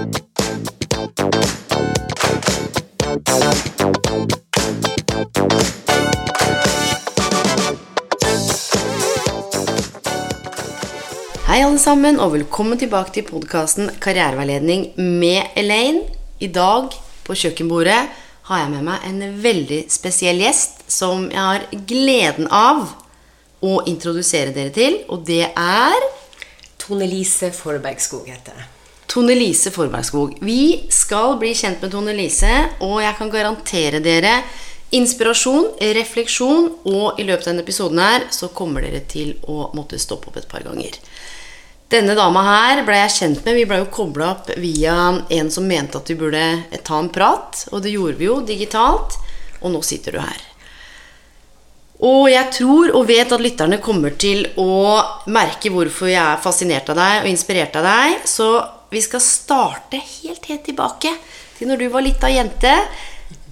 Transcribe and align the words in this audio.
Hei 0.00 0.06
alle 11.66 11.76
sammen, 11.76 12.16
og 12.16 12.32
velkommen 12.32 12.80
tilbake 12.80 13.12
til 13.12 13.26
podkasten 13.28 13.90
Karriereveiledning 14.00 14.96
med 14.96 15.52
Elaine. 15.60 16.06
I 16.40 16.48
dag 16.48 16.96
på 17.26 17.36
kjøkkenbordet 17.36 18.00
har 18.48 18.64
jeg 18.64 18.72
med 18.72 18.88
meg 18.88 19.04
en 19.04 19.20
veldig 19.44 19.84
spesiell 19.92 20.40
gjest 20.40 20.80
som 20.88 21.28
jeg 21.28 21.44
har 21.44 21.68
gleden 21.84 22.48
av 22.48 22.86
å 23.60 23.76
introdusere 23.84 24.56
dere 24.56 24.72
til, 24.72 25.02
og 25.12 25.28
det 25.28 25.44
er 25.52 26.12
Tone 26.80 27.04
Lise 27.04 27.52
Forbergskog 27.52 28.32
heter 28.32 28.56
jeg. 28.56 28.79
Tone 29.10 29.34
Lise 29.34 29.72
Forbergskog. 29.74 30.36
Vi 30.40 30.86
skal 30.88 31.34
bli 31.40 31.50
kjent 31.58 31.82
med 31.82 31.90
Tone 31.90 32.14
Lise, 32.14 32.52
og 32.86 33.00
jeg 33.02 33.16
kan 33.18 33.32
garantere 33.32 33.98
dere 34.04 34.36
inspirasjon, 34.94 35.66
refleksjon, 35.98 36.68
og 36.86 37.18
i 37.18 37.26
løpet 37.26 37.48
av 37.48 37.50
denne 37.50 37.64
episoden 37.66 37.98
her 38.02 38.28
så 38.34 38.52
kommer 38.54 38.86
dere 38.86 39.02
til 39.10 39.34
å 39.50 39.72
måtte 39.74 39.98
stoppe 39.98 40.30
opp 40.30 40.38
et 40.38 40.48
par 40.50 40.62
ganger. 40.66 40.98
Denne 41.90 42.14
dama 42.14 42.44
her 42.46 42.84
ble 42.86 43.00
jeg 43.00 43.16
kjent 43.16 43.42
med. 43.42 43.56
Vi 43.58 43.66
ble 43.66 43.80
jo 43.80 43.90
kobla 43.90 44.30
opp 44.36 44.52
via 44.62 44.94
en 45.26 45.50
som 45.50 45.66
mente 45.66 45.98
at 45.98 46.10
vi 46.10 46.18
burde 46.20 46.44
ta 46.86 47.00
en 47.02 47.10
prat. 47.10 47.64
Og 47.74 47.82
det 47.82 47.96
gjorde 47.96 48.20
vi 48.20 48.28
jo 48.28 48.36
digitalt. 48.46 49.18
Og 49.58 49.74
nå 49.74 49.82
sitter 49.82 50.14
du 50.14 50.20
her. 50.22 50.44
Og 52.06 52.30
jeg 52.30 52.46
tror 52.54 52.94
og 52.94 53.08
vet 53.10 53.34
at 53.34 53.42
lytterne 53.42 53.80
kommer 53.82 54.14
til 54.14 54.46
å 54.56 55.02
merke 55.34 55.72
hvorfor 55.74 56.08
jeg 56.08 56.22
er 56.22 56.38
fascinert 56.40 56.94
av 56.94 57.00
deg 57.02 57.24
og 57.24 57.32
inspirert 57.32 57.74
av 57.82 57.90
deg. 57.90 58.22
Så 58.22 58.52
vi 58.90 59.02
skal 59.02 59.22
starte 59.22 60.00
helt, 60.02 60.46
helt 60.50 60.64
tilbake 60.66 61.14
til 61.58 61.70
når 61.70 61.82
du 61.82 61.88
var 61.92 62.04
lita 62.04 62.30
jente. 62.32 62.72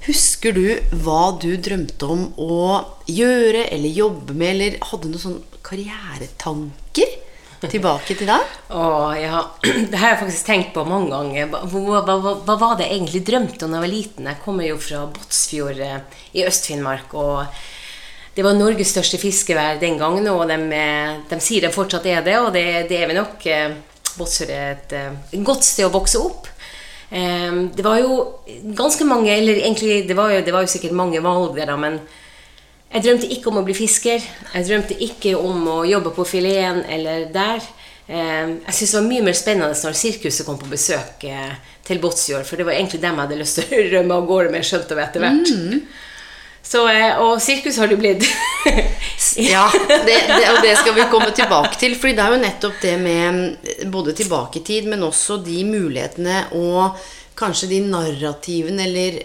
Husker 0.08 0.54
du 0.56 0.66
hva 1.04 1.22
du 1.42 1.50
drømte 1.60 2.10
om 2.10 2.26
å 2.40 2.58
gjøre 3.06 3.68
eller 3.70 4.00
jobbe 4.02 4.34
med, 4.34 4.50
eller 4.54 4.78
hadde 4.90 5.12
noen 5.12 5.24
sånne 5.24 5.64
karrieretanker? 5.66 7.16
tilbake 7.66 8.14
til 8.14 8.28
deg? 8.28 8.52
Å, 8.70 8.82
ja. 9.18 9.40
Det 9.90 9.98
har 9.98 10.12
jeg 10.12 10.20
faktisk 10.20 10.46
tenkt 10.46 10.70
på 10.76 10.84
mange 10.86 11.10
ganger. 11.10 11.48
Hva, 11.50 11.64
hva, 11.66 12.02
hva, 12.06 12.34
hva 12.46 12.56
var 12.60 12.76
det 12.78 12.86
jeg 12.86 13.00
egentlig 13.00 13.24
drømte 13.26 13.66
om 13.66 13.74
da 13.74 13.80
jeg 13.80 13.86
var 13.86 13.94
liten? 13.94 14.28
Jeg 14.30 14.42
kommer 14.44 14.68
jo 14.68 14.78
fra 14.82 15.02
Båtsfjord 15.10 15.82
eh, 15.82 16.22
i 16.38 16.46
Øst-Finnmark. 16.46 17.18
og 17.18 17.46
det 18.38 18.44
var 18.46 18.54
Norges 18.54 18.92
største 18.92 19.18
fiskevær 19.18 19.80
den 19.80 19.96
gangen, 19.98 20.28
og 20.30 20.44
de, 20.46 20.82
de 21.26 21.38
sier 21.42 21.64
de 21.64 21.72
fortsatt 21.74 22.04
er 22.06 22.22
det. 22.22 22.36
Og 22.38 22.52
det, 22.54 22.66
det 22.86 23.00
er 23.02 23.10
vi 23.10 23.16
nok. 23.16 23.46
Båtsfjord 24.18 24.50
er 24.54 24.70
et, 24.76 24.92
eh, 24.92 25.38
godt 25.46 25.64
sted 25.64 25.86
å 25.86 25.92
vokse 25.94 26.20
opp. 26.20 26.46
Eh, 27.10 27.52
Det 27.74 27.84
var 27.84 27.98
jo 28.02 28.16
ganske 28.76 29.04
mange 29.08 29.30
Eller 29.32 29.62
egentlig, 29.62 30.06
det 30.08 30.16
var 30.16 30.30
jo, 30.34 30.42
det 30.44 30.52
var 30.52 30.60
jo 30.66 30.72
sikkert 30.74 30.92
mange 30.92 31.22
valg 31.24 31.54
der, 31.56 31.66
da, 31.66 31.76
men 31.76 32.00
jeg 32.92 33.02
drømte 33.04 33.28
ikke 33.28 33.50
om 33.50 33.58
å 33.60 33.64
bli 33.66 33.74
fisker. 33.76 34.22
Jeg 34.54 34.64
drømte 34.64 34.94
ikke 35.04 35.34
om 35.36 35.66
å 35.68 35.82
jobbe 35.88 36.10
på 36.16 36.24
fileten 36.24 36.84
eller 36.88 37.26
der. 37.32 37.60
Eh, 38.08 38.46
Jeg 38.64 38.74
syntes 38.74 38.92
det 38.92 39.00
var 39.02 39.08
mye 39.10 39.22
mer 39.26 39.36
spennende 39.36 39.74
når 39.84 39.92
sirkuset 39.94 40.46
kom 40.46 40.56
på 40.58 40.70
besøk 40.70 41.20
til 41.84 41.98
Båtsfjord. 42.00 42.46
For 42.46 42.56
det 42.56 42.64
var 42.64 42.72
egentlig 42.72 43.00
dem 43.02 43.16
jeg 43.16 43.26
hadde 43.28 43.38
lyst 43.40 43.58
til 43.60 43.64
å 43.76 43.90
rømme 43.94 44.14
av 44.16 44.26
gårde 44.28 44.50
med, 44.52 44.64
skjønte 44.64 44.96
vi 44.96 45.02
etter 45.04 45.20
hvert. 45.20 45.82
Så, 46.68 46.82
eh, 46.92 47.16
og 47.24 47.38
sirkus 47.40 47.78
har 47.80 47.88
det 47.88 48.00
blitt. 48.00 48.28
Ja, 49.38 49.68
det, 49.72 50.16
det, 50.26 50.46
og 50.50 50.58
det 50.62 50.72
skal 50.78 50.94
vi 50.96 51.04
komme 51.10 51.30
tilbake 51.34 51.78
til. 51.78 51.94
Fordi 51.98 52.14
det 52.16 52.24
er 52.24 52.34
jo 52.34 52.40
nettopp 52.42 52.80
det 52.82 52.94
med 53.00 53.86
både 53.92 54.14
tilbake 54.18 54.60
i 54.60 54.64
tid, 54.66 54.88
men 54.90 55.04
også 55.06 55.38
de 55.44 55.62
mulighetene 55.66 56.40
og 56.58 56.98
kanskje 57.38 57.68
de 57.70 57.78
narrativene 57.86 58.86
eller 58.88 59.18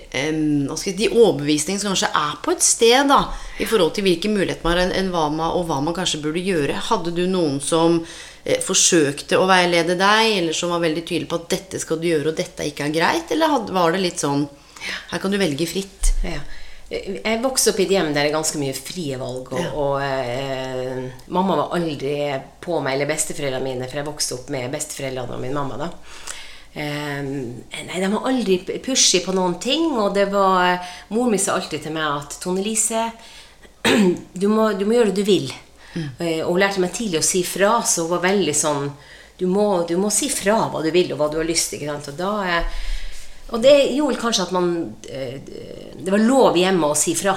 si, 0.77 0.93
de 0.97 1.09
overbevisningene 1.09 1.81
som 1.81 1.93
kanskje 1.93 2.11
er 2.19 2.39
på 2.45 2.53
et 2.53 2.65
sted, 2.65 3.09
da, 3.09 3.19
i 3.57 3.67
forhold 3.69 3.95
til 3.97 4.05
hvilke 4.05 4.29
muligheter 4.29 4.65
man 4.67 4.81
har, 4.83 5.11
hva 5.13 5.27
man, 5.33 5.45
og 5.57 5.65
hva 5.69 5.79
man 5.81 5.97
kanskje 5.97 6.21
burde 6.23 6.43
gjøre. 6.45 6.79
Hadde 6.91 7.15
du 7.17 7.23
noen 7.29 7.59
som 7.63 7.99
eh, 8.01 8.59
forsøkte 8.63 9.41
å 9.41 9.47
veilede 9.49 9.97
deg, 9.99 10.39
eller 10.39 10.57
som 10.57 10.73
var 10.75 10.83
veldig 10.85 11.05
tydelig 11.05 11.31
på 11.31 11.41
at 11.41 11.53
dette 11.57 11.81
skal 11.81 12.01
du 12.01 12.11
gjøre, 12.11 12.31
og 12.31 12.41
dette 12.41 12.69
ikke 12.69 12.89
er 12.89 12.97
greit? 12.99 13.33
Eller 13.33 13.55
had, 13.55 13.73
var 13.73 13.95
det 13.95 14.03
litt 14.05 14.21
sånn 14.21 14.45
Her 15.13 15.23
kan 15.23 15.33
du 15.33 15.41
velge 15.41 15.69
fritt. 15.69 16.13
Ja. 16.27 16.41
Jeg 16.93 17.41
vokste 17.41 17.71
opp 17.73 17.79
i 17.81 17.85
et 17.87 17.93
hjem 17.95 18.11
der 18.13 18.21
det 18.25 18.29
er 18.29 18.35
ganske 18.35 18.59
mye 18.61 18.75
frie 18.77 19.17
valg. 19.17 19.49
Og, 19.53 19.59
Ja. 19.59 19.71
og 19.73 19.95
eh, 20.03 21.09
mamma 21.33 21.55
var 21.57 21.75
aldri 21.77 22.15
på 22.61 22.79
meg, 22.83 22.95
eller 22.95 23.09
besteforeldrene 23.09 23.63
mine, 23.65 23.87
for 23.89 23.99
jeg 24.01 24.07
vokste 24.07 24.37
opp 24.37 24.49
med 24.53 24.71
besteforeldrene 24.73 25.37
og 25.37 25.41
min 25.41 25.55
mamma. 25.57 25.77
da. 25.77 25.89
Eh, 26.75 27.21
nei, 27.23 27.99
De 28.01 28.11
var 28.13 28.27
aldri 28.29 28.59
pushy 28.85 29.23
på 29.25 29.33
noen 29.33 29.59
ting. 29.59 29.91
Og 29.97 30.13
det 30.13 30.27
var 30.31 30.79
Mor 31.09 31.29
mi 31.29 31.37
sa 31.37 31.55
alltid 31.57 31.83
til 31.83 31.93
meg 31.97 32.05
at 32.23 32.37
Tone 32.43 32.61
Lise, 32.65 33.11
du 34.41 34.47
må, 34.47 34.71
du 34.77 34.85
må 34.85 34.93
gjøre 34.99 35.11
det 35.13 35.23
du 35.23 35.27
vil. 35.27 35.51
Eh, 36.19 36.41
og 36.45 36.53
hun 36.55 36.63
lærte 36.63 36.81
meg 36.81 36.93
tidlig 36.93 37.19
å 37.21 37.25
si 37.25 37.43
fra, 37.45 37.81
så 37.85 38.05
hun 38.07 38.15
var 38.15 38.27
veldig 38.29 38.55
sånn 38.57 38.91
du 39.37 39.47
må, 39.49 39.83
du 39.89 39.97
må 39.97 40.11
si 40.13 40.29
fra 40.29 40.69
hva 40.69 40.81
du 40.85 40.91
vil, 40.93 41.11
og 41.13 41.17
hva 41.19 41.27
du 41.31 41.39
har 41.41 41.47
lyst 41.47 41.73
til. 41.73 41.89
Og 41.89 42.13
da... 42.17 42.33
Eh, 42.47 42.91
og 43.53 43.61
det 43.61 43.73
gjorde 43.93 44.17
kanskje 44.21 44.47
at 44.47 44.53
man 44.55 44.69
eh, 45.05 45.35
Det 45.93 46.09
var 46.09 46.21
lov 46.21 46.57
hjemme 46.57 46.89
å 46.89 46.97
si 46.97 47.13
fra. 47.17 47.35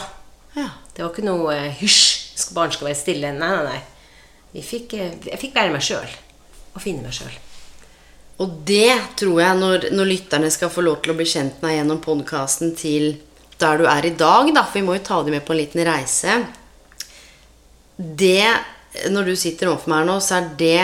Ja. 0.57 0.71
Det 0.95 1.05
var 1.05 1.11
ikke 1.13 1.27
noe 1.27 1.53
eh, 1.53 1.75
hysj, 1.83 2.53
barn 2.57 2.73
skal 2.73 2.89
være 2.89 2.99
stille. 2.99 3.35
Nei, 3.37 3.51
nei, 3.53 3.75
nei. 3.75 4.15
Vi 4.55 4.65
fikk, 4.65 4.95
eh, 4.97 5.19
jeg 5.29 5.41
fikk 5.43 5.59
være 5.59 5.75
meg 5.75 5.85
sjøl. 5.85 6.09
Og 6.73 6.81
finne 6.81 7.05
meg 7.05 7.17
sjøl. 7.17 7.35
Og 8.41 8.57
det 8.69 9.17
tror 9.21 9.41
jeg, 9.43 9.61
når, 9.61 9.89
når 9.97 10.09
lytterne 10.11 10.51
skal 10.53 10.73
få 10.73 10.85
lov 10.85 11.03
til 11.05 11.13
å 11.13 11.19
bli 11.19 11.29
kjent 11.29 11.61
med 11.61 11.71
deg 11.71 11.79
gjennom 11.81 12.01
podkasten 12.05 12.75
til 12.77 13.15
der 13.61 13.81
du 13.81 13.87
er 13.89 14.05
i 14.05 14.13
dag, 14.13 14.51
da, 14.53 14.65
for 14.65 14.77
vi 14.77 14.85
må 14.85 14.97
jo 14.99 15.05
ta 15.05 15.23
dem 15.25 15.37
med 15.37 15.45
på 15.47 15.55
en 15.55 15.61
liten 15.63 15.81
reise 15.89 16.35
Det, 17.97 18.45
når 19.09 19.31
du 19.31 19.37
sitter 19.41 19.71
overfor 19.71 19.93
meg 19.93 20.03
her 20.03 20.11
nå, 20.11 20.17
så 20.21 20.37
er 20.41 20.51
det 20.61 20.81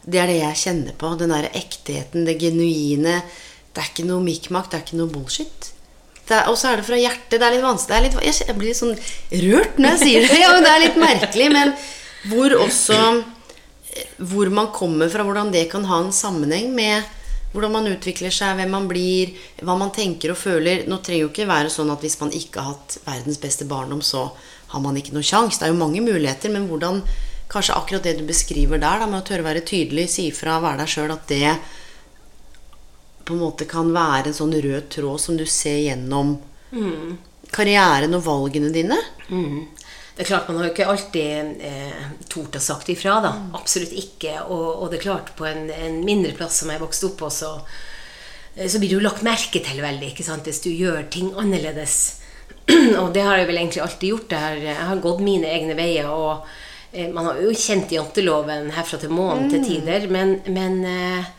det 0.00 0.18
er 0.18 0.30
det 0.30 0.38
jeg 0.40 0.60
kjenner 0.64 0.96
på. 0.98 1.12
Den 1.20 1.30
der 1.34 1.50
ektheten, 1.54 2.24
det 2.26 2.38
genuine. 2.40 3.20
Det 3.70 3.82
er 3.82 3.90
ikke 3.92 4.08
noe 4.08 4.22
mikmak, 4.24 4.70
det 4.70 4.78
er 4.78 4.86
ikke 4.86 4.98
noe 5.00 5.12
bullshit. 5.12 5.70
Og 6.46 6.54
så 6.58 6.70
er 6.70 6.78
det 6.78 6.86
fra 6.86 6.98
hjertet. 6.98 7.40
Det 7.40 7.42
er 7.42 7.56
litt 7.56 7.64
vanskelig. 7.64 7.90
Det 7.90 7.96
er 7.96 8.04
litt, 8.06 8.42
jeg 8.46 8.58
blir 8.58 8.70
litt 8.70 8.78
sånn 8.78 8.96
rørt 9.44 9.80
når 9.82 9.96
jeg 9.96 10.02
sier 10.04 10.26
det. 10.26 10.38
Ja, 10.44 10.50
det 10.62 10.72
er 10.72 10.84
litt 10.84 10.98
merkelig, 11.00 11.48
men 11.54 11.72
hvor 12.30 12.54
også 12.60 12.98
hvor 14.30 14.50
man 14.54 14.68
kommer 14.70 15.10
fra, 15.10 15.24
hvordan 15.26 15.50
det 15.50 15.64
kan 15.72 15.82
ha 15.90 15.98
en 16.04 16.12
sammenheng 16.14 16.70
med 16.76 17.08
hvordan 17.50 17.72
man 17.74 17.88
utvikler 17.90 18.30
seg, 18.30 18.54
hvem 18.60 18.70
man 18.70 18.86
blir, 18.86 19.32
hva 19.66 19.74
man 19.78 19.90
tenker 19.90 20.30
og 20.30 20.38
føler. 20.38 20.84
Nå 20.86 21.00
trenger 21.02 21.24
jo 21.24 21.30
ikke 21.32 21.48
være 21.50 21.72
sånn 21.74 21.90
at 21.90 22.04
hvis 22.04 22.20
man 22.20 22.30
ikke 22.36 22.62
har 22.62 22.76
hatt 22.76 23.00
verdens 23.02 23.40
beste 23.42 23.66
barndom, 23.66 24.04
så 24.06 24.28
har 24.70 24.84
man 24.84 24.98
ikke 24.98 25.16
noe 25.16 25.26
sjanse. 25.26 25.58
Det 25.58 25.66
er 25.66 25.74
jo 25.74 25.80
mange 25.80 26.04
muligheter, 26.04 26.52
men 26.54 26.70
hvordan 26.70 27.02
Kanskje 27.50 27.74
akkurat 27.74 28.04
det 28.06 28.12
du 28.20 28.28
beskriver 28.28 28.78
der, 28.78 29.00
da, 29.02 29.06
med 29.10 29.24
å 29.24 29.24
tørre 29.26 29.42
å 29.42 29.48
være 29.48 29.64
tydelig, 29.66 30.04
si 30.12 30.28
ifra, 30.30 30.60
være 30.62 30.84
deg 30.84 30.90
sjøl, 30.92 31.10
at 31.10 31.24
det 31.26 31.48
på 33.30 33.36
en 33.36 33.44
måte 33.44 33.66
kan 33.70 33.92
være 33.94 34.30
en 34.30 34.36
sånn 34.36 34.54
rød 34.58 34.88
tråd 34.92 35.22
som 35.22 35.38
du 35.38 35.46
ser 35.48 35.78
gjennom 35.86 36.36
karrieren 37.54 38.14
og 38.18 38.24
valgene 38.26 38.70
dine. 38.74 38.98
Det 40.20 40.26
er 40.26 40.28
klart, 40.28 40.48
Man 40.48 40.58
har 40.58 40.66
jo 40.68 40.72
ikke 40.74 40.88
alltid 40.90 41.62
eh, 41.64 42.00
tort 42.28 42.56
å 42.58 42.60
sagt 42.60 42.90
ifra. 42.92 43.20
da. 43.24 43.30
Absolutt 43.56 43.94
ikke. 43.96 44.34
Og, 44.52 44.66
og 44.82 44.90
det 44.90 44.98
er 44.98 45.06
klart, 45.06 45.30
på 45.38 45.46
en, 45.48 45.70
en 45.72 46.00
mindre 46.04 46.34
plass 46.36 46.58
som 46.60 46.68
jeg 46.68 46.82
vokste 46.82 47.08
opp 47.08 47.16
på, 47.22 47.30
så, 47.32 47.54
eh, 48.54 48.68
så 48.68 48.82
blir 48.82 48.92
du 48.92 49.00
lagt 49.00 49.24
merke 49.24 49.62
til 49.64 49.80
veldig 49.80 50.10
ikke 50.10 50.26
sant? 50.26 50.44
hvis 50.44 50.60
du 50.66 50.68
gjør 50.74 51.06
ting 51.08 51.30
annerledes. 51.40 51.96
og 53.00 53.14
det 53.14 53.24
har 53.24 53.40
jeg 53.40 53.48
vel 53.48 53.62
egentlig 53.62 53.84
alltid 53.86 54.12
gjort. 54.12 54.34
Jeg 54.36 54.44
har, 54.44 54.60
jeg 54.66 54.88
har 54.90 55.04
gått 55.06 55.24
mine 55.24 55.48
egne 55.56 55.78
veier. 55.78 56.10
og 56.12 56.44
eh, 56.92 57.08
Man 57.08 57.30
har 57.30 57.40
jo 57.40 57.56
kjent 57.56 57.96
janteloven 57.96 58.72
herfra 58.76 59.00
til 59.00 59.14
månen 59.16 59.48
til 59.48 59.64
tider, 59.64 60.04
men, 60.12 60.36
men 60.52 60.82
eh, 60.84 61.32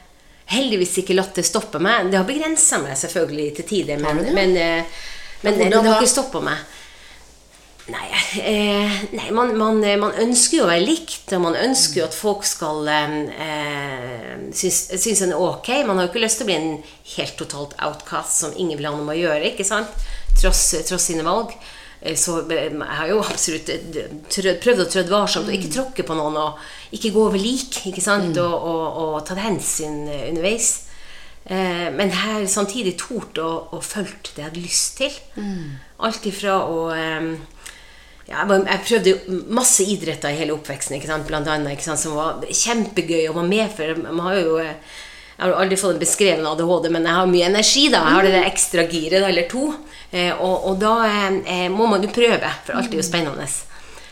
heldigvis 0.51 0.99
ikke 1.01 1.17
latt 1.17 1.37
det 1.39 1.47
stoppe 1.47 1.81
meg. 1.81 2.11
Det 2.11 2.19
har 2.19 2.27
begrensa 2.27 2.81
meg 2.83 2.99
selvfølgelig 2.99 3.49
til 3.59 3.69
tider, 3.73 4.03
men, 4.03 4.21
det 4.21 4.35
men, 4.35 4.53
men, 4.53 4.85
eh, 4.85 5.01
men 5.47 5.59
det 5.63 5.81
har 5.87 5.97
ikke 5.97 6.11
stoppa 6.11 6.43
meg. 6.45 6.61
Nei, 7.91 8.05
eh, 8.39 8.91
nei 9.17 9.31
man, 9.33 9.55
man, 9.57 9.81
eh, 9.83 9.97
man 9.99 10.13
ønsker 10.21 10.59
jo 10.59 10.65
å 10.67 10.69
være 10.69 10.85
likt, 10.85 11.31
og 11.35 11.41
man 11.47 11.57
ønsker 11.57 12.01
jo 12.01 12.05
at 12.05 12.15
folk 12.15 12.45
skal 12.47 12.87
eh, 12.93 14.37
synes, 14.53 14.79
syns 15.01 15.23
en 15.25 15.33
er 15.33 15.41
ok. 15.41 15.71
Man 15.87 15.97
har 15.97 16.07
jo 16.07 16.11
ikke 16.13 16.23
lyst 16.23 16.39
til 16.39 16.47
å 16.47 16.51
bli 16.51 16.59
en 16.59 16.71
helt 17.15 17.35
totalt 17.41 17.75
outcast 17.81 18.43
som 18.43 18.55
ingen 18.55 18.77
vil 18.79 18.87
ha 18.87 18.93
noe 18.95 19.07
med 19.07 19.17
å 19.17 19.21
gjøre. 19.25 19.51
ikke 19.51 19.67
sant? 19.67 19.91
Tross, 20.39 20.63
tross 20.87 21.09
sine 21.09 21.25
valg. 21.27 21.55
Eh, 22.01 22.15
Så 22.15 22.37
eh, 22.49 22.69
jeg 22.69 22.97
har 23.01 23.09
jo 23.09 23.19
absolutt 23.25 23.73
eh, 23.73 24.55
prøvd 24.61 24.85
å 24.85 24.89
trø 24.89 25.03
varsomt 25.09 25.49
og 25.49 25.57
ikke 25.57 25.73
tråkke 25.73 26.05
på 26.07 26.17
noen 26.17 26.37
og 26.37 26.71
ikke 26.91 27.13
gå 27.15 27.25
over 27.27 27.39
lik. 27.39 27.81
ikke 27.87 28.03
sant? 28.03 28.37
Og, 28.37 28.55
og, 28.71 29.01
og 29.03 29.19
tatt 29.27 29.41
hensyn 29.43 30.05
eh, 30.11 30.27
underveis. 30.29 30.71
Eh, 31.45 31.87
men 31.95 32.13
her 32.13 32.45
samtidig 32.51 32.97
tort 33.01 33.39
å, 33.41 33.49
å 33.73 33.81
følge 33.81 34.35
det 34.35 34.43
jeg 34.43 34.49
hadde 34.49 34.65
lyst 34.65 34.99
til. 35.01 35.15
Alt 36.01 36.27
ifra 36.29 36.59
å 36.67 36.89
eh, 36.95 37.31
ja, 38.31 38.43
jeg, 38.47 38.81
prøvde 38.87 39.39
masse 39.51 39.85
idretter 39.87 40.31
i 40.31 40.39
hele 40.39 40.55
oppveksten, 40.55 40.97
ikke 40.97 41.09
sant? 41.09 41.27
Blant 41.27 41.49
annet, 41.51 41.73
ikke 41.75 41.89
sant? 41.89 42.01
som 42.01 42.17
var 42.17 42.43
kjempegøy 42.47 43.29
å 43.29 43.37
være 43.37 43.49
med 43.49 43.73
for. 43.75 44.03
Man 44.05 44.27
har 44.29 44.37
jo, 44.39 44.59
eh, 44.61 44.99
jeg 45.37 45.47
har 45.47 45.57
aldri 45.57 45.79
fått 45.79 45.95
en 45.95 46.03
beskreven 46.03 46.47
ADHD, 46.47 46.91
men 46.93 47.07
jeg 47.09 47.17
har 47.17 47.31
mye 47.31 47.49
energi. 47.49 47.87
da, 47.89 48.03
Jeg 48.05 48.17
har 48.17 48.27
det 48.27 48.35
der 48.37 48.51
ekstra 48.51 48.85
giret, 48.87 49.25
eller 49.27 49.49
to. 49.49 49.73
Eh, 50.11 50.31
og, 50.37 50.69
og 50.69 50.79
da 50.79 50.95
eh, 51.07 51.67
må 51.73 51.89
man 51.89 52.03
jo 52.03 52.13
prøve, 52.13 52.55
for 52.65 52.77
alt 52.77 52.93
er 52.93 53.01
jo 53.01 53.07
spennende. 53.07 53.49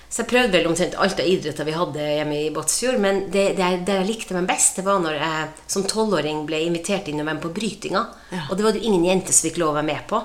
Så 0.10 0.24
jeg 0.24 0.30
prøvde 0.32 0.52
vel 0.58 0.66
omtrent 0.68 0.96
alt 0.98 1.20
av 1.22 1.28
idretter 1.30 1.66
vi 1.68 1.72
hadde 1.78 2.00
hjemme 2.02 2.38
i 2.42 2.50
Båtsfjord. 2.50 2.98
Men 3.00 3.20
det, 3.30 3.56
det, 3.58 3.62
jeg- 3.62 3.86
det 3.86 3.94
jeg 4.00 4.08
likte 4.08 4.34
meg 4.34 4.48
best, 4.50 4.76
det 4.80 4.86
var 4.86 5.00
når 5.04 5.20
jeg 5.20 5.50
som 5.68 5.84
tolvåring 5.84 6.46
ble 6.50 6.64
invitert 6.66 7.08
inn 7.08 7.20
og 7.22 7.26
med 7.30 7.42
på 7.44 7.52
brytinga. 7.54 8.06
Ja. 8.34 8.48
Og 8.50 8.58
det 8.58 8.64
var 8.66 8.72
det 8.74 8.82
ingen 8.84 9.06
jenter 9.06 9.34
som 9.34 9.50
fikk 9.50 9.60
lov 9.62 9.76
å 9.76 9.78
være 9.82 9.86
med 9.92 10.08
på. 10.10 10.24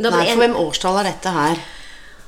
Nei, 0.00 0.10
for 0.10 0.32
en- 0.32 0.38
hvem 0.38 0.56
årstall 0.56 0.98
er 1.00 1.04
dette 1.12 1.30
her? 1.36 1.58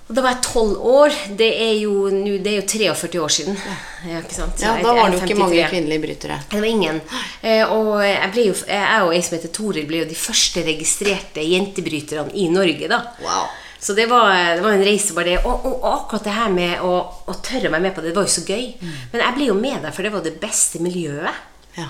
og 0.08 0.16
da 0.16 0.22
var 0.22 0.32
jeg 0.34 0.42
tolv 0.42 0.76
år. 0.84 1.10
Det 1.38 1.46
er 1.62 1.74
jo, 1.80 1.92
det 2.10 2.46
er 2.50 2.56
jo 2.60 2.66
43 2.68 3.20
år 3.22 3.30
siden. 3.32 3.56
Ja, 4.04 4.18
ikke 4.20 4.34
sant? 4.34 4.60
Ja, 4.60 4.74
Da 4.82 4.92
var 4.92 5.08
det 5.10 5.18
jo 5.20 5.24
ikke 5.26 5.38
mange 5.38 5.68
kvinnelige 5.70 6.02
brytere. 6.02 6.36
Det 6.50 6.60
var 6.60 6.66
ingen. 6.68 7.00
Eh, 7.42 7.62
og 7.72 8.02
jeg, 8.02 8.46
jo, 8.46 8.54
jeg 8.68 9.02
og 9.06 9.14
ei 9.14 9.20
som 9.22 9.38
heter 9.38 9.48
Toril 9.56 9.86
ble 9.86 10.02
jo 10.02 10.08
de 10.10 10.14
første 10.18 10.60
registrerte 10.66 11.40
jentebryterne 11.40 12.30
i 12.34 12.48
Norge. 12.48 12.88
da. 12.88 12.98
Wow. 13.22 13.46
Så 13.82 13.96
det 13.98 14.06
var, 14.06 14.30
det 14.54 14.62
var 14.62 14.76
en 14.76 14.84
reise 14.86 15.14
bare 15.16 15.32
det. 15.32 15.38
Og, 15.42 15.64
og 15.66 15.86
akkurat 15.90 16.28
det 16.28 16.36
her 16.36 16.52
med 16.54 16.84
å, 16.86 16.94
å 17.26 17.34
tørre 17.42 17.70
meg 17.72 17.82
med 17.82 17.96
på 17.96 18.04
det, 18.04 18.12
det 18.12 18.20
var 18.20 18.28
jo 18.28 18.34
så 18.36 18.44
gøy. 18.46 18.68
Mm. 18.78 18.92
Men 19.10 19.24
jeg 19.24 19.36
ble 19.38 19.48
jo 19.48 19.58
med 19.58 19.82
der, 19.82 19.94
for 19.96 20.06
det 20.06 20.12
var 20.14 20.22
det 20.22 20.36
beste 20.42 20.78
miljøet. 20.84 21.40
Ja. 21.74 21.88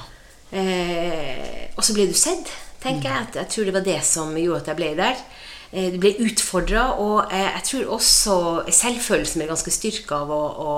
Eh, 0.57 1.69
og 1.77 1.85
så 1.85 1.97
ble 1.97 2.09
du 2.09 2.17
sett, 2.17 2.49
tenker 2.81 3.11
jeg. 3.11 3.29
At 3.29 3.39
jeg 3.43 3.53
tror 3.53 3.69
det 3.69 3.77
var 3.77 3.85
det 3.87 3.99
som 4.09 4.33
gjorde 4.41 4.63
at 4.65 4.73
jeg 4.73 4.81
ble 4.81 4.91
der. 5.03 5.21
Eh, 5.73 5.91
du 5.93 6.01
ble 6.01 6.15
utfordra, 6.25 6.89
og 7.01 7.33
eh, 7.33 7.49
jeg 7.59 7.69
tror 7.69 7.95
også 7.99 8.37
selvfølelsen 8.73 9.45
ble 9.45 9.53
ganske 9.53 9.77
styrka 9.77 10.25
av 10.25 10.33
å, 10.33 10.43
å, 10.65 10.75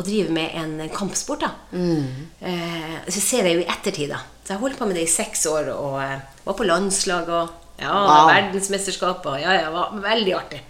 å 0.00 0.08
drive 0.08 0.32
med 0.32 0.56
en 0.56 0.74
kampsport. 0.96 1.44
da. 1.44 1.52
Eh, 1.76 2.98
så 3.04 3.20
ser 3.20 3.48
jeg 3.48 3.60
jo 3.60 3.64
i 3.66 3.70
ettertid, 3.72 4.16
da. 4.16 4.24
Så 4.44 4.56
jeg 4.56 4.64
holdt 4.64 4.80
på 4.80 4.88
med 4.88 4.96
det 4.96 5.04
i 5.04 5.12
seks 5.12 5.44
år 5.52 5.74
og 5.76 6.00
eh, 6.00 6.20
var 6.48 6.56
på 6.56 6.68
landslag 6.68 7.28
og 7.36 7.56
ja, 7.78 7.94
Wow. 7.94 8.28
verdensmesterskap. 8.32 9.26
Ja, 9.40 9.54
ja, 9.54 9.70
var 9.70 9.94
veldig 10.02 10.34
artig. 10.34 10.62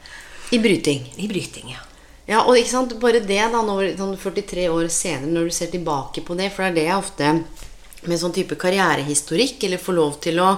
I 0.51 0.59
bryting. 0.59 1.13
I 1.17 1.29
bryting, 1.29 1.71
ja. 1.73 1.85
Ja, 2.29 2.43
og 2.45 2.59
ikke 2.61 2.71
sant, 2.71 2.93
bare 3.01 3.23
det 3.25 3.41
da, 3.41 3.63
når, 3.65 3.95
sånn 3.97 4.17
43 4.21 4.67
år 4.69 4.91
senere, 4.93 5.31
når 5.33 5.49
du 5.49 5.55
ser 5.57 5.71
tilbake 5.73 6.21
på 6.25 6.37
det, 6.37 6.51
for 6.53 6.67
det 6.67 6.69
er 6.69 6.77
det 6.77 6.85
jeg 6.85 7.01
ofte, 7.01 7.31
med 8.09 8.21
sånn 8.21 8.35
type 8.37 8.59
karrierehistorikk, 8.61 9.65
eller 9.65 9.81
får 9.81 9.97
lov 9.97 10.19
til 10.21 10.41
å, 10.45 10.51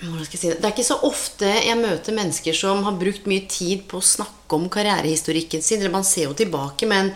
si 0.00 0.48
det, 0.48 0.56
det 0.56 0.64
er 0.64 0.72
ikke 0.72 0.86
så 0.88 0.96
ofte 1.04 1.50
jeg 1.52 1.76
møter 1.78 2.16
mennesker 2.16 2.56
som 2.56 2.80
har 2.88 2.96
brukt 2.98 3.28
mye 3.28 3.44
tid 3.44 3.84
på 3.90 4.00
å 4.00 4.08
snakke 4.08 4.56
om 4.56 4.70
karrierehistorikken 4.72 5.62
sin, 5.62 5.80
eller 5.82 5.92
man 5.92 6.08
ser 6.08 6.30
jo 6.30 6.34
tilbake, 6.40 6.88
men 6.88 7.12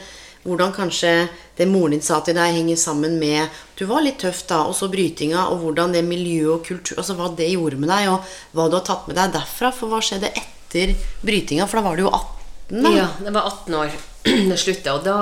hvordan 0.46 0.72
kanskje 0.76 1.12
det 1.58 1.66
moren 1.68 1.96
din 1.96 2.04
sa 2.04 2.20
til 2.24 2.36
deg 2.36 2.54
henger 2.54 2.78
sammen 2.80 3.18
med, 3.20 3.52
du 3.78 3.84
var 3.90 4.04
litt 4.04 4.20
tøff 4.22 4.44
da, 4.48 4.62
og 4.68 4.76
så 4.78 4.88
brytinga, 4.92 5.48
og 5.50 5.64
hvordan 5.64 5.94
det 5.96 6.04
miljø 6.06 6.54
og 6.56 6.66
kultur, 6.66 6.98
altså 7.00 7.16
hva 7.18 7.30
det 7.36 7.50
gjorde 7.52 7.80
med 7.82 7.90
deg, 7.92 8.10
og 8.12 8.36
hva 8.56 8.68
du 8.70 8.78
har 8.78 8.86
tatt 8.86 9.08
med 9.10 9.18
deg 9.18 9.34
derfra, 9.36 9.72
for 9.74 9.92
hva 9.92 10.02
skjedde 10.04 10.32
etter 10.32 10.94
brytinga, 11.26 11.66
for 11.68 11.80
da 11.80 11.88
var 11.88 11.98
du 11.98 12.06
jo 12.06 12.12
18 12.12 12.36
da. 12.66 12.90
Ja, 12.90 13.08
jeg 13.22 13.34
var 13.34 13.46
18 13.46 13.74
år 13.78 13.96
da 14.50 14.58
slutta, 14.58 14.96
og 14.96 15.04
da, 15.06 15.16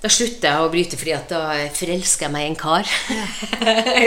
da 0.00 0.10
slutta 0.12 0.54
jeg 0.54 0.64
å 0.64 0.70
bryte 0.72 1.00
fordi 1.00 1.12
at 1.16 1.32
da 1.32 1.42
forelska 1.76 2.26
jeg 2.26 2.34
meg 2.34 2.46
i 2.46 2.50
en 2.52 2.60
kar. 2.60 2.88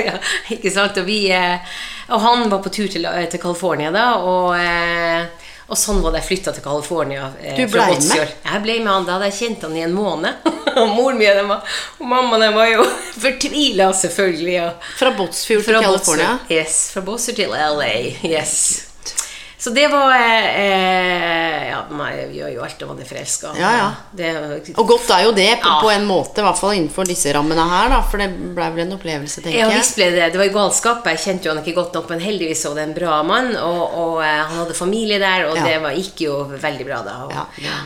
Ja. 0.04 0.18
ikke 0.51 0.71
sant? 0.74 0.98
Og, 0.98 1.06
vi, 1.07 1.27
eh, 1.31 1.62
og 2.10 2.24
han 2.24 2.50
var 2.51 2.63
på 2.65 2.71
tur 2.74 2.89
til, 2.92 3.06
eh, 3.06 3.27
til 3.30 3.39
California 3.39 3.92
da, 3.94 4.07
og, 4.25 4.56
eh, 4.57 5.43
og 5.68 5.77
sånn 5.80 6.01
var 6.04 6.12
det 6.13 6.21
jeg 6.21 6.27
flytta 6.31 6.54
til 6.54 6.63
California. 6.65 7.30
eh, 7.42 7.56
Du 7.57 7.68
ble 7.71 7.86
med? 7.88 8.33
Jeg 8.45 8.62
ble 8.65 8.80
med 8.83 8.92
han. 8.94 9.06
Da 9.07 9.15
hadde 9.18 9.30
jeg 9.31 9.38
kjent 9.39 9.62
han 9.68 9.75
i 9.77 9.83
en 9.86 9.94
måned. 9.95 10.48
og 10.80 10.88
moren 10.95 11.18
min 11.18 11.38
den 11.38 11.48
var, 11.50 11.62
og 12.00 12.07
mammaen 12.07 12.42
den 12.48 12.54
var 12.57 12.68
jo 12.71 12.83
fortvila, 13.24 13.92
selvfølgelig. 13.94 14.57
Og, 14.68 14.89
Fra 15.00 15.12
Båtsfjord 15.18 15.63
til 15.68 15.80
California? 15.81 16.33
Yes, 16.51 16.80
fra 16.94 17.01
Båtsfjord 17.06 17.36
til 17.44 17.54
LA. 17.54 17.94
Yes. 18.27 18.93
Så 19.63 19.71
det 19.71 19.86
var 19.88 20.12
eh, 20.13 21.69
Ja, 21.69 21.83
man 21.89 22.12
gjør 22.33 22.50
jo 22.51 22.63
alt 22.65 22.81
om 22.83 22.89
man 22.92 23.00
er 23.04 23.07
forelska. 23.07 23.54
Ja, 23.60 23.69
ja. 23.77 23.86
Det, 24.12 24.31
Og 24.75 24.88
godt 24.89 25.10
er 25.15 25.24
jo 25.27 25.31
det, 25.38 25.48
på, 25.62 25.69
Ja. 25.69 25.77
på 25.81 25.92
en 25.94 26.06
måte, 26.10 26.42
i 26.42 26.45
hvert 26.45 26.60
fall 26.60 26.75
innenfor 26.75 27.07
disse 27.07 27.31
rammene 27.36 27.63
her, 27.69 27.88
da, 27.94 28.01
for 28.04 28.19
det 28.19 28.27
ble 28.57 28.68
vel 28.75 28.83
en 28.86 28.95
opplevelse, 28.98 29.39
tenker 29.45 29.60
ja, 29.62 29.69
jeg. 29.71 29.80
visst 29.80 29.95
ble 30.00 30.10
det 30.18 30.27
Det 30.33 30.42
var 30.42 30.50
jo 30.50 30.56
galskap. 30.57 31.07
Jeg 31.13 31.21
kjente 31.24 31.48
jo 31.48 31.54
han 31.56 31.63
ikke 31.63 31.77
godt 31.80 31.95
nok, 31.98 32.10
men 32.12 32.19
heldigvis 32.25 32.65
var 32.68 32.75
det 32.81 32.86
en 32.89 32.95
bra 32.98 33.21
mann. 33.24 33.51
Og, 33.56 33.81
og 34.04 34.19
eh, 34.25 34.42
han 34.51 34.60
hadde 34.65 34.75
familie 34.77 35.19
der, 35.24 35.48
og 35.50 35.57
Ja. 35.57 35.63
det 35.69 35.80
var, 35.88 35.92
gikk 36.04 36.25
jo 36.27 36.36
veldig 36.68 36.86
bra 36.92 37.01
da. 37.07 37.15
Og, 37.25 37.31
Ja, 37.38 37.45
ja. 37.69 37.80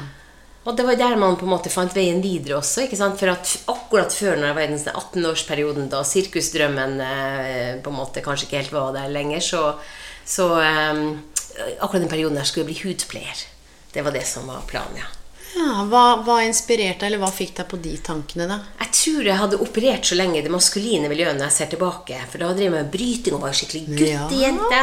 og 0.66 0.76
det 0.76 0.86
var 0.90 0.96
der 1.00 1.16
man 1.16 1.38
på 1.40 1.46
en 1.46 1.54
måte 1.54 1.70
fant 1.72 1.94
veien 1.96 2.22
videre 2.26 2.58
også. 2.58 2.88
ikke 2.88 2.98
sant? 3.00 3.20
For 3.22 3.30
at 3.32 3.54
akkurat 3.70 4.12
før 4.18 4.36
når 4.36 4.50
jeg 4.50 4.56
var 4.58 4.66
i 4.66 4.74
den 4.74 4.82
sånn 4.82 4.98
18-årsperioden, 5.04 5.90
da 5.94 6.02
sirkusdrømmen 6.04 7.00
eh, 7.06 7.74
på 7.86 7.94
en 7.94 8.02
måte 8.02 8.26
kanskje 8.26 8.50
ikke 8.50 8.64
helt 8.64 8.74
var 8.76 8.94
der 8.98 9.10
lenger, 9.14 9.40
så, 9.46 9.76
så 10.26 10.50
eh, 10.60 11.04
Akkurat 11.80 12.04
den 12.04 12.12
perioden 12.12 12.38
der 12.38 12.48
skulle 12.48 12.66
jeg 12.66 12.74
bli 12.74 12.82
hudpleier. 12.84 13.46
Det 13.94 14.04
var 14.06 14.14
det 14.14 14.26
som 14.30 14.48
var 14.50 14.66
planen, 14.70 15.00
ja. 15.00 15.08
Ja, 15.58 15.86
hva, 15.90 16.02
hva 16.26 16.36
inspirerte 16.46 17.08
eller 17.08 17.22
hva 17.22 17.30
fikk 17.34 17.56
deg 17.58 17.70
på 17.72 17.80
de 17.82 17.94
tankene, 18.04 18.46
da? 18.50 18.58
Jeg 18.84 18.92
tror 18.98 19.30
jeg 19.30 19.40
hadde 19.42 19.60
operert 19.64 20.06
så 20.06 20.18
lenge 20.20 20.38
i 20.38 20.44
det 20.46 20.52
maskuline 20.54 21.10
miljøet 21.10 21.38
når 21.38 21.48
jeg 21.48 21.56
ser 21.56 21.72
tilbake. 21.72 22.20
For 22.30 22.44
da 22.44 22.52
drev 22.52 22.68
jeg 22.68 22.74
med 22.76 22.92
bryting 22.94 23.38
og 23.38 23.46
var 23.46 23.56
skikkelig 23.58 23.86
guttejente. 23.88 24.82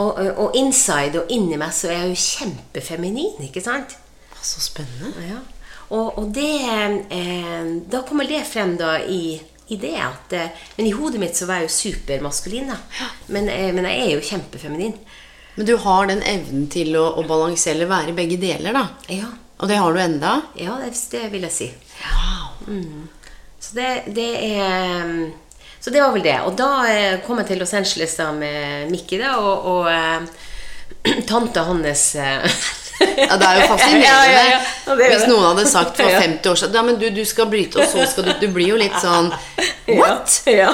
Og, 0.00 0.18
og 0.32 0.58
inside 0.58 1.20
og 1.20 1.30
inni 1.34 1.60
meg 1.60 1.76
så 1.76 1.92
er 1.92 2.00
jeg 2.00 2.16
jo 2.16 2.24
kjempefeminin, 2.24 3.44
ikke 3.46 3.62
sant? 3.62 3.94
Så 4.42 4.64
spennende. 4.64 5.12
Ja. 5.28 5.38
Og, 5.94 6.18
og 6.20 6.26
det 6.36 6.50
eh, 7.14 7.68
Da 7.88 8.02
kommer 8.04 8.28
det 8.28 8.42
frem 8.44 8.74
da 8.80 8.98
i, 9.00 9.38
i 9.72 9.78
det 9.80 9.94
at 10.04 10.34
eh, 10.36 10.50
Men 10.76 10.88
i 10.90 10.92
hodet 10.92 11.20
mitt 11.22 11.38
så 11.38 11.48
var 11.48 11.62
jeg 11.62 11.70
jo 11.70 11.76
supermaskulin, 11.78 12.74
da. 12.74 13.08
Men, 13.32 13.48
eh, 13.52 13.70
men 13.76 13.88
jeg 13.88 14.04
er 14.04 14.12
jo 14.16 14.26
kjempefeminin. 14.32 14.98
Men 15.58 15.66
du 15.66 15.74
har 15.82 16.06
den 16.06 16.20
evnen 16.22 16.68
til 16.70 16.94
å, 16.94 17.04
å 17.18 17.24
balansere 17.26 17.74
eller 17.74 17.90
være 17.90 18.12
i 18.12 18.16
begge 18.16 18.36
deler, 18.38 18.76
da. 18.76 18.84
Ja, 19.10 19.26
Og 19.58 19.66
det 19.66 19.78
har 19.82 19.90
du 19.92 19.98
enda? 19.98 20.36
ja 20.54 20.76
det, 20.78 20.92
det 21.10 21.24
vil 21.32 21.42
jeg 21.48 21.54
si. 21.56 21.66
Wow. 22.04 22.68
Så 23.58 23.74
det, 23.74 23.88
det 24.14 24.28
er 24.54 25.32
Så 25.82 25.90
det 25.90 26.00
var 26.04 26.12
vel 26.14 26.22
det. 26.22 26.36
Og 26.46 26.54
da 26.58 26.70
eh, 26.86 27.16
kom 27.26 27.40
jeg 27.42 27.50
til 27.50 27.58
Los 27.62 27.74
Angeles 27.74 28.14
da 28.20 28.28
med 28.36 28.90
Mikki, 28.92 29.18
da, 29.18 29.34
og, 29.42 29.66
og 29.66 29.90
eh, 29.90 31.18
tanta 31.30 31.66
hans 31.66 32.04
eh, 32.14 32.60
Ja, 33.18 33.34
det 33.38 33.46
er 33.48 33.60
jo 33.60 33.66
fascinerende. 33.72 34.06
Ja, 34.08 34.22
ja, 34.30 34.44
ja. 34.52 34.60
Ja, 34.86 34.94
det 34.98 35.10
Hvis 35.12 35.26
noen 35.30 35.44
hadde 35.50 35.66
sagt 35.70 35.98
for 35.98 36.20
50 36.22 36.50
år 36.52 36.62
siden 36.62 36.78
Ja, 36.78 36.86
men 36.86 37.02
du, 37.02 37.08
du 37.14 37.24
skal 37.26 37.50
bryte, 37.50 37.82
og 37.82 37.90
så 37.90 38.06
skal 38.10 38.30
du 38.30 38.32
Du 38.46 38.48
blir 38.54 38.70
jo 38.76 38.78
litt 38.78 38.94
sånn 39.02 39.32
What? 39.98 40.38
Ja. 40.46 40.70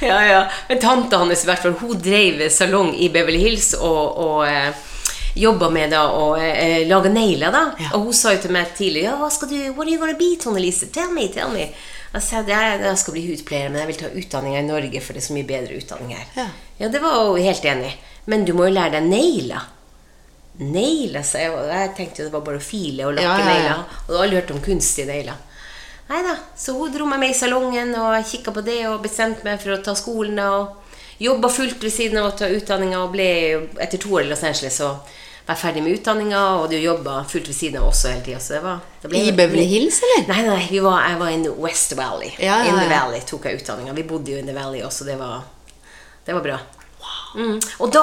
Ja, 0.00 0.20
ja. 0.26 0.40
Men 0.68 0.80
tanta 0.82 1.20
hans 1.20 1.44
i 1.44 1.48
hvert 1.50 1.62
fall, 1.64 1.76
hun 1.80 1.98
drev 2.00 2.46
salong 2.52 2.94
i 2.96 3.10
Beverly 3.12 3.40
Hills 3.42 3.72
og, 3.78 4.18
og 4.20 4.46
eh, 4.48 4.70
jobba 5.34 5.70
med 5.70 5.94
da 5.94 6.04
å 6.12 6.34
eh, 6.40 6.86
lage 6.88 7.12
negler. 7.12 7.52
da. 7.54 7.64
Ja. 7.78 7.94
Og 7.96 8.08
hun 8.08 8.16
sa 8.16 8.34
jo 8.34 8.42
til 8.44 8.54
meg 8.54 8.74
tidlig 8.76 9.06
ja, 9.06 9.16
hva 9.20 9.30
skal 9.32 9.50
du, 9.52 9.58
What 9.72 9.86
are 9.86 9.94
you 9.94 10.02
gonna 10.02 10.18
be, 10.18 10.34
Tone 10.40 10.62
Lise? 10.62 10.90
Tell 10.94 11.12
me, 11.14 11.28
tell 11.32 11.52
me. 11.54 11.70
Jeg 12.10 12.26
sa 12.26 12.40
jeg, 12.42 12.78
jeg 12.82 12.98
skal 12.98 13.14
bli 13.14 13.26
hudpleier, 13.28 13.68
men 13.70 13.84
jeg 13.84 13.90
vil 13.92 14.00
ta 14.00 14.08
utdanninga 14.18 14.62
i 14.64 14.66
Norge, 14.66 15.02
for 15.04 15.14
det 15.14 15.22
er 15.22 15.28
så 15.28 15.36
mye 15.36 15.46
bedre 15.46 15.76
utdanning 15.78 16.16
her. 16.16 16.24
Ja. 16.34 16.46
ja, 16.80 16.88
det 16.90 17.02
var 17.04 17.20
hun 17.28 17.38
helt 17.44 17.68
enig. 17.70 17.92
Men 18.30 18.42
du 18.48 18.50
må 18.56 18.66
jo 18.66 18.74
lære 18.74 18.98
deg 18.98 19.06
negler. 19.12 19.68
Negler, 20.60 21.22
sa 21.24 21.44
jeg. 21.44 21.52
og 21.54 21.70
Jeg 21.70 21.92
tenkte 21.96 22.22
jo 22.22 22.26
det 22.26 22.34
var 22.34 22.42
bare 22.48 22.58
å 22.58 22.64
file 22.64 23.06
og 23.06 23.14
lakke 23.16 23.36
ja. 23.38 23.46
negler. 23.46 23.84
Og 24.02 24.10
du 24.10 24.16
har 24.16 24.24
aldri 24.26 24.40
hørt 24.40 24.52
om 24.56 24.64
kunstige 24.64 25.06
negler. 25.08 25.38
Nei 26.10 26.22
da. 26.26 26.34
Så 26.58 26.74
hun 26.74 26.90
dro 26.92 27.06
meg 27.06 27.20
med 27.22 27.30
i 27.30 27.38
salongen, 27.38 27.92
og 27.94 28.12
jeg 28.18 28.26
kikka 28.32 28.52
på 28.56 28.64
det 28.66 28.80
og 28.90 29.00
bestemte 29.04 29.46
meg 29.46 29.60
for 29.62 29.76
å 29.76 29.80
ta 29.86 29.94
skolen. 29.94 30.38
Og 30.42 31.22
jobba 31.22 31.48
fullt 31.52 31.82
ved 31.84 31.92
siden 31.94 32.18
av 32.18 32.32
å 32.32 32.36
ta 32.38 32.48
utdanninga, 32.50 32.98
og 33.04 33.12
ble 33.14 33.28
etter 33.84 34.00
to 34.02 34.10
år 34.18 34.24
i 34.26 34.30
Los 34.32 34.42
Angeles 34.42 34.78
så 34.82 34.90
var 35.46 35.54
jeg 35.56 35.60
ferdig 35.62 35.82
med 35.84 35.94
utdanninga, 35.98 36.40
og 36.60 36.66
du 36.70 36.76
jobba 36.78 37.20
fullt 37.30 37.48
ved 37.50 37.56
siden 37.56 37.80
av 37.82 37.88
også 37.92 38.10
hele 38.12 38.24
tida. 38.26 38.40
Så 38.42 38.56
det 38.56 38.62
var 38.66 38.82
det 39.02 39.10
ble- 39.12 39.22
I 39.28 39.32
Beverly 39.38 39.64
Hills, 39.70 40.00
eller? 40.06 40.26
Nei, 40.32 40.42
nei, 40.48 40.66
vi 40.70 40.82
var, 40.84 41.00
jeg 41.08 41.18
var 41.22 41.30
in 41.36 41.46
West 41.62 41.94
Valley. 41.98 42.32
Ja, 42.38 42.58
ja, 42.64 42.72
In 42.74 42.78
the. 42.82 42.88
Valley 42.90 43.20
tok 43.30 43.46
jeg 43.48 43.62
utdanninga. 43.62 43.94
Vi 43.96 44.02
bodde 44.10 44.34
jo 44.34 44.38
in 44.42 44.46
the 44.50 44.54
Valley 44.56 44.82
også, 44.86 45.06
det 45.06 45.16
var, 45.18 45.42
det 46.26 46.34
var 46.36 46.42
bra. 46.44 46.58
Mm. 47.34 47.60
Og, 47.78 47.92
da, 47.94 48.02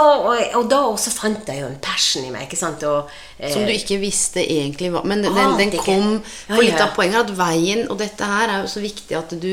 og, 0.56 0.70
da 0.72 0.78
også 0.88 1.12
fant 1.12 1.50
jeg 1.52 1.60
jo 1.60 1.68
en 1.68 1.80
passion 1.84 2.24
i 2.24 2.32
meg. 2.32 2.54
Og, 2.88 3.10
eh, 3.40 3.52
Som 3.52 3.66
du 3.68 3.74
ikke 3.74 4.00
visste 4.00 4.40
egentlig 4.40 4.94
hva 4.94 5.02
Men 5.04 5.26
den, 5.26 5.36
den 5.60 5.74
kom 5.76 6.22
Ja, 6.22 6.54
For 6.54 6.64
litt 6.64 6.80
av 6.80 6.94
poenget 6.96 7.26
at 7.26 7.34
veien 7.36 7.90
Og 7.92 7.98
dette 8.00 8.24
her 8.24 8.48
er 8.54 8.64
jo 8.64 8.72
så 8.72 8.84
viktig 8.84 9.18
at 9.20 9.36
du 9.36 9.52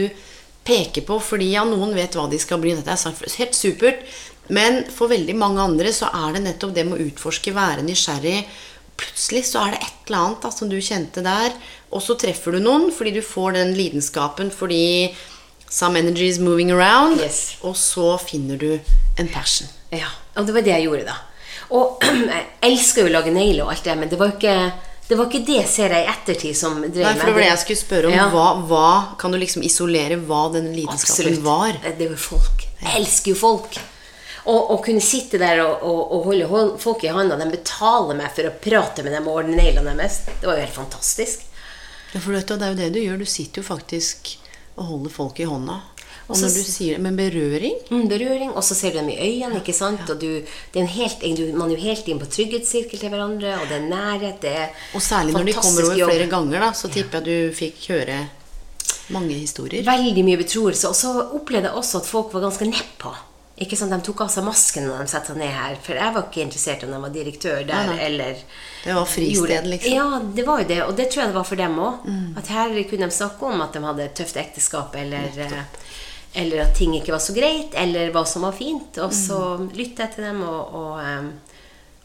peker 0.64 1.04
på, 1.04 1.19
fordi 1.21 1.50
ja, 1.52 1.64
noen 1.69 1.90
vet 1.93 2.14
hva 2.16 2.23
de 2.31 2.38
skal 2.40 2.57
bli. 2.57 2.73
Dette 2.73 2.95
er 2.97 3.35
helt 3.37 3.57
supert. 3.59 4.07
Men 4.49 4.78
for 4.93 5.12
veldig 5.12 5.35
mange 5.37 5.61
andre 5.61 5.93
så 5.93 6.09
er 6.09 6.37
det 6.37 6.45
nettopp 6.47 6.73
det 6.76 6.87
med 6.88 6.97
å 6.97 7.04
utforske, 7.04 7.52
være 7.52 7.85
nysgjerrig. 7.85 8.38
Plutselig 8.97 9.43
så 9.50 9.61
er 9.64 9.75
det 9.75 9.83
et 9.83 10.09
eller 10.09 10.23
annet 10.23 10.47
da, 10.47 10.50
som 10.54 10.71
du 10.71 10.78
kjente 10.81 11.21
der, 11.25 11.52
og 11.93 12.00
så 12.04 12.16
treffer 12.16 12.57
du 12.57 12.62
noen 12.62 12.90
fordi 12.95 13.16
du 13.16 13.23
får 13.25 13.57
den 13.57 13.73
lidenskapen 13.76 14.49
fordi 14.54 15.12
some 15.75 15.99
energy 15.99 16.28
is 16.31 16.38
moving 16.38 16.71
around, 16.71 17.19
Yes. 17.21 17.57
og 17.66 17.75
så 17.76 18.12
finner 18.23 18.57
du 18.61 18.69
en 19.19 19.28
passion. 19.35 19.69
Ja, 19.90 20.07
og 20.38 20.47
det 20.47 20.54
var 20.54 20.62
det 20.66 20.75
jeg 20.76 20.87
gjorde 20.88 21.07
da. 21.09 21.16
Og 21.75 22.02
jeg 22.31 22.45
elsker 22.69 23.02
jo 23.02 23.11
å 23.11 23.14
lage 23.16 23.33
negler 23.35 23.64
og 23.66 23.73
alt 23.75 23.87
det, 23.88 23.97
men 23.99 24.11
det 24.12 24.19
var 24.21 24.35
ikke 24.37 24.57
det, 25.09 25.16
var 25.19 25.26
ikke 25.28 25.43
det 25.45 25.62
ser 25.69 25.93
jeg 25.93 26.04
i 26.07 26.11
ettertid 26.14 26.57
som 26.57 26.78
drev 26.81 27.02
Nei, 27.04 27.14
for 27.19 27.28
det 27.28 27.35
var 27.37 27.43
det 27.45 27.49
jeg 27.50 27.62
skulle 27.64 27.81
spørre 27.83 28.09
om. 28.09 28.14
Ja. 28.16 28.28
Hva, 28.33 28.45
hva 28.71 28.85
Kan 29.21 29.35
du 29.35 29.38
liksom 29.43 29.64
isolere 29.66 30.16
hva 30.31 30.47
den 30.54 30.71
lidenskapen 30.73 31.26
Absolutt. 31.35 31.43
var? 31.45 31.76
Det 31.85 32.07
er 32.07 32.14
jo 32.14 32.21
folk. 32.23 32.64
Jeg 32.81 32.95
elsker 33.02 33.35
jo 33.35 33.40
folk. 33.43 33.76
Og 34.49 34.71
å 34.75 34.78
kunne 34.85 35.00
sitte 35.04 35.40
der 35.40 35.61
og, 35.64 35.83
og, 35.88 36.00
og 36.14 36.25
holde 36.31 36.64
folk 36.81 37.04
i 37.04 37.12
handa, 37.12 37.37
de 37.40 37.50
betaler 37.52 38.16
meg 38.23 38.33
for 38.37 38.49
å 38.49 38.54
prate 38.64 39.04
med 39.04 39.12
dem 39.16 39.28
og 39.28 39.43
ordne 39.43 39.57
neglene 39.61 39.93
deres, 39.97 40.23
det 40.28 40.45
var 40.49 40.57
jo 40.59 40.64
helt 40.66 40.78
fantastisk. 40.78 41.45
Ja, 42.14 42.21
for 42.21 42.33
vet 42.37 42.49
du, 42.49 42.57
det 42.61 42.66
er 42.66 42.73
jo 42.75 42.81
det 42.83 42.88
du 42.97 42.99
gjør. 43.02 43.21
Du 43.25 43.28
sitter 43.28 43.61
jo 43.62 43.66
faktisk 43.69 44.35
og 44.76 44.85
holder 44.85 45.11
folk 45.11 45.40
i 45.40 45.49
hånda. 45.49 45.81
Og 46.25 46.38
når 46.40 46.54
du 46.54 46.61
sier 46.64 46.95
det, 46.97 47.02
Med 47.04 47.16
berøring 47.19 47.75
Mm, 47.90 48.07
berøring, 48.09 48.52
og 48.57 48.64
så 48.64 48.75
ser 48.75 48.93
du 48.95 48.99
dem 48.99 49.11
i 49.12 49.16
øynene, 49.21 49.61
ikke 49.61 49.75
sant? 49.76 50.09
Og 50.09 50.16
du, 50.21 50.40
det 50.73 50.78
er 50.81 50.85
en 50.87 50.87
helt, 50.95 51.21
du, 51.37 51.43
man 51.59 51.69
er 51.71 51.76
jo 51.76 51.83
helt 51.83 52.09
inn 52.09 52.19
på 52.23 52.26
trygghetssirkel 52.33 52.99
til 52.99 53.12
hverandre, 53.12 53.59
og 53.61 53.69
det 53.69 53.76
er 53.76 53.88
nærhet, 53.90 54.38
det 54.40 54.54
er 54.62 54.69
Og 54.95 55.02
særlig 55.04 55.35
når 55.35 55.45
de 55.45 55.52
kommer 55.52 55.85
over 55.85 55.99
jobb. 56.00 56.11
flere 56.11 56.31
ganger, 56.33 56.61
da, 56.61 56.73
så 56.73 56.88
tipper 56.88 57.21
jeg 57.21 57.25
du 57.50 57.54
fikk 57.59 57.88
høre 57.93 58.23
mange 59.12 59.35
historier. 59.37 59.85
Veldig 59.85 60.25
mye 60.25 60.40
betroelse. 60.40 60.88
Og 60.88 60.97
så 60.97 61.12
opplevde 61.37 61.69
jeg 61.69 61.76
også 61.76 62.00
at 62.00 62.07
folk 62.09 62.33
var 62.33 62.40
ganske 62.49 62.64
nedpå. 62.71 63.12
Ikke 63.62 63.76
sant? 63.78 63.92
De 63.94 64.00
tok 64.02 64.25
av 64.25 64.30
seg 64.34 64.42
masken 64.49 64.88
når 64.88 65.04
de 65.04 65.11
satte 65.12 65.30
seg 65.30 65.37
ned 65.38 65.52
her. 65.54 65.76
For 65.84 65.94
jeg 65.94 66.14
var 66.16 66.25
ikke 66.26 66.42
interessert 66.42 66.82
om 66.82 66.90
de 66.90 66.99
var 67.04 67.12
direktør 67.14 67.61
der, 67.68 67.87
nei. 67.92 67.99
eller 68.08 68.40
Det 68.82 68.94
var 68.96 69.06
fristed, 69.06 69.68
liksom. 69.70 69.92
Ja, 69.94 70.20
det 70.34 70.44
var 70.49 70.62
jo 70.62 70.66
det. 70.73 70.78
Og 70.88 70.96
det 70.99 71.06
tror 71.12 71.23
jeg 71.23 71.30
det 71.30 71.37
var 71.38 71.46
for 71.46 71.61
dem 71.62 71.76
òg. 71.78 72.08
At 72.40 72.50
her 72.50 72.75
kunne 72.90 73.06
de 73.06 73.14
snakke 73.14 73.46
om 73.46 73.61
at 73.62 73.73
de 73.76 73.82
hadde 73.84 74.02
et 74.08 74.16
tøft 74.18 74.37
ekteskap, 74.42 74.96
eller, 74.99 75.30
eh, 75.38 75.62
eller 76.42 76.64
at 76.64 76.75
ting 76.75 76.96
ikke 76.99 77.14
var 77.14 77.23
så 77.23 77.34
greit, 77.37 77.76
eller 77.78 78.11
hva 78.11 78.25
som 78.26 78.42
var 78.42 78.56
fint. 78.58 78.99
Og 78.99 79.14
så 79.14 79.38
lyttet 79.70 80.02
jeg 80.02 80.14
til 80.16 80.25
dem 80.32 80.42
og, 80.42 80.75
og 80.75 80.99
eh, 81.04 81.30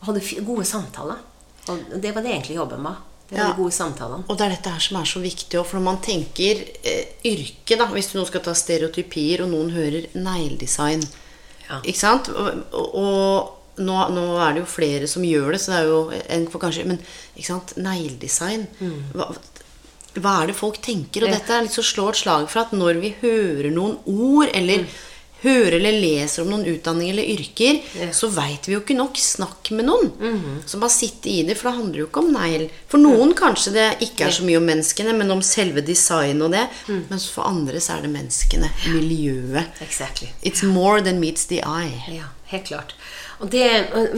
hadde 0.06 0.44
gode 0.46 0.66
samtaler. 0.70 1.18
Og 1.70 1.98
det 2.02 2.14
var 2.14 2.22
det 2.26 2.32
egentlig 2.36 2.60
jobben 2.62 2.84
var. 2.86 3.02
Det 3.30 3.38
var 3.38 3.44
Ja. 3.44 3.50
de 3.54 3.62
gode 3.62 3.74
samtalene. 3.74 4.24
Og 4.30 4.38
det 4.38 4.46
er 4.46 4.50
dette 4.56 4.70
her 4.74 4.80
som 4.82 4.98
er 5.02 5.06
så 5.06 5.20
viktig. 5.22 5.58
Og 5.60 5.66
for 5.66 5.78
når 5.78 5.84
man 5.86 6.00
tenker 6.02 6.62
eh, 6.84 7.10
yrke, 7.26 7.76
da, 7.78 7.86
hvis 7.94 8.12
du 8.14 8.20
nå 8.20 8.28
skal 8.30 8.42
ta 8.46 8.54
stereotypier, 8.58 9.44
og 9.46 9.50
noen 9.50 9.70
hører 9.74 10.08
negledesign 10.14 11.04
Ja. 11.70 11.80
Ikke 11.84 12.02
sant? 12.02 12.30
Og, 12.34 12.64
og, 12.74 13.56
nå, 13.80 14.00
nå 14.12 14.26
er 14.44 14.56
det 14.58 14.64
jo 14.66 14.72
flere 14.74 15.08
som 15.08 15.24
gjør 15.24 15.54
det, 15.56 15.62
så 15.64 15.72
det 15.72 15.80
er 15.80 15.92
jo 15.92 16.00
en 16.36 16.48
for 16.52 16.60
kanskje 16.60 16.88
Men 16.90 16.98
ikke 17.38 17.48
sant? 17.48 17.78
negledesign 17.80 18.66
hva, 19.16 19.30
hva 20.18 20.34
er 20.42 20.50
det 20.50 20.58
folk 20.58 20.82
tenker? 20.84 21.24
Og 21.24 21.32
dette 21.32 21.54
er 21.54 21.64
litt 21.64 21.76
så 21.78 21.86
slår 21.86 22.18
et 22.18 22.22
slag 22.24 22.50
for 22.52 22.66
at 22.66 22.74
når 22.76 23.00
vi 23.04 23.14
hører 23.22 23.70
noen 23.72 24.00
ord, 24.10 24.50
eller 24.52 24.84
hører 25.44 25.78
eller 25.80 25.96
leser 26.02 26.44
om 26.44 26.50
noen 26.52 26.66
utdanning 26.68 27.10
eller 27.14 27.24
yrker, 27.32 27.80
Ja. 28.00 28.10
så 28.16 28.28
veit 28.36 28.68
vi 28.68 28.74
jo 28.76 28.82
ikke 28.82 28.98
nok. 28.98 29.16
Snakk 29.20 29.72
med 29.72 29.86
noen. 29.88 30.12
Så 30.66 30.80
bare 30.82 30.90
sitte 30.94 31.30
i 31.32 31.44
det, 31.48 31.56
for 31.58 31.70
det 31.72 31.78
handler 31.80 32.00
jo 32.04 32.08
ikke 32.10 32.24
om 32.26 32.34
negl. 32.34 32.68
For 32.92 32.98
noen 33.00 33.34
kanskje 33.38 33.74
det 33.76 33.88
ikke 34.10 34.28
er 34.28 34.36
så 34.36 34.44
mye 34.48 34.58
om 34.60 34.66
menneskene, 34.68 35.14
men 35.18 35.32
om 35.32 35.42
selve 35.42 35.82
design 35.86 36.42
og 36.42 36.52
det. 36.52 36.66
Mens 37.10 37.30
for 37.32 37.48
andre 37.48 37.80
så 37.80 37.98
er 37.98 38.02
det 38.08 38.12
menneskene. 38.18 38.70
Miljøet. 38.94 39.66
Exactly. 39.82 40.30
It's 40.44 40.64
more 40.64 41.02
than 41.02 41.20
meets 41.20 41.46
the 41.46 41.62
eye. 41.64 42.04
Ja, 42.12 42.28
helt 42.52 42.66
klart. 42.68 42.94
Det, 43.40 43.66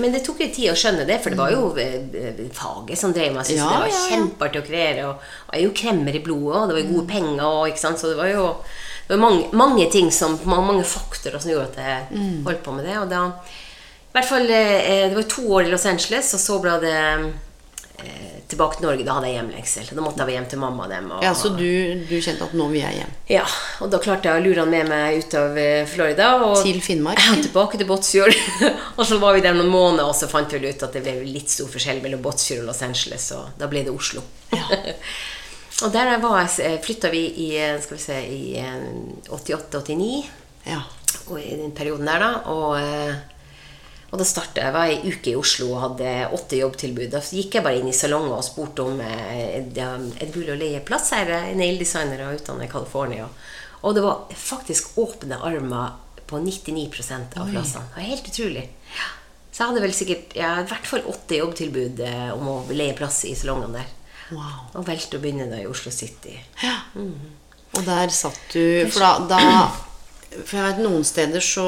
men 0.01 0.12
det 0.16 0.24
tok 0.25 0.40
litt 0.42 0.56
tid 0.58 0.72
å 0.72 0.75
skjønne 0.75 1.04
det, 1.06 1.20
for 1.22 1.30
det 1.30 1.38
var 1.38 1.51
jo 1.54 1.68
eh, 1.78 2.00
eh, 2.18 2.40
faget 2.58 2.98
som 2.98 3.12
drev 3.13 3.36
meg. 3.36 3.46
Jeg 3.46 3.60
syntes 3.60 3.62
Ja, 3.62 3.68
det 3.70 3.84
var 3.84 3.92
ja, 3.92 3.98
ja. 4.00 4.16
kjempeartig 4.16 4.62
å 4.63 4.66
kreere. 4.66 5.04
Og, 5.12 5.28
og 5.46 5.54
jeg 5.54 5.62
er 5.62 5.68
jo 5.68 5.75
kremmer 5.78 6.18
i 6.18 6.24
blodet, 6.25 6.56
og 6.63 6.72
det 6.72 6.78
var 6.80 6.82
jo 6.82 6.94
gode 6.96 7.08
penger. 7.12 7.44
Og? 7.46 7.78
Så 7.78 8.10
det 8.10 8.18
var 8.18 8.32
jo 8.32 8.48
det 9.12 9.18
var 9.20 9.25
mange, 9.27 9.50
mange 9.60 9.89
ting 9.91 10.08
som, 10.15 10.38
mange, 10.48 10.63
mange 10.72 10.88
faktorer 10.88 11.41
som 11.44 11.51
gjorde 11.51 11.68
at 11.74 11.80
jeg 11.84 12.25
holdt 12.48 12.63
på 12.63 12.75
med 12.77 12.86
det. 12.88 12.96
Og 13.01 13.10
da, 13.12 13.25
i 14.08 14.15
hvert 14.15 14.30
fall, 14.30 14.48
eh, 14.48 15.10
Det 15.12 15.18
var 15.18 15.27
to 15.36 15.44
år 15.58 15.68
i 15.68 15.72
Los 15.74 15.86
Angeles, 15.89 16.34
og 16.38 16.39
så 16.39 16.60
ble 16.63 16.77
det 16.80 16.94
eh, 18.06 18.38
tilbake 18.51 18.77
til 18.80 18.86
Norge. 18.88 19.03
Da 19.08 19.18
hadde 19.18 19.27
jeg 19.30 19.38
hjemlengsel. 19.41 19.89
Da 19.91 20.03
måtte 20.03 20.20
jeg 20.24 20.30
være 20.30 20.38
hjem 20.38 20.48
til 20.53 20.62
mamma 20.63 20.86
og 20.88 20.94
dem. 20.96 21.12
Og, 21.12 21.24
Ja, 21.24 21.34
Så 21.36 21.51
du, 21.58 21.68
du 22.08 22.15
kjente 22.24 22.48
at 22.48 22.56
nå 22.56 22.70
vil 22.72 22.82
jeg 22.86 23.01
hjem? 23.01 23.12
ja, 23.36 23.44
og 23.84 23.91
da 23.91 24.00
klarte 24.03 24.32
jeg 24.32 24.41
å 24.41 24.46
lure 24.48 24.63
han 24.63 24.72
med 24.72 24.89
meg 24.91 25.20
ut 25.25 25.36
av 25.41 25.60
eh, 25.60 25.84
Florida. 25.91 26.32
Og 26.48 26.56
Til 26.63 26.80
Finnmark? 26.82 27.20
Ja, 27.27 27.36
tilbake 27.50 27.77
til 27.84 27.88
Båtsfjord. 27.91 28.36
og 28.98 29.03
så 29.08 29.20
var 29.20 29.36
vi 29.36 29.44
der 29.44 29.60
noen 29.60 29.72
måneder, 29.72 30.08
og 30.08 30.15
så 30.15 30.32
fant 30.32 30.51
vi 30.56 30.63
ut 30.72 30.88
at 30.88 30.96
det 30.96 31.03
ble 31.03 31.20
litt 31.27 31.51
stor 31.51 31.68
forskjell 31.72 32.00
mellom 32.03 32.24
Båtsfjord 32.24 32.63
og 32.63 32.72
Los 32.72 32.82
Angeles, 32.88 33.27
og 33.36 33.51
da 33.60 33.68
ble 33.72 33.84
det 33.88 33.91
Oslo. 33.96 34.24
og 35.85 35.91
der 35.93 36.11
var 36.21 36.47
flytta 36.83 37.09
vi 37.13 37.25
i 37.45 37.50
eh, 37.59 37.77
skal 37.83 37.97
vi 37.97 38.03
se, 38.03 38.17
i 38.27 38.55
eh, 38.61 38.75
88-89, 39.29 40.25
Ja. 40.67 40.81
og 41.27 41.38
i 41.41 41.55
den 41.57 41.71
perioden 41.75 42.05
der, 42.09 42.19
da. 42.21 42.31
Og, 42.53 42.75
eh, 42.79 43.15
og 44.11 44.19
da 44.19 44.25
startet 44.27 44.59
jeg, 44.63 44.73
var 44.75 44.89
ei 44.91 45.00
uke 45.07 45.31
i 45.31 45.38
Oslo 45.39 45.69
og 45.73 45.81
hadde 45.85 46.11
åtte 46.35 46.59
jobbtilbud. 46.59 47.09
Da 47.13 47.21
gikk 47.23 47.55
jeg 47.57 47.63
bare 47.65 47.79
inn 47.79 47.88
i 47.89 47.95
salonger 47.95 48.35
og 48.38 48.43
spurte 48.45 48.83
om 48.83 49.00
eh, 49.01 49.57
er 49.57 49.69
det 49.71 50.29
mulig 50.35 50.51
å 50.53 50.59
leie 50.59 50.83
plass 50.85 51.13
her. 51.15 51.31
Er 51.38 51.55
naildesigner 51.57 52.25
og 52.27 52.38
utdannet 52.41 52.67
i 52.67 52.71
California. 52.73 53.29
Og 53.81 53.95
det 53.97 54.03
var 54.05 54.27
faktisk 54.38 54.97
åpne 55.01 55.39
armer 55.41 55.95
på 56.29 56.38
99% 56.43 57.39
av 57.39 57.50
plassene. 57.50 57.88
Det 57.89 57.97
var 57.97 58.09
helt 58.11 58.27
utrolig. 58.29 58.67
Ja. 58.93 59.07
Så 59.51 59.63
jeg 59.63 59.71
hadde 59.71 59.81
vel 59.83 59.95
sikkert 59.95 60.35
ja, 60.38 60.51
i 60.61 60.67
hvert 60.69 60.85
fall 60.88 61.01
åtte 61.11 61.39
jobbtilbud 61.41 62.00
eh, 62.05 62.29
om 62.35 62.45
å 62.47 62.59
leie 62.71 62.93
plass 62.95 63.23
i 63.27 63.33
salongene 63.35 63.81
der. 63.81 63.89
Wow. 64.31 64.71
Og 64.79 64.88
valgte 64.88 65.19
å 65.19 65.23
begynne 65.23 65.50
da 65.51 65.59
i 65.61 65.67
Oslo 65.69 65.91
City. 65.91 66.38
Ja. 66.63 66.77
Og 66.95 67.85
der 67.88 68.11
satt 68.11 68.39
du 68.51 68.88
For 68.91 69.03
da, 69.03 69.11
da 69.31 70.39
For 70.43 70.57
jeg 70.57 70.65
vet 70.65 70.81
noen 70.83 71.05
steder 71.07 71.43
så 71.43 71.67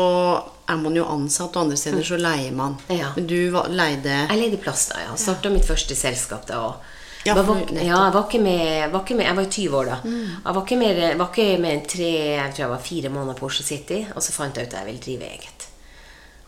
er 0.67 0.79
man 0.79 0.96
jo 0.96 1.05
ansatt, 1.12 1.55
og 1.55 1.65
andre 1.65 1.77
steder 1.79 2.03
så 2.08 2.17
leier 2.20 2.55
man. 2.55 2.77
Ja. 2.88 3.12
Men 3.17 3.27
du 3.27 3.38
leide 3.72 4.24
Jeg 4.24 4.39
leide 4.39 4.60
plass 4.63 4.88
da, 4.93 5.01
ja. 5.03 5.15
Starta 5.20 5.51
mitt 5.51 5.67
første 5.67 5.96
selskap 6.00 6.48
da. 6.48 6.62
Og 6.70 7.00
Ja, 7.24 7.38
jeg, 7.38 7.46
var. 7.48 7.55
Mm. 7.55 7.77
ja, 7.79 7.98
jeg 8.03 8.13
var 8.13 8.24
ikke 8.27 8.39
med 8.43 8.91
var, 8.91 9.01
ikke 9.03 9.15
med, 9.15 9.25
jeg 9.29 9.36
var 9.38 9.46
20 9.58 9.75
år 9.79 9.91
da. 9.91 9.98
Jeg 10.03 10.55
var 10.55 10.63
ikke 10.63 10.79
mer, 10.79 11.03
var 11.22 11.29
ikke 11.32 11.62
med 11.63 11.72
en 11.77 11.86
tre 11.93 12.10
Jeg 12.12 12.50
tror 12.51 12.63
jeg 12.65 12.74
var 12.74 12.88
fire 12.88 13.12
måneder 13.13 13.39
på 13.39 13.48
Oslo 13.48 13.63
City, 13.67 14.00
og 14.12 14.24
så 14.24 14.36
fant 14.36 14.60
jeg 14.60 14.67
ut 14.67 14.74
at 14.74 14.82
jeg 14.82 14.89
ville 14.89 15.03
drive 15.05 15.29
eget. 15.29 15.67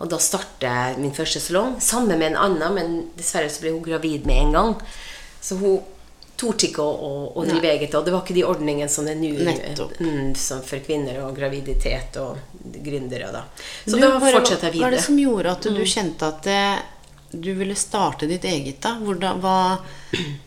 Og 0.03 0.09
da 0.11 0.19
startet 0.19 0.65
jeg 0.67 0.97
min 0.99 1.15
første 1.15 1.39
salong 1.39 1.77
sammen 1.79 2.19
med 2.19 2.33
en 2.33 2.41
annen, 2.43 2.75
men 2.75 2.95
dessverre 3.15 3.47
så 3.51 3.63
ble 3.63 3.71
hun 3.71 3.85
gravid 3.85 4.27
med 4.27 4.41
en 4.41 4.57
gang. 4.57 4.73
Så 5.39 5.55
hun 5.61 5.79
torde 6.35 6.67
ikke 6.67 6.83
å, 6.83 7.11
å, 7.31 7.43
drive 7.47 7.71
eget. 7.71 7.95
Og 7.95 8.05
det 8.05 8.13
var 8.13 8.23
ikke 8.25 8.35
de 8.37 8.45
ordningene 8.47 8.91
som 8.91 9.07
det 9.07 9.15
er 9.15 9.21
nå 9.21 9.87
mm, 9.99 10.33
for 10.67 10.83
kvinner 10.85 11.21
og 11.25 11.35
graviditet 11.37 12.17
og 12.21 12.39
gründere. 12.63 13.31
da. 13.33 13.45
Så 13.85 13.95
Du, 13.95 14.01
da 14.03 14.15
fortsetter 14.19 14.69
jeg 14.69 14.77
videre. 14.77 14.81
Hva 14.81 14.91
er 14.91 14.97
det 14.97 15.03
som 15.05 15.19
gjorde 15.19 15.53
at 15.55 15.69
du 15.69 15.83
kjente 15.85 16.31
at 16.31 16.41
det, 16.47 16.63
du 17.31 17.53
ville 17.57 17.75
starte 17.79 18.27
ditt 18.29 18.47
eget, 18.47 18.81
da? 18.83 18.97
Hvordan, 19.01 19.43
hva 19.43 19.59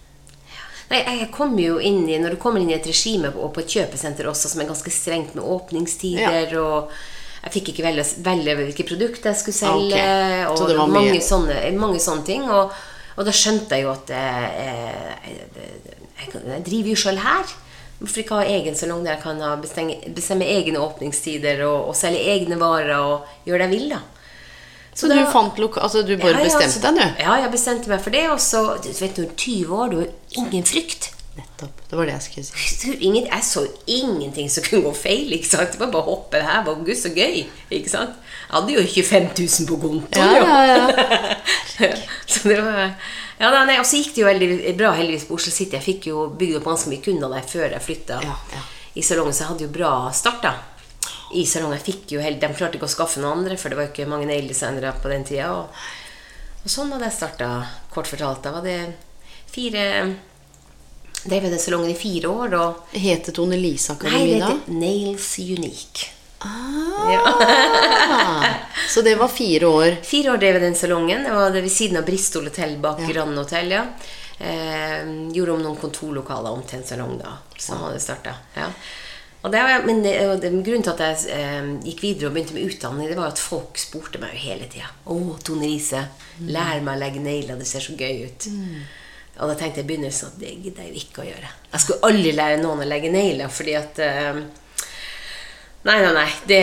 Nei, 0.88 1.02
jeg 1.04 1.28
kom 1.35 1.52
jo 1.61 1.76
inn 1.85 2.07
i, 2.09 2.16
Når 2.16 2.37
du 2.37 2.40
kommer 2.40 2.62
inn 2.62 2.71
i 2.73 2.76
et 2.78 2.87
regime 2.88 3.28
og 3.35 3.52
på 3.52 3.61
et 3.61 3.75
kjøpesenter 3.76 4.28
også 4.30 4.49
som 4.49 4.62
er 4.62 4.71
ganske 4.71 4.92
strengt 4.92 5.35
med 5.37 5.45
åpningstider 5.45 6.54
og 6.62 6.95
Jeg 7.45 7.52
fikk 7.59 7.73
ikke 7.75 7.85
velge, 7.85 8.07
velge 8.25 8.54
hvilke 8.59 8.87
produkter 8.88 9.30
jeg 9.30 9.40
skulle 9.42 9.59
selge. 9.59 9.99
Okay. 9.99 10.57
Så 10.59 10.71
det 10.71 10.78
var 10.78 10.88
mange, 10.90 11.12
mye- 11.12 11.23
sånne, 11.25 11.59
mange 11.78 12.00
sånne 12.02 12.25
ting. 12.26 12.49
Og, 12.50 12.73
og 13.18 13.26
da 13.26 13.32
skjønte 13.34 13.75
jeg 13.76 13.84
jo 13.84 13.90
at 13.92 14.10
eh, 14.14 14.44
jeg, 15.26 15.48
jeg, 16.22 16.28
jeg 16.52 16.62
driver 16.68 16.92
jo 16.94 17.00
sjøl 17.02 17.18
her. 17.25 17.56
Hvorfor 17.98 18.22
ikke 18.22 18.37
ha 18.38 18.44
egen 18.46 18.76
salong 18.78 19.02
der 19.02 19.16
jeg 19.16 19.22
kan 19.25 19.40
ha 19.42 19.56
bestemme, 19.58 19.96
bestemme 20.14 20.46
egne 20.46 20.78
åpningstider 20.78 21.64
og, 21.66 21.88
og 21.90 21.96
selge 21.98 22.20
egne 22.30 22.54
varer 22.60 22.94
og 23.02 23.26
gjøre 23.48 23.66
det 23.66 23.68
jeg 23.68 23.75
vil, 23.75 23.88
da. 23.96 24.00
Så 24.98 25.06
du 25.10 25.14
fant 25.30 25.58
loka... 25.62 25.82
Altså, 25.87 26.02
du 26.06 26.16
bare 26.18 26.37
Ja, 26.38 26.44
bestemte 26.46 26.75
så- 26.78 26.82
deg, 26.87 26.96
du? 26.98 27.22
Ja, 27.22 27.34
jeg 27.42 27.50
bestemte 27.52 27.90
meg 27.90 28.00
for 28.02 28.10
det. 28.14 28.25
Og 28.32 28.40
så, 28.42 28.62
du 28.82 28.88
vet 28.98 29.14
du, 29.18 29.26
20 29.38 29.75
år, 29.82 29.92
du 29.92 29.96
har 30.00 30.08
ingen 30.42 30.64
frykt. 30.66 31.10
Nettopp. 31.38 31.82
Det 31.90 31.98
var 31.98 32.08
det 32.10 32.16
jeg 32.16 32.25
skulle 32.25 32.46
si. 32.48 32.70
Så 32.80 32.94
Ingen, 33.06 33.28
jeg 33.30 33.44
så 33.46 33.62
ingenting 33.87 34.48
som 34.50 34.64
kunne 34.66 34.82
gå 34.88 34.94
feil. 34.98 35.30
ikke 35.37 35.46
sant? 35.52 35.76
Det 35.76 35.78
var 35.84 35.92
bare 35.94 36.02
å 36.02 36.08
hoppe. 36.16 36.40
Det 36.40 36.48
her 36.50 36.64
var 36.66 36.80
gud 36.82 36.98
så 36.98 37.12
gøy. 37.14 37.44
ikke 37.78 37.92
sant? 37.94 38.18
Hadde 38.49 38.73
jo 38.75 38.83
25 38.85 39.28
000 39.37 39.67
på 39.69 39.76
kontoen. 39.83 40.35
Ja, 40.38 40.61
jo. 40.69 40.76
ja, 41.85 41.90
så 42.33 42.49
det 42.49 42.61
var... 42.64 42.95
Ja, 43.38 43.50
nei, 43.69 43.76
Og 43.78 43.87
så 43.87 44.00
gikk 44.00 44.14
det 44.17 44.23
jo 44.25 44.26
veldig 44.26 44.73
bra 44.78 44.90
heldigvis 44.99 45.28
på 45.28 45.37
Oslo 45.37 45.52
City. 45.55 45.76
Jeg 45.76 45.85
fikk 45.85 46.09
jo 46.11 46.25
bygd 46.40 46.57
opp 46.59 46.67
ganske 46.73 46.90
mye 46.90 47.05
kunder 47.05 47.31
der 47.37 47.45
før 47.47 47.69
jeg 47.76 47.85
flytta 47.85 48.19
Ja, 48.25 48.35
ja. 48.55 48.62
i 48.99 49.05
salongen, 49.07 49.37
så 49.37 49.45
jeg 49.45 49.50
hadde 49.52 49.67
jo 49.69 49.75
bra 49.76 49.93
start 50.17 50.43
da. 50.43 50.55
I 51.38 51.45
salongen. 51.47 51.78
Fikk 51.85 52.17
jo 52.17 52.23
helt, 52.25 52.40
De 52.43 52.50
klarte 52.57 52.81
ikke 52.81 52.88
å 52.88 52.95
skaffe 52.97 53.21
noen 53.23 53.43
andre, 53.45 53.59
for 53.61 53.71
det 53.71 53.78
var 53.78 53.90
ikke 53.93 54.09
mange 54.11 54.26
naildesignere 54.31 54.95
på 55.02 55.12
den 55.12 55.28
tida. 55.28 55.52
Og, 55.55 55.85
og 56.64 56.73
sånn 56.73 56.90
hadde 56.97 57.07
jeg 57.11 57.19
starta, 57.21 57.50
kort 57.95 58.11
fortalt. 58.11 58.43
Da 58.49 58.57
var 58.57 58.64
det 58.67 58.78
fire 59.52 59.85
drev 61.28 61.49
den 61.50 61.59
salongen 61.62 61.93
i 61.93 61.99
fire 61.99 62.33
år. 62.33 62.59
Og 62.59 62.95
Heter 62.99 63.37
Tone 63.37 63.59
Lise 63.61 63.93
Nei, 63.93 63.99
Akademi 64.00 64.33
det 64.33 64.40
da? 64.43 64.52
heter 64.55 64.78
Nails 64.83 65.28
Unique. 65.45 66.14
Ah, 66.38 68.45
så 68.88 69.02
det 69.02 69.14
var 69.18 69.28
fire 69.28 69.66
år. 69.66 69.97
Fire 70.02 70.33
år 70.33 70.38
drev 70.38 70.59
jeg 70.59 70.62
den 70.62 70.76
salongen. 70.78 71.25
Det 71.26 71.35
var 71.35 71.50
ved 71.50 71.71
siden 71.73 71.99
av 71.99 72.07
Bristol 72.07 72.47
Hotel 72.47 72.76
bak 72.78 73.00
Ja. 73.02 73.09
Grand 73.12 73.38
Hotel. 73.38 73.71
Ja. 73.71 73.85
Eh, 74.38 75.02
gjorde 75.35 75.52
om 75.52 75.62
noen 75.62 75.76
kontorlokaler 75.80 76.50
om 76.54 76.62
til 76.62 76.78
en 76.78 76.87
salong 76.87 77.16
da, 77.18 77.35
som 77.59 77.80
hadde 77.83 77.99
starta. 78.00 78.37
Ja. 78.54 78.68
Og 79.42 79.52
det 79.54 79.62
var, 79.62 79.83
men 79.87 80.02
det, 80.02 80.14
det, 80.42 80.50
grunnen 80.66 80.83
til 80.83 80.95
at 80.95 81.02
jeg 81.02 81.35
eh, 81.35 81.66
gikk 81.87 82.00
videre 82.02 82.30
og 82.30 82.35
begynte 82.35 82.54
med 82.57 82.71
utdanning, 82.71 83.07
det 83.11 83.18
var 83.18 83.30
at 83.33 83.42
folk 83.42 83.78
spurte 83.78 84.18
meg 84.23 84.35
jo 84.35 84.40
hele 84.49 84.66
tida. 84.71 84.88
'Å, 85.07 85.18
Tone 85.47 85.66
Lise, 85.66 86.00
lær 86.47 86.80
meg 86.83 86.97
å 86.97 87.02
legge 87.02 87.21
negler. 87.23 87.59
Det 87.59 87.66
ser 87.66 87.83
så 87.83 87.95
gøy 87.99 88.25
ut.' 88.26 88.49
Og 89.38 89.47
da 89.47 89.54
tenkte 89.54 89.78
jeg 89.78 89.87
i 89.87 89.90
begynnelsen 89.92 90.33
at 90.33 90.38
det 90.42 90.50
gidder 90.64 90.83
jeg 90.83 90.90
jo 90.90 91.00
ikke 91.04 91.21
å 91.23 91.28
gjøre. 91.28 91.49
Jeg 91.71 91.80
skulle 91.85 92.09
aldri 92.09 92.33
lære 92.35 92.57
noen 92.59 92.80
å 92.83 92.88
legge 92.90 93.11
negler, 93.14 93.47
fordi 93.54 93.75
at 93.78 93.95
eh, 94.02 94.40
Nei, 95.88 95.97
nei, 96.04 96.12
nei. 96.12 96.28
Det, 96.50 96.61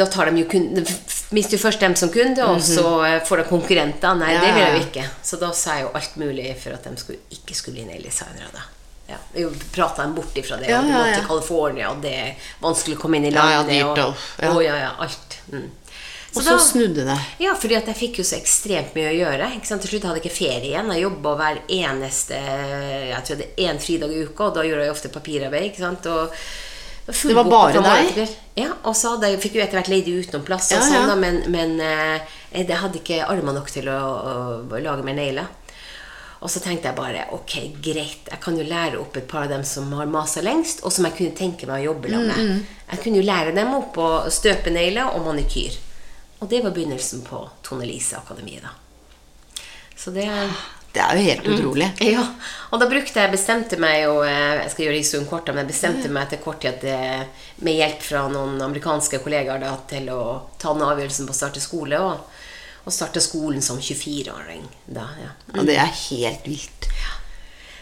da 0.00 0.06
tar 0.10 0.30
de 0.32 0.42
jo 0.42 0.48
kun, 0.50 0.64
de 0.74 0.82
mister 1.36 1.54
jo 1.56 1.62
først 1.62 1.80
dem 1.84 1.94
som 1.98 2.10
kunde, 2.10 2.42
og 2.50 2.58
så 2.66 2.84
eh, 3.06 3.20
får 3.26 3.44
de 3.44 3.46
konkurrenter. 3.52 4.18
Nei, 4.18 4.32
Ja, 4.34 4.42
det 4.42 4.52
vil 4.56 4.64
jeg 4.64 4.74
jo 4.74 4.82
ikke. 4.88 5.06
Så 5.30 5.38
da 5.38 5.52
sa 5.54 5.78
jeg 5.78 5.86
jo 5.86 5.92
alt 6.00 6.16
mulig 6.20 6.50
for 6.58 6.74
at 6.74 6.88
de 6.88 6.96
skulle, 6.98 7.22
ikke 7.38 7.54
skulle 7.56 7.78
bli 7.78 7.86
naildesignere. 7.92 8.50
da. 8.56 8.66
Ja, 9.10 9.16
vi 9.34 9.44
prata 9.74 10.02
dem 10.02 10.14
bort 10.14 10.36
ifra 10.38 10.56
det. 10.58 10.68
Ja, 10.70 10.78
og 10.78 10.86
de 10.86 10.90
ja, 10.92 10.98
måtte 10.98 11.10
ja. 11.10 11.18
til 11.20 11.28
California, 11.30 11.90
og 11.90 12.02
det 12.02 12.14
er 12.14 12.48
vanskelig 12.62 12.98
å 12.98 13.02
komme 13.04 13.18
inn 13.18 13.26
i 13.30 13.34
landet. 13.34 13.74
Ja, 13.74 13.84
ja, 13.86 13.92
dyrt, 13.94 14.02
og, 14.04 14.08
og- 14.14 14.44
ja. 14.44 14.50
Og, 14.54 14.64
ja, 14.66 14.76
ja, 14.84 14.90
alt. 15.06 15.38
Mm. 15.50 15.68
Og 16.30 16.44
så 16.46 16.54
snudde 16.62 17.02
det. 17.08 17.16
Ja, 17.42 17.56
fordi 17.58 17.74
jeg 17.74 17.96
fikk 17.98 18.20
jo 18.20 18.24
så 18.26 18.36
ekstremt 18.38 18.94
mye 18.94 19.10
å 19.10 19.16
gjøre. 19.16 19.48
Til 19.66 19.80
slutt 19.82 20.04
hadde 20.06 20.20
jeg 20.20 20.26
ikke 20.28 20.36
ferie 20.36 20.68
igjen. 20.68 20.92
Jeg 20.94 21.02
jobba 21.02 21.32
hver 21.40 21.58
eneste 21.74 22.38
Jeg 22.38 23.22
tror 23.26 23.40
det 23.40 23.48
er 23.50 23.72
én 23.72 23.80
fridag 23.82 24.14
i 24.14 24.20
uka, 24.28 24.44
og 24.46 24.54
da 24.54 24.62
gjorde 24.62 24.84
jeg 24.86 24.94
ofte 24.94 25.10
papirarbeid. 25.10 25.64
ikke 25.72 25.82
sant? 25.82 26.06
Og 26.06 26.30
Det 27.12 27.34
var 27.36 27.48
bare 27.50 27.82
deg? 27.84 28.36
Ja, 28.58 28.74
og 28.82 28.96
så 28.98 29.14
hadde 29.14 29.30
fikk 29.40 29.56
jo 29.56 29.62
etter 29.64 29.78
hvert 29.78 29.90
leid 29.92 30.08
utenom 30.10 30.44
plass, 30.46 30.70
og 30.72 30.78
Ja, 30.78 30.82
sånn, 30.84 30.96
ja. 30.98 31.06
da, 31.08 31.16
men, 31.18 31.40
men 31.52 31.76
eh, 31.84 32.36
jeg 32.52 32.78
hadde 32.82 33.00
ikke 33.00 33.22
armer 33.30 33.56
nok 33.56 33.70
til 33.72 33.88
å, 33.88 33.98
å, 34.00 34.34
lage 34.82 35.06
mer 35.06 35.16
negler. 35.18 35.48
Og 36.40 36.48
så 36.48 36.62
tenkte 36.64 36.88
jeg 36.88 36.96
bare 36.96 37.26
ok, 37.36 37.54
greit, 37.84 38.28
jeg 38.32 38.40
kan 38.40 38.56
jo 38.56 38.64
lære 38.64 38.98
opp 39.00 39.16
et 39.20 39.28
par 39.28 39.44
av 39.44 39.52
dem 39.52 39.64
som 39.68 39.90
har 39.98 40.08
masa 40.08 40.40
lengst, 40.44 40.80
og 40.84 40.92
som 40.94 41.04
jeg 41.08 41.18
kunne 41.18 41.36
tenke 41.36 41.68
meg 41.68 41.84
å 41.84 41.92
jobbe 41.92 42.08
Mm, 42.08 42.16
sammen 42.16 42.52
med. 42.56 42.76
Jeg 42.90 43.02
kunne 43.04 43.20
jo 43.20 43.28
lære 43.28 43.54
dem 43.56 43.74
opp 43.76 44.00
å 44.00 44.10
støpe 44.32 44.72
negler 44.72 45.12
og 45.14 45.26
manikyr. 45.28 45.76
Og 46.40 46.48
det 46.48 46.62
var 46.64 46.72
begynnelsen 46.72 47.20
på 47.26 47.42
Tone 47.62 47.84
Lise 47.84 48.16
Akademiet, 48.16 48.64
da. 48.64 48.72
Så 50.00 50.10
det 50.16 50.24
Det 50.90 51.02
er 51.04 51.18
jo 51.18 51.26
helt 51.28 51.48
utrolig. 51.54 51.88
ja, 52.02 52.24
og 52.70 52.82
da 52.82 52.88
brukte 52.90 53.22
jeg 53.22 53.30
bestemte 53.30 53.78
meg 53.78 54.00
jo 54.02 54.16
eh, 54.26 54.64
Jeg 54.64 54.72
skal 54.72 54.84
gjøre 54.88 54.98
historien 54.98 55.28
kort, 55.30 55.50
men 55.52 55.62
jeg 55.62 55.70
bestemte 55.70 56.10
meg 56.10 56.26
etter 56.26 56.42
kort 56.42 56.64
tid 56.64 56.88
at 56.90 57.62
med 57.62 57.78
hjelp 57.78 58.02
fra 58.02 58.24
noen 58.32 58.58
amerikanske 58.66 59.22
kollegaer 59.22 59.62
da, 59.62 59.76
til 59.90 60.10
å 60.14 60.20
ta 60.58 60.74
den 60.74 60.86
avgjørelsen 60.88 61.28
på 61.28 61.36
å 61.36 61.40
starte 61.40 61.62
skole. 61.62 62.00
Og, 62.02 62.40
og 62.80 62.94
starte 62.94 63.20
skolen 63.22 63.62
som 63.62 63.78
24-åring. 63.78 64.64
Ja. 64.96 65.06
Mm. 65.52 65.58
Og 65.60 65.66
det 65.68 65.76
er 65.78 65.90
helt 66.08 66.46
vilt. 66.48 66.88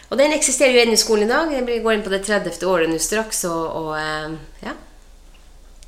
Og 0.09 0.17
den 0.17 0.33
eksisterer 0.33 0.73
jo 0.73 0.83
ennå 0.83 0.97
i 0.97 1.01
skolen 1.01 1.27
i 1.27 1.31
dag. 1.31 1.51
Jeg 1.53 1.83
går 1.85 1.95
inn 1.95 2.05
på 2.05 2.13
det 2.13 2.23
30. 2.25 2.65
året 2.67 2.89
nå 2.89 2.97
straks. 3.01 3.43
Og, 3.49 3.65
og 3.79 3.91
eh, 3.99 4.37
ja. 4.65 4.75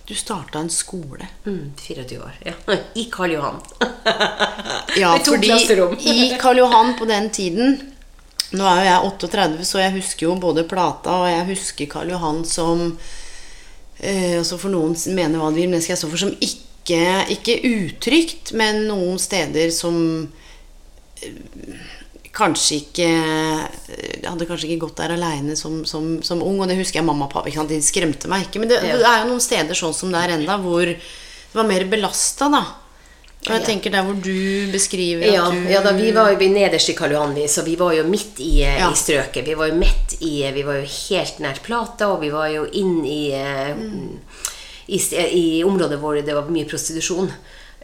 Du 0.08 0.16
starta 0.16 0.60
en 0.60 0.70
skole. 0.70 1.28
Mm, 1.46 1.72
24 1.80 2.18
år. 2.20 2.32
Ja. 2.46 2.54
I 2.94 3.06
Karl 3.12 3.32
Johan. 3.32 3.60
Ja, 4.98 5.14
Med 5.14 5.26
to 5.26 5.32
fordi 5.36 5.48
klasserom. 5.48 5.94
i 6.00 6.36
Karl 6.42 6.58
Johan 6.58 6.96
på 7.00 7.06
den 7.06 7.30
tiden 7.32 7.78
Nå 8.52 8.66
er 8.68 8.82
jo 8.82 8.88
jeg 8.90 9.12
38, 9.14 9.66
så 9.66 9.80
jeg 9.80 9.94
husker 9.96 10.26
jo 10.26 10.34
både 10.42 10.66
plata, 10.68 11.14
og 11.22 11.30
jeg 11.32 11.46
husker 11.54 11.88
Karl 11.88 12.10
Johan 12.12 12.42
som 12.46 12.82
eh, 14.00 14.34
altså 14.42 14.58
For 14.60 14.74
noen 14.74 14.98
mener 15.16 15.40
hva 15.40 15.48
de 15.54 15.62
vil, 15.62 15.70
men 15.72 15.78
det 15.80 15.86
skal 15.86 15.94
jeg 15.96 16.02
stå 16.02 16.10
for 16.12 16.24
som 16.26 16.34
ikke, 16.44 17.00
ikke 17.38 17.56
utrygt, 17.70 18.52
men 18.60 18.82
noen 18.90 19.16
steder 19.24 19.72
som 19.72 20.02
eh, 21.24 21.40
kanskje 22.42 22.82
ikke 22.82 23.08
Jeg 23.08 24.28
hadde 24.28 24.48
kanskje 24.50 24.68
ikke 24.70 24.88
gått 24.88 25.00
der 25.02 25.16
aleine 25.16 25.56
som, 25.60 25.82
som, 25.88 26.18
som 26.26 26.44
ung, 26.44 26.60
og 26.62 26.70
det 26.70 26.80
husker 26.82 27.02
jeg 27.02 27.08
mamma 27.08 27.30
og 27.30 27.34
pappa. 27.34 27.66
De 27.70 27.82
skremte 27.86 28.30
meg 28.32 28.48
ikke. 28.48 28.62
Men 28.64 28.74
det, 28.74 28.82
det 28.84 29.00
er 29.00 29.24
jo 29.24 29.32
noen 29.32 29.44
steder 29.44 29.78
sånn 29.78 29.96
som 29.96 30.14
der 30.14 30.30
er 30.30 30.40
enda, 30.40 30.58
hvor 30.62 30.86
det 30.90 31.58
var 31.58 31.68
mer 31.68 31.86
belasta, 31.92 32.50
da. 32.52 32.64
Og 33.42 33.56
jeg 33.56 33.64
tenker 33.66 33.94
der 33.94 34.06
hvor 34.06 34.18
du 34.22 34.70
beskriver 34.70 35.26
Ja, 35.26 35.48
du 35.50 35.64
ja 35.66 35.80
da, 35.82 35.96
vi 35.98 36.12
var 36.14 36.30
jo 36.30 36.50
nederst 36.54 36.92
i 36.94 36.96
Karl 36.98 37.16
Johan, 37.16 37.34
vi, 37.34 37.48
så 37.50 37.64
vi 37.66 37.74
var 37.80 37.96
jo 37.98 38.04
midt 38.06 38.38
i, 38.38 38.62
eh, 38.62 38.78
Ja. 38.78 38.92
i 38.92 39.00
strøket. 39.00 39.48
Vi 39.48 39.56
var 39.58 39.72
jo 39.72 39.80
midt 39.82 40.18
i 40.22 40.46
Vi 40.54 40.64
var 40.68 40.78
jo 40.78 40.86
helt 40.86 41.40
nært 41.42 41.64
Plata, 41.66 42.12
og 42.14 42.22
vi 42.22 42.30
var 42.30 42.52
jo 42.54 42.68
inn 42.70 43.02
i, 43.06 43.34
mm. 43.34 44.20
i, 44.88 45.00
i 45.42 45.64
området 45.66 45.98
hvor 46.00 46.22
det 46.22 46.36
var 46.38 46.54
mye 46.54 46.70
prostitusjon. 46.70 47.32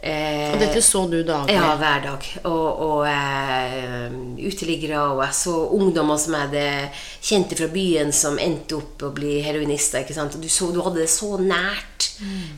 Eh, 0.00 0.52
Og 0.54 0.60
dette 0.60 0.78
så 0.80 1.00
du 1.10 1.16
daglig? 1.26 1.54
ja, 1.56 1.72
hver 1.80 2.02
dag. 2.04 2.26
Og, 2.46 2.82
og 2.86 3.00
eh, 3.10 4.12
uteliggere, 4.46 5.00
og 5.10 5.22
jeg 5.24 5.34
så 5.34 5.54
ungdommer 5.74 6.20
som 6.22 6.36
jeg 6.36 6.44
hadde 6.46 6.90
kjente 7.26 7.58
fra 7.58 7.66
byen, 7.72 8.12
som 8.14 8.38
endte 8.38 8.76
opp 8.78 9.02
å 9.02 9.10
bli 9.16 9.40
heroinister. 9.42 10.04
ikke 10.04 10.14
sant? 10.14 10.36
Og 10.38 10.44
du, 10.44 10.48
så, 10.48 10.70
du 10.72 10.78
hadde 10.86 11.02
det 11.02 11.10
så 11.10 11.32
nært, 11.42 12.10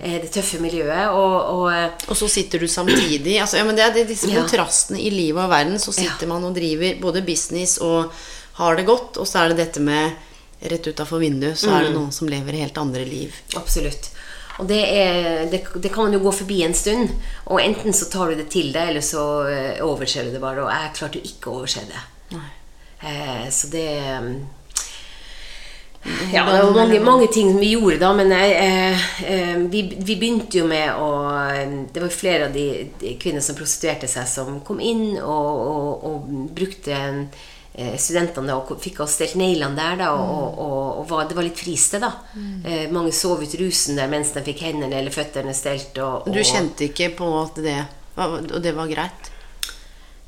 eh, 0.03 0.19
det 0.21 0.31
tøffe 0.37 0.61
miljøet. 0.61 1.09
Og, 1.17 1.37
og 1.57 1.65
eh, 1.73 1.89
Og 2.13 2.17
så 2.21 2.29
sitter 2.29 2.61
du 2.61 2.69
samtidig 2.69 3.39
altså, 3.41 3.57
ja, 3.57 3.65
men 3.65 3.77
Det 3.81 3.89
er 3.89 4.05
disse 4.05 4.29
Ja. 4.29 4.43
kontrastene 4.43 5.01
i 5.01 5.09
livet 5.11 5.41
og 5.43 5.51
verden. 5.51 5.79
Så 5.81 5.97
sitter 5.97 6.29
man 6.29 6.45
og 6.45 6.55
driver 6.61 7.01
både 7.01 7.25
business 7.25 7.79
og 7.81 8.13
har 8.61 8.77
det 8.77 8.85
godt, 8.85 9.17
og 9.17 9.25
så 9.27 9.47
er 9.47 9.55
det 9.55 9.63
dette 9.65 9.81
med 9.81 10.13
rett 10.61 10.85
utafor 10.93 11.23
vinduet, 11.23 11.57
så 11.57 11.71
Mm. 11.71 11.75
er 11.79 11.85
det 11.87 11.93
noen 11.97 12.13
som 12.13 12.29
lever 12.29 12.53
helt 12.61 12.77
andre 12.77 13.05
liv. 13.09 13.33
Absolutt. 13.57 14.11
Og 14.61 14.69
det, 14.69 14.81
er, 15.01 15.47
det, 15.51 15.63
det 15.81 15.93
kan 15.93 16.07
man 16.07 16.15
jo 16.15 16.23
gå 16.27 16.33
forbi 16.43 16.61
en 16.67 16.77
stund. 16.77 17.11
Og 17.49 17.63
enten 17.63 17.97
så 17.97 18.11
tar 18.13 18.31
du 18.31 18.41
det 18.41 18.51
til 18.53 18.71
deg, 18.75 18.93
eller 18.93 19.05
så 19.05 19.27
eh, 19.49 19.83
overser 19.85 20.29
du 20.29 20.35
det 20.35 20.43
bare. 20.43 20.65
Og 20.65 20.73
jeg 20.73 20.95
klarte 20.99 21.21
jo 21.21 21.33
ikke 21.33 21.51
å 21.51 21.61
overse 21.61 21.85
det. 21.89 22.07
Eh, 23.01 23.47
så 23.51 23.71
det 23.73 23.91
mm, 24.21 24.33
Ja, 26.33 26.45
det 26.53 26.63
var 26.63 26.75
mange, 26.75 27.01
mange 27.01 27.27
ting 27.33 27.55
vi 27.61 27.73
gjorde 27.75 27.99
da, 28.01 28.11
men 28.17 28.33
eh, 28.33 29.07
eh, 29.25 29.57
vi, 29.73 29.83
vi 29.97 30.17
begynte 30.17 30.61
jo 30.61 30.67
med 30.69 30.97
å 30.97 31.09
Det 31.93 32.01
var 32.01 32.13
flere 32.13 32.49
av 32.49 32.53
de, 32.57 32.67
de 33.01 33.15
kvinner 33.21 33.45
som 33.45 33.57
prostituerte 33.57 34.09
seg, 34.09 34.29
som 34.29 34.61
kom 34.65 34.81
inn 34.81 35.17
og, 35.21 35.49
og, 35.65 36.05
og 36.11 36.53
brukte 36.57 36.97
eh, 36.97 37.49
studentene 38.01 38.57
og 38.59 38.73
fikk 38.83 38.99
oss 39.05 39.15
stelt 39.17 39.37
neglene 39.39 39.79
der, 39.79 40.01
da, 40.03 40.11
og, 40.19 40.59
og, 40.59 41.03
og 41.03 41.13
og, 41.15 41.29
det 41.31 41.37
var 41.39 41.47
litt 41.47 41.61
fristed, 41.61 42.03
da. 42.03 42.11
Mm. 42.35 42.91
mange 42.93 43.13
sov 43.15 43.43
ut 43.43 43.55
rusen 43.61 43.99
der 43.99 44.11
mens 44.11 44.35
de 44.35 44.43
fikk 44.45 44.65
hendene 44.67 44.99
eller 44.99 45.15
føttene 45.15 45.55
stelt. 45.57 45.95
Du 45.95 46.41
kjente 46.43 46.91
ikke 46.91 47.13
på 47.21 47.31
at 47.41 47.61
det 47.63 47.79
Og 48.21 48.59
det 48.61 48.73
var 48.77 48.91
greit? 48.91 49.31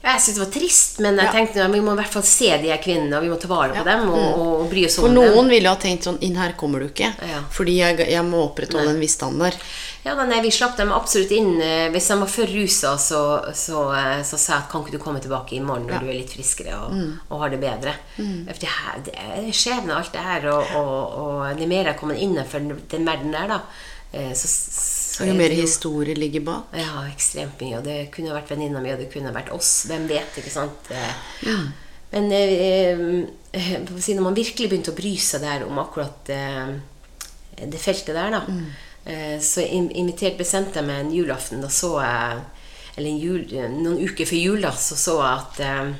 Ja, 0.02 0.16
Jeg 0.16 0.20
syntes 0.24 0.34
det 0.34 0.42
var 0.42 0.52
trist, 0.60 0.98
men 0.98 1.16
jeg 1.16 1.26
Ja. 1.28 1.32
tenkte 1.32 1.60
ja, 1.62 1.68
vi 1.70 1.80
må 1.80 1.92
i 1.92 1.98
hvert 2.00 2.10
fall 2.12 2.24
se 2.26 2.48
de 2.58 2.70
her 2.72 2.78
kvinnene, 2.82 3.14
og 3.16 3.22
vi 3.22 3.28
må 3.30 3.36
ta 3.38 3.46
vare 3.46 3.70
på 3.76 3.84
dem 3.86 4.08
og, 4.10 4.24
og, 4.40 4.60
og 4.64 4.70
bry 4.72 4.84
oss 4.88 4.98
om 4.98 5.04
dem. 5.06 5.14
For 5.14 5.22
dem. 5.22 5.36
noen 5.36 5.48
ville 5.52 5.68
ha 5.70 5.76
tenkt 5.78 6.02
sånn 6.08 6.18
Inn 6.26 6.34
her 6.40 6.52
kommer 6.58 6.80
du 6.82 6.88
ikke. 6.88 7.12
Ja. 7.22 7.42
Fordi 7.54 7.76
jeg, 7.78 7.98
jeg 8.10 8.24
må 8.26 8.40
opprettholde 8.48 8.88
Nei. 8.90 8.94
en 8.96 9.00
viss 9.04 9.14
standard. 9.14 9.54
Ja, 10.02 10.16
nei, 10.26 10.40
Vi 10.42 10.50
slapp 10.50 10.74
dem 10.76 10.90
absolutt 10.90 11.30
inn. 11.30 11.60
Eh, 11.62 11.88
Hvis 11.94 12.08
de 12.10 12.16
var 12.18 12.26
for 12.26 12.46
rusa, 12.50 12.96
så, 12.98 13.20
så, 13.54 13.84
eh, 13.94 14.22
så 14.26 14.34
sa 14.36 14.56
jeg 14.56 14.62
at 14.64 14.70
kan 14.72 14.82
ikke 14.82 14.96
du 14.96 14.98
komme 14.98 15.20
tilbake 15.22 15.54
i 15.54 15.60
morgen 15.62 15.86
når 15.86 15.92
Ja. 15.92 16.00
Mm. 16.00 16.06
du 16.08 16.10
er 16.10 16.18
litt 16.18 16.34
friskere 16.34 16.74
og, 16.82 16.98
og 17.30 17.38
har 17.44 17.50
det 17.54 17.60
bedre. 17.62 17.94
For 18.16 18.58
det, 18.58 18.72
her, 18.74 18.98
det 19.06 19.14
er 19.14 19.52
skjebne, 19.54 19.94
alt 19.94 20.10
det 20.12 20.26
her. 20.26 20.48
Og, 20.50 20.74
og, 20.82 21.56
det 21.56 21.68
mer 21.70 21.84
jeg 21.92 22.00
kommer 22.00 22.18
innenfor 22.18 22.58
den 22.90 23.06
verden 23.06 23.30
der, 23.30 23.46
da, 23.54 23.60
eh, 24.12 24.32
så 24.34 24.50
Og 25.20 25.28
jo 25.28 25.32
er 25.34 25.38
mer 25.38 25.52
historie 25.52 26.16
ligger 26.16 26.44
bak. 26.46 26.72
Ja, 26.78 27.02
ekstremt 27.10 27.60
mye. 27.60 27.78
Og 27.78 27.84
det 27.84 27.96
kunne 28.14 28.32
vært 28.34 28.52
venninna 28.52 28.80
mi, 28.80 28.92
og 28.94 29.00
det 29.02 29.10
kunne 29.12 29.34
vært 29.34 29.52
oss. 29.52 29.82
Hvem 29.90 30.06
vet, 30.10 30.38
ikke 30.40 30.52
sant? 30.54 30.92
Ja. 31.44 31.58
Men 32.12 32.32
eh, 32.36 33.02
eh, 33.52 33.74
når 33.82 34.24
man 34.24 34.36
virkelig 34.36 34.68
begynte 34.68 34.92
å 34.92 34.96
bry 34.96 35.12
seg 35.20 35.44
der 35.44 35.64
om 35.64 35.78
akkurat 35.80 36.32
eh, 36.32 36.72
det 37.62 37.80
feltet 37.80 38.16
der, 38.16 38.34
da, 38.34 38.42
eh, 39.08 39.36
så 39.40 39.64
invitert 39.64 40.40
bestemte 40.40 40.80
jeg 40.80 40.88
meg 40.88 41.04
en 41.04 41.14
julaften. 41.14 41.62
Da 41.64 41.70
så 41.72 41.94
jeg 42.02 42.42
Eller 42.92 43.08
en 43.08 43.20
jul, 43.22 43.44
noen 43.72 44.02
uker 44.04 44.26
før 44.28 44.36
jul, 44.36 44.58
da, 44.60 44.74
så 44.76 44.98
så 45.00 45.14
jeg 45.16 45.38
at 45.38 45.60
eh, 45.64 45.92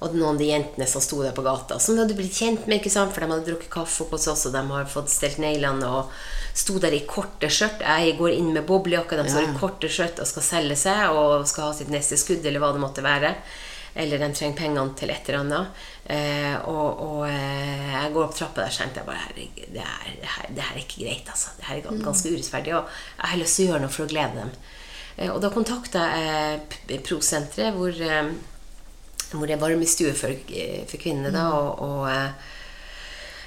og 0.00 0.14
noen 0.16 0.34
av 0.34 0.38
de 0.40 0.46
jentene 0.48 0.86
som 0.88 1.02
sto 1.04 1.18
der 1.22 1.34
på 1.36 1.44
gata, 1.44 1.76
som 1.78 1.94
de 1.96 2.04
hadde 2.04 2.16
blitt 2.16 2.36
kjent 2.36 2.66
med, 2.66 2.80
ikke 2.80 2.92
sant? 2.92 3.12
for 3.12 3.20
de 3.20 3.30
hadde 3.34 3.46
drukket 3.50 3.70
kaffe 3.72 4.04
oppe 4.06 4.16
hos 4.16 4.28
oss, 4.32 4.46
og 4.48 4.54
de 4.56 4.62
har 4.70 4.86
fått 4.88 5.12
stelt 5.12 5.36
neglene 5.42 5.88
og 5.88 6.12
sto 6.56 6.78
der 6.80 6.96
i 6.96 7.02
korte 7.06 7.50
skjørt. 7.52 7.84
Jeg 7.84 8.16
går 8.18 8.32
inn 8.38 8.52
med 8.54 8.64
boblejakke, 8.66 9.18
de 9.20 9.28
står 9.28 9.44
Ja. 9.44 9.50
i 9.52 9.58
korte 9.60 9.88
skjørt 9.92 10.18
og 10.24 10.26
skal 10.26 10.42
selge 10.46 10.76
seg 10.76 11.10
og 11.12 11.46
skal 11.46 11.68
ha 11.68 11.74
sitt 11.76 11.92
neste 11.92 12.16
skudd, 12.16 12.44
eller 12.46 12.60
hva 12.64 12.72
det 12.72 12.80
måtte 12.80 13.04
være. 13.04 13.34
Eller 13.94 14.18
de 14.22 14.32
trenger 14.32 14.56
pengene 14.56 14.94
til 14.96 15.10
et 15.10 15.28
eller 15.28 15.40
annet. 15.40 15.80
Eh, 16.06 16.56
og 16.70 17.00
og 17.04 17.24
eh, 17.28 17.88
jeg 17.92 18.12
går 18.14 18.24
opp 18.24 18.36
trappa 18.38 18.62
der 18.64 18.70
tenkte 18.70 19.00
jeg 19.02 19.06
bare 19.06 19.24
herregud, 19.28 19.72
det, 19.74 19.82
her, 19.84 20.12
det, 20.20 20.28
her, 20.34 20.46
det 20.54 20.62
her 20.62 20.76
er 20.76 20.84
ikke 20.84 21.02
greit, 21.04 21.26
altså. 21.28 21.50
Det 21.58 21.64
her 21.66 21.76
er 21.82 22.04
ganske 22.04 22.30
urettferdig. 22.30 22.74
Og 22.78 22.86
jeg 23.18 23.30
har 23.32 23.38
lyst 23.42 23.56
til 23.58 23.66
å 23.66 23.72
gjøre 23.72 23.82
noe 23.84 23.94
for 23.96 24.06
å 24.06 24.12
glede 24.14 24.38
dem. 24.44 24.52
Eh, 25.18 25.30
og 25.34 25.40
da 25.42 25.50
kontakta 25.50 26.06
jeg 26.16 27.02
Pro-senteret, 27.04 27.74
hvor 27.76 27.90
eh, 27.90 28.30
hvor 29.38 29.46
det 29.46 29.56
er 29.56 29.62
varmestue 29.62 30.14
for, 30.16 30.32
eh, 30.32 30.82
for 30.88 31.00
kvinnene. 31.02 31.30
da, 31.34 31.46
og, 31.54 31.82
og 31.84 32.08
eh, 32.10 32.48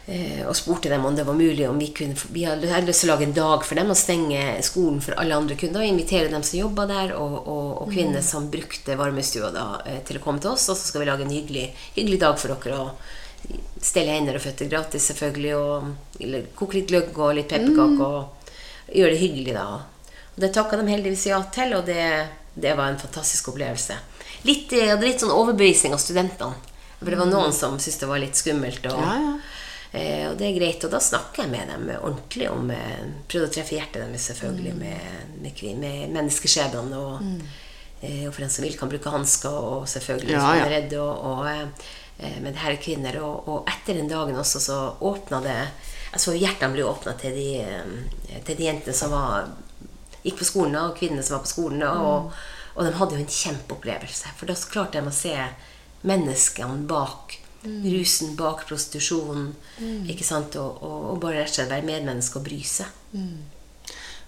eh, 0.07 0.43
og 0.47 0.55
spurte 0.55 0.91
dem 0.91 1.05
om 1.05 1.15
det 1.15 1.25
var 1.27 1.37
mulig 1.37 1.67
om 1.69 1.79
vi 1.79 1.91
kunne 1.95 2.15
Vi 2.31 2.45
hadde 2.47 2.85
lyst 2.87 3.03
til 3.03 3.09
å 3.09 3.13
lage 3.13 3.27
en 3.27 3.35
dag 3.35 3.65
for 3.65 3.79
dem 3.79 3.91
og 3.91 3.99
stenge 3.99 4.61
skolen 4.63 5.01
for 5.01 5.17
alle 5.19 5.35
andre 5.35 5.55
kunder. 5.59 5.81
og 5.81 5.87
Invitere 5.87 6.31
dem 6.31 6.43
som 6.43 6.59
jobba 6.59 6.87
der, 6.87 7.15
og, 7.17 7.47
og, 7.47 7.91
kvinner 7.91 8.21
som 8.21 8.51
brukte 8.51 8.97
varmestua 8.99 9.51
da, 9.51 9.67
til 10.07 10.19
å 10.19 10.23
komme 10.23 10.39
til 10.39 10.53
oss. 10.53 10.69
Og 10.69 10.79
så 10.79 10.87
skal 10.87 11.03
vi 11.03 11.11
lage 11.11 11.27
en 11.27 11.35
hyggelig, 11.35 11.71
hyggelig 11.97 12.21
dag 12.23 12.39
for 12.39 12.55
dere. 12.55 12.79
og 12.79 13.19
Stelle 13.83 14.15
hender 14.15 14.37
og 14.39 14.45
føtter 14.45 14.69
gratis, 14.71 15.09
selvfølgelig. 15.11 15.55
Og 15.59 16.53
koke 16.55 16.79
litt 16.79 16.91
gløgg 16.91 17.17
og 17.17 17.35
litt 17.35 17.51
pepperkaker. 17.51 18.07
Og 18.07 18.95
gjøre 18.95 19.15
det 19.15 19.19
hyggelig, 19.23 19.57
da. 19.57 19.67
Og 20.33 20.41
det 20.41 20.53
takka 20.55 20.79
de 20.79 20.89
heldigvis 20.89 21.27
ja 21.29 21.41
til, 21.53 21.75
og 21.77 21.85
det, 21.85 22.05
det 22.55 22.73
var 22.77 22.89
en 22.89 23.01
fantastisk 23.01 23.51
opplevelse. 23.51 23.99
Litt, 24.47 24.71
jeg 24.75 24.89
hadde 24.91 25.07
litt 25.07 25.23
sånn 25.23 25.33
overbevisning 25.33 25.95
av 25.95 26.01
studentene. 26.03 26.71
For 26.99 27.11
det 27.11 27.19
var 27.19 27.29
noen 27.29 27.53
som 27.55 27.75
syntes 27.79 27.99
det 27.99 28.09
var 28.09 28.21
litt 28.23 28.39
skummelt. 28.39 28.85
Og, 28.91 29.01
Ja, 29.01 29.17
ja. 29.19 29.33
Eh, 29.93 30.23
og 30.31 30.39
det 30.39 30.47
er 30.47 30.55
greit. 30.57 30.83
Og 30.83 30.91
da 30.91 30.99
snakker 31.03 31.43
jeg 31.43 31.51
med 31.51 31.69
dem 31.69 31.89
ordentlig 31.99 32.47
om 32.49 32.71
eh, 32.73 33.03
Prøvde 33.29 33.49
å 33.49 33.53
treffe 33.53 33.75
hjertet 33.77 34.01
deres, 34.01 34.25
selvfølgelig, 34.31 34.73
med, 34.79 35.35
med, 35.43 35.61
med 35.83 36.15
menneskeskjebnene. 36.15 36.97
Og, 36.97 37.43
eh, 38.01 38.23
og 38.25 38.33
for 38.33 38.41
den 38.41 38.53
som 38.55 38.65
vil, 38.65 38.77
kan 38.79 38.89
bruke 38.89 39.13
hansker, 39.13 39.53
og 39.53 39.85
selvfølgelig 39.91 40.33
Ja, 40.33 40.47
ja. 40.57 40.63
er 40.65 40.73
redd. 40.79 40.95
Og, 40.97 41.27
og, 41.29 41.45
eh, 41.51 41.91
eh, 42.19 42.39
men 42.39 42.51
det 42.55 42.63
her 42.63 42.73
er 42.73 42.81
kvinner. 42.81 43.19
Og, 43.21 43.67
etter 43.69 43.99
den 43.99 44.09
dagen 44.09 44.39
også, 44.39 44.63
så 44.63 44.79
åpna 44.99 45.43
det 45.45 45.59
altså 46.13 46.35
Hjertene 46.37 46.75
ble 46.75 46.83
åpna 46.85 47.15
til, 47.17 47.37
de, 47.37 47.47
eh, 47.61 48.41
til 48.45 48.57
de 48.57 48.67
jentene 48.67 48.97
som 48.97 49.13
var, 49.13 49.47
gikk 50.23 50.41
på 50.41 50.49
skolen, 50.49 50.77
og 50.79 50.97
kvinnene 50.97 51.25
som 51.25 51.37
var 51.37 51.45
på 51.45 51.53
skolen. 51.53 51.85
og 51.85 52.09
og, 52.09 52.43
og 52.73 52.87
de 52.87 52.97
hadde 52.97 53.17
jo 53.17 53.21
en 53.21 53.37
kjempeopplevelse. 53.37 54.33
For 54.39 54.49
da 54.49 54.57
klarte 54.57 55.01
de 55.01 55.11
å 55.11 55.15
se 55.15 55.35
menneskene 56.03 56.83
bak 56.89 57.37
rusen, 57.63 58.35
bak 58.35 58.65
prostitusjonen. 58.67 59.53
Ikke 60.11 60.25
sant? 60.27 60.57
Og, 60.59 60.81
og, 60.83 60.99
og 61.13 61.21
bare 61.23 61.43
rett 61.43 61.53
og 61.53 61.59
slett 61.59 61.71
være 61.71 61.87
medmenneske 61.87 62.39
og 62.39 62.47
bry 62.47 62.59
seg. 62.67 62.89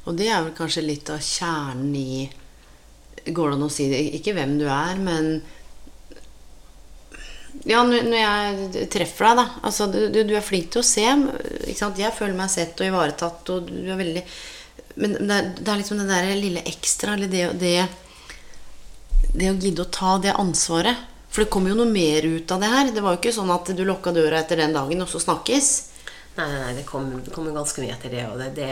Og 0.05 0.17
det 0.19 0.29
er 0.29 0.43
vel 0.45 0.55
kanskje 0.57 0.85
litt 0.85 1.11
av 1.13 1.21
kjernen 1.23 1.93
i 1.97 2.25
Går 3.25 3.47
det 3.49 3.55
an 3.55 3.65
å 3.65 3.73
si 3.73 3.87
det? 3.89 3.99
Ikke 4.19 4.35
hvem 4.37 4.51
du 4.59 4.67
er, 4.69 4.99
men 5.01 5.39
Ja, 7.65 7.79
når 7.87 8.13
jeg 8.13 8.89
treffer 8.93 9.31
deg, 9.31 9.39
da 9.39 9.45
altså, 9.65 9.87
du, 9.89 9.97
du, 10.13 10.19
du 10.29 10.35
er 10.37 10.45
flink 10.45 10.69
til 10.75 10.83
å 10.83 10.85
se. 10.85 11.07
Ikke 11.65 11.79
sant? 11.79 11.97
Jeg 11.97 12.13
føler 12.13 12.37
meg 12.37 12.53
sett 12.53 12.77
og 12.77 12.91
ivaretatt, 12.91 13.49
og 13.55 13.71
du 13.71 13.89
er 13.89 13.97
veldig 13.97 14.23
Men 15.01 15.17
det 15.17 15.39
er, 15.39 15.49
det 15.57 15.71
er 15.71 15.79
liksom 15.81 16.03
det 16.03 16.09
der 16.11 16.29
lille 16.37 16.61
ekstra, 16.69 17.15
eller 17.15 17.31
det, 17.31 17.47
det 17.59 17.73
Det 19.33 19.49
å 19.51 19.57
gidde 19.59 19.85
å 19.85 19.91
ta 19.91 20.17
det 20.21 20.35
ansvaret. 20.35 20.95
For 21.29 21.43
det 21.43 21.51
kommer 21.51 21.73
jo 21.73 21.79
noe 21.81 21.91
mer 21.91 22.23
ut 22.23 22.51
av 22.55 22.61
det 22.63 22.69
her. 22.71 22.91
Det 22.95 23.01
var 23.03 23.15
jo 23.15 23.19
ikke 23.19 23.35
sånn 23.35 23.51
at 23.51 23.71
du 23.75 23.83
lukka 23.83 24.13
døra 24.15 24.39
etter 24.39 24.61
den 24.61 24.75
dagen, 24.75 25.01
og 25.03 25.09
så 25.11 25.19
snakkes. 25.19 25.73
Nei, 26.37 26.45
nei, 26.47 26.61
nei 26.61 26.73
det 26.77 26.85
kommer 26.87 27.19
kom 27.35 27.49
ganske 27.55 27.83
mye 27.83 27.95
etter 27.95 28.13
det. 28.13 28.23
Og 28.29 28.39
det, 28.39 28.53
det 28.55 28.69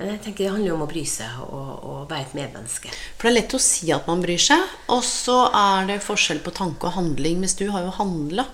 jeg 0.00 0.20
tenker 0.24 0.44
det 0.46 0.52
handler 0.54 0.70
jo 0.70 0.76
om 0.78 0.84
å 0.86 0.88
bry 0.88 1.02
seg 1.04 1.40
og, 1.44 1.72
og 1.84 2.04
være 2.08 2.24
et 2.28 2.36
medmenneske. 2.38 2.92
For 3.18 3.26
det 3.26 3.32
er 3.32 3.36
lett 3.36 3.56
å 3.58 3.60
si 3.60 3.90
at 3.92 4.06
man 4.08 4.22
bryr 4.24 4.40
seg, 4.40 4.62
og 4.94 5.02
så 5.04 5.42
er 5.50 5.90
det 5.90 5.98
forskjell 6.06 6.40
på 6.46 6.54
tanke 6.56 6.88
og 6.88 6.94
handling. 6.96 7.42
Mens 7.42 7.58
du 7.58 7.66
har 7.74 7.84
jo 7.84 7.92
handla. 7.98 8.46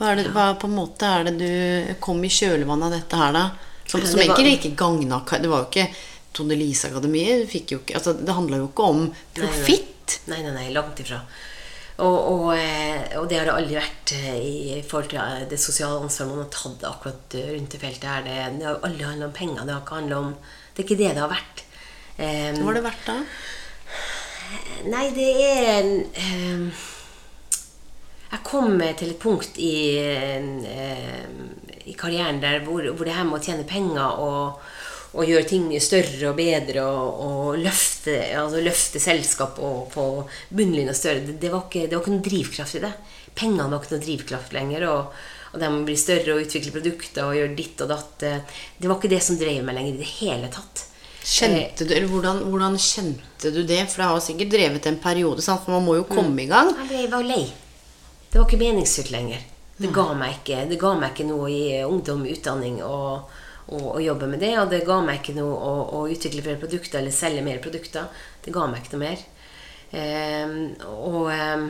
Hva, 0.00 0.16
det, 0.18 0.26
hva 0.34 0.48
på 0.58 0.66
en 0.66 0.74
måte 0.74 1.06
er 1.06 1.28
det 1.28 1.36
du 1.38 1.94
kom 2.02 2.24
i 2.26 2.32
kjølvannet 2.32 2.88
av 2.88 2.96
dette 2.96 3.20
her, 3.20 3.36
da? 3.36 3.44
Som, 3.84 4.00
som 4.08 4.18
det 4.18 4.28
var- 4.30 4.48
ikke 4.48 4.72
gagna 4.78 5.18
Det 5.28 5.50
var 5.50 5.64
jo 5.64 5.68
ikke 5.68 5.86
Tone 6.32 6.56
Lise-akademiet. 6.56 7.52
Altså, 7.94 8.14
det 8.16 8.34
handla 8.34 8.58
jo 8.62 8.70
ikke 8.72 8.88
om 8.88 9.04
profitt. 9.36 9.91
Nei, 10.30 10.42
nei, 10.44 10.52
nei, 10.54 10.68
langt 10.74 11.00
ifra. 11.02 11.20
Og, 12.02 12.16
og, 12.32 12.46
eh, 12.56 13.12
og 13.20 13.26
det 13.28 13.38
har 13.38 13.46
det 13.50 13.54
aldri 13.54 13.76
vært 13.76 14.12
eh, 14.16 14.38
i 14.40 14.78
forhold 14.88 15.10
til 15.12 15.20
eh, 15.20 15.42
det 15.50 15.58
sosiale 15.60 16.00
ansvaret 16.00 16.32
man 16.32 16.44
har 16.46 16.52
tatt 16.54 16.86
akkurat 16.88 17.36
rundt 17.52 17.74
det 17.74 17.82
feltet 17.82 18.08
her. 18.08 18.24
Det, 18.26 18.38
det 18.60 18.68
har 18.68 18.80
aldri 18.88 19.06
handla 19.06 19.28
om 19.28 19.36
penger. 19.36 19.66
Det 19.66 19.74
har 19.76 19.84
ikke 19.84 19.98
handlet 20.00 20.18
om 20.18 20.32
Det 20.72 20.80
er 20.80 20.86
ikke 20.88 21.00
det 21.02 21.10
det 21.12 21.22
har 21.22 21.34
vært. 21.34 21.64
Eh, 22.16 22.48
Hva 22.56 22.70
har 22.70 22.78
det 22.78 22.86
vært 22.86 23.06
da? 23.08 23.18
Nei, 24.92 25.04
det 25.16 25.28
er 25.46 25.86
eh, 26.18 26.82
Jeg 28.32 28.42
kom 28.48 28.80
til 28.98 29.12
et 29.12 29.20
punkt 29.20 29.60
i, 29.60 29.74
eh, 30.00 31.28
i 31.88 31.94
karrieren 31.98 32.40
der 32.42 32.64
hvor, 32.66 32.84
hvor 32.92 33.08
det 33.08 33.16
her 33.16 33.28
med 33.28 33.38
å 33.38 33.44
tjene 33.44 33.68
penger 33.68 34.20
og, 34.24 34.62
og 35.12 35.28
gjøre 35.28 35.48
ting 35.48 35.66
større 35.84 36.30
og 36.30 36.38
bedre 36.38 36.86
og, 36.88 37.20
og 37.26 37.60
løfte, 37.60 38.16
altså 38.38 38.62
løfte 38.64 39.02
selskap 39.02 39.60
og 39.60 39.90
på 39.92 40.06
bunnlinja 40.48 40.94
større, 40.96 41.26
det, 41.26 41.36
det, 41.42 41.52
var 41.52 41.66
ikke, 41.66 41.86
det 41.86 41.98
var 41.98 42.04
ikke 42.04 42.14
noen 42.14 42.26
drivkraft 42.30 42.78
i 42.78 42.84
det. 42.86 42.92
Pengene 43.36 43.68
var 43.68 43.82
ikke 43.82 43.96
noen 43.96 44.06
drivkraft 44.08 44.56
lenger. 44.56 44.88
og 44.88 45.22
og 45.52 45.60
de 45.60 45.68
bli 45.84 45.94
større 46.00 46.32
og 46.32 46.46
utvikle 46.46 46.72
produkter 46.72 47.26
og 47.26 47.36
gjøre 47.36 47.56
ditt 47.58 47.80
og 47.84 47.90
datt. 47.90 48.22
Det 48.22 48.88
var 48.88 48.96
ikke 48.96 49.10
det 49.12 49.18
som 49.20 49.36
drev 49.36 49.60
meg 49.66 49.76
lenger 49.76 49.98
i 49.98 50.00
det 50.00 50.08
hele 50.14 50.48
tatt. 50.48 50.86
Kjente 51.22 51.84
du, 51.86 51.92
eller 51.94 52.08
hvordan, 52.10 52.40
hvordan 52.50 52.78
kjente 52.80 53.52
du 53.54 53.60
det? 53.62 53.84
For 53.92 54.02
det 54.02 54.08
har 54.10 54.22
sikkert 54.24 54.54
drevet 54.54 54.88
en 54.90 54.98
periode, 55.02 55.44
sant? 55.44 55.62
for 55.62 55.76
man 55.76 55.84
må 55.86 55.98
jo 56.00 56.08
komme 56.08 56.40
i 56.42 56.48
gang. 56.50 56.72
Jeg 56.90 57.10
var 57.12 57.26
lei. 57.26 57.44
Det 58.32 58.40
var 58.40 58.48
ikke 58.48 58.62
meningsfylt 58.62 59.12
lenger. 59.12 59.44
Det 59.76 59.90
ga 59.94 60.08
meg 60.16 60.40
ikke, 60.40 60.64
det 60.70 60.78
ga 60.80 60.92
meg 60.98 61.12
ikke 61.12 61.28
noe 61.28 61.46
i 61.52 61.62
ungdom, 61.84 62.24
utdanning 62.32 62.80
og, 62.86 63.30
og, 63.68 63.84
og 63.94 64.02
jobbe 64.02 64.28
med 64.30 64.42
det. 64.42 64.52
Og 64.60 64.70
det 64.72 64.82
ga 64.86 64.98
meg 65.04 65.20
ikke 65.20 65.36
noe 65.38 65.54
å, 65.54 65.74
å 65.98 66.02
utvikle 66.10 66.44
flere 66.44 66.60
produkter 66.62 67.00
eller 67.00 67.14
selge 67.14 67.44
mer 67.46 67.62
produkter. 67.62 68.10
Det 68.44 68.54
ga 68.54 68.66
meg 68.70 68.82
ikke 68.82 68.96
noe 68.96 69.04
mer. 69.06 69.24
Ehm, 69.92 70.56
og 70.88 71.28
ehm, 71.32 71.66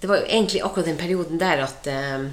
det 0.00 0.10
var 0.10 0.20
jo 0.20 0.26
egentlig 0.28 0.62
akkurat 0.66 0.90
den 0.90 1.00
perioden 1.00 1.40
der 1.40 1.62
at 1.64 1.86
ehm, 1.90 2.30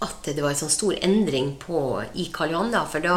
at 0.00 0.28
det 0.30 0.38
var 0.44 0.52
en 0.52 0.58
sånn 0.60 0.70
stor 0.70 0.94
endring 1.02 1.56
på, 1.58 1.78
i 2.14 2.28
Karl 2.32 2.52
Johan. 2.52 2.70
da, 2.70 2.84
For 2.86 3.02
da 3.02 3.16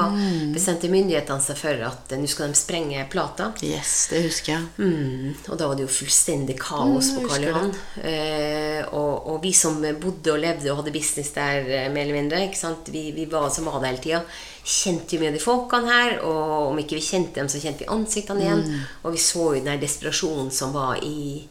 bestemte 0.53 0.89
myndighetene 0.89 1.43
seg 1.45 1.59
for 1.59 1.83
at 1.85 2.11
eh, 2.15 2.17
nå 2.17 2.27
skal 2.31 2.49
de 2.49 2.57
sprenge 2.57 3.03
Plata. 3.11 3.51
Yes, 3.61 4.07
det 4.09 4.23
husker 4.25 4.55
jeg. 4.55 4.63
Mm, 4.81 5.35
og 5.51 5.59
da 5.59 5.67
var 5.69 5.77
det 5.77 5.85
jo 5.85 5.91
fullstendig 5.93 6.55
kaos 6.59 7.11
Mm, 7.11 7.19
på 7.19 7.27
Karl 7.29 7.45
Johan. 7.49 7.71
Eh, 8.01 8.81
og, 8.97 9.27
og 9.29 9.37
vi 9.43 9.51
som 9.53 9.77
bodde 10.01 10.33
og 10.33 10.41
levde 10.41 10.71
og 10.73 10.81
hadde 10.81 10.95
business 10.95 11.29
der, 11.37 11.61
eh, 11.69 11.89
mer 11.93 12.07
eller 12.07 12.17
mindre, 12.17 12.41
ikke 12.49 12.57
sant? 12.63 12.89
Vi, 12.89 13.11
vi 13.13 13.25
var, 13.29 13.49
som 13.53 13.69
var 13.69 13.77
der 13.83 13.91
hele 13.93 14.01
tida, 14.07 14.23
kjente 14.65 15.15
jo 15.15 15.21
mye 15.21 15.31
av 15.31 15.37
de 15.37 15.45
folkene 15.45 15.93
her. 15.93 16.17
Og 16.25 16.71
om 16.71 16.81
ikke 16.81 16.97
vi 16.97 17.05
kjente 17.11 17.37
dem, 17.37 17.49
så 17.51 17.61
kjente 17.61 17.85
vi 17.85 17.91
ansiktene 17.93 18.41
igjen. 18.45 18.65
Mm. 18.67 18.85
Og 19.05 19.13
vi 19.13 19.21
så 19.21 19.51
jo 19.55 19.63
den 19.69 19.81
desperasjonen 19.85 20.49
som 20.53 20.73
var 20.73 20.97
i, 21.05 21.43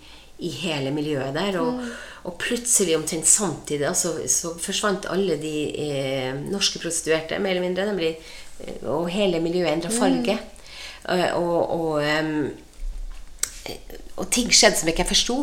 i 0.43 0.55
hele 0.65 0.91
miljøet 0.97 1.35
der. 1.39 1.61
Og, 1.63 1.77
Mm. 1.81 1.91
Og 2.29 2.37
plutselig, 2.41 2.97
omtrent 2.99 3.29
samtidig, 3.29 3.85
da, 3.87 3.95
så, 3.97 4.55
forsvant 4.61 5.09
alle 5.09 5.39
de 5.41 5.55
eh, 5.81 6.35
norske 6.51 6.83
prostituerte, 6.83 7.39
mer 7.41 7.57
eller 7.57 7.65
mindre. 7.65 7.95
Ble, 7.97 8.11
eh, 8.61 8.83
og 8.85 9.09
hele 9.13 9.41
miljøet 9.41 9.73
endra 9.73 9.93
farge. 9.95 10.37
Mm. 10.37 10.57
og, 11.41 11.71
og 11.81 12.03
em, 12.05 12.35
og 14.21 14.29
ting 14.33 14.51
skjedde 14.53 14.81
som 14.81 14.91
ikke 14.91 15.05
jeg 15.05 15.13
forsto. 15.15 15.39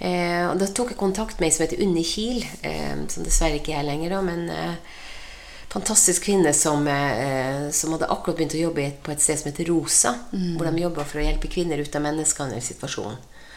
Eh, 0.00 0.46
og 0.48 0.56
da 0.60 0.68
tok 0.72 0.94
jeg 0.94 1.00
kontakt 1.00 1.40
med 1.40 1.50
ei 1.50 1.54
som 1.54 1.66
heter 1.66 1.82
Unni 1.84 2.02
Kiel, 2.06 2.40
eh, 2.64 2.96
som 3.12 3.26
dessverre 3.26 3.60
ikke 3.60 3.74
er 3.76 3.84
lenger, 3.84 4.14
da, 4.14 4.20
men 4.24 4.46
eh, 4.48 5.00
fantastisk 5.70 6.24
kvinne 6.26 6.54
som, 6.56 6.88
som 7.70 7.92
hadde 7.94 8.08
akkurat 8.10 8.40
begynt 8.40 8.56
å 8.56 8.62
jobbe 8.64 8.88
på 9.04 9.12
et 9.12 9.22
sted 9.22 9.38
som 9.38 9.52
heter 9.52 9.68
Rosa, 9.70 10.16
hvor 10.32 10.66
de 10.66 10.82
jobba 10.82 11.04
for 11.06 11.20
å 11.20 11.26
hjelpe 11.28 11.46
kvinner 11.52 11.78
ut 11.78 11.94
av 11.94 12.02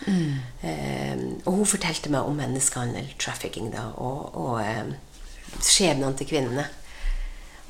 menneskehandelsituasjonen. 0.04 0.40
Eh, 0.64 1.20
og 1.46 1.60
hun 1.60 1.70
fortalte 1.70 2.12
meg 2.12 2.28
om 2.28 2.40
menneskehandel, 2.40 3.14
trafficking, 3.22 3.70
da, 3.74 3.90
og, 3.96 4.34
og 4.36 4.56
eh, 4.64 4.96
skjebnene 5.62 6.18
til 6.20 6.30
kvinnene. 6.34 6.66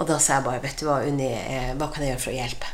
Og 0.01 0.07
da 0.09 0.17
sa 0.17 0.39
jeg 0.39 0.47
bare 0.47 0.61
Vet 0.63 0.79
du 0.81 0.87
hva, 0.87 1.03
Unni, 1.05 1.29
eh, 1.29 1.73
hva 1.77 1.91
kan 1.93 2.05
jeg 2.05 2.15
gjøre 2.15 2.23
for 2.23 2.33
å 2.33 2.39
hjelpe? 2.39 2.71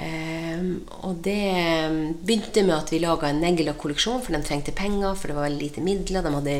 Ehm, 0.00 0.86
og 1.04 1.18
det 1.20 1.36
ehm, 1.52 1.98
begynte 2.24 2.62
med 2.64 2.78
at 2.78 2.92
vi 2.94 3.02
laga 3.02 3.28
en 3.28 3.42
negler-kolleksjon, 3.44 4.22
for 4.24 4.32
de 4.32 4.40
trengte 4.46 4.72
penger, 4.72 5.12
for 5.18 5.28
det 5.28 5.36
var 5.36 5.48
veldig 5.50 5.66
lite 5.66 5.84
midler. 5.84 6.24
De 6.24 6.32
hadde, 6.32 6.56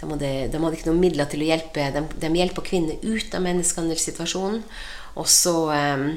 de 0.00 0.10
hadde, 0.10 0.32
de 0.50 0.62
hadde 0.64 0.80
ikke 0.80 0.90
noen 0.90 1.04
midler 1.04 1.30
til 1.30 1.44
å 1.44 1.48
hjelpe 1.52 1.86
De, 1.94 2.02
de 2.24 2.32
hjelper 2.40 2.66
kvinner 2.66 3.06
ut 3.06 3.38
av 3.38 3.46
menneskehandelssituasjonen. 3.46 4.64
Og 5.20 5.30
så 5.30 5.56
ehm, 5.76 6.08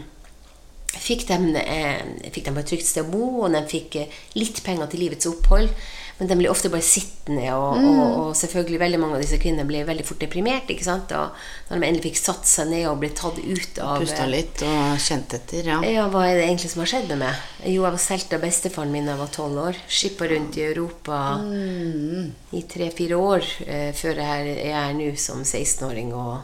fikk 1.02 1.28
de, 1.28 1.58
eh, 1.62 2.02
fikk 2.32 2.46
de 2.50 2.58
et 2.60 2.66
trygt 2.74 2.88
sted 2.88 3.06
å 3.06 3.12
bo, 3.12 3.44
og 3.46 3.52
de 3.54 3.62
fikk 3.70 3.96
eh, 4.02 4.18
litt 4.40 4.64
penger 4.66 4.88
til 4.92 5.00
livets 5.06 5.28
opphold. 5.30 5.70
Men 6.16 6.30
de 6.30 6.36
ble 6.40 6.48
ofte 6.48 6.70
bare 6.72 6.80
sittende, 6.88 7.50
og, 7.52 7.74
og, 7.76 8.04
og 8.22 8.36
selvfølgelig 8.40 8.78
veldig 8.80 9.00
mange 9.02 9.18
av 9.18 9.24
disse 9.26 9.36
kvinnene 9.36 9.66
ble 9.68 9.82
veldig 9.84 10.06
fort 10.08 10.22
deprimert. 10.24 10.70
ikke 10.72 10.86
sant? 10.88 11.12
Og 11.12 11.34
når 11.68 11.82
de 11.82 11.88
endelig 11.90 12.06
fikk 12.06 12.22
satt 12.22 12.48
seg 12.48 12.70
ned 12.72 12.86
og 12.88 13.02
ble 13.02 13.10
tatt 13.12 13.36
ut 13.44 13.82
av 13.84 14.00
Pusta 14.00 14.24
litt 14.32 14.64
og 14.64 14.96
kjent 15.04 15.36
etter, 15.36 15.68
ja. 15.74 15.82
ja, 15.84 16.06
hva 16.08 16.24
er 16.30 16.38
det 16.40 16.46
egentlig 16.48 16.72
som 16.72 16.86
har 16.86 16.92
skjedd 16.94 17.12
med 17.12 17.20
meg? 17.26 17.44
Jo, 17.66 17.82
jeg 17.84 17.84
var 17.98 18.00
solgt 18.06 18.38
av 18.38 18.46
bestefaren 18.48 18.96
min 18.96 19.10
da 19.12 19.18
jeg 19.18 19.24
var 19.26 19.34
tolv 19.36 19.60
år. 19.66 19.82
Skippa 19.92 20.32
rundt 20.32 20.56
i 20.56 20.64
Europa 20.70 21.20
i 22.56 22.64
tre-fire 22.64 23.20
år 23.20 23.44
eh, 23.68 23.92
før 24.00 24.24
jeg 24.24 24.48
er- 24.56 24.64
jeg 24.72 24.78
er 24.86 24.94
nå 24.96 25.12
som 25.20 25.44
16-åring 25.44 26.14
og 26.16 26.38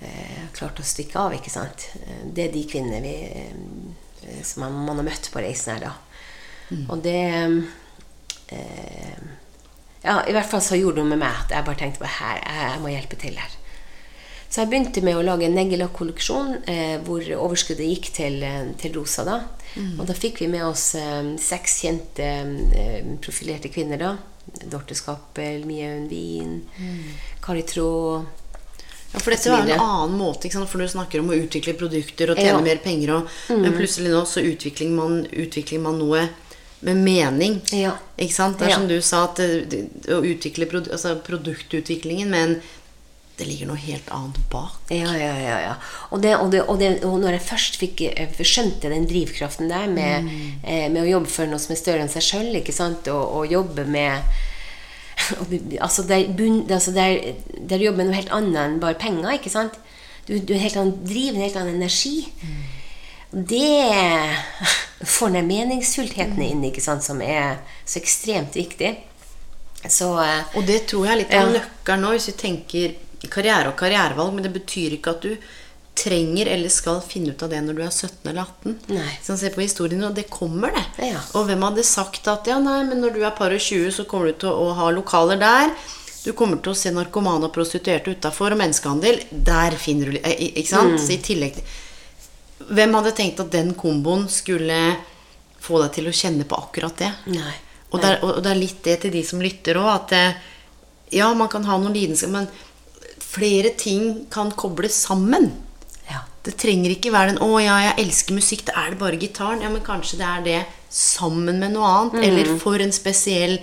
eh, 0.00 0.46
klarte 0.56 0.82
å 0.82 0.86
stikke 0.86 1.18
av, 1.20 1.36
ikke 1.36 1.52
sant. 1.52 1.90
Eh, 2.02 2.24
Det 2.32 2.48
er 2.48 2.52
de 2.52 2.64
kvinnene 2.68 3.02
vi, 3.02 3.14
eh, 4.26 4.42
som 4.42 4.66
man, 4.66 4.96
har 4.96 5.06
møtt 5.06 5.30
på 5.32 5.42
reisen 5.42 5.76
her, 5.76 5.88
da. 5.88 5.94
Og 6.90 7.02
det 7.02 7.20
eh, 8.50 9.20
ja, 10.02 10.20
I 10.26 10.34
hvert 10.34 10.50
fall 10.50 10.62
så 10.62 10.78
gjorde 10.78 11.00
det 11.00 11.04
noe 11.04 11.12
med 11.14 11.22
meg 11.22 11.44
at 11.44 11.54
jeg 11.54 11.66
bare 11.66 11.78
tenkte 11.80 12.02
på 12.02 12.10
her, 12.18 12.42
jeg, 12.42 12.80
må 12.82 12.90
hjelpe 12.92 13.18
til 13.18 13.38
her. 13.38 13.54
Så 14.46 14.62
jeg 14.62 14.70
begynte 14.70 15.02
med 15.02 15.18
å 15.18 15.24
lage 15.26 15.48
en 15.48 15.56
neglelakkolleksjon 15.58 16.52
eh, 16.70 16.96
hvor 17.04 17.26
overskuddet 17.34 17.88
gikk 17.90 18.12
til, 18.14 18.44
til 18.78 18.94
Rosa. 18.94 19.24
da. 19.26 19.40
Og 19.98 20.06
da 20.08 20.14
fikk 20.16 20.40
vi 20.44 20.48
med 20.52 20.62
oss 20.64 20.94
eh, 20.94 21.34
seks 21.42 21.80
kjente 21.82 22.28
eh, 22.78 23.10
profilerte 23.22 23.72
kvinner. 23.74 24.00
da. 24.00 24.14
Dorte 24.70 24.94
Skappel, 24.94 25.66
Mia 25.66 25.90
mm. 25.98 26.60
Kari 27.42 27.66
Traa 27.66 28.22
Ja, 29.16 29.20
for 29.24 29.32
dette 29.32 29.48
var 29.50 29.62
en 29.64 29.80
annen 29.80 30.18
måte, 30.20 30.50
for 30.52 30.78
du 30.82 30.88
snakker 30.88 31.22
om 31.22 31.30
å 31.32 31.36
utvikle 31.40 31.72
produkter 31.78 32.30
og 32.34 32.36
tjene 32.36 32.58
Ja. 32.58 32.60
mer 32.60 32.76
penger. 32.84 33.14
Og, 33.16 33.28
Men 33.48 33.72
plutselig 33.72 34.10
nå 34.12 34.24
så 34.28 34.42
utvikler 34.44 34.90
man, 34.92 35.22
utvikler 35.32 35.80
man 35.80 35.98
noe 35.98 36.28
med 36.84 36.96
mening. 37.00 37.62
Ja. 37.72 37.94
Ikke 38.18 38.34
sant? 38.34 38.58
Det 38.58 38.66
er 38.66 38.70
Ja. 38.70 38.76
som 38.76 38.88
du 38.88 39.00
sa, 39.00 39.24
at 39.24 39.36
det, 39.36 39.70
det, 39.70 39.88
å 40.12 40.20
utvikle 40.20 40.68
produ 40.68 40.90
altså 40.92 41.16
produktutviklingen, 41.24 42.28
men 42.28 42.60
det 43.38 43.46
ligger 43.46 43.66
noe 43.68 43.76
helt 43.80 44.08
annet 44.10 44.36
bak. 44.50 44.76
Ja, 44.90 45.12
ja, 45.16 45.32
ja. 45.40 45.56
ja. 45.60 45.74
Og, 46.10 46.20
det, 46.20 46.36
og, 46.36 46.50
det, 46.50 46.62
og, 46.68 46.78
det, 46.78 47.04
og 47.04 47.18
når 47.20 47.38
jeg 47.38 47.46
først 47.48 47.76
fikk 47.80 48.00
eh, 48.12 48.36
skjønte 48.44 48.92
den 48.92 49.06
drivkraften 49.08 49.68
der 49.68 49.88
med, 49.88 50.28
eh, 50.62 50.88
med 50.92 51.02
å 51.02 51.08
jobbe 51.08 51.32
for 51.32 51.46
noe 51.46 51.58
som 51.60 51.72
er 51.72 51.80
større 51.80 52.04
enn 52.04 52.12
seg 52.12 52.22
sjøl, 52.22 52.52
og, 53.12 53.24
og 53.40 53.50
jobbe 53.52 53.84
med 53.88 54.22
altså 55.86 56.02
der, 56.08 56.28
bunn, 56.38 56.62
altså 56.70 56.92
der, 56.96 57.34
der 57.70 57.82
jobber 57.82 58.02
med 58.02 58.10
noe 58.10 58.18
helt 58.20 58.32
annet 58.34 58.60
enn 58.62 58.78
bare 58.82 58.98
penger, 59.00 59.32
ikke 59.36 59.52
sant? 59.52 59.76
Du, 60.26 60.34
du 60.38 60.54
er 60.56 60.62
helt 60.64 60.76
annen 60.80 61.04
driv, 61.06 61.34
en 61.36 61.44
helt 61.46 61.56
annen 61.60 61.76
energi. 61.78 62.26
Det 63.30 64.36
får 65.16 65.34
den 65.36 65.48
meningsfullheten 65.50 66.42
inn, 66.42 66.64
ikke 66.70 66.82
sant, 66.84 67.04
som 67.04 67.20
er 67.22 67.58
så 67.84 68.00
ekstremt 68.00 68.56
viktig. 68.56 68.94
Så 69.86 70.08
eh, 70.22 70.56
Og 70.58 70.66
det 70.66 70.86
tror 70.90 71.06
jeg 71.06 71.12
er 71.14 71.20
litt 71.22 71.34
av 71.36 71.50
Ja. 71.52 71.60
nøkkelen 71.60 72.02
nå, 72.06 72.14
hvis 72.16 72.30
vi 72.32 72.36
tenker 72.40 72.96
karriere 73.30 73.70
og 73.70 73.76
karrierevalg. 73.78 74.34
Men 74.34 74.46
det 74.46 74.54
betyr 74.54 74.96
ikke 74.96 75.14
at 75.16 75.22
du 75.26 75.36
trenger 75.96 76.46
eller 76.52 76.72
skal 76.72 77.00
finne 77.04 77.32
ut 77.32 77.42
av 77.42 77.50
det 77.52 77.62
når 77.64 77.78
du 77.78 77.82
er 77.86 77.92
17 77.92 78.30
eller 78.30 78.42
18. 78.42 78.74
Nei. 78.92 79.12
Så 79.24 79.36
se 79.40 79.50
på 79.54 79.62
historien, 79.64 80.04
og 80.04 80.16
det 80.16 80.26
kommer, 80.32 80.74
det. 80.76 81.08
Ja. 81.10 81.22
Og 81.38 81.48
hvem 81.48 81.64
hadde 81.64 81.84
sagt 81.86 82.28
at 82.30 82.48
ja, 82.50 82.58
nei, 82.62 82.82
men 82.88 83.00
når 83.02 83.16
du 83.16 83.22
er 83.24 83.34
par 83.36 83.54
og 83.54 83.62
20, 83.62 83.88
så 83.96 84.04
kommer 84.08 84.30
du 84.30 84.42
til 84.44 84.52
å 84.52 84.70
ha 84.76 84.90
lokaler 84.94 85.40
der. 85.40 85.72
Du 86.26 86.32
kommer 86.36 86.60
til 86.60 86.74
å 86.74 86.78
se 86.78 86.90
narkomane 86.92 87.48
og 87.48 87.54
prostituerte 87.54 88.12
utafor, 88.12 88.52
og 88.52 88.60
menneskehandel. 88.60 89.20
Der 89.30 89.76
finner 89.80 90.10
du 90.10 90.18
eh, 90.20 90.48
Ikke 90.52 90.72
sant? 90.72 90.98
Så 90.98 91.14
i 91.14 91.20
tillegg 91.22 91.60
Hvem 92.66 92.96
hadde 92.98 93.12
tenkt 93.14 93.40
at 93.44 93.52
den 93.52 93.74
komboen 93.78 94.24
skulle 94.32 94.80
få 95.62 95.78
deg 95.82 95.92
til 95.94 96.08
å 96.10 96.14
kjenne 96.14 96.46
på 96.48 96.58
akkurat 96.58 96.98
det? 96.98 97.12
Nei. 97.30 97.54
Og 97.92 98.00
det, 98.02 98.08
er, 98.10 98.24
og 98.24 98.40
det 98.42 98.50
er 98.50 98.58
litt 98.58 98.80
det 98.84 98.96
til 99.04 99.12
de 99.14 99.22
som 99.26 99.42
lytter 99.42 99.78
òg, 99.78 99.90
at 99.92 100.14
eh, 100.16 100.40
ja, 101.20 101.28
man 101.38 101.50
kan 101.52 101.66
ha 101.68 101.76
noen 101.78 101.94
lidenskap, 101.94 102.32
men 102.34 102.48
flere 103.22 103.70
ting 103.78 104.26
kan 104.32 104.50
kobles 104.58 104.98
sammen. 105.06 105.52
Det 106.46 106.54
trenger 106.62 106.94
ikke 106.94 107.10
være 107.10 107.32
den 107.34 107.42
'Å 107.42 107.58
ja, 107.58 107.76
jeg 107.88 108.06
elsker 108.06 108.36
musikk', 108.36 108.66
da 108.68 108.72
er 108.84 108.90
det 108.94 109.00
bare 109.00 109.18
gitaren. 109.18 109.62
Ja, 109.62 109.68
men 109.68 109.82
kanskje 109.82 110.18
det 110.20 110.28
er 110.30 110.42
det 110.46 110.60
sammen 110.90 111.58
med 111.58 111.74
noe 111.74 111.90
annet. 111.90 112.24
Eller 112.24 112.58
for 112.62 112.78
en 112.78 112.94
spesiell 112.94 113.58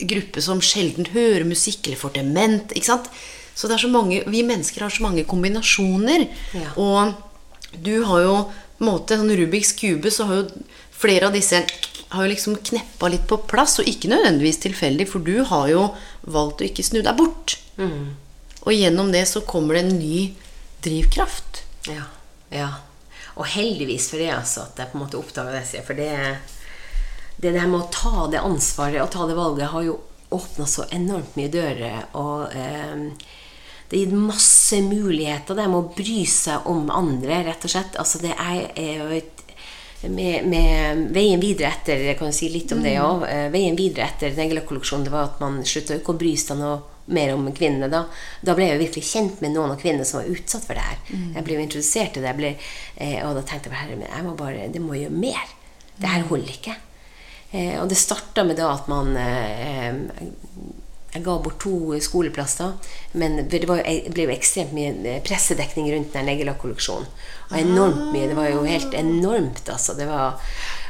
gruppe 0.00 0.40
som 0.40 0.62
sjelden 0.62 1.10
hører 1.12 1.44
musikk, 1.44 1.86
eller 1.86 1.98
for 1.98 2.14
dement. 2.14 2.72
Ikke 2.72 2.92
sant? 2.92 3.10
Så 3.54 3.68
det 3.68 3.76
er 3.76 3.84
så 3.84 3.92
mange, 3.92 4.22
vi 4.30 4.42
mennesker 4.46 4.86
har 4.86 4.90
så 4.90 5.02
mange 5.02 5.26
kombinasjoner. 5.28 6.28
Ja. 6.54 6.70
Og 6.76 7.14
du 7.82 8.04
har 8.04 8.22
jo 8.22 8.36
på 8.78 8.86
en 8.86 8.88
måte 8.88 9.18
sånn 9.18 9.36
Rubiks 9.36 9.74
kube, 9.76 10.10
så 10.10 10.24
har 10.24 10.34
jo 10.40 10.46
flere 10.96 11.26
av 11.26 11.34
disse 11.36 11.60
har 12.10 12.24
jo 12.24 12.30
liksom 12.32 12.56
kneppa 12.56 13.08
litt 13.12 13.26
på 13.30 13.38
plass, 13.50 13.78
og 13.78 13.86
ikke 13.86 14.10
nødvendigvis 14.10 14.62
tilfeldig, 14.64 15.06
for 15.08 15.22
du 15.22 15.44
har 15.46 15.68
jo 15.70 15.82
valgt 16.26 16.62
å 16.62 16.66
ikke 16.66 16.82
snu 16.86 17.02
deg 17.02 17.16
bort. 17.18 17.58
Og 18.66 18.72
gjennom 18.74 19.12
det 19.12 19.26
så 19.28 19.42
kommer 19.46 19.74
det 19.76 19.84
en 19.84 19.98
ny 19.98 20.32
drivkraft. 20.82 21.62
Ja, 21.88 22.04
ja. 22.52 22.68
Og 23.38 23.46
heldigvis 23.46 24.10
for 24.10 24.20
det, 24.20 24.30
altså, 24.34 24.66
at 24.66 24.80
jeg 24.80 24.90
på 24.90 24.98
en 24.98 25.04
måte 25.04 25.20
oppdaga 25.20 25.54
det. 25.54 25.82
For 25.86 25.96
det, 25.96 26.12
det 27.40 27.54
der 27.56 27.68
med 27.70 27.80
å 27.80 27.90
ta 27.94 28.26
det 28.32 28.42
ansvaret 28.44 29.00
og 29.02 29.12
ta 29.14 29.26
det 29.28 29.38
valget 29.38 29.72
har 29.72 29.86
jo 29.86 29.98
åpna 30.30 30.66
så 30.68 30.86
enormt 30.94 31.36
mye 31.38 31.52
dører. 31.52 32.02
Og 32.18 32.52
eh, 32.52 33.06
det 33.88 33.96
har 33.96 34.04
gitt 34.04 34.16
masse 34.16 34.80
muligheter. 34.86 35.56
Det 35.56 35.68
med 35.70 35.80
å 35.80 35.94
bry 35.96 36.24
seg 36.28 36.68
om 36.70 36.90
andre, 36.94 37.42
rett 37.48 37.64
og 37.66 37.72
slett. 37.72 37.98
Altså, 38.02 38.22
det 38.22 38.34
er, 38.36 38.66
er 38.78 39.04
jo 39.04 39.12
et 39.20 39.36
med, 40.08 40.46
med 40.48 41.00
veien 41.12 41.40
videre 41.42 41.74
etter 41.74 42.00
Jeg 42.00 42.16
kan 42.16 42.30
jo 42.30 42.32
si 42.32 42.48
litt 42.48 42.70
om 42.72 42.80
det 42.84 42.94
òg. 43.02 43.26
Veien 43.52 43.76
videre 43.76 44.06
etter 44.08 44.32
neglekolleksjonen 44.38 45.04
det 45.04 45.12
var 45.12 45.28
at 45.28 45.42
man 45.42 45.60
slutta 45.66 45.98
ikke 45.98 46.14
å 46.14 46.20
bry 46.22 46.32
seg 46.40 46.60
noe 46.60 46.78
mer 47.06 47.34
om 47.34 47.48
kvinnene. 47.52 47.88
Da 47.90 48.04
Da 48.44 48.54
ble 48.54 48.66
jeg 48.68 48.78
jo 48.78 48.84
virkelig 48.84 49.04
kjent 49.12 49.40
med 49.40 49.52
noen 49.56 49.70
av 49.72 49.80
kvinnene 49.80 50.04
som 50.06 50.20
var 50.20 50.28
utsatt 50.30 50.64
for 50.66 50.74
det 50.74 50.82
her. 50.82 50.98
Jeg 51.36 51.44
ble 51.44 51.54
jo 51.54 51.64
introdusert 51.64 52.12
til 52.14 52.22
det, 52.22 52.36
ble, 52.36 52.54
eh, 52.96 53.18
og 53.28 53.34
da 53.34 53.42
tenkte 53.42 53.70
jeg 53.70 53.78
herre, 53.78 53.96
men 53.96 54.08
jeg 54.10 54.24
må 54.24 54.36
bare, 54.36 54.68
det 54.72 54.80
må 54.84 54.94
gjøre 54.94 55.10
mer. 55.16 55.56
Det 56.00 56.08
her 56.08 56.22
holder 56.30 56.52
ikke. 56.54 56.76
Eh, 57.52 57.80
og 57.82 57.88
det 57.90 57.96
starta 57.98 58.44
med 58.46 58.56
da 58.56 58.70
at 58.74 58.86
man 58.88 59.16
eh, 59.16 59.92
jeg 61.10 61.24
ga 61.26 61.32
bort 61.42 61.56
to 61.58 61.96
skoleplasser, 61.98 62.76
men 63.18 63.48
det 63.50 63.64
var, 63.66 63.80
jo- 63.82 64.02
det 64.06 64.12
ble 64.14 64.28
jo 64.28 64.30
ekstremt 64.36 64.70
mye 64.76 64.92
eh, 65.10 65.20
pressedekning 65.26 65.88
rundt 65.90 66.12
den 66.14 66.28
neglekolleksjonen. 66.30 67.08
Og 67.50 67.56
enormt 67.58 68.12
mye. 68.14 68.28
Det 68.30 68.36
var 68.38 68.46
jo 68.52 68.62
helt 68.62 68.94
enormt, 68.94 69.64
altså. 69.74 69.96
Det 69.98 70.06
var, 70.06 70.38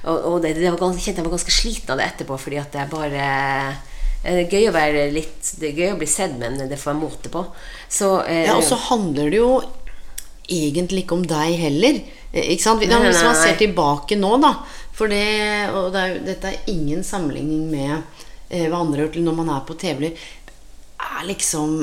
og, 0.05 0.18
og 0.35 0.42
det, 0.44 0.53
det 0.61 0.68
var 0.68 0.77
ganske, 0.83 1.01
kjente 1.01 1.23
jeg 1.23 1.25
var 1.31 1.33
ganske 1.38 1.55
sliten 1.57 1.94
av 1.94 2.03
det 2.03 2.11
etterpå, 2.11 2.37
fordi 2.37 2.59
at 2.61 2.77
jeg 2.77 2.92
bare 2.92 3.23
eh, 3.25 3.81
Det 4.22 4.33
er 4.37 4.50
gøy 4.52 4.66
å 4.68 4.72
være 4.74 5.04
litt 5.14 5.52
Det 5.61 5.70
er 5.70 5.78
gøy 5.78 5.92
å 5.94 5.98
bli 6.00 6.06
sett, 6.11 6.35
men 6.38 6.59
det 6.68 6.76
får 6.78 6.92
jeg 6.92 7.00
måte 7.00 7.30
på. 7.33 7.44
Så, 7.88 8.11
eh, 8.26 8.46
Ja, 8.46 8.56
og 8.59 8.62
så 8.66 8.76
handler 8.76 9.30
det 9.33 9.38
jo 9.40 9.62
egentlig 10.50 11.04
ikke 11.06 11.16
om 11.16 11.22
deg 11.26 11.54
heller. 11.59 12.00
Eh, 12.33 12.50
Ikke 12.54 12.62
sant? 12.62 12.80
Nei, 12.83 12.88
nei, 12.90 13.09
Hvis 13.11 13.22
man 13.24 13.35
nei. 13.35 13.42
ser 13.46 13.56
tilbake 13.56 14.18
nå, 14.18 14.35
da. 14.42 14.54
For 14.92 15.09
det, 15.09 15.70
og 15.72 15.92
det 15.94 16.00
er, 16.02 16.18
dette 16.26 16.44
er 16.50 16.59
ingen 16.68 17.02
sammenligning 17.06 17.70
med 17.70 18.02
eh, 18.50 18.66
hva 18.68 18.80
andre 18.83 19.00
har 19.00 19.06
gjort 19.09 19.22
når 19.24 19.37
man 19.38 19.48
er 19.56 19.61
på 19.64 19.78
TV. 19.78 20.11
Er 21.00 21.24
liksom 21.26 21.78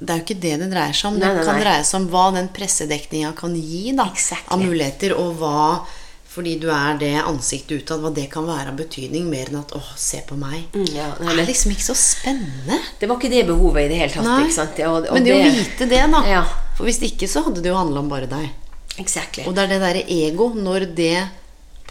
Det 0.00 0.10
er 0.10 0.18
jo 0.18 0.24
ikke 0.24 0.40
det 0.40 0.54
det 0.58 0.70
dreier 0.72 0.92
seg 0.96 1.12
om. 1.12 1.18
Det 1.20 1.26
Nei, 1.28 1.34
nei, 1.36 1.44
kan 1.44 1.60
dreie 1.60 1.84
seg 1.84 2.00
om 2.00 2.08
hva 2.10 2.24
den 2.34 2.48
pressedekninga 2.56 3.34
kan 3.38 3.54
gi 3.54 3.92
da, 3.94 4.08
Exactly. 4.10 4.50
av 4.56 4.58
muligheter, 4.64 5.12
og 5.20 5.36
hva 5.38 5.86
fordi 6.34 6.56
du 6.58 6.66
er 6.74 6.96
det 6.98 7.12
ansiktet 7.22 7.84
utad, 7.84 8.00
hva 8.02 8.10
det 8.14 8.24
kan 8.32 8.46
være 8.48 8.72
av 8.72 8.76
betydning, 8.78 9.28
mer 9.30 9.46
enn 9.52 9.60
at 9.60 9.70
'Å, 9.70 9.80
se 9.96 10.20
på 10.26 10.34
meg'. 10.34 10.66
Mm, 10.74 10.88
ja, 10.94 11.12
det 11.20 11.28
er 11.30 11.46
liksom 11.46 11.70
ikke 11.72 11.86
så 11.86 11.94
spennende. 11.94 12.80
Det 12.98 13.08
var 13.08 13.16
ikke 13.20 13.30
det 13.30 13.46
behovet 13.46 13.84
i 13.84 13.88
det 13.88 13.98
hele 14.02 14.12
tatt. 14.12 14.24
Nei. 14.24 14.86
Og, 14.88 15.06
og 15.08 15.14
Men 15.14 15.24
det 15.24 15.34
å 15.36 15.44
vite 15.44 15.88
det, 15.88 16.02
da. 16.10 16.24
Ja. 16.26 16.42
For 16.76 16.84
hvis 16.84 16.98
ikke 17.06 17.28
så 17.30 17.44
hadde 17.46 17.62
det 17.62 17.70
jo 17.70 17.76
handla 17.78 18.00
om 18.00 18.08
bare 18.10 18.26
deg. 18.26 18.50
Exactly. 18.98 19.44
Og 19.46 19.54
det 19.54 19.62
er 19.64 19.68
det 19.74 19.80
derre 19.82 20.04
ego, 20.10 20.50
når 20.54 20.88
det 20.94 21.28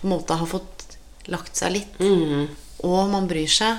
på 0.02 0.04
en 0.04 0.10
måte 0.18 0.36
har 0.38 0.48
fått 0.48 0.98
lagt 1.32 1.56
seg 1.56 1.72
litt, 1.72 1.98
Mm. 2.00 2.48
og 2.84 3.10
man 3.10 3.28
bryr 3.28 3.48
seg 3.48 3.78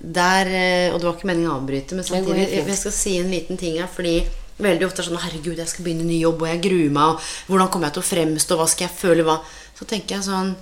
der, 0.00 0.46
eh, 0.46 0.92
Og 0.94 1.00
det 1.00 1.04
var 1.06 1.14
ikke 1.14 1.26
meningen 1.34 1.50
å 1.50 1.58
avbryte, 1.60 1.92
men 1.98 2.04
samtidig. 2.04 2.48
Jeg 2.66 2.76
skal 2.78 2.92
si 2.92 3.18
en 3.18 3.30
liten 3.30 3.58
ting 3.58 3.76
her, 3.78 3.88
fordi 3.88 4.24
veldig 4.60 4.86
ofte 4.86 5.00
er 5.02 5.04
det 5.04 5.10
sånn 5.12 5.20
Herregud, 5.20 5.56
jeg 5.56 5.68
skal 5.68 5.84
begynne 5.84 6.00
en 6.00 6.08
ny 6.08 6.20
jobb, 6.22 6.42
og 6.42 6.48
jeg 6.48 6.62
gruer 6.62 6.90
meg, 6.90 7.02
og 7.02 7.20
hvordan 7.48 7.70
kommer 7.70 7.86
jeg 7.90 7.94
til 7.94 8.02
å 8.02 8.10
fremstå, 8.14 8.56
hva 8.56 8.68
skal 8.68 8.88
jeg 8.88 8.96
føle, 8.96 9.24
hva 9.24 9.40
Så 9.78 9.84
tenker 9.84 10.16
jeg 10.16 10.24
sånn 10.26 10.54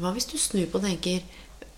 Hva 0.00 0.12
hvis 0.14 0.26
du 0.30 0.36
snur 0.38 0.66
på 0.70 0.78
og 0.78 0.84
tenker 0.86 1.20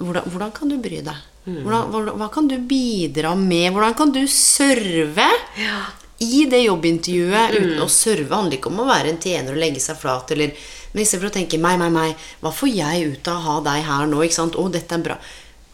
hvordan, 0.02 0.24
hvordan 0.32 0.52
kan 0.52 0.68
du 0.72 0.76
bry 0.82 0.98
deg? 1.04 1.18
Mm. 1.46 1.61
Hvordan, 1.64 1.90
hva, 1.92 2.14
hva 2.20 2.28
kan 2.35 2.48
du 2.50 2.56
bidra 2.58 3.35
med? 3.38 3.72
Hvordan 3.74 3.94
kan 3.98 4.12
du 4.14 4.22
serve? 4.30 5.28
Ja. 5.58 5.82
i 6.22 6.44
det 6.46 6.61
jobbintervjuet 6.62 7.50
Mm. 7.50 7.56
uten 7.64 7.80
å 7.82 7.88
serve 7.90 8.30
handler 8.37 8.54
ikke 8.58 8.70
om 8.70 8.78
å 8.78 8.87
være 8.87 9.08
en 9.11 9.18
tjener 9.18 9.50
og 9.56 9.58
legge 9.58 9.80
seg 9.82 9.96
flat, 9.98 10.30
eller, 10.30 10.52
men 10.92 11.02
istedenfor 11.02 11.30
å 11.30 11.35
tenke 11.35 11.58
meg, 11.58 11.78
meg, 11.80 11.90
meg, 11.92 12.14
hva 12.40 12.52
får 12.54 12.70
jeg 12.76 13.08
ut 13.16 13.28
av 13.32 13.37
å 13.40 13.46
ha 13.46 13.56
deg 13.66 13.82
her 13.88 14.06
nå? 14.06 14.20
ikke 14.22 14.37
sant? 14.37 14.54
Å, 14.54 14.68
dette 14.70 14.94
er 14.94 15.02
bra. 15.02 15.16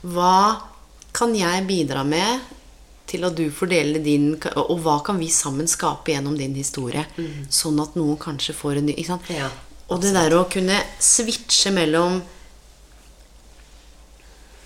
Hva 0.09 0.63
kan 1.13 1.35
jeg 1.37 1.67
bidra 1.69 2.05
med 2.07 2.41
til 3.09 3.25
at 3.29 3.37
du 3.37 3.51
får 3.51 3.69
dele 3.73 3.99
din 4.05 4.35
Og 4.57 4.81
hva 4.85 4.99
kan 5.05 5.19
vi 5.19 5.29
sammen 5.33 5.67
skape 5.69 6.13
gjennom 6.13 6.37
din 6.39 6.55
historie? 6.55 7.05
Sånn 7.51 7.81
at 7.83 7.95
noen 7.97 8.17
kanskje 8.21 8.55
får 8.57 8.79
en 8.81 8.87
ny 8.89 8.95
ikke 8.97 9.13
sant? 9.17 9.29
Mm. 9.29 9.37
Ja, 9.37 9.49
Og 9.89 10.03
det 10.03 10.13
der 10.17 10.35
å 10.37 10.45
kunne 10.53 10.77
switche 11.01 11.73
mellom 11.73 12.21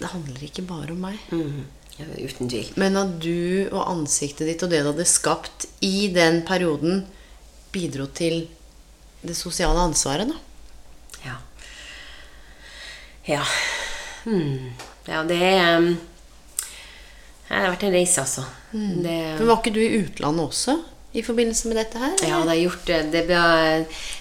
Det 0.00 0.10
handler 0.10 0.42
ikke 0.42 0.64
bare 0.66 0.96
om 0.96 1.04
meg. 1.04 1.18
Mm. 1.30 1.62
Ja, 1.94 2.06
uten 2.18 2.48
tvil. 2.50 2.72
Men 2.80 2.96
at 2.98 3.18
du 3.22 3.68
og 3.68 3.84
ansiktet 3.84 4.48
ditt 4.48 4.64
og 4.66 4.72
det 4.72 4.80
du 4.82 4.88
hadde 4.90 5.06
skapt 5.06 5.68
i 5.84 6.08
den 6.10 6.40
perioden, 6.48 7.04
bidro 7.72 8.08
til 8.10 8.48
det 9.22 9.36
sosiale 9.38 9.84
ansvaret, 9.86 10.32
da. 10.32 10.40
Ja. 11.22 11.36
Ja. 13.28 13.44
Hmm. 14.24 14.72
Ja, 15.06 15.22
det 15.26 15.38
um, 15.76 15.92
Det 17.46 17.60
har 17.60 17.70
vært 17.70 17.86
en 17.86 17.94
reise, 17.94 18.24
altså. 18.24 18.42
Det, 18.72 19.14
Men 19.38 19.46
var 19.46 19.60
ikke 19.60 19.74
du 19.76 19.82
i 19.84 20.00
utlandet 20.00 20.48
også? 20.48 20.78
I 21.12 21.22
forbindelse 21.22 21.68
med 21.68 21.76
dette 21.76 22.00
her? 22.00 22.14
Ja, 22.24 22.38
det 22.40 22.54
har 22.54 22.60
gjort 22.62 22.86
det. 22.88 22.98
Det, 23.12 23.22
ble, 23.28 23.40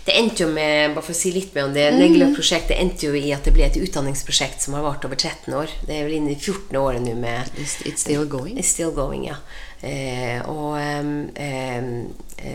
det 0.07 0.15
endte 0.19 0.43
jo 0.43 0.49
med 0.51 0.95
Bare 0.95 1.05
for 1.05 1.15
å 1.15 1.17
si 1.17 1.31
litt 1.31 1.53
mer 1.55 1.69
om 1.69 1.75
det. 1.75 1.85
Negleløk-prosjektet 1.95 2.75
endte 2.75 3.07
jo 3.07 3.15
i 3.15 3.31
at 3.31 3.47
det 3.47 3.53
ble 3.55 3.63
et 3.63 3.79
utdanningsprosjekt 3.79 4.65
som 4.65 4.75
har 4.75 4.83
vart 4.83 5.05
over 5.07 5.15
13 5.15 5.55
år. 5.55 5.71
Det 5.87 5.95
er 5.95 6.09
vel 6.09 6.17
inne 6.19 6.33
i 6.33 6.39
14. 6.39 6.75
året 6.81 7.03
nå 7.03 7.13
med 7.19 7.53
It's, 7.55 7.77
it's 7.87 8.03
still 8.03 8.25
going. 8.27 8.57
It's 8.59 8.73
still 8.75 8.91
going, 8.95 9.23
ja. 9.29 9.37
Eh, 9.81 10.43
og 10.51 10.75
eh, 10.77 11.87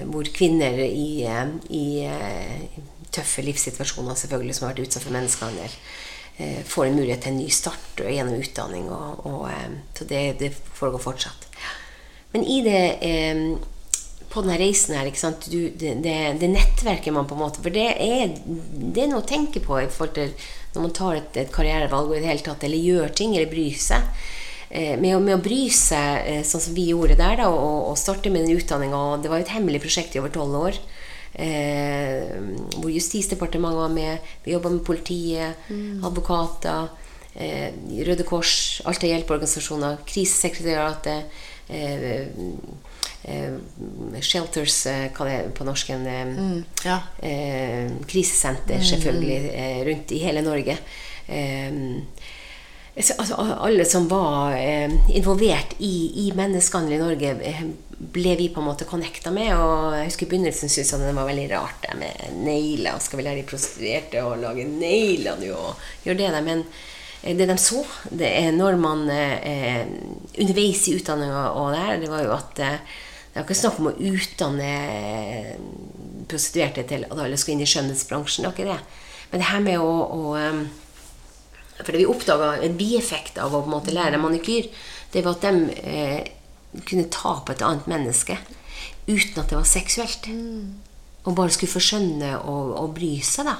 hvor 0.06 0.28
kvinner 0.36 0.82
i, 0.84 1.24
eh, 1.24 1.54
i 1.74 1.86
eh, 2.04 2.82
tøffe 3.16 3.44
livssituasjoner 3.46 4.18
selvfølgelig 4.20 4.58
som 4.58 4.66
har 4.66 4.74
vært 4.74 4.84
utsatt 4.84 5.06
for 5.06 5.16
menneskehandel, 5.16 5.78
eh, 6.36 6.60
får 6.68 6.90
en 6.90 6.98
mulighet 7.00 7.24
til 7.24 7.32
en 7.32 7.40
ny 7.40 7.48
start 7.48 8.04
gjennom 8.04 8.36
utdanning. 8.36 8.90
Og, 8.92 9.24
og, 9.32 9.80
så 9.96 10.04
det, 10.12 10.22
det 10.42 10.52
foregår 10.52 11.02
fortsatt. 11.06 11.48
Men 12.34 12.44
i 12.44 12.60
det 12.66 12.84
på 14.36 14.44
denne 14.44 14.58
reisen 14.60 14.96
her? 14.98 15.10
Du, 15.48 15.58
det, 15.72 15.96
det, 16.04 16.16
det 16.40 16.52
nettverket 16.52 17.14
man 17.16 17.28
på 17.28 17.36
en 17.36 17.42
måte 17.46 17.64
For 17.64 17.74
det 17.74 17.88
er, 17.96 18.36
det 18.36 19.04
er 19.04 19.10
noe 19.10 19.24
å 19.24 19.28
tenke 19.28 19.62
på 19.64 19.80
i 19.80 19.88
forhold 19.90 20.16
til 20.18 20.34
når 20.76 20.84
man 20.84 20.96
tar 20.96 21.14
et, 21.16 21.36
et 21.40 21.52
karrierevalg 21.52 22.10
og 22.10 22.18
i 22.18 22.20
det 22.20 22.28
hele 22.28 22.44
tatt, 22.44 22.64
eller 22.66 22.82
gjør 22.84 23.14
ting, 23.16 23.32
eller 23.32 23.48
bryr 23.48 23.78
seg. 23.80 24.04
Eh, 24.68 24.92
med, 25.00 25.14
å, 25.16 25.22
med 25.24 25.38
å 25.38 25.40
bry 25.40 25.62
seg, 25.72 26.26
eh, 26.28 26.42
sånn 26.44 26.60
som 26.66 26.76
vi 26.76 26.90
gjorde 26.90 27.16
der, 27.16 27.38
da, 27.40 27.46
og, 27.48 27.78
og 27.92 27.96
starte 27.96 28.28
med 28.34 28.44
den 28.44 28.58
utdanninga 28.58 29.00
Det 29.22 29.30
var 29.32 29.40
jo 29.40 29.46
et 29.46 29.54
hemmelig 29.54 29.80
prosjekt 29.86 30.16
i 30.16 30.20
over 30.20 30.34
tolv 30.34 30.58
år. 30.58 30.76
Eh, 31.32 32.28
hvor 32.76 32.92
Justisdepartementet 32.92 33.80
var 33.80 33.92
med. 33.92 34.28
Vi 34.44 34.52
jobba 34.52 34.72
med 34.72 34.84
politiet, 34.84 35.68
advokater, 36.04 36.88
eh, 37.34 37.72
Røde 38.08 38.24
Kors, 38.28 38.82
Alta 38.84 39.08
hjelpeorganisasjoner, 39.08 39.98
Krisesekretariatet. 40.08 41.24
Eh, 41.68 42.28
shelters, 44.22 44.86
eh, 44.86 45.08
hva 45.14 45.26
det 45.28 45.34
er 45.36 45.50
på 45.56 45.66
norsk 45.66 45.90
eh, 45.90 46.32
Ja. 46.84 47.00
eh, 47.22 47.90
krisesenter, 48.06 48.80
selvfølgelig, 48.82 49.38
eh, 49.54 49.84
rundt 49.86 50.12
i 50.12 50.22
hele 50.24 50.42
Norge. 50.42 50.78
Altså, 52.96 53.34
alle 53.36 53.84
som 53.84 54.06
var 54.08 54.54
involvert 55.12 55.74
i, 55.84 56.26
i 56.26 56.32
menneskehandel 56.32 56.94
i 56.96 57.00
Norge, 57.02 57.34
ble 57.98 58.36
vi 58.36 58.48
på 58.52 58.60
en 58.62 58.68
måte 58.70 58.86
connecta 58.88 59.30
med. 59.30 59.52
Og 59.52 59.96
jeg 59.98 60.08
husker 60.08 60.26
i 60.26 60.30
begynnelsen 60.30 60.70
syntes 60.72 60.92
jeg 60.94 61.02
det 61.02 61.14
var 61.16 61.28
veldig 61.28 61.46
rart 61.52 61.82
det 61.84 61.96
med 62.00 62.38
negler. 62.46 62.96
Skal 63.04 63.20
vi 63.20 63.26
lære 63.26 63.42
de 63.42 63.48
prostituerte 63.50 64.24
å 64.24 64.36
lage 64.40 64.64
negler 64.68 65.36
nå? 65.42 65.52
og 65.52 65.84
gjøre 66.06 66.22
det 66.22 66.30
der? 66.38 66.46
Men 66.46 66.64
det 67.22 67.46
de 67.48 67.56
så 67.58 67.80
det 68.10 68.28
er 68.28 68.54
når 68.54 68.76
man 68.78 69.08
eh, 69.10 69.82
underveis 70.38 70.84
i 70.88 70.96
utdanninga 70.98 71.48
og 71.56 71.72
det 71.74 71.82
her, 71.82 72.00
det 72.02 72.10
var 72.12 72.24
jo 72.26 72.34
at 72.36 72.60
eh, 72.62 72.78
det 73.36 73.42
var 73.42 73.50
ikke 73.50 73.58
snakk 73.58 73.78
om 73.82 73.88
å 73.90 73.96
utdanne 74.08 74.66
eh, 74.88 75.48
prostituerte 76.24 76.86
til 76.88 77.02
at 77.04 77.18
alle 77.20 77.36
skulle 77.36 77.58
inn 77.58 77.66
i 77.66 77.68
skjønnhetsbransjen. 77.68 78.46
Det 78.46 78.48
var 78.48 78.54
ikke 78.56 78.70
det. 78.70 79.02
Men 79.28 79.42
det 79.42 79.48
her 79.50 79.64
med 79.66 79.82
å, 79.84 79.90
å 80.16 80.30
eh, 80.40 80.62
For 81.82 81.92
det 81.92 82.00
vi 82.00 82.06
oppdaga 82.08 82.54
en 82.64 82.78
bieffekt 82.78 83.36
av 83.36 83.52
å 83.52 83.60
på 83.60 83.68
en 83.68 83.74
måte 83.74 83.92
lære 83.92 84.16
manikyr, 84.22 84.70
det 85.12 85.24
var 85.26 85.36
at 85.36 85.44
de 85.44 85.76
eh, 85.84 86.30
kunne 86.88 87.10
ta 87.12 87.34
på 87.44 87.52
et 87.52 87.64
annet 87.66 87.84
menneske 87.92 88.38
uten 89.04 89.42
at 89.42 89.52
det 89.52 89.58
var 89.58 89.68
seksuelt. 89.68 90.30
Og 91.26 91.34
bare 91.34 91.50
skulle 91.50 91.72
forskjønne 91.72 92.36
og, 92.46 92.70
og 92.78 92.92
bry 92.94 93.16
seg, 93.26 93.48
da. 93.48 93.56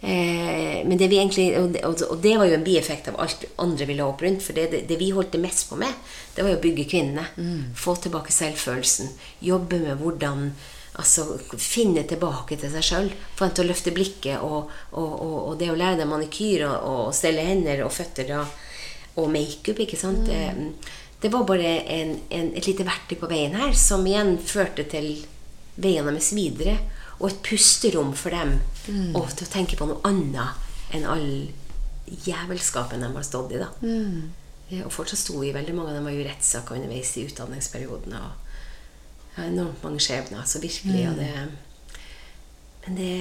Eh, 0.00 0.80
men 0.88 0.98
det 0.98 1.10
vi 1.12 1.20
egentlig 1.20 1.46
og 1.60 1.74
det, 1.74 1.84
og 1.86 2.16
det 2.24 2.32
var 2.40 2.48
jo 2.48 2.56
en 2.56 2.64
bieffekt 2.66 3.10
av 3.12 3.20
alt 3.20 3.44
andre 3.62 3.86
ville 3.86 4.06
opp 4.06 4.24
rundt. 4.24 4.42
For 4.42 4.56
det, 4.56 4.82
det, 4.88 4.98
vi 4.98 5.12
holdt 5.14 5.36
det 5.36 5.44
mest 5.44 5.68
på 5.70 5.78
med, 5.78 5.94
det 6.34 6.42
var 6.42 6.54
jo 6.54 6.58
å 6.58 6.64
bygge 6.66 6.88
kvinnene. 6.90 7.28
Få 7.78 7.94
tilbake 8.00 8.34
selvfølelsen. 8.34 9.14
Jobbe 9.46 9.82
med 9.86 10.02
hvordan 10.02 10.50
Altså 11.00 11.38
finne 11.54 12.02
tilbake 12.08 12.56
til 12.58 12.72
seg 12.72 12.84
sjøl. 12.84 13.10
Få 13.38 13.46
dem 13.46 13.52
til 13.56 13.64
å 13.64 13.68
løfte 13.70 13.92
blikket. 13.94 14.42
Og, 14.42 14.72
og, 14.90 15.12
og, 15.22 15.36
og 15.48 15.54
det 15.60 15.70
å 15.72 15.76
lære 15.78 16.00
dem 16.02 16.10
manikyr 16.12 16.66
og, 16.66 16.88
og 16.90 17.14
stelle 17.16 17.44
hender 17.46 17.84
og 17.86 17.94
føtter 17.94 18.26
da, 18.28 18.42
og 19.20 19.30
makeup, 19.32 19.80
ikke 19.84 19.98
sant. 20.00 20.26
Det, 20.26 20.90
det 21.22 21.30
var 21.32 21.46
bare 21.48 21.76
en, 21.94 22.14
en, 22.32 22.50
et 22.56 22.66
lite 22.66 22.86
verktøy 22.86 23.18
på 23.20 23.30
veien 23.30 23.56
her, 23.58 23.74
som 23.76 24.04
igjen 24.08 24.36
førte 24.42 24.86
til 24.90 25.12
veiene 25.76 26.14
deres 26.14 26.32
videre. 26.36 26.78
Og 27.20 27.28
et 27.28 27.40
pusterom 27.44 28.12
for 28.16 28.34
dem. 28.34 28.58
Og 29.18 29.30
til 29.36 29.46
å 29.46 29.52
tenke 29.52 29.76
på 29.76 29.88
noe 29.88 30.00
annet 30.08 30.94
enn 30.96 31.06
all 31.06 31.26
jævelskapen 32.26 33.02
de 33.04 33.10
har 33.14 33.26
stått 33.26 33.54
i. 33.54 33.60
da. 33.60 33.70
Mm. 33.84 34.30
Og 34.84 34.92
fortsatt 34.94 35.20
sto 35.20 35.40
i 35.42 35.52
veldig 35.54 35.74
mange 35.74 35.92
av 35.92 35.98
dem 35.98 36.06
var 36.06 36.14
jo 36.14 36.26
rettssaker 36.26 36.78
underveis 36.78 37.10
i 37.18 37.26
utdanningsperioden. 37.26 38.14
Og 38.16 39.36
ja, 39.36 39.46
enormt 39.46 39.82
mange 39.84 40.02
skjebner. 40.02 40.46
Så 40.46 40.62
virkelig. 40.62 41.08
Og 41.10 41.18
det, 41.20 41.34
men 42.86 42.96
det, 42.96 43.14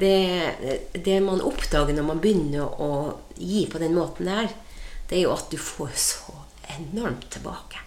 det, 0.00 0.80
det 1.06 1.20
man 1.24 1.40
oppdager 1.40 1.96
når 1.96 2.08
man 2.10 2.22
begynner 2.22 2.82
å 2.82 2.90
gi 3.38 3.64
på 3.70 3.80
den 3.82 3.96
måten 3.96 4.28
der, 4.28 4.50
det 5.08 5.20
er 5.20 5.28
jo 5.28 5.36
at 5.36 5.48
du 5.52 5.56
får 5.60 5.94
så 5.96 6.34
enormt 6.76 7.30
tilbake. 7.32 7.80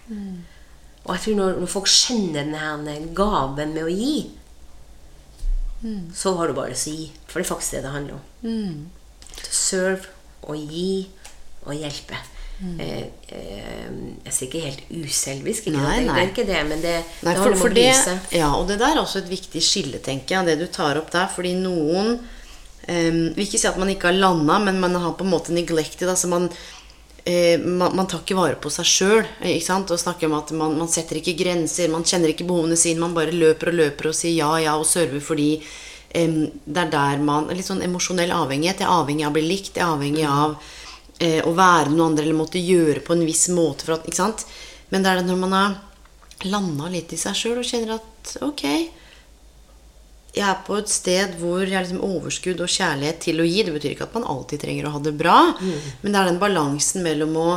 Og 1.10 1.16
jeg 1.16 1.24
tror 1.24 1.38
når, 1.40 1.56
når 1.64 1.72
folk 1.74 1.90
skjønner 1.90 2.52
denne 2.54 2.96
gaven 3.18 3.74
med 3.74 3.88
å 3.88 3.90
gi, 3.90 4.18
så 6.14 6.36
har 6.38 6.50
du 6.50 6.58
bare 6.58 6.76
å 6.76 6.80
gi. 6.80 7.10
For 7.26 7.40
det 7.40 7.48
er 7.48 7.50
faktisk 7.50 7.78
det 7.78 7.86
det 7.88 7.94
handler 7.94 8.20
om. 8.20 8.84
To 9.40 9.54
serve 9.56 10.12
og 10.46 10.60
gi 10.70 10.92
og 11.66 11.74
hjelpe. 11.74 12.20
Eh, 12.60 13.06
eh, 13.32 13.92
jeg 14.26 14.34
sier 14.36 14.50
ikke 14.50 14.62
helt 14.66 14.82
uselvisk, 14.92 15.70
ikke 15.70 15.80
Nei, 15.80 16.02
det, 16.04 16.10
det 16.10 16.20
er 16.20 16.32
ikke 16.34 16.44
det, 16.50 16.64
men 16.68 16.82
det, 16.84 16.96
Nei, 17.24 17.32
det 17.32 17.36
handler 17.40 17.56
om 17.56 17.62
å 17.64 17.78
vise. 17.78 18.16
ja, 18.36 18.50
og 18.58 18.66
det 18.68 18.76
der 18.82 18.98
er 18.98 19.00
også 19.00 19.22
et 19.22 19.30
viktig 19.32 19.62
skille, 19.64 20.02
tenker 20.04 20.36
jeg, 20.36 20.50
det 20.50 20.58
du 20.60 20.68
tar 20.68 21.00
opp 21.00 21.08
der. 21.14 21.30
Fordi 21.32 21.54
noen 21.56 22.18
um, 22.20 23.22
Vil 23.38 23.46
ikke 23.46 23.62
si 23.62 23.70
at 23.70 23.80
man 23.80 23.94
ikke 23.94 24.12
har 24.12 24.20
landa, 24.20 24.60
men 24.66 24.82
man 24.84 25.00
har 25.00 25.16
på 25.16 25.24
en 25.24 25.32
måte 25.32 25.56
neglected. 25.56 26.10
Altså 26.12 26.28
man, 26.32 26.50
man, 27.26 27.96
man 27.96 28.08
tar 28.08 28.22
ikke 28.24 28.38
vare 28.38 28.58
på 28.62 28.72
seg 28.74 28.88
sjøl. 28.88 29.28
Og 29.44 29.94
snakker 30.00 30.30
om 30.30 30.38
at 30.38 30.54
man, 30.56 30.78
man 30.80 30.92
setter 30.92 31.20
ikke 31.20 31.38
grenser, 31.40 31.92
man 31.92 32.06
kjenner 32.08 32.34
ikke 32.34 32.48
behovene 32.48 32.78
sine. 32.80 33.02
Man 33.04 33.16
bare 33.18 33.36
løper 33.36 33.72
og 33.72 33.80
løper 33.80 34.12
og 34.12 34.18
sier 34.18 34.38
ja, 34.38 34.52
ja 34.64 34.76
og 34.80 34.88
server 34.88 35.24
fordi 35.24 35.52
um, 35.60 36.46
det 36.66 36.86
er 36.86 36.94
der 36.94 37.24
man 37.24 37.52
Litt 37.52 37.68
sånn 37.68 37.84
emosjonell 37.86 38.34
avhengighet. 38.36 38.84
Jeg 38.84 38.88
er 38.90 38.96
avhengig 38.96 39.28
av 39.28 39.34
å 39.34 39.38
bli 39.40 39.46
likt. 39.48 39.76
Jeg 39.76 39.86
er 39.86 39.94
avhengig 39.98 40.26
av 40.30 40.56
uh, 40.56 41.42
å 41.44 41.54
være 41.58 41.92
noen 41.92 42.08
andre 42.12 42.26
eller 42.26 42.40
måtte 42.40 42.64
gjøre 42.64 43.04
på 43.06 43.18
en 43.18 43.28
viss 43.28 43.48
måte 43.54 43.88
for 43.88 43.98
at 43.98 44.08
Ikke 44.10 44.22
sant? 44.22 44.48
Men 44.90 45.06
det 45.06 45.12
er 45.12 45.22
det 45.22 45.30
når 45.30 45.44
man 45.44 45.58
har 45.58 45.78
landa 46.50 46.88
litt 46.92 47.12
i 47.14 47.20
seg 47.20 47.36
sjøl 47.36 47.60
og 47.60 47.68
kjenner 47.68 47.98
at 48.00 48.38
ok 48.46 48.64
jeg 50.36 50.46
er 50.46 50.62
på 50.66 50.78
et 50.78 50.92
sted 50.92 51.36
hvor 51.40 51.64
jeg 51.64 51.74
har 51.74 51.86
liksom 51.86 52.06
overskudd 52.06 52.62
og 52.62 52.70
kjærlighet 52.72 53.22
til 53.26 53.42
å 53.42 53.48
gi. 53.48 53.64
Det 53.66 53.76
betyr 53.76 53.96
ikke 53.96 54.10
at 54.10 54.18
man 54.20 54.28
alltid 54.30 54.62
trenger 54.64 54.88
å 54.88 54.96
ha 54.96 55.04
det 55.04 55.16
bra, 55.18 55.38
men 55.60 56.12
det 56.12 56.20
er 56.20 56.30
den 56.30 56.42
balansen 56.42 57.06
mellom 57.06 57.38
å 57.40 57.52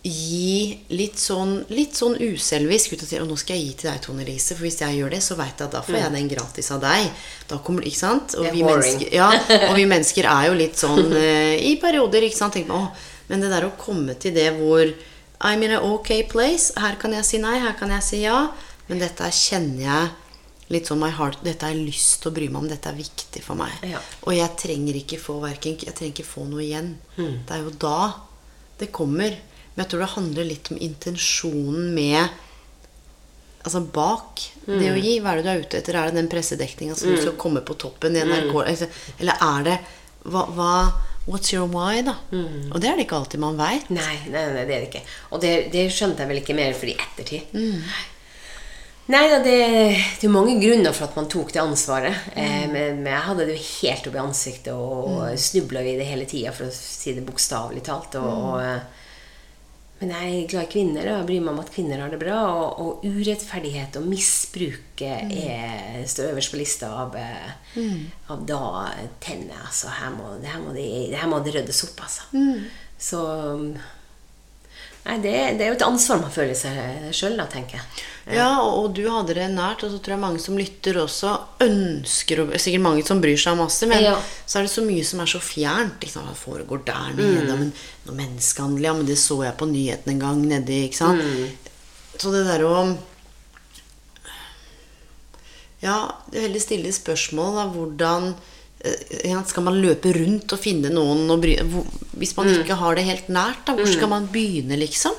gi 0.00 0.80
litt 0.96 1.18
sånn, 1.20 1.58
litt 1.76 1.98
sånn 1.98 2.14
uselvisk 2.16 2.94
ut 2.94 3.02
og 3.04 3.08
si, 3.10 3.18
«Å, 3.20 3.26
nå 3.28 3.36
skal 3.36 3.58
jeg 3.58 3.66
gi 3.66 3.74
til 3.82 3.90
deg, 3.90 3.98
Tone 4.00 4.24
Lise, 4.24 4.56
for 4.56 4.64
hvis 4.64 4.80
jeg 4.80 4.96
gjør 4.96 5.12
det, 5.12 5.18
så 5.20 5.36
veit 5.36 5.52
jeg 5.52 5.66
at 5.68 5.74
da 5.76 5.82
får 5.84 5.98
jeg 5.98 6.14
den 6.14 6.30
gratis 6.30 6.70
av 6.72 6.80
deg. 6.80 7.10
Da 7.50 7.58
kommer, 7.66 7.84
ikke 7.84 8.00
sant? 8.00 8.36
Og 8.40 8.48
vi, 8.48 8.62
mennesker, 8.64 9.10
ja, 9.12 9.28
og 9.68 9.74
vi 9.76 9.84
mennesker 9.90 10.28
er 10.30 10.46
jo 10.48 10.56
litt 10.56 10.80
sånn 10.80 11.12
eh, 11.20 11.60
i 11.68 11.74
perioder, 11.82 12.24
ikke 12.24 12.40
sant? 12.40 12.56
Tenk 12.56 12.70
på, 12.70 12.80
«Å, 12.80 13.28
men 13.28 13.44
det 13.44 13.52
der 13.52 13.68
å 13.68 13.74
komme 13.78 14.16
til 14.16 14.32
det 14.34 14.48
hvor 14.56 14.88
I'm 15.40 15.62
in 15.64 15.76
a 15.76 15.82
ok 15.84 16.14
place. 16.32 16.72
Her 16.80 16.96
kan 17.00 17.12
jeg 17.16 17.28
si 17.28 17.40
nei, 17.40 17.58
her 17.60 17.76
kan 17.76 17.92
jeg 17.92 18.04
si 18.04 18.24
ja. 18.24 18.40
Men 18.88 19.04
dette 19.04 19.28
kjenner 19.32 19.84
jeg 19.84 20.08
litt 20.70 20.86
sånn 20.86 21.00
my 21.02 21.10
heart 21.10 21.40
Dette 21.42 21.66
har 21.66 21.74
jeg 21.74 21.86
lyst 21.88 22.20
til 22.22 22.30
å 22.30 22.34
bry 22.34 22.46
meg 22.48 22.62
om. 22.62 22.68
Dette 22.70 22.88
er 22.92 22.98
viktig 22.98 23.42
for 23.42 23.58
meg. 23.58 23.72
Ja. 23.90 23.98
Og 24.22 24.34
jeg 24.36 24.56
trenger 24.56 24.94
ikke 25.00 25.18
få 25.20 25.40
verken, 25.42 25.76
Jeg 25.82 25.94
trenger 25.98 26.14
ikke 26.14 26.28
få 26.30 26.44
noe 26.48 26.62
igjen. 26.62 26.92
Det 27.16 27.50
er 27.56 27.64
jo 27.64 27.70
da 27.70 28.14
det 28.78 28.90
kommer. 28.92 29.34
Men 29.74 29.84
jeg 29.84 29.90
tror 29.92 30.00
det 30.06 30.14
handler 30.14 30.44
litt 30.48 30.70
om 30.72 30.78
intensjonen 30.78 31.90
med 31.94 32.28
Altså 33.60 33.82
bak 33.92 34.40
det 34.64 34.88
å 34.88 34.96
gi. 34.96 35.18
Hva 35.20 35.34
er 35.34 35.36
det 35.36 35.44
du 35.44 35.50
er 35.52 35.60
ute 35.66 35.78
etter? 35.82 35.96
Er 36.00 36.08
det 36.08 36.14
den 36.16 36.30
pressedekninga 36.32 36.94
som 36.96 37.12
skal 37.20 37.34
komme 37.36 37.60
på 37.60 37.74
toppen 37.76 38.16
i 38.16 38.22
NRK? 38.24 38.54
Eller- 38.64 38.88
Eller 39.20 39.36
er 39.42 39.62
det 39.64 39.78
hva, 40.24 40.46
hva 40.56 40.92
What's 41.28 41.52
your 41.52 41.66
why, 41.68 42.00
da? 42.02 42.14
Og 42.72 42.80
det 42.80 42.88
er 42.88 42.96
det 42.96 43.04
ikke 43.06 43.18
alltid 43.20 43.38
man 43.38 43.58
veit. 43.58 43.90
Nei, 43.90 44.16
nei, 44.32 44.46
nei, 44.54 44.64
det 44.64 44.74
er 44.74 44.80
det 44.80 44.88
ikke. 44.88 45.02
Og 45.30 45.40
det, 45.42 45.70
det 45.70 45.84
skjønte 45.92 46.24
jeg 46.24 46.28
vel 46.30 46.40
ikke 46.40 46.56
mer 46.56 46.72
for 46.72 46.86
i 46.88 46.96
ettertid. 46.96 47.52
Nei 49.10 49.24
da, 49.26 49.40
det, 49.42 49.58
det 50.20 50.28
er 50.28 50.32
mange 50.32 50.54
grunner 50.60 50.94
for 50.94 51.08
at 51.08 51.16
man 51.18 51.26
tok 51.30 51.50
det 51.54 51.62
ansvaret. 51.62 52.30
Mm. 52.36 52.70
men, 52.70 53.02
jeg 53.08 53.26
hadde 53.26 53.46
det 53.48 53.56
jo 53.56 53.66
helt 53.80 54.06
opp 54.06 54.16
i 54.16 54.22
ansiktet 54.22 54.72
og 54.74 55.08
mm. 55.16 55.40
snubla 55.48 55.82
i 55.82 55.98
det 55.98 56.06
hele 56.06 56.28
tida, 56.30 56.52
for 56.54 56.68
å 56.68 56.74
si 56.74 57.16
det 57.16 57.26
bokstavelig 57.26 57.82
talt. 57.88 58.14
Og, 58.20 58.30
og, 58.30 58.60
eh, 58.62 59.00
men 60.00 60.14
jeg 60.14 60.30
er 60.30 60.50
glad 60.52 60.68
i 60.68 60.72
kvinner, 60.72 61.02
og 61.04 61.18
jeg 61.18 61.28
bryr 61.28 61.42
meg 61.44 61.52
om 61.52 61.62
at 61.64 61.72
kvinner 61.74 62.04
har 62.04 62.14
det 62.14 62.20
bra. 62.22 62.38
Og, 62.54 62.78
og 62.84 63.08
urettferdighet 63.08 63.98
og 63.98 64.06
misbruket 64.08 65.34
er, 65.42 65.98
står 66.08 66.30
øverst 66.30 66.54
på 66.54 66.60
lista 66.62 66.92
av, 67.02 67.18
mm. 67.74 68.02
av 68.30 68.46
da 68.48 68.64
tenner. 69.20 69.58
Altså, 69.66 69.90
her 69.98 70.14
må, 70.14 70.36
det, 70.38 70.52
her 70.54 70.62
må 70.62 70.76
det, 70.76 70.86
det 71.10 71.18
her 71.18 71.32
må 71.32 71.42
det 71.42 71.56
ryddes 71.58 71.82
opp, 71.88 72.06
altså. 72.06 72.30
Så 73.00 73.24
Nei, 75.04 75.16
det, 75.24 75.32
det 75.56 75.64
er 75.64 75.70
jo 75.70 75.76
et 75.78 75.82
ansvar 75.86 76.18
man 76.20 76.30
føler 76.34 76.54
seg 76.54 77.06
sjøl, 77.16 77.36
da, 77.40 77.46
tenker 77.48 77.78
jeg. 77.78 78.02
Ja, 78.36 78.50
og, 78.60 78.74
og 78.84 78.90
du 78.94 79.06
hadde 79.10 79.32
det 79.34 79.46
nært, 79.54 79.80
og 79.86 79.90
så 79.94 79.98
tror 79.98 80.12
jeg 80.14 80.20
mange 80.22 80.42
som 80.44 80.58
lytter 80.60 80.98
også 81.00 81.30
ønsker 81.64 82.42
å 82.42 82.44
Sikkert 82.60 82.84
mange 82.84 83.02
som 83.08 83.22
bryr 83.24 83.40
seg 83.40 83.56
masse, 83.58 83.88
men 83.90 84.04
Ja. 84.04 84.12
så 84.46 84.60
er 84.60 84.68
det 84.68 84.72
så 84.74 84.84
mye 84.84 85.06
som 85.08 85.22
er 85.24 85.30
så 85.32 85.40
fjernt. 85.42 85.96
Liksom, 86.04 86.28
hva 86.28 86.36
foregår 86.36 86.84
der 86.84 87.14
Mm. 87.16 87.22
nede? 87.40 87.56
Men 87.62 87.72
noe 88.06 88.18
menneskehandel, 88.20 88.84
ja, 88.84 88.92
men 88.94 89.06
det 89.08 89.16
så 89.18 89.40
jeg 89.42 89.56
på 89.56 89.66
nyhetene 89.72 90.12
en 90.14 90.20
gang 90.26 90.44
nedi, 90.52 90.82
ikke 90.90 91.00
sant? 91.00 91.22
Mm. 91.24 91.48
Så 92.20 92.30
det 92.36 92.44
der 92.46 92.66
å 92.68 92.76
Ja, 95.80 95.96
det 96.30 96.42
veldig 96.44 96.60
stille 96.60 96.90
spørsmål 96.92 97.54
da, 97.56 97.62
hvordan 97.72 98.34
Skal 99.46 99.62
man 99.66 99.80
løpe 99.82 100.12
rundt 100.16 100.52
og 100.52 100.58
finne 100.62 100.88
noen 100.94 101.26
å 101.28 101.36
bry 101.40 101.56
Hvis 102.16 102.36
man 102.36 102.46
Mm. 102.48 102.60
ikke 102.62 102.76
har 102.80 102.94
det 102.96 103.04
helt 103.04 103.28
nært, 103.28 103.64
da, 103.66 103.74
hvor 103.76 103.86
skal 103.86 104.08
man 104.08 104.26
begynne, 104.32 104.78
liksom? 104.80 105.12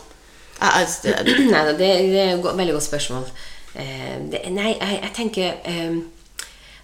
Er, 0.62 0.86
Nei 1.54 1.62
det, 1.74 1.78
det 1.78 1.92
er 2.22 2.34
et 2.38 2.44
veldig 2.44 2.74
godt 2.74 2.86
spørsmål. 2.90 3.24
Eh, 3.76 4.18
det, 4.32 4.42
nei, 4.52 4.74
jeg, 4.80 4.98
jeg 5.04 5.14
tenker 5.16 5.54
eh, 5.66 6.02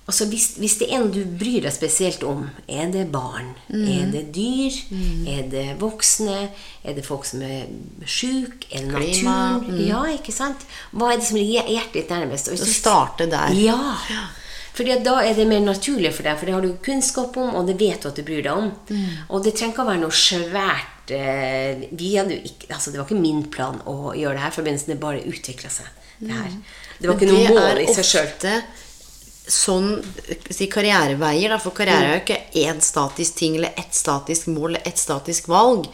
Altså 0.08 0.24
hvis, 0.32 0.54
hvis 0.56 0.78
det 0.80 0.88
er 0.88 1.02
en 1.02 1.10
du 1.12 1.20
bryr 1.38 1.66
deg 1.66 1.74
spesielt 1.76 2.22
om, 2.24 2.46
er 2.72 2.88
det 2.94 3.10
barn? 3.12 3.50
Er 3.68 4.06
det 4.14 4.22
dyr? 4.32 4.72
Er 5.28 5.42
det 5.52 5.66
voksne? 5.82 6.38
Er 6.88 6.94
det 6.96 7.04
folk 7.04 7.26
som 7.28 7.42
er 7.44 7.66
sjuke? 8.08 8.70
Er 8.72 8.86
det 8.88 8.94
naturen? 8.94 9.66
Mm. 9.68 9.82
Ja, 9.90 10.06
ikke 10.14 10.32
sant? 10.32 10.64
Hva 10.96 11.10
er 11.12 11.20
det 11.20 11.28
som 11.28 11.36
ligger 11.42 11.68
hjertet 11.68 11.94
ditt 12.06 12.14
nærmest? 12.16 12.48
Og 12.48 12.56
hvis 12.56 12.64
Å 12.64 12.70
du- 12.70 12.78
starte 12.78 13.28
der. 13.34 13.52
Ja. 13.60 13.82
Fordi 14.78 15.00
da 15.02 15.16
er 15.26 15.34
det 15.34 15.48
mer 15.50 15.64
naturlig 15.66 16.12
for 16.14 16.28
deg, 16.28 16.38
for 16.38 16.46
det 16.46 16.54
har 16.54 16.66
du 16.66 16.76
kunnskap 16.86 17.38
om, 17.42 17.56
og 17.58 17.70
det 17.70 17.80
vet 17.80 18.04
du 18.04 18.12
at 18.12 18.20
du 18.20 18.26
bryr 18.26 18.44
deg 18.46 18.54
om. 18.54 18.68
Og 19.34 19.46
det 19.46 19.56
trenger 19.58 19.74
ikke 19.74 19.86
å 19.86 19.90
være 19.90 20.02
noe 20.04 20.14
svært 20.14 21.14
eh, 21.16 21.88
ikke, 21.90 22.68
altså 22.76 22.92
Det 22.94 23.00
var 23.00 23.08
ikke 23.08 23.22
min 23.22 23.46
plan 23.54 23.80
å 23.90 24.14
gjøre 24.14 24.38
det 24.38 24.44
her 24.44 24.54
fra 24.54 24.66
begynnelsen. 24.66 24.94
Det 24.94 25.00
bare 25.02 25.24
utvikla 25.26 25.72
seg. 25.74 25.88
Det 26.20 26.36
her. 26.36 26.52
Det 27.00 27.10
var 27.10 27.18
ikke 27.18 27.32
noe 27.32 27.56
mål 27.56 27.82
i 27.82 27.88
seg 27.98 28.10
sjøl. 28.12 28.30
sånn 29.48 29.90
si 30.52 30.68
karriereveier, 30.70 31.54
da, 31.54 31.58
for 31.64 31.74
karriere 31.74 32.10
er 32.12 32.16
jo 32.18 32.24
ikke 32.26 32.68
én 32.68 32.82
statisk 32.84 33.38
ting 33.40 33.56
eller 33.58 33.78
ett 33.80 33.96
statisk 33.96 34.50
mål 34.52 34.74
eller 34.76 34.90
ett 34.90 35.02
statisk 35.02 35.50
valg. 35.50 35.88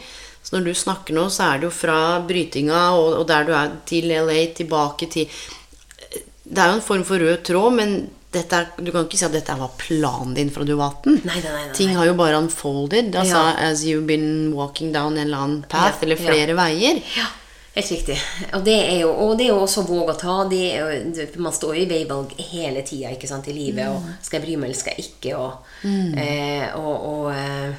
Så 0.44 0.56
når 0.56 0.66
du 0.66 0.74
snakker 0.76 1.16
nå, 1.16 1.28
så 1.32 1.46
er 1.46 1.60
det 1.60 1.70
jo 1.70 1.72
fra 1.72 2.18
brytinga 2.28 2.80
og, 2.98 3.20
og 3.22 3.28
der 3.30 3.46
du 3.48 3.54
er, 3.56 3.78
til 3.88 4.10
LA, 4.12 4.42
tilbake 4.58 5.08
til 5.12 5.30
Det 6.44 6.60
er 6.60 6.68
jo 6.68 6.76
en 6.76 6.84
form 6.84 7.04
for 7.08 7.22
rød 7.22 7.46
tråd, 7.48 7.72
men 7.78 7.94
er, 8.42 8.66
du 8.82 8.90
kan 8.92 9.04
ikke 9.06 9.18
si 9.20 9.24
at 9.26 9.32
dette 9.32 9.54
var 9.58 9.70
planen 9.78 10.34
din 10.34 10.50
fra 10.50 10.64
du 10.66 10.74
var 10.74 10.96
18. 11.04 11.20
Nei, 11.24 11.38
nei, 11.44 11.52
nei. 11.52 11.72
Ting 11.76 11.94
har 11.96 12.06
jo 12.08 12.14
bare 12.18 12.40
unfolded. 12.42 13.14
Altså, 13.14 13.38
Ja. 13.38 13.54
As 13.70 13.84
you've 13.84 14.06
been 14.06 14.52
walking 14.54 14.92
down 14.92 15.16
en 15.16 15.26
eller 15.26 15.38
annen 15.38 15.62
path, 15.68 16.00
Ja, 16.00 16.06
eller 16.08 16.16
ja. 16.20 16.26
flere 16.30 16.56
veier. 16.58 17.00
Ja, 17.16 17.26
helt 17.74 17.90
riktig. 17.90 18.18
Og 18.52 18.64
det 18.64 18.76
er 18.90 19.00
jo, 19.00 19.12
og 19.12 19.38
det 19.38 19.46
er 19.46 19.54
jo 19.54 19.62
også 19.62 19.84
å 19.84 19.88
våge 19.88 20.14
å 20.14 20.18
ta. 20.18 20.36
Det 20.50 20.62
jo, 20.74 21.26
man 21.42 21.52
står 21.52 21.76
jo 21.76 21.82
i 21.86 21.88
veivalg 21.90 22.34
hele 22.50 22.82
tida 22.82 23.10
i 23.10 23.52
livet. 23.52 23.88
Og 23.88 24.02
skal 24.22 24.40
jeg 24.40 24.46
bry 24.46 24.56
meg, 24.56 24.70
eller 24.70 24.78
skal 24.78 24.94
jeg 24.98 25.10
ikke? 25.10 25.36
Og, 25.38 25.52
eh, 26.18 26.68
og, 26.76 26.94
og 27.14 27.32
eh, 27.32 27.74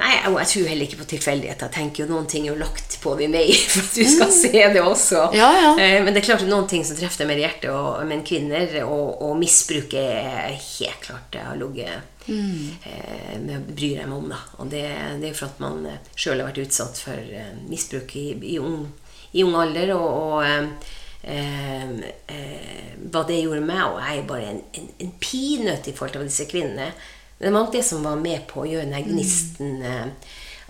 Nei, 0.00 0.12
og 0.30 0.38
jeg 0.40 0.48
tror 0.48 0.68
heller 0.70 0.88
ikke 0.88 1.00
på 1.02 1.08
tilfeldigheter. 1.10 1.68
Jeg 1.68 1.74
tenker 1.76 2.02
jo 2.02 2.08
Noen 2.08 2.28
ting 2.30 2.46
er 2.46 2.54
jo 2.54 2.60
lagt 2.62 2.96
på 3.02 3.12
deg 3.18 3.28
meg 3.32 3.50
for 3.72 3.84
at 3.84 3.98
du 3.98 4.06
skal 4.08 4.32
se 4.34 4.62
det 4.74 4.80
også. 4.80 5.26
Ja, 5.36 5.50
ja. 5.58 5.74
Eh, 5.76 5.98
Men 6.04 6.14
det 6.14 6.22
er 6.22 6.30
klart 6.30 6.46
noen 6.48 6.68
ting 6.70 6.86
som 6.88 6.96
treffer 6.98 7.22
deg 7.22 7.30
mer 7.32 7.42
i 7.42 7.44
hjertet. 7.44 7.68
Og, 7.74 8.00
men 8.08 8.24
kvinner 8.26 8.72
og, 8.86 9.20
og 9.26 9.36
misbruk 9.40 9.92
er 10.00 10.56
helt 10.56 11.04
klart 11.04 11.28
det 11.36 11.44
har 11.44 11.60
ligget 11.60 12.24
mm. 12.24 13.44
med 13.44 13.54
å 13.58 13.62
bry 13.68 13.92
deg 14.00 14.16
om. 14.16 14.26
da 14.32 14.40
Og 14.58 14.72
det, 14.72 14.86
det 15.20 15.28
er 15.28 15.34
jo 15.34 15.38
for 15.42 15.52
at 15.52 15.62
man 15.62 15.86
sjøl 16.16 16.40
har 16.40 16.50
vært 16.50 16.64
utsatt 16.64 17.04
for 17.04 17.36
eh, 17.42 17.54
misbruk 17.68 18.16
i, 18.16 18.26
i, 18.54 18.58
ung, 18.62 18.88
i 19.36 19.44
ung 19.44 19.60
alder. 19.60 19.92
Og, 19.98 20.08
og 20.08 20.48
eh, 20.48 20.92
eh, 21.22 21.98
eh, 22.32 22.94
hva 23.12 23.26
det 23.28 23.42
gjorde 23.42 23.60
med 23.60 23.74
meg. 23.76 23.88
Og 23.90 24.00
jeg 24.00 24.22
er 24.22 24.30
bare 24.30 24.54
en, 24.54 24.62
en, 24.80 24.94
en 25.04 25.18
peanøtt 25.20 25.92
i 25.92 25.94
forhold 25.98 26.16
til 26.16 26.32
disse 26.32 26.48
kvinnene. 26.50 26.94
Men 27.42 27.48
det 27.48 27.52
var 27.58 27.64
nok 27.66 27.72
det 27.74 27.82
som 27.84 28.02
var 28.06 28.16
med 28.22 28.46
på 28.46 28.62
å 28.62 28.66
gjøre 28.70 28.84
den 28.86 28.94
her 28.94 29.02
gnisten 29.02 29.82
eh, 29.82 30.04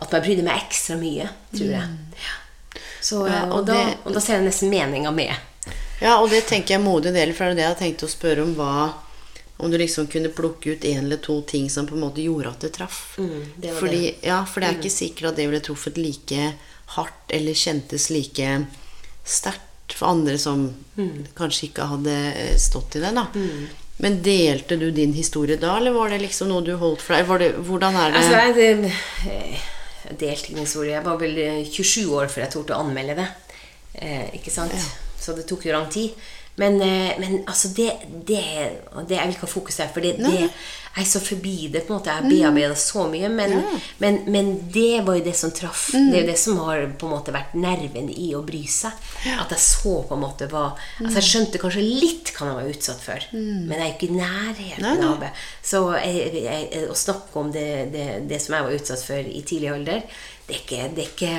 At 0.01 0.11
man 0.13 0.23
brydde 0.25 0.43
meg 0.47 0.63
ekstra 0.65 0.97
mye, 0.99 1.29
tror 1.53 1.69
jeg. 1.69 1.89
Ja. 2.17 2.81
Så, 3.03 3.27
Ja, 3.29 3.43
eh, 3.45 3.49
og 3.51 3.59
og, 3.61 3.67
da, 3.69 3.75
det- 3.85 3.97
og 4.07 4.15
da 4.17 4.21
ser 4.25 4.39
jeg 4.41 4.47
nesten 4.49 4.71
meninga 4.73 5.13
med. 5.13 5.35
Ja, 6.01 6.17
og 6.19 6.31
det 6.33 6.47
tenker 6.49 6.75
jeg 6.75 6.83
modig 6.83 7.13
del, 7.15 7.33
for 7.37 7.45
det 7.45 7.53
er 7.53 7.55
det 7.55 7.63
jeg 7.63 7.75
har 7.75 7.81
tenkt 7.83 8.03
å 8.03 8.11
spørre 8.11 8.43
om 8.43 8.55
hva 8.59 8.93
Om 9.63 9.71
du 9.71 9.77
liksom 9.79 10.09
kunne 10.11 10.29
plukke 10.35 10.73
ut 10.73 10.85
en 10.85 11.05
eller 11.05 11.21
to 11.23 11.37
ting 11.47 11.69
som 11.71 11.87
på 11.87 11.95
en 11.95 12.01
måte 12.01 12.23
gjorde 12.25 12.49
at 12.51 12.61
det 12.65 12.73
traff. 12.73 13.15
Mm, 13.19 13.45
det 13.63 13.75
Fordi, 13.79 14.01
det. 14.01 14.15
Mm. 14.17 14.27
Ja, 14.27 14.45
for 14.45 14.61
det 14.61 14.69
er 14.71 14.79
ikke 14.81 14.91
sikkert 14.91 15.29
at 15.29 15.37
det 15.37 15.47
ville 15.47 15.61
truffet 15.63 15.99
like 16.03 16.55
hardt 16.97 17.31
eller 17.31 17.53
kjentes 17.55 18.09
like 18.11 18.67
sterkt 19.25 19.93
for 19.95 20.09
andre 20.09 20.39
som 20.39 20.75
Mm. 20.99 21.27
kanskje 21.37 21.69
ikke 21.69 21.87
hadde 21.87 22.17
eh, 22.35 22.57
stått 22.59 22.97
i 22.97 23.01
det. 23.01 23.15
da. 23.15 23.27
Men 24.03 24.19
delte 24.25 24.77
du 24.81 24.89
din 24.91 25.13
historie 25.15 25.57
da, 25.61 25.77
eller 25.79 25.95
var 25.95 26.11
det 26.11 26.25
liksom 26.25 26.51
noe 26.51 26.65
du 26.67 26.75
holdt 26.79 27.05
for 27.05 27.15
deg? 27.15 27.29
Var 27.29 27.43
det, 27.45 27.53
hvordan 27.69 27.99
er 28.01 28.11
det 28.11 28.23
Altså, 28.23 28.41
jeg 28.41 28.91
eh, 29.31 29.69
jeg 30.09 30.19
delte 30.21 30.53
min 30.53 30.67
historie. 30.67 30.97
Jeg 30.97 31.07
var 31.07 31.19
vel 31.21 31.39
eh, 31.39 31.65
27 31.71 32.11
år 32.11 32.31
før 32.33 32.45
jeg 32.45 32.53
torde 32.53 32.77
å 32.77 32.83
anmelde 32.83 33.17
det. 33.21 33.29
Eh, 33.95 34.33
ikke 34.39 34.53
sant? 34.53 34.75
Så 35.23 35.35
det 35.37 35.47
tok 35.49 35.67
jo 35.69 35.75
lang 35.77 35.89
tid. 35.93 36.17
Men, 36.61 36.81
eh, 36.85 37.15
men 37.23 37.39
altså, 37.47 37.71
det, 37.77 37.89
det, 38.29 38.43
det 39.09 39.17
Jeg 39.17 39.27
vil 39.27 39.37
ikke 39.37 39.47
ha 39.47 39.53
fokus 39.55 39.79
der, 39.81 39.93
for 39.95 40.05
det, 40.05 40.17
det, 40.21 40.51
jeg 40.93 41.07
er 41.07 41.09
så 41.09 41.21
forbi 41.25 41.69
det. 41.73 41.87
på 41.87 41.95
en 41.95 41.99
måte, 41.99 42.11
Jeg 42.13 42.21
har 42.21 42.29
bearbeidet 42.29 42.79
så 42.79 43.07
mye. 43.09 43.29
Men, 43.33 43.55
men, 43.99 44.19
men 44.29 44.51
det 44.73 45.01
var 45.07 45.17
jo 45.17 45.25
det 45.25 45.35
som 45.37 45.51
traff. 45.51 45.87
Det 45.95 46.19
er 46.19 46.21
jo 46.21 46.29
det 46.29 46.39
som 46.39 46.59
har 46.67 46.85
på 47.01 47.09
en 47.09 47.15
måte 47.15 47.33
vært 47.33 47.55
nerven 47.57 48.11
i 48.13 48.35
å 48.37 48.43
bry 48.45 48.61
seg. 48.69 48.93
At 49.39 49.55
jeg 49.57 49.65
så 49.65 49.95
på 50.09 50.19
en 50.19 50.25
måte 50.25 50.51
hva 50.53 50.67
altså 51.01 51.17
Jeg 51.23 51.29
skjønte 51.31 51.63
kanskje 51.63 51.87
litt 51.87 52.35
hva 52.37 52.51
jeg 52.51 52.59
var 52.59 52.73
utsatt 52.75 53.05
for, 53.07 53.29
men 53.33 53.73
jeg 53.73 53.87
er 53.87 53.95
ikke 53.95 54.11
i 54.11 54.19
nærheten 54.21 55.05
av 55.09 55.21
det. 55.25 55.33
Så 55.65 55.85
jeg, 55.97 56.43
jeg, 56.45 56.87
å 56.93 56.99
snakke 56.99 57.41
om 57.41 57.53
det, 57.55 57.69
det, 57.95 58.09
det 58.29 58.43
som 58.45 58.59
jeg 58.59 58.69
var 58.69 58.77
utsatt 58.77 59.07
for 59.07 59.33
i 59.33 59.45
tidlig 59.49 59.73
alder, 59.73 60.05
det 60.49 60.59
er 60.59 60.65
ikke, 60.67 60.91
det 60.93 61.07
er 61.07 61.15
ikke 61.15 61.37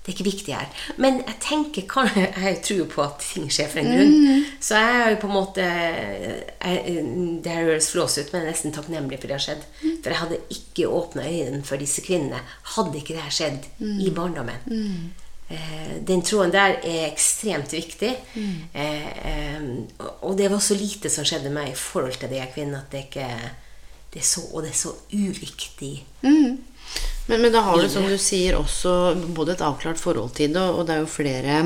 det 0.00 0.08
er 0.08 0.14
ikke 0.16 0.30
viktig 0.30 0.54
her. 0.56 0.68
Men 0.96 1.18
jeg 1.26 1.36
tenker 1.44 1.84
kan, 1.88 2.08
Jeg 2.46 2.62
tror 2.64 2.78
jo 2.78 2.86
på 2.88 3.02
at 3.04 3.20
ting 3.20 3.50
skjer 3.52 3.68
for 3.68 3.82
en 3.82 3.90
grunn. 3.90 4.44
Så 4.60 4.78
jeg 4.80 5.00
er 5.00 5.10
jo 5.12 5.18
på 5.20 5.28
en 5.28 5.34
måte 5.36 5.66
jeg, 5.66 7.02
Det 7.44 7.52
her 7.52 7.66
høres 7.68 7.90
flås 7.92 8.16
ut, 8.18 8.32
men 8.32 8.40
jeg 8.40 8.46
er 8.46 8.52
nesten 8.54 8.72
takknemlig 8.72 9.20
for 9.20 9.28
det 9.28 9.36
har 9.36 9.44
skjedd. 9.44 9.66
For 10.00 10.08
jeg 10.10 10.20
hadde 10.22 10.40
ikke 10.56 10.88
åpna 10.88 11.26
øynene 11.28 11.64
for 11.68 11.76
disse 11.76 12.00
kvinnene 12.06 12.40
hadde 12.76 12.96
ikke 13.02 13.18
det 13.18 13.26
her 13.26 13.36
skjedd 13.40 13.68
i 14.00 14.10
barndommen. 14.16 15.12
Eh, 15.50 15.96
Den 16.06 16.22
troen 16.22 16.52
der 16.54 16.78
er 16.80 17.08
ekstremt 17.10 17.72
viktig. 17.74 18.14
Eh, 18.72 19.06
eh, 19.26 19.62
og 20.22 20.36
det 20.38 20.48
var 20.50 20.62
så 20.64 20.74
lite 20.78 21.10
som 21.10 21.24
skjedde 21.28 21.50
meg 21.52 21.72
i 21.72 21.76
forhold 21.76 22.16
til 22.20 22.30
de 22.32 22.40
kvinnene, 22.54 22.80
at 22.80 22.92
det 22.94 23.04
ikke 23.10 23.28
det 24.10 24.20
er 24.24 24.26
så, 24.26 24.40
Og 24.52 24.62
det 24.64 24.70
er 24.72 24.74
så 24.80 24.94
uviktig. 25.12 26.06
Men, 27.30 27.44
men 27.44 27.54
da 27.54 27.62
har 27.66 27.78
du, 27.78 27.86
som 27.92 28.06
du 28.10 28.16
sier, 28.18 28.58
også 28.58 29.14
både 29.36 29.54
et 29.54 29.62
avklart 29.64 30.00
forhold 30.02 30.34
til 30.36 30.52
det, 30.56 30.62
og 30.66 30.82
det 30.88 30.96
er 30.96 31.04
jo 31.04 31.10
flere 31.10 31.58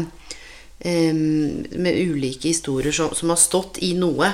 em, 0.84 1.64
med 1.80 1.96
ulike 2.04 2.50
historier 2.52 2.92
som, 2.92 3.14
som 3.16 3.32
har 3.32 3.40
stått 3.40 3.80
i 3.86 3.94
noe 3.96 4.28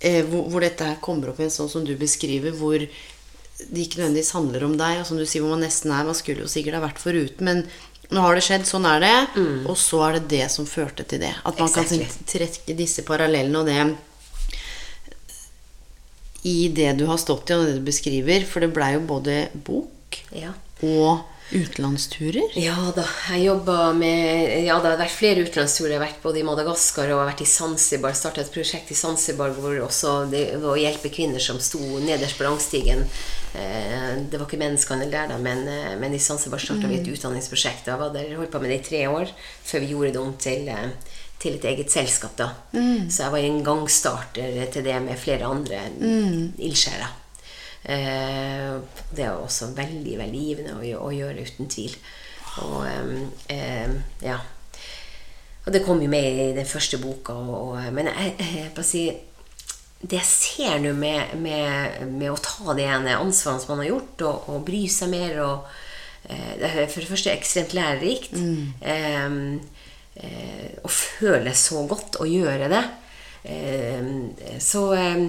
eh, 0.00 0.24
hvor, 0.24 0.48
hvor 0.48 0.64
dette 0.64 0.86
her 0.88 0.98
kommer 1.04 1.32
opp 1.32 1.42
igjen 1.42 1.52
sånn 1.52 1.68
som 1.72 1.84
du 1.84 1.92
beskriver, 2.00 2.54
hvor 2.56 2.78
det 2.78 3.82
ikke 3.82 3.98
nødvendigvis 4.00 4.32
handler 4.38 4.64
om 4.68 4.76
deg, 4.78 5.00
og 5.02 5.06
som 5.08 5.18
du 5.18 5.26
sier, 5.26 5.42
hvor 5.42 5.56
man 5.56 5.64
nesten 5.66 5.90
er 5.92 6.06
Man 6.06 6.14
skulle 6.16 6.44
jo 6.46 6.50
sikkert 6.50 6.78
ha 6.78 6.84
vært 6.86 7.00
foruten, 7.02 7.44
men 7.48 7.64
nå 8.14 8.22
har 8.24 8.38
det 8.38 8.44
skjedd, 8.46 8.64
sånn 8.64 8.86
er 8.88 9.02
det, 9.04 9.16
og 9.68 9.74
så 9.76 9.98
er 10.06 10.12
det 10.16 10.28
det 10.30 10.46
som 10.54 10.64
førte 10.70 11.04
til 11.04 11.20
det. 11.26 11.34
At 11.44 11.58
man 11.58 11.68
Mm. 11.68 11.74
Exactly. 11.74 12.06
kan 12.06 12.30
trekke 12.30 12.76
disse 12.78 13.02
parallellene 13.04 13.58
og 13.58 13.66
det 13.68 13.96
i 16.48 16.68
det 16.72 16.92
du 16.96 17.04
har 17.10 17.18
stått 17.20 17.50
i, 17.50 17.56
og 17.58 17.66
det 17.66 17.74
du 17.80 17.84
beskriver, 17.84 18.46
for 18.48 18.64
det 18.64 18.70
blei 18.72 18.94
jo 18.94 19.02
både 19.10 19.48
bok 19.66 19.90
Ja. 20.32 20.52
og 20.82 21.24
utenlandsturer. 21.50 22.52
Ja 22.60 22.76
da, 22.94 23.04
jeg 23.32 23.46
jobba 23.46 23.92
med 23.96 24.66
Ja, 24.66 24.76
det 24.82 24.90
har 24.90 24.98
vært 25.00 25.14
flere 25.16 25.44
utenlandsturer. 25.46 25.94
Jeg 25.94 26.00
har 26.00 26.06
vært 26.06 26.22
både 26.22 26.40
i 26.42 26.44
Madagaskar 26.44 27.06
og 27.08 27.14
jeg 27.14 27.18
har 27.22 27.30
vært 27.30 27.40
i 27.44 27.48
Zanzibar. 27.48 28.12
Starta 28.18 28.42
et 28.42 28.52
prosjekt 28.52 28.90
i 28.92 28.98
Zanzibar 28.98 29.54
hvor 29.56 29.78
også 29.86 30.30
det 30.30 30.42
var 30.60 30.74
å 30.76 30.80
hjelpe 30.80 31.08
kvinner 31.14 31.40
som 31.40 31.58
sto 31.58 31.80
nederst 32.04 32.36
på 32.38 32.44
rangstigen. 32.44 33.06
Eh, 33.54 34.18
Det 34.28 34.36
var 34.38 34.44
ikke 34.46 34.60
menneskehandel 34.60 35.10
der, 35.10 35.28
da, 35.32 35.38
men, 35.38 35.64
eh, 35.68 35.94
men 35.98 36.14
i 36.14 36.18
Zanzibar 36.20 36.60
starta 36.60 36.86
vi 36.86 37.00
et 37.00 37.08
utdanningsprosjekt. 37.08 37.88
Jeg 37.88 37.98
var 37.98 38.12
der, 38.12 38.34
holdt 38.36 38.52
på 38.52 38.60
med 38.60 38.70
det 38.70 38.80
i 38.82 38.88
tre 38.90 39.06
år 39.08 39.32
før 39.64 39.80
vi 39.80 39.92
gjorde 39.94 40.12
det 40.12 40.20
om 40.20 40.34
til, 40.36 40.68
eh, 40.68 40.90
til 41.40 41.54
et 41.54 41.64
eget 41.64 41.90
selskap. 41.90 42.36
da. 42.36 42.50
Så 43.08 43.22
jeg 43.24 43.30
var 43.32 43.38
en 43.38 43.64
gangstarter 43.64 44.70
til 44.72 44.82
det 44.84 45.00
med 45.02 45.16
flere 45.18 45.46
andre 45.48 45.80
ildsjeler. 46.58 47.08
Eh, 47.88 48.74
det 49.16 49.24
er 49.24 49.32
også 49.32 49.70
veldig 49.76 50.18
veldig 50.20 50.42
givende 50.44 50.76
å, 50.76 50.82
å 51.08 51.12
gjøre, 51.14 51.46
uten 51.46 51.70
tvil. 51.72 51.94
Og 52.58 52.82
em, 52.88 53.10
em, 53.54 53.92
ja 54.24 54.38
Og 55.62 55.68
det 55.70 55.84
kom 55.84 56.00
jo 56.02 56.08
med 56.10 56.40
i 56.42 56.46
den 56.56 56.66
første 56.68 56.98
boka. 57.00 57.32
Og, 57.32 57.54
og, 57.72 57.90
men 57.94 58.10
jeg, 58.10 58.34
jeg 58.40 58.70
bare 58.76 58.86
si 58.86 59.06
det 59.98 60.20
jeg 60.20 60.28
ser 60.30 60.78
nå 60.82 60.92
med, 60.94 61.34
med, 61.42 62.04
med 62.12 62.30
å 62.30 62.38
ta 62.38 62.74
det 62.78 62.84
ene 62.86 63.16
ansvaret 63.18 63.64
som 63.64 63.72
man 63.72 63.82
har 63.82 63.88
gjort, 63.90 64.22
og, 64.28 64.50
og 64.52 64.66
bry 64.68 64.84
seg 64.92 65.10
mer 65.10 65.40
og 65.42 65.66
eh, 66.30 66.52
det 66.60 66.68
er 66.70 66.86
for 66.86 67.02
det 67.02 67.10
første 67.10 67.32
ekstremt 67.34 67.74
lærerikt. 67.74 68.36
Eh, 68.38 69.26
eh, 70.22 70.70
å 70.84 70.92
føle 70.92 71.54
så 71.58 71.82
godt 71.90 72.20
å 72.22 72.28
gjøre 72.30 72.70
det. 72.70 72.84
Eh, 73.50 74.12
så 74.62 74.84
eh, 74.94 75.24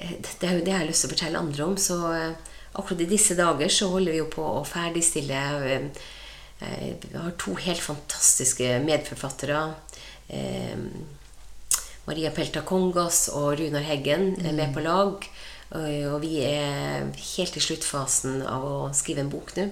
det 0.00 0.48
er 0.48 0.56
jo 0.56 0.64
det 0.64 0.72
jeg 0.72 0.80
har 0.80 0.88
lyst 0.88 1.04
til 1.04 1.10
å 1.10 1.14
fortelle 1.14 1.42
andre 1.42 1.66
om. 1.66 1.76
Så 1.80 1.98
eh, 2.14 2.56
akkurat 2.72 3.04
i 3.04 3.10
disse 3.10 3.36
dager 3.38 3.72
så 3.72 3.90
holder 3.92 4.14
vi 4.14 4.22
jo 4.22 4.28
på 4.32 4.44
å 4.44 4.64
ferdigstille 4.68 5.40
eh, 5.68 5.86
eh, 6.64 6.90
Vi 7.02 7.14
har 7.16 7.36
to 7.40 7.56
helt 7.60 7.84
fantastiske 7.84 8.78
medforfattere. 8.86 9.62
Eh, 10.28 10.76
Maria 12.06 12.32
Pelta 12.34 12.64
Kongas 12.66 13.28
og 13.36 13.58
Runar 13.60 13.84
Heggen 13.86 14.32
er 14.40 14.56
med 14.56 14.74
på 14.74 14.84
lag. 14.84 15.28
Og 15.70 16.16
vi 16.24 16.40
er 16.42 17.04
helt 17.14 17.54
i 17.54 17.60
sluttfasen 17.62 18.40
av 18.42 18.64
å 18.66 18.78
skrive 18.96 19.22
en 19.22 19.28
bok 19.30 19.52
nå, 19.54 19.68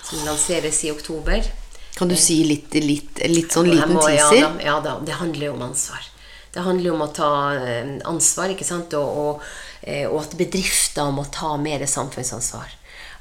som 0.00 0.24
lanseres 0.26 0.80
i 0.82 0.90
oktober. 0.90 1.46
Kan 1.94 2.10
du 2.10 2.16
si 2.18 2.40
litt, 2.42 2.74
litt, 2.82 3.20
litt 3.30 3.54
sånn 3.54 3.70
liten 3.70 3.94
teaser? 3.94 4.40
Ja 4.40 4.50
ja 4.64 4.74
da, 4.82 4.96
det 5.06 5.20
handler 5.20 5.46
jo 5.46 5.52
om 5.54 5.62
ansvar. 5.68 6.08
Det 6.56 6.64
handler 6.64 6.88
jo 6.88 6.94
om 6.96 7.04
å 7.04 7.12
ta 7.12 7.30
eh, 7.52 7.90
ansvar, 8.08 8.54
ikke 8.54 8.64
sant? 8.64 8.94
Og, 8.96 9.20
og, 9.20 9.46
eh, 9.84 10.06
og 10.08 10.22
at 10.22 10.36
bedrifter 10.38 11.12
må 11.12 11.26
ta 11.28 11.52
mer 11.60 11.84
samfunnsansvar. 11.84 12.72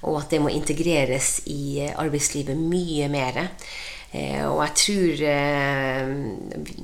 Og 0.08 0.22
at 0.22 0.32
det 0.32 0.40
må 0.40 0.54
integreres 0.54 1.42
i 1.52 1.82
eh, 1.84 1.92
arbeidslivet 2.00 2.56
mye 2.56 3.12
mer. 3.12 3.44
Og 4.16 4.62
jeg 4.62 4.72
tror 4.80 5.22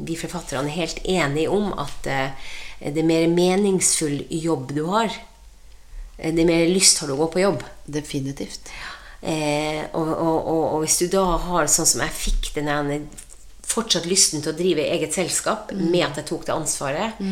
vi 0.03 0.17
forfatterne 0.19 0.67
er 0.67 0.81
helt 0.81 0.97
enige 1.07 1.53
om 1.53 1.69
at 1.79 2.01
det 2.03 2.89
er 2.99 3.07
mer 3.07 3.29
meningsfull 3.31 4.25
jobb 4.35 4.73
du 4.75 4.81
har, 4.89 5.15
det 6.17 6.43
er 6.43 6.49
mer 6.49 6.65
lyst 6.67 6.99
har 6.99 7.07
du 7.07 7.15
å 7.15 7.21
gå 7.21 7.29
på 7.31 7.43
jobb. 7.45 7.63
Definitivt. 7.87 8.67
Eh, 9.21 9.85
og, 9.93 10.07
og, 10.09 10.37
og, 10.49 10.63
og 10.73 10.77
hvis 10.81 10.97
du 11.03 11.11
da 11.13 11.23
har 11.45 11.69
sånn 11.69 11.87
som 11.89 12.01
jeg 12.01 12.17
fikk 12.17 12.51
den 12.55 12.69
ene 12.73 13.03
fortsatt 13.71 14.05
lysten 14.09 14.43
til 14.43 14.51
å 14.53 14.57
drive 14.57 14.83
eget 14.95 15.13
selskap 15.15 15.71
med 15.77 16.03
at 16.09 16.19
jeg 16.21 16.27
tok 16.29 16.45
det 16.49 16.53
ansvaret 16.55 17.23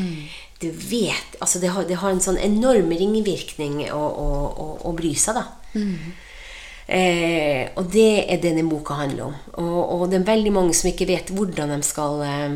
Du 0.59 0.67
vet, 0.71 1.37
altså 1.39 1.59
det 1.61 1.69
har, 1.71 1.85
det 1.87 1.95
har 2.01 2.11
en 2.11 2.19
sånn 2.23 2.37
enorm 2.43 2.89
ringvirkning 2.91 3.85
å, 3.95 3.99
å, 3.99 4.25
å, 4.63 4.65
å 4.89 4.95
bry 4.97 5.13
seg, 5.15 5.37
da. 5.39 5.45
Eh, 6.89 7.69
og 7.77 7.85
det 7.93 8.07
er 8.25 8.39
det 8.41 8.49
denne 8.49 8.65
boka 8.69 8.95
handler 8.97 9.27
om. 9.29 9.35
Og, 9.61 9.79
og 10.01 10.03
det 10.09 10.19
er 10.19 10.27
veldig 10.31 10.53
mange 10.55 10.73
som 10.77 10.89
ikke 10.89 11.05
vet 11.09 11.29
hvordan 11.35 11.69
de 11.75 11.77
skal 11.85 12.23
eh, 12.25 12.55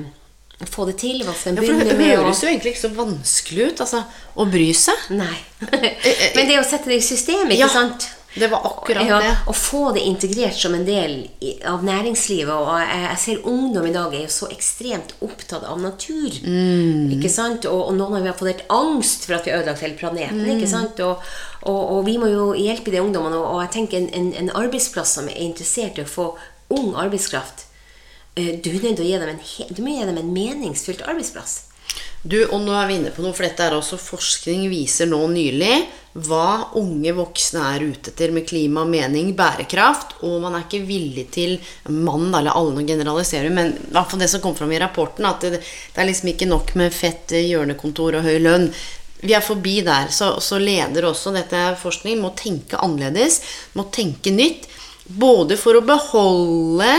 få 0.74 0.88
det 0.90 0.96
til. 1.04 1.22
Hva 1.28 1.36
skal 1.38 1.60
de 1.60 1.68
Ja, 1.68 1.76
det 1.78 1.78
begynne 1.78 2.00
med? 2.00 2.18
og- 2.18 2.26
høres 2.26 2.42
jo 2.42 2.50
egentlig 2.50 2.74
ikke 2.74 2.84
så 2.88 2.92
vanskelig 2.98 3.68
ut, 3.70 3.84
altså, 3.86 4.02
å 4.36 4.48
bry 4.50 4.72
seg. 4.74 5.06
Nei. 5.20 5.38
Men 6.36 6.50
det 6.50 6.56
er 6.58 6.64
å 6.64 6.66
sette 6.68 6.90
det 6.90 6.98
i 7.00 7.06
system, 7.06 7.46
ikke 7.54 7.62
Ja, 7.62 7.70
sant? 7.70 8.10
Det 8.36 8.48
var 8.48 8.66
akkurat 8.66 9.08
ja, 9.08 9.18
det. 9.22 9.34
Å 9.48 9.54
få 9.54 9.92
det 9.94 10.02
integrert 10.10 10.58
som 10.58 10.74
en 10.74 10.86
del 10.88 11.28
av 11.70 11.84
næringslivet. 11.86 12.54
Og 12.54 12.72
jeg, 12.82 13.02
jeg 13.04 13.20
ser 13.22 13.50
ungdom 13.50 13.86
i 13.86 13.94
dag 13.94 14.16
er 14.16 14.24
jo 14.26 14.32
så 14.34 14.50
ekstremt 14.54 15.14
opptatt 15.26 15.68
av 15.70 15.82
natur. 15.82 16.40
Mm. 16.42 17.12
Ikke 17.14 17.30
sant? 17.30 17.68
Og, 17.70 17.82
og 17.92 17.98
noen 18.00 18.18
av 18.18 18.24
dem 18.24 18.32
har 18.32 18.40
fått 18.40 18.50
helt 18.50 18.74
angst 18.74 19.28
for 19.28 19.38
at 19.38 19.46
vi 19.46 19.54
har 19.54 19.62
ødelagt 19.62 19.86
hele 19.86 20.00
planeten. 20.00 20.42
Mm. 20.42 20.56
Ikke 20.56 20.72
sant? 20.72 21.04
Og, 21.06 21.22
og, 21.62 21.82
og 21.98 22.02
vi 22.10 22.18
må 22.22 22.32
jo 22.32 22.48
hjelpe 22.58 22.94
de 22.94 23.04
ungdommene. 23.04 23.38
Og, 23.38 23.62
jeg 23.68 23.74
tenker 23.78 24.02
en, 24.02 24.10
en, 24.18 24.32
en 24.42 24.56
arbeidsplass 24.64 25.14
som 25.20 25.30
er 25.30 25.38
interessert 25.46 26.02
i 26.02 26.08
å 26.08 26.10
få 26.10 26.32
ung 26.74 26.96
arbeidskraft 26.98 27.68
eh, 28.40 28.56
du, 28.58 28.72
er 28.72 28.82
nødt 28.82 28.98
til 28.98 29.06
å 29.06 29.10
gi 29.12 29.20
dem 29.22 29.30
en, 29.36 29.44
du 29.70 29.84
må 29.86 29.94
gi 29.94 30.08
dem 30.10 30.18
en 30.18 30.34
meningsfylt 30.34 31.06
arbeidsplass. 31.06 31.60
Du, 32.24 32.38
og 32.46 32.62
nå 32.64 32.72
er 32.78 32.88
vi 32.88 32.96
inne 33.00 33.12
på 33.12 33.24
noe, 33.24 33.36
for 33.36 33.44
dette 33.44 33.66
er 33.66 33.76
også 33.76 34.00
forskning 34.00 34.70
viser 34.72 35.10
nå 35.12 35.20
nylig 35.28 35.76
hva 36.14 36.70
unge 36.78 37.12
voksne 37.18 37.62
er 37.74 37.84
ute 37.90 38.12
etter 38.12 38.32
med 38.32 38.46
klima, 38.46 38.84
mening, 38.86 39.32
bærekraft, 39.36 40.20
og 40.24 40.44
man 40.44 40.56
er 40.56 40.68
ikke 40.68 40.84
villig 40.86 41.26
til 41.34 41.56
mann, 41.90 42.30
eller 42.30 42.54
alle 42.54 42.86
generaliserer, 42.86 43.50
men 43.54 43.74
i 43.74 43.94
hvert 43.96 44.12
fall 44.12 44.22
det 44.22 44.30
som 44.32 44.44
kom 44.44 44.56
fram 44.56 44.72
i 44.72 44.82
rapporten, 44.82 45.26
at 45.26 45.42
det, 45.42 45.60
det 45.64 46.04
er 46.04 46.10
liksom 46.10 46.30
ikke 46.32 46.50
nok 46.52 46.76
med 46.80 46.94
fett 46.94 47.34
eh, 47.34 47.48
hjørnekontor 47.50 48.20
og 48.20 48.28
høy 48.28 48.38
lønn. 48.46 48.70
Vi 49.24 49.34
er 49.34 49.44
forbi 49.44 49.80
der, 49.88 50.12
så, 50.14 50.36
så 50.44 50.62
leder 50.62 51.10
også 51.10 51.34
dette 51.34 51.58
er 51.58 51.80
forskning 51.80 52.22
må 52.22 52.34
tenke 52.38 52.78
annerledes, 52.84 53.42
må 53.74 53.88
tenke 53.92 54.32
nytt, 54.36 54.70
både 55.10 55.58
for 55.60 55.80
å 55.80 55.84
beholde 55.88 56.94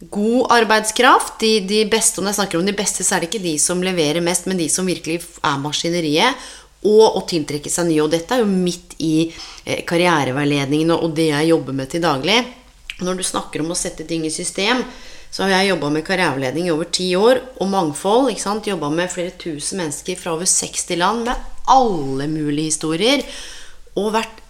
god 0.00 0.52
arbeidskraft. 0.52 1.38
De, 1.40 1.60
de 1.60 1.84
beste, 1.90 2.20
når 2.20 2.32
jeg 2.32 2.40
snakker 2.40 2.60
om 2.60 2.68
de 2.68 2.76
beste, 2.76 3.04
så 3.04 3.16
er 3.16 3.24
det 3.24 3.30
ikke 3.30 3.46
de 3.46 3.56
som 3.60 3.82
leverer 3.84 4.24
mest, 4.24 4.48
men 4.50 4.60
de 4.60 4.68
som 4.72 4.86
virkelig 4.88 5.22
er 5.40 5.58
maskineriet. 5.62 6.46
Og 6.86 7.18
å 7.18 7.24
tiltrekke 7.26 7.72
seg 7.72 7.88
nye. 7.88 8.04
Og 8.04 8.12
dette 8.12 8.36
er 8.36 8.44
jo 8.44 8.50
midt 8.50 8.94
i 9.02 9.28
eh, 9.64 9.82
karriereveiledningen 9.88 10.94
og, 10.98 11.10
det 11.16 11.30
jeg 11.32 11.50
jobber 11.50 11.76
med 11.76 11.90
til 11.92 12.04
daglig. 12.04 12.38
Når 13.02 13.18
du 13.18 13.26
snakker 13.26 13.64
om 13.64 13.72
å 13.72 13.78
sette 13.78 14.06
ting 14.08 14.24
i 14.24 14.32
system, 14.32 14.84
så 15.32 15.44
har 15.44 15.56
jeg 15.56 15.72
jobba 15.72 15.90
med 15.92 16.06
karriereveiledning 16.06 16.68
i 16.68 16.74
over 16.74 16.88
ti 16.92 17.10
år. 17.18 17.42
Og 17.60 17.72
mangfold. 17.72 18.30
ikke 18.30 18.44
sant? 18.44 18.68
Jobba 18.68 18.92
med 18.92 19.12
flere 19.12 19.34
tusen 19.40 19.82
mennesker 19.82 20.20
fra 20.20 20.36
over 20.36 20.48
60 20.48 21.00
land 21.00 21.26
med 21.26 21.52
alle 21.72 22.28
mulige 22.30 22.70
historier. 22.70 23.24
Og 23.96 24.12
vært 24.14 24.42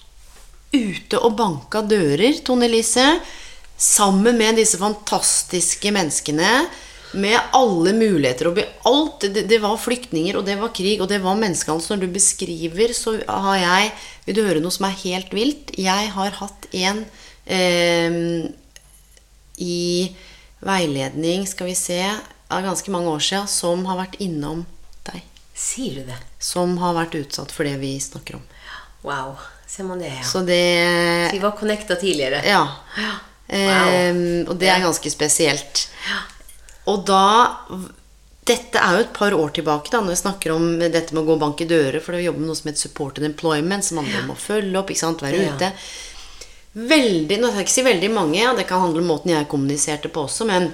ute 0.74 1.18
og 1.22 1.36
banka 1.38 1.80
dører, 1.86 2.42
Tone 2.44 2.66
Lise, 2.68 3.06
sammen 3.76 4.38
med 4.38 4.58
disse 4.60 4.80
fantastiske 4.80 5.92
menneskene. 5.94 6.66
Med 7.16 7.38
alle 7.54 7.94
muligheter 7.96 8.50
og 8.50 8.58
alt. 8.90 9.24
Det, 9.32 9.46
det 9.48 9.60
var 9.62 9.78
flyktninger, 9.80 10.36
og 10.36 10.44
det 10.48 10.58
var 10.60 10.74
krig, 10.74 11.00
og 11.00 11.08
det 11.08 11.22
var 11.24 11.38
menneskehandel. 11.38 11.84
Så 11.84 11.94
når 11.94 12.04
du 12.04 12.16
beskriver, 12.16 12.92
så 12.96 13.16
har 13.24 13.56
jeg 13.62 13.92
Vil 14.26 14.36
du 14.36 14.42
høre 14.42 14.60
noe 14.60 14.74
som 14.74 14.88
er 14.88 15.00
helt 15.04 15.32
vilt? 15.32 15.70
Jeg 15.78 16.10
har 16.12 16.38
hatt 16.40 16.66
en 16.74 17.04
eh, 17.46 18.48
i 19.62 20.16
veiledning, 20.66 21.46
skal 21.46 21.70
vi 21.70 21.76
se, 21.78 22.00
av 22.48 22.62
ganske 22.62 22.90
mange 22.90 23.10
år 23.10 23.22
siden, 23.22 23.46
som 23.50 23.86
har 23.86 24.00
vært 24.00 24.18
innom 24.22 24.64
deg. 25.06 25.22
Sier 25.56 26.00
du 26.00 26.10
det? 26.10 26.18
Som 26.42 26.76
har 26.82 26.96
vært 26.98 27.16
utsatt 27.18 27.54
for 27.54 27.68
det 27.68 27.76
vi 27.80 27.94
snakker 28.02 28.40
om. 28.40 28.44
Wow. 29.06 29.38
Ser 29.66 29.86
man 29.86 29.98
det, 29.98 30.12
ja. 30.14 30.26
Så 30.26 30.42
det 30.46 31.32
Vi 31.32 31.38
var 31.42 31.56
connecta 31.58 31.96
tidligere. 31.96 32.42
Ja. 32.46 32.62
Ja. 32.98 33.14
Ehm, 33.48 34.46
og 34.48 34.56
det 34.58 34.68
er 34.72 34.80
ganske 34.82 35.10
spesielt. 35.12 35.86
Og 36.86 37.04
da 37.06 37.22
Dette 38.46 38.78
er 38.78 38.92
jo 38.94 39.00
et 39.02 39.12
par 39.16 39.34
år 39.34 39.48
tilbake, 39.56 39.90
da, 39.90 39.98
når 40.00 40.12
jeg 40.14 40.20
snakker 40.20 40.52
om 40.54 40.66
dette 40.78 41.10
med 41.16 41.24
å 41.24 41.26
gå 41.26 41.32
og 41.34 41.40
banke 41.40 41.66
dører, 41.66 41.98
for 41.98 42.14
det 42.14 42.20
jobber 42.22 42.38
med 42.44 42.46
noe 42.52 42.54
som 42.54 42.68
heter 42.70 42.78
supported 42.84 43.24
employment, 43.26 43.82
som 43.82 43.98
handler 43.98 44.20
om 44.22 44.30
å 44.30 44.38
følge 44.38 44.78
opp, 44.78 44.92
ikke 44.94 45.00
sant, 45.02 45.24
være 45.24 45.40
Ja. 45.42 45.54
ute. 45.56 45.72
Veldig, 46.76 47.40
nå 47.40 47.48
skal 47.50 47.58
jeg 47.58 47.66
ikke 47.66 47.74
si 47.74 47.82
veldig 47.82 48.10
mange, 48.14 48.38
ja, 48.38 48.54
det 48.54 48.68
kan 48.68 48.80
handle 48.84 49.00
om 49.02 49.08
måten 49.10 49.32
jeg 49.34 49.48
kommuniserte 49.50 50.08
på 50.14 50.28
også, 50.28 50.46
men 50.46 50.68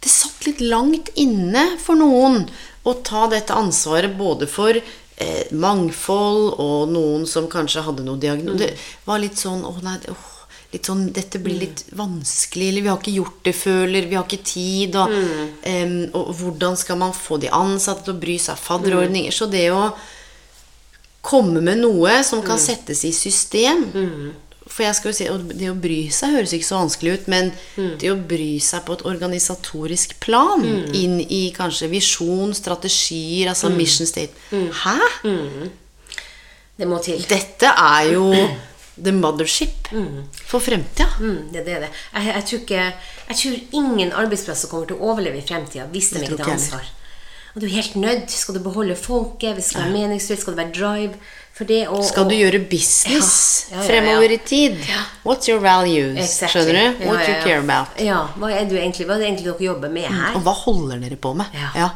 det 0.00 0.08
satt 0.14 0.46
litt 0.46 0.60
langt 0.64 1.10
inne 1.18 1.76
for 1.82 1.94
noen 1.98 2.48
å 2.86 2.94
ta 3.04 3.26
dette 3.28 3.52
ansvaret 3.52 4.16
både 4.16 4.48
for 4.48 4.72
eh, 4.78 5.44
mangfold 5.52 6.54
og 6.56 6.88
noen 6.88 7.26
som 7.28 7.50
kanskje 7.52 7.82
hadde 7.84 8.06
noe 8.06 8.16
diagnose. 8.16 8.58
Det 8.64 8.76
var 9.04 9.18
litt 9.18 9.36
sånn 9.36 9.60
Å 9.66 9.74
nei, 9.82 9.98
åh, 10.08 10.37
litt 10.72 10.84
sånn 10.88 11.06
Dette 11.16 11.38
blir 11.40 11.56
litt 11.62 11.84
vanskelig, 11.96 12.68
eller 12.68 12.82
vi 12.84 12.88
har 12.92 12.98
ikke 13.00 13.16
gjort 13.16 13.38
det 13.44 13.54
før, 13.56 13.82
eller 13.86 14.08
vi 14.10 14.18
har 14.18 14.26
ikke 14.28 14.44
tid, 14.44 14.96
og, 15.00 15.14
em, 15.64 15.94
og 16.12 16.34
hvordan 16.36 16.76
skal 16.76 16.98
man 17.00 17.14
få 17.16 17.38
de 17.40 17.48
ansatte 17.48 18.04
til 18.04 18.14
å 18.14 18.20
bry 18.20 18.36
seg? 18.38 18.58
Fadderordninger. 18.60 19.32
Så 19.32 19.48
det 19.50 19.70
å 19.72 19.86
komme 21.22 21.60
med 21.64 21.80
noe 21.82 22.22
som 22.24 22.42
kan 22.44 22.58
settes 22.60 23.04
i 23.04 23.10
system 23.12 23.88
For 24.68 24.84
jeg 24.84 24.94
skal 24.94 25.10
jo 25.10 25.16
si, 25.16 25.26
og 25.32 25.48
Det 25.58 25.70
å 25.70 25.74
bry 25.74 26.10
seg 26.12 26.34
høres 26.36 26.52
ikke 26.52 26.66
så 26.68 26.76
vanskelig 26.82 27.12
ut, 27.16 27.28
men 27.32 27.52
det 27.98 28.10
å 28.12 28.18
bry 28.20 28.58
seg 28.60 28.84
på 28.84 28.92
et 28.98 29.04
organisatorisk 29.08 30.18
plan, 30.20 30.62
inn 30.94 31.18
i 31.24 31.48
kanskje 31.56 31.88
visjon, 31.88 32.52
strategier, 32.54 33.48
altså 33.48 33.70
mission 33.72 34.06
state. 34.06 34.30
Hæ? 34.52 34.98
Det 36.78 36.86
må 36.86 37.00
til. 37.02 37.24
Dette 37.26 37.72
er 37.72 38.12
jo 38.12 38.28
the 39.04 39.12
mothership 39.14 39.90
for 40.44 40.60
fremtida. 40.60 41.08
Mm, 41.20 41.48
det, 41.52 41.64
det 41.66 41.80
det. 41.86 41.90
Jeg, 42.12 42.28
jeg, 42.34 42.44
tror 42.50 42.62
ikke, 42.64 42.84
jeg 43.28 43.40
tror 43.42 43.80
ingen 43.80 44.12
arbeidsplasser 44.12 44.70
kommer 44.70 44.90
til 44.90 44.98
å 44.98 45.10
overleve 45.12 45.40
i 45.40 45.44
fremtida 45.46 45.88
hvis 45.92 46.12
de 46.14 46.24
ikke 46.24 46.40
tar 46.40 46.54
ansvar. 46.56 46.86
Og 47.54 47.62
du 47.62 47.66
er 47.66 47.74
helt 47.78 47.96
nødt. 47.98 48.30
Skal 48.30 48.58
du 48.58 48.62
beholde 48.62 48.94
folket, 48.96 49.56
hvis 49.56 49.70
det 49.70 49.72
skal 49.72 49.86
være 49.86 49.94
meningsfylt? 49.96 50.40
skal 50.40 50.54
det 50.54 50.64
være 50.64 50.74
drive 50.76 51.14
for 51.58 51.66
det 51.66 51.80
å 51.90 52.02
Skal 52.06 52.28
du 52.30 52.36
gjøre 52.38 52.60
business 52.70 53.30
Ja, 53.72 53.72
ja, 53.72 53.78
ja, 53.78 53.80
ja. 53.80 53.86
fremover 53.88 54.34
i 54.34 54.38
tid? 54.46 54.76
Ja. 54.86 55.00
What's 55.26 55.50
your 55.50 55.62
values? 55.64 56.20
Exactly. 56.22 56.52
Skjønner 56.54 56.78
du? 56.78 57.02
Ja, 57.02 57.08
What 57.10 57.24
ja, 57.24 57.32
you 57.32 57.40
care 57.42 57.64
about? 57.64 57.98
Ja, 58.04 58.20
hva 58.38 58.52
er, 58.54 58.68
du 58.70 58.76
egentlig, 58.78 59.08
hva 59.08 59.16
er 59.16 59.24
det 59.24 59.30
egentlig 59.32 59.48
dere 59.48 59.66
jobber 59.72 59.90
med 59.90 60.06
her? 60.06 60.38
Og 60.38 60.46
hva 60.46 60.54
holder 60.60 61.02
dere 61.02 61.18
på 61.18 61.34
med? 61.40 61.58
Ja. 61.58 61.90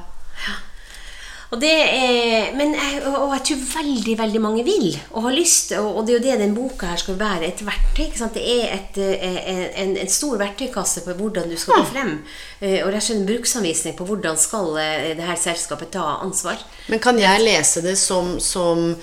Og 1.52 1.60
det 1.60 1.68
er, 1.68 2.54
men 2.56 2.70
jeg, 2.72 3.02
og 3.12 3.34
jeg 3.34 3.42
tror 3.44 3.64
veldig 3.74 4.14
veldig 4.16 4.40
mange 4.40 4.62
vil 4.64 4.86
og 5.10 5.26
har 5.26 5.34
lyst. 5.36 5.74
Og, 5.76 5.98
og 5.98 6.06
det 6.06 6.14
er 6.14 6.16
jo 6.16 6.24
det 6.24 6.36
den 6.40 6.54
boka 6.56 6.88
her 6.88 6.96
skal 7.02 7.18
være. 7.20 7.50
Et 7.50 7.60
verktøy. 7.66 8.06
ikke 8.06 8.20
sant? 8.22 8.38
Det 8.38 8.44
er 8.54 8.72
et, 8.78 9.00
eh, 9.04 9.66
en, 9.82 9.92
en 10.00 10.08
stor 10.08 10.38
verktøykasse 10.40 11.04
på 11.04 11.16
hvordan 11.18 11.52
du 11.52 11.58
skal 11.60 11.82
gå 11.82 11.90
frem. 11.92 12.14
Eh, 12.62 12.78
Og 12.80 12.88
rett 12.88 13.02
og 13.02 13.04
slett 13.04 13.20
en 13.20 13.28
bruksanvisning 13.28 13.98
på 13.98 14.06
hvordan 14.08 14.40
skal 14.40 14.72
eh, 14.80 15.10
det 15.18 15.28
her 15.28 15.36
selskapet 15.36 15.92
ta 15.92 16.06
ansvar. 16.24 16.56
Men 16.88 17.04
kan 17.04 17.20
jeg 17.20 17.44
lese 17.44 17.84
det 17.84 17.98
som, 18.00 18.38
som 18.40 18.94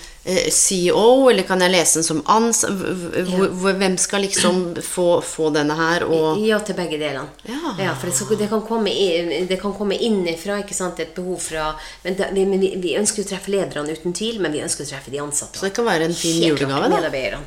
CEO, 0.53 1.29
eller 1.29 1.45
kan 1.47 1.61
jeg 1.63 1.73
lese 1.73 1.99
den 1.99 2.07
som 2.07 2.21
ans... 2.29 2.63
Hvem 2.65 3.97
skal 3.97 4.23
liksom 4.25 4.61
få, 4.83 5.07
få 5.25 5.49
denne 5.55 5.77
her, 5.79 6.05
og 6.07 6.41
Ja, 6.43 6.59
til 6.65 6.77
begge 6.77 6.99
delene. 7.01 7.27
Ja. 7.49 7.95
for 7.99 8.09
det, 8.09 8.39
det, 8.43 8.49
kan 8.51 8.61
komme 8.67 8.93
det 9.49 9.59
kan 9.61 9.73
komme 9.77 9.97
innenfra, 9.97 10.59
ikke 10.63 10.77
sant, 10.77 10.99
et 10.99 11.15
behov 11.17 11.39
fra 11.49 11.71
Men, 12.03 12.15
det, 12.19 12.29
vi, 12.35 12.45
men 12.49 12.61
vi, 12.61 12.73
vi 12.81 12.95
ønsker 12.99 13.25
å 13.25 13.31
treffe 13.33 13.53
lederne 13.53 13.95
uten 13.95 14.15
tvil, 14.15 14.39
men 14.43 14.55
vi 14.55 14.63
ønsker 14.65 14.85
å 14.85 14.91
treffe 14.93 15.13
de 15.13 15.21
ansatte. 15.23 15.59
Så 15.59 15.69
det 15.69 15.75
kan 15.77 15.87
være 15.87 16.09
en 16.09 16.15
fin 16.15 16.41
Helt 16.43 16.59
julegave, 16.59 16.89
da. 16.93 17.43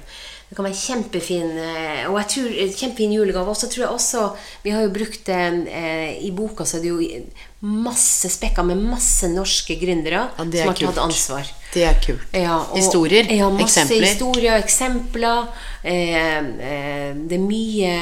Det 0.52 0.58
kan 0.58 0.66
være 0.66 0.76
kjempefin 0.76 1.54
eh, 1.56 2.02
Og 2.10 2.18
jeg 2.20 2.28
tror 2.34 2.48
eh, 2.52 2.74
kjempefin 2.76 3.14
julegave. 3.16 3.48
Og 3.48 3.56
så 3.56 3.70
tror 3.72 3.86
jeg 3.86 3.94
også 3.96 4.26
Vi 4.66 4.74
har 4.74 4.84
jo 4.84 4.92
brukt 4.92 5.30
eh, 5.32 6.12
I 6.20 6.28
boka 6.36 6.66
så 6.68 6.76
er 6.76 6.84
det 6.84 6.92
jo 6.92 7.22
masse 7.62 8.28
spekka 8.28 8.62
med 8.66 8.76
masse 8.82 9.28
norske 9.30 9.76
gründere 9.78 10.24
Ja, 10.36 10.36
som 10.36 10.48
har 10.68 10.74
kult. 10.74 10.94
tatt 10.94 10.98
ansvar. 10.98 11.46
Det 11.72 11.84
er 11.86 11.94
kult. 12.04 12.20
Ja, 12.34 12.56
og- 12.58 12.76
Historier, 12.76 13.24
ja, 13.32 13.48
masse 13.50 13.80
eksempler. 13.80 14.06
historier, 14.06 14.58
eksempler. 14.58 15.46
Eh, 15.84 16.36
eh, 16.38 17.14
det 17.14 17.32
er 17.38 17.38
mye 17.38 17.92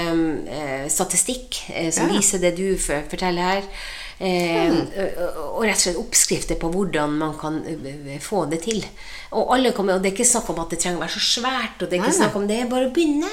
eh, 0.49 0.89
statistikk 0.89 1.71
eh, 1.75 1.91
som 1.91 2.09
viser 2.09 2.39
det 2.41 2.57
du 2.57 2.77
forteller 2.77 3.43
her. 3.43 3.63
Eh, 4.19 4.71
og- 4.71 5.61
Og 5.61 5.63
rett 5.65 5.77
og 5.77 5.83
slett 5.83 5.97
oppskrifter 5.97 6.57
på 6.57 6.71
hvordan 6.73 7.11
man 7.19 7.39
kan 7.39 7.63
få 8.21 8.49
det 8.51 8.63
til. 8.63 8.85
Og, 9.33 9.49
kommer, 9.75 9.95
og 9.95 10.03
det 10.03 10.13
er 10.13 10.17
ikke 10.17 10.27
snakk 10.27 10.51
om 10.51 10.59
at 10.61 10.71
det 10.71 10.81
trenger 10.81 10.99
å 10.99 11.07
være 11.07 11.19
så 11.21 11.41
svært, 11.41 11.83
og 11.83 11.89
det 11.91 11.93
er 11.93 12.03
ikke 12.03 12.19
Nei, 12.19 12.27
snakk 12.27 12.37
om 12.37 12.47
det 12.47 12.69
bare 12.69 12.89
å 12.89 12.93
begynne. 12.93 13.29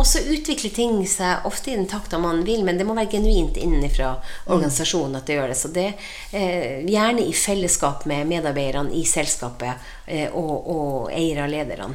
Og 0.00 0.06
så 0.08 0.22
utvikler 0.32 0.72
ting 0.72 1.02
seg 1.08 1.44
ofte 1.44 1.72
i 1.72 1.76
den 1.76 1.88
takta 1.88 2.16
man 2.20 2.40
vil, 2.46 2.62
men 2.64 2.78
det 2.80 2.86
må 2.88 2.94
være 2.96 3.18
genuint 3.18 3.58
innenfra 3.60 4.14
organisasjonen 4.46 5.18
at 5.18 5.28
det 5.28 5.36
gjør 5.36 5.52
det. 5.52 5.58
Så 5.60 5.70
det 5.74 5.86
eh, 6.32 6.80
gjerne 6.88 7.26
i 7.28 7.34
fellesskap 7.36 8.06
med 8.08 8.30
medarbeiderne 8.30 8.96
i 8.96 9.04
selskapet 9.04 9.90
eh, 10.06 10.32
og, 10.32 10.54
og 10.72 11.12
eiere 11.12 11.44
og 11.44 11.52
lederne. 11.52 11.90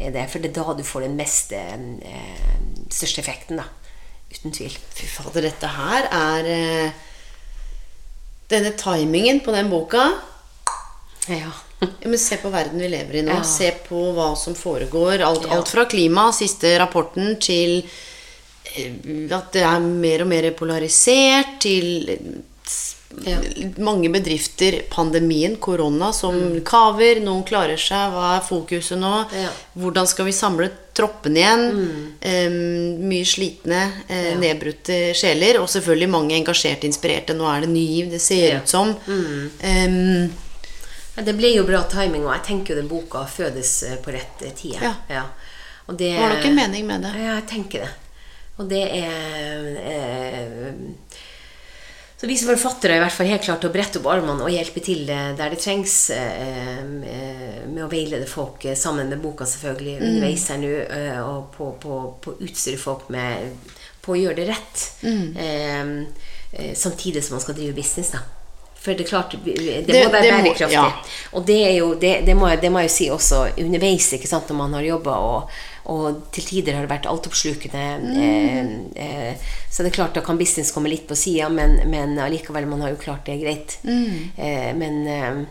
Er 0.00 0.14
det, 0.14 0.24
for 0.32 0.40
det 0.40 0.54
er 0.54 0.56
da 0.56 0.78
du 0.78 0.84
får 0.88 1.04
den 1.04 1.20
mest 1.20 1.52
eh, 1.52 1.76
største 2.88 3.20
effekten, 3.20 3.60
da. 3.60 3.68
Uten 4.30 4.56
tvil. 4.56 4.80
Fy 4.96 5.10
fader, 5.10 5.44
dette 5.50 5.76
her 5.76 6.08
er 6.14 6.52
eh, 6.56 7.06
Denne 8.50 8.72
timingen 8.74 9.44
på 9.44 9.52
den 9.54 9.68
boka 9.70 10.08
Ja. 11.28 11.52
Ja, 11.80 11.88
men 12.10 12.18
Se 12.18 12.36
på 12.42 12.50
verden 12.52 12.78
vi 12.80 12.88
lever 12.92 13.20
i 13.20 13.22
nå. 13.26 13.32
Ja. 13.40 13.42
Se 13.46 13.70
på 13.88 14.12
hva 14.16 14.30
som 14.36 14.54
foregår. 14.54 15.20
Alt, 15.26 15.46
Ja. 15.48 15.56
alt 15.58 15.68
fra 15.68 15.84
klima, 15.90 16.30
siste 16.32 16.78
rapporten, 16.78 17.36
til 17.40 17.82
eh, 18.76 18.92
at 19.34 19.52
det 19.52 19.62
er 19.66 19.80
mer 19.80 20.22
og 20.22 20.28
mer 20.28 20.50
polarisert, 20.58 21.58
til 21.64 22.06
mange 23.82 24.06
bedrifter, 24.12 24.82
pandemien, 24.90 25.56
korona, 25.58 26.12
som 26.14 26.36
kaver. 26.62 27.18
Noen 27.24 27.42
klarer 27.48 27.80
seg. 27.80 28.12
Hva 28.14 28.36
er 28.36 28.44
fokuset 28.46 29.00
nå? 29.00 29.10
Mm. 29.32 29.56
Hvordan 29.82 30.06
skal 30.06 30.28
vi 30.28 30.34
samle 30.36 30.68
troppene 30.94 31.42
igjen? 31.42 31.64
Eh, 32.22 32.46
mye 33.10 33.26
slitne, 33.26 33.80
Ja. 34.08 34.36
nedbrutte 34.38 35.00
sjeler. 35.18 35.58
Og 35.60 35.66
selvfølgelig 35.68 36.08
mange 36.08 36.36
engasjerte, 36.38 36.86
inspirerte. 36.86 37.34
Nå 37.34 37.48
er 37.50 37.62
det 37.66 37.70
ny 37.70 37.82
giv, 37.86 38.10
det 38.12 38.20
ser 38.22 38.60
ut 38.60 38.68
som. 38.68 38.94
Mm. 39.08 39.50
Ja, 39.62 40.28
Det 41.24 41.34
ble 41.38 41.50
jo 41.54 41.64
bra 41.68 41.82
timing, 41.90 42.24
og 42.26 42.32
jeg 42.36 42.44
tenker 42.46 42.74
jo 42.74 42.80
den 42.82 42.88
boka 42.90 43.24
fødes 43.28 43.82
eh, 43.88 43.96
på 44.04 44.12
rett 44.14 44.42
eh, 44.46 44.54
tid. 44.56 44.78
Ja. 45.08 45.24
Og 45.86 45.96
det, 45.98 46.12
Var 46.20 46.36
nok 46.36 46.44
en 46.46 46.54
mening 46.56 46.86
med 46.86 47.02
det. 47.02 47.14
Ja, 47.18 47.34
jeg 47.40 47.46
tenker 47.50 47.84
det. 47.86 47.90
Og 48.60 48.68
det 48.70 48.82
er 48.92 49.66
eh, 49.80 50.72
Så 52.20 52.28
vi 52.28 52.36
som 52.36 52.50
forfattere 52.52 52.92
er 52.92 53.00
i 53.00 53.02
hvert 53.04 53.14
fall 53.16 53.30
helt 53.30 53.44
klart 53.46 53.64
å 53.64 53.70
brette 53.72 53.96
opp 54.02 54.08
armene 54.12 54.44
og 54.44 54.52
hjelpe 54.52 54.82
til 54.84 55.08
eh, 55.08 55.30
der 55.38 55.54
det 55.54 55.60
trengs, 55.64 55.94
eh, 56.12 56.82
med 56.84 57.80
å 57.86 57.88
veilede 57.88 58.28
folk 58.28 58.66
sammen 58.76 59.08
med 59.08 59.22
boka 59.24 59.46
selvfølgelig 59.48 59.94
Mm. 60.00 60.06
underveis 60.10 60.48
her 60.52 60.58
nå, 60.60 60.74
og 61.24 61.48
på, 61.56 61.70
på, 61.80 62.00
på 62.20 62.34
å 62.34 62.42
utstyre 62.44 62.78
folk 62.80 63.08
med 63.12 63.56
på 64.04 64.12
å 64.14 64.20
gjøre 64.20 64.36
det 64.42 64.46
rett. 64.52 64.84
Mm. 65.02 66.04
Eh, 66.52 66.74
samtidig 66.76 67.24
som 67.24 67.34
man 67.38 67.42
skal 67.44 67.56
drive 67.56 67.72
business, 67.76 68.12
da. 68.14 68.20
For 68.80 68.96
det 68.96 69.04
er 69.04 69.08
klart, 69.10 69.34
det, 69.44 69.54
det, 69.86 70.04
må 70.04 70.10
være 70.12 70.22
det 70.24 70.32
må- 70.32 70.44
bærekraftig. 70.46 70.72
ja. 70.72 70.84
Og 71.36 71.42
det 71.46 71.58
er 71.66 71.74
jo, 71.76 71.90
det, 72.00 72.34
må, 72.36 72.48
jeg- 72.48 72.60
det 72.62 72.70
må 72.72 72.80
jeg 72.80 72.88
jo 72.88 72.94
si 72.94 73.08
også 73.12 73.40
underveis, 73.60 74.06
ikke 74.16 74.26
sant, 74.30 74.48
når 74.48 74.56
man 74.56 74.72
har 74.78 74.86
jobba, 74.86 75.16
og, 75.20 75.50
og 75.92 76.22
til 76.32 76.44
tider 76.48 76.78
har 76.78 76.86
det 76.86 76.90
vært 76.94 77.08
altoppslukende. 77.10 77.84
Mm. 78.00 78.16
Eh, 78.96 79.28
eh, 79.28 79.34
så 79.70 79.84
det 79.84 79.90
er 79.92 79.96
klart, 79.98 80.14
da 80.16 80.22
kan 80.24 80.38
business 80.40 80.72
komme 80.72 80.88
litt 80.88 81.04
på 81.10 81.14
sida, 81.18 81.50
men, 81.52 81.76
men 81.92 82.16
allikevel, 82.24 82.66
man 82.70 82.80
har 82.86 82.94
jo 82.94 83.00
klart 83.02 83.26
det 83.28 83.36
greit. 83.42 83.76
Mm. 83.84 84.30
Eh, 84.38 84.70
men 84.80 84.96
eh, 85.06 85.42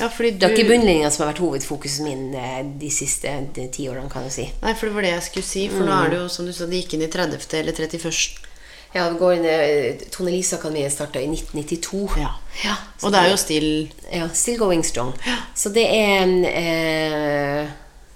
ja, 0.00 0.08
fordi 0.08 0.30
det 0.40 0.48
er 0.48 0.54
ikke 0.56 0.70
bunnlinja 0.70 1.10
som 1.12 1.26
har 1.26 1.34
vært 1.34 1.42
hovedfokuset 1.44 2.06
min 2.06 2.30
eh, 2.32 2.62
de 2.80 2.88
siste 2.88 3.34
ti 3.76 3.84
årene, 3.92 4.08
kan 4.08 4.24
du 4.24 4.32
si. 4.32 4.46
Nei, 4.62 4.72
for 4.72 4.88
det 4.88 4.96
var 4.96 5.04
det 5.04 5.12
jeg 5.12 5.26
skulle 5.28 5.50
si. 5.50 5.66
For 5.68 5.84
nå 5.84 5.92
er 6.06 6.14
det 6.16 6.22
jo, 6.22 6.30
som 6.32 6.48
du 6.48 6.54
sa, 6.56 6.64
det 6.72 6.80
gikk 6.86 6.96
inn 6.96 7.04
i 7.04 7.10
30. 7.12 7.36
eller 7.60 7.76
31. 7.76 8.48
Ja, 8.92 9.06
det 9.08 9.18
går 9.18 9.34
inn, 9.38 9.46
eh, 9.48 10.02
Tone 10.12 10.30
Lise-akademiet 10.34 10.92
starta 10.92 11.20
i 11.20 11.28
1992. 11.30 12.18
Ja. 12.20 12.34
Ja, 12.64 12.74
Og 13.02 13.12
det 13.14 13.20
er 13.22 13.30
jo 13.30 13.36
still 13.40 13.70
Ja, 14.12 14.26
still 14.36 14.58
going 14.60 14.82
strong. 14.84 15.14
Så 15.56 15.72
det 15.72 15.86
er 15.88 16.28
eh, 16.50 17.70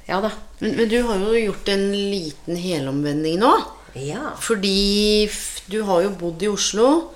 Ja 0.08 0.20
da. 0.20 0.30
men, 0.60 0.76
men 0.76 0.88
du 0.88 0.98
har 1.02 1.16
jo 1.18 1.32
gjort 1.46 1.68
en 1.72 1.86
liten 1.92 2.56
helomvending 2.60 3.38
nå. 3.40 3.54
Ja. 3.96 4.34
Fordi 4.40 5.30
du 5.72 5.82
har 5.88 6.02
jo 6.04 6.10
bodd 6.20 6.42
i 6.44 6.48
Oslo. 6.52 7.12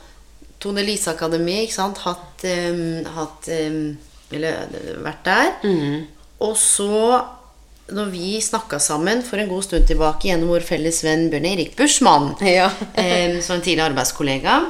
Tone 0.61 0.82
Lise 0.84 1.12
Akademi, 1.12 1.61
ikke 1.66 1.76
sant. 1.76 2.00
Hatt, 2.04 2.44
um, 2.44 3.04
hatt 3.16 3.48
um, 3.52 3.98
Eller 4.32 4.64
eh, 4.72 4.96
vært 5.04 5.22
der. 5.28 5.52
Mm. 5.64 6.06
Og 6.40 6.56
så, 6.56 7.20
når 7.95 8.12
vi 8.12 8.34
snakka 8.45 8.80
sammen 8.82 9.24
for 9.26 9.41
en 9.43 9.51
god 9.51 9.66
stund 9.66 9.88
tilbake 9.88 10.30
gjennom 10.30 10.53
vår 10.53 10.66
felles 10.66 11.03
venn 11.07 11.28
Bjørn 11.32 11.49
Erik 11.53 11.76
Buschmann, 11.78 12.32
Ja. 12.47 12.70
som 13.45 13.59
en 13.59 13.64
tidligere 13.64 13.91
arbeidskollega, 13.91 14.61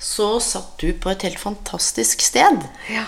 så 0.00 0.30
satt 0.40 0.80
du 0.80 0.94
på 0.96 1.10
et 1.12 1.26
helt 1.28 1.40
fantastisk 1.40 2.22
sted. 2.24 2.62
Ja. 2.88 3.04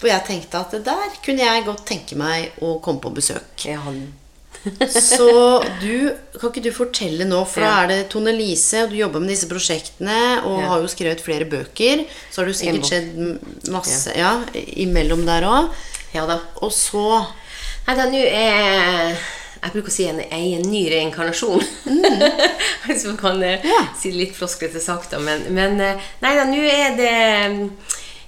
For 0.00 0.08
jeg 0.08 0.24
tenkte 0.24 0.62
at 0.62 0.72
der 0.86 1.18
kunne 1.20 1.44
jeg 1.44 1.66
godt 1.66 1.84
tenke 1.90 2.16
meg 2.16 2.56
å 2.64 2.78
komme 2.80 3.02
på 3.04 3.12
besøk. 3.18 3.68
Ja, 3.68 3.82
han 3.84 4.06
Så 4.92 5.62
du, 5.80 6.12
kan 6.36 6.50
ikke 6.50 6.62
du 6.64 6.72
fortelle 6.74 7.24
nå, 7.28 7.38
for 7.48 7.64
da 7.64 7.70
er 7.82 7.90
det 7.90 7.98
Tone 8.12 8.32
Lise, 8.36 8.84
og 8.84 8.92
du 8.92 8.98
jobber 8.98 9.22
med 9.22 9.32
disse 9.32 9.48
prosjektene, 9.48 10.18
og 10.44 10.60
har 10.68 10.82
jo 10.82 10.90
skrevet 10.90 11.22
flere 11.24 11.48
bøker. 11.48 12.04
Så 12.28 12.40
har 12.40 12.48
det 12.48 12.54
jo 12.54 12.60
sikkert 12.60 12.90
skjedd 12.90 13.70
masse 13.72 14.16
ja, 14.18 14.34
imellom 14.84 15.24
der 15.28 15.48
òg. 15.48 15.70
Ja 16.12 16.26
da. 16.28 16.40
Og 16.60 16.72
så 16.74 17.22
Nei 17.86 17.96
da, 17.98 18.04
nå 18.10 18.18
er 18.22 19.14
Jeg 19.60 19.72
bruker 19.74 19.90
å 19.90 19.94
si 19.94 20.06
en, 20.08 20.20
jeg 20.22 20.30
er 20.54 20.60
en 20.60 20.70
ny 20.72 20.82
reinkarnasjon. 20.92 21.60
Hvis 22.86 23.04
man 23.10 23.18
kan 23.20 23.42
eh, 23.44 23.64
Ja. 23.66 23.80
si 23.98 24.12
litt 24.14 24.32
floskete 24.36 24.80
sagt, 24.80 25.10
da. 25.12 25.18
Men, 25.20 25.42
men 25.56 25.80
eh, 25.84 26.00
nei 26.22 26.34
da, 26.38 26.46
nå 26.48 26.60
er 26.64 26.94
det 26.96 27.10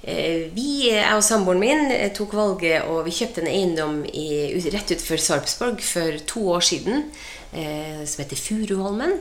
eh, 0.04 0.50
Vi, 0.52 0.66
jeg 0.90 1.14
og 1.16 1.22
samboeren 1.24 1.62
min, 1.62 1.94
tok 2.16 2.34
valget, 2.36 2.84
og 2.90 3.04
vi 3.06 3.14
kjøpte 3.16 3.44
en 3.44 3.52
eiendom 3.52 4.00
i, 4.12 4.26
rett 4.74 4.92
utenfor 4.92 5.22
Sarpsborg 5.22 5.80
for 5.86 6.18
to 6.28 6.42
år 6.56 6.66
siden, 6.68 7.06
eh, 7.54 8.02
som 8.04 8.24
heter 8.24 8.36
Furuholmen. 8.42 9.16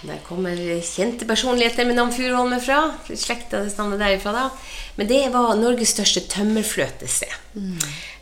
Der 0.00 0.20
kommer 0.24 0.56
kjente 0.80 1.26
personligheter 1.28 1.84
med 1.84 1.98
navn 1.98 2.12
Furuholmen 2.14 2.60
fra. 2.64 2.78
Slekta 3.04 3.66
stammer 3.68 4.00
derifra, 4.00 4.32
da. 4.32 4.44
Men 4.96 5.10
det 5.10 5.20
var 5.34 5.52
Norges 5.60 5.92
største 5.92 6.22
tømmerfløtested. 6.32 7.34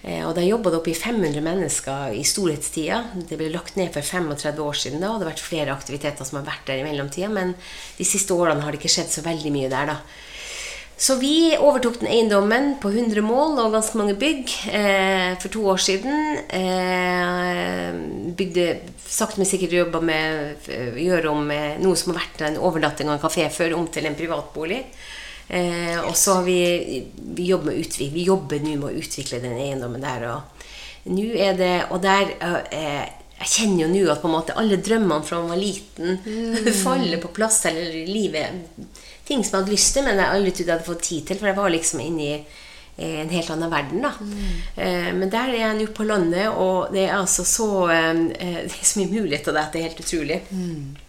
Eh, 0.03 0.24
og 0.26 0.35
der 0.35 0.49
jobba 0.49 0.72
det 0.72 0.81
oppi 0.81 0.95
500 0.99 1.43
mennesker 1.45 2.16
i 2.18 2.24
storhetstida. 2.26 3.05
Det 3.31 3.39
ble 3.39 3.53
lagt 3.55 3.79
ned 3.79 3.93
for 3.95 4.03
35 4.03 4.64
år 4.64 4.81
siden 4.83 5.05
da, 5.05 5.12
og 5.12 5.20
det 5.20 5.29
har 5.29 5.33
vært 5.37 5.45
flere 5.45 5.74
aktiviteter 5.74 6.26
som 6.26 6.41
har 6.41 6.49
vært 6.51 6.66
der 6.66 6.83
i 6.83 6.89
mellomtida, 6.89 7.31
men 7.31 7.55
de 7.99 8.07
siste 8.07 8.35
årene 8.35 8.64
har 8.64 8.74
det 8.74 8.83
ikke 8.83 8.95
skjedd 8.99 9.14
så 9.14 9.26
veldig 9.26 9.55
mye 9.55 9.70
der, 9.70 9.95
da. 9.95 10.01
Så 10.99 11.14
vi 11.20 11.55
overtok 11.55 12.01
den 12.01 12.11
eiendommen 12.11 12.72
på 12.83 12.91
100 12.91 13.22
mål 13.22 13.61
og 13.62 13.74
ganske 13.76 13.99
mange 14.01 14.16
bygg 14.18 14.51
eh, 14.74 15.37
for 15.39 15.55
to 15.55 15.62
år 15.70 15.79
siden. 15.79 16.41
Eh, 16.51 17.93
bygde 18.35 18.64
sakte, 19.09 19.40
men 19.40 19.48
sikkert 19.48 19.76
jobba 19.76 20.00
med 20.04 20.68
eh, 20.72 20.98
gjøre 21.02 21.30
om 21.32 21.50
eh, 21.54 21.78
noe 21.82 21.96
som 21.98 22.12
har 22.12 22.20
vært 22.22 22.44
en 22.46 22.61
overnatting 22.61 23.09
av 23.09 23.16
en 23.16 23.22
kafé 23.22 23.48
før, 23.52 23.76
om 23.78 23.88
til 23.92 24.09
en 24.09 24.18
privatbolig. 24.18 24.82
Eh, 25.48 25.96
og 26.04 26.12
så 26.16 26.38
har 26.38 26.44
vi, 26.44 27.04
vi, 27.16 27.46
jobber 27.48 28.61
nå 28.61 28.74
med 28.76 28.90
å 28.90 28.96
utvikle 29.00 29.40
den 29.40 29.56
eiendommen 29.56 30.04
der. 30.04 30.26
Og 30.34 31.09
nå 31.09 31.30
er 31.40 31.56
det 31.56 31.72
Og 31.94 32.02
der 32.04 32.34
eh, 32.44 33.06
Jeg 33.38 33.48
kjenner 33.54 33.86
jo 33.86 33.88
nå 33.94 34.02
at 34.12 34.20
på 34.20 34.28
en 34.28 34.34
måte 34.34 34.56
alle 34.61 34.76
drømmene 34.82 35.24
fra 35.24 35.38
man 35.40 35.54
var 35.54 35.61
liten, 35.62 36.18
faller 36.84 37.22
på 37.22 37.32
plass. 37.32 37.62
Eller 37.70 38.04
livet 38.11 38.66
ting 39.28 39.44
som 39.44 39.59
jeg 39.59 39.62
hadde 39.62 39.76
lyst 39.76 39.94
til, 39.94 40.06
men 40.06 40.20
jeg 40.20 40.34
aldri 40.34 40.52
trodde 40.52 40.72
jeg 40.72 40.76
hadde 40.76 40.88
fått 40.88 41.06
tid 41.09 41.28
til. 41.28 41.40
For 41.40 41.50
jeg 41.50 41.59
var 41.59 41.72
liksom 41.72 42.02
inne 42.04 42.26
i 42.26 42.34
eh, 42.36 42.66
en 42.99 43.28
helt 43.30 43.51
annen 43.55 43.70
verden, 43.70 44.03
da. 44.03 44.11
Eh, 44.76 45.12
men 45.14 45.30
der 45.30 45.53
er 45.53 45.59
jeg 45.61 45.76
nå 45.78 45.86
på 45.94 46.07
landet, 46.09 46.49
og 46.51 46.90
det 46.92 47.05
er 47.09 47.14
altså 47.20 47.44
så 47.46 47.68
eh, 47.94 48.24
Det 48.34 48.72
er 48.80 48.88
så 48.92 48.99
mye 49.01 49.12
muligheter 49.20 49.53
der 49.55 49.68
at 49.68 49.72
det 49.72 49.80
er 49.84 49.88
helt 49.90 50.01
utrolig. 50.03 50.40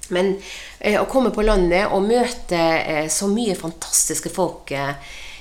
Men 0.10 0.36
eh, 0.80 1.00
å 1.02 1.06
komme 1.10 1.30
på 1.34 1.42
landet 1.46 1.88
og 1.94 2.06
møte 2.06 2.60
eh, 2.60 3.08
så 3.10 3.28
mye 3.30 3.56
fantastiske 3.58 4.30
folk 4.34 4.72
eh, 4.72 4.94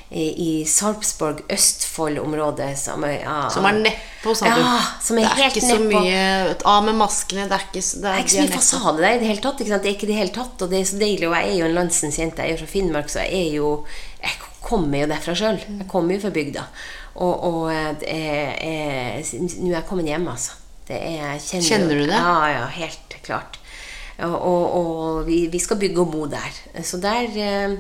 i, 0.09 0.65
Sarpsborg, 0.65 1.43
Østfold-området, 1.53 2.71
som 2.81 3.03
ja, 3.05 3.43
Som 3.53 3.67
er 3.69 3.77
nedpå, 3.83 4.33
sa 4.35 4.49
du. 4.55 4.61
Ja, 4.63 4.79
som 5.05 5.19
er 5.21 5.27
det 5.27 5.33
er 5.35 5.43
helt 5.43 5.59
ikke 5.59 5.67
så 5.67 5.77
nedpå. 5.83 6.01
mye 6.01 6.55
Av 6.65 6.85
med 6.87 6.97
maskene, 6.97 7.45
det 7.51 7.59
er 7.59 7.67
ikke, 7.67 7.83
så- 7.85 7.99
er, 7.99 8.03
Det 8.03 8.15
er, 8.15 8.23
ikke 8.25 8.33
så 8.37 8.45
mye 8.47 8.55
fasade 8.57 9.03
der 9.05 9.11
i 9.17 9.19
det 9.21 9.29
hele 9.29 9.45
tatt. 9.45 9.61
Ikke 9.61 9.75
sant? 9.75 9.83
Det 9.85 9.91
er 9.91 9.97
ikke 9.99 10.09
det 10.09 10.17
hele 10.17 10.33
tatt, 10.39 10.63
og 10.65 10.71
det 10.73 10.81
er 10.81 10.89
så 10.89 10.99
deilig. 11.03 11.29
Og 11.29 11.37
jeg 11.37 11.51
er 11.53 11.59
jo 11.59 11.69
en 11.69 11.75
landsens 11.83 12.19
jente. 12.19 12.41
Jeg 12.43 12.49
er 12.49 12.57
jo 12.57 12.63
fra 12.65 12.73
Finnmark, 12.73 13.13
så 13.13 13.21
jeg 13.27 13.43
er 13.43 13.53
jo 13.59 13.73
kommer 14.69 15.03
jo 15.03 15.11
derfra 15.11 15.35
sjøl. 15.39 15.61
Jeg 15.65 15.89
kommer 15.91 16.17
jo 16.17 16.23
fra 16.27 16.33
bygda. 16.35 16.65
Og, 17.19 17.45
og 17.49 17.71
eh, 17.73 18.53
er, 18.55 19.23
nå 19.59 19.73
er 19.73 19.79
jeg 19.81 19.87
kommet 19.89 20.11
hjem, 20.11 20.29
altså. 20.31 20.59
Det 20.89 20.97
er, 20.97 21.37
kjenner, 21.43 21.67
Kjenner 21.67 21.99
du 22.01 22.05
det? 22.07 22.17
Ja, 22.17 22.37
ja, 22.53 22.67
helt 22.79 23.19
klart. 23.27 23.59
Og, 24.25 24.35
og, 24.35 24.65
og 24.79 25.27
vi, 25.29 25.45
vi 25.53 25.61
skal 25.63 25.79
bygge 25.81 26.03
og 26.03 26.13
bo 26.15 26.27
der. 26.31 26.61
Så 26.83 26.99
der 27.03 27.29
eh, 27.39 27.77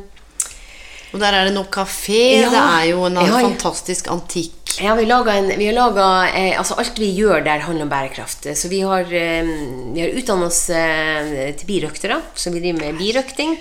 Og 1.14 1.18
der 1.22 1.34
er 1.34 1.48
det 1.48 1.54
nok 1.56 1.70
kafé. 1.72 2.20
Ja. 2.44 2.50
Det 2.52 2.62
er 2.62 2.84
jo 2.92 3.06
en 3.08 3.18
Ja, 3.18 3.40
fantastisk 3.40 4.10
antikk. 4.12 4.54
Ja, 4.78 4.94
vi, 4.94 5.08
en, 5.08 5.48
vi 5.58 5.66
har 5.66 5.74
laget, 5.74 6.34
eh, 6.38 6.58
altså 6.58 6.76
Alt 6.78 7.00
vi 7.00 7.08
gjør 7.16 7.42
der, 7.42 7.64
handler 7.66 7.88
om 7.88 7.90
bærekraft. 7.90 8.46
Så 8.54 8.68
vi 8.70 8.80
har, 8.86 9.02
eh, 9.02 9.48
vi 9.94 10.04
har 10.04 10.14
utdannet 10.14 10.52
oss 10.52 10.68
eh, 10.70 11.54
til 11.58 11.66
birøktere, 11.66 12.20
så 12.34 12.52
vi 12.54 12.62
driver 12.62 12.84
med 12.84 13.00
birøkting. 13.00 13.56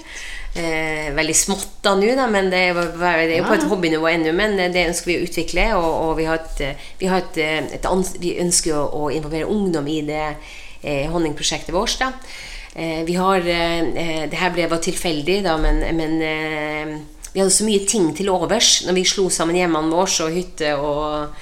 Eh, 0.58 1.10
veldig 1.14 1.36
smått 1.38 1.82
da 1.86 1.94
nå, 2.00 2.08
da, 2.18 2.26
men 2.32 2.48
det 2.50 2.62
er, 2.70 2.78
det 2.98 3.36
er 3.36 3.36
jo 3.42 3.50
på 3.50 3.58
et 3.58 3.68
hobbynivå 3.70 4.08
ennå. 4.10 4.34
Men 4.38 4.58
eh, 4.60 4.72
det 4.74 4.88
ønsker 4.90 5.12
vi 5.12 5.18
å 5.20 5.26
utvikle, 5.28 5.68
og, 5.78 5.90
og 6.06 6.14
vi, 6.18 6.28
har 6.30 6.40
et, 6.42 6.62
eh, 6.66 6.88
vi, 7.02 7.10
har 7.12 7.22
et, 7.22 7.42
eh, 7.44 7.74
et 7.78 8.16
vi 8.24 8.38
ønsker 8.42 8.78
å, 8.78 9.10
involvere 9.14 9.52
ungdom 9.54 9.90
i 9.92 10.00
det 10.08 10.24
eh, 10.26 11.06
honningprosjektet 11.12 11.76
vårt. 11.76 12.00
da. 12.02 12.14
Eh, 12.74 13.04
vi 13.06 13.20
har 13.20 13.42
Det 13.42 14.40
her 14.40 14.56
ble 14.56 14.68
bare 14.70 14.88
tilfeldig, 14.88 15.44
da, 15.46 15.58
men, 15.62 15.84
men 15.98 16.18
vi 17.38 17.42
hadde 17.42 17.54
så 17.54 17.68
mye 17.68 17.86
ting 17.86 18.10
til 18.18 18.32
overs 18.34 18.82
når 18.88 18.96
vi 18.98 19.06
slo 19.06 19.28
sammen 19.30 19.60
hjemmene 19.60 19.94
våre 19.94 20.26
og 20.26 20.34
hytte 20.34 20.72
og 20.74 21.36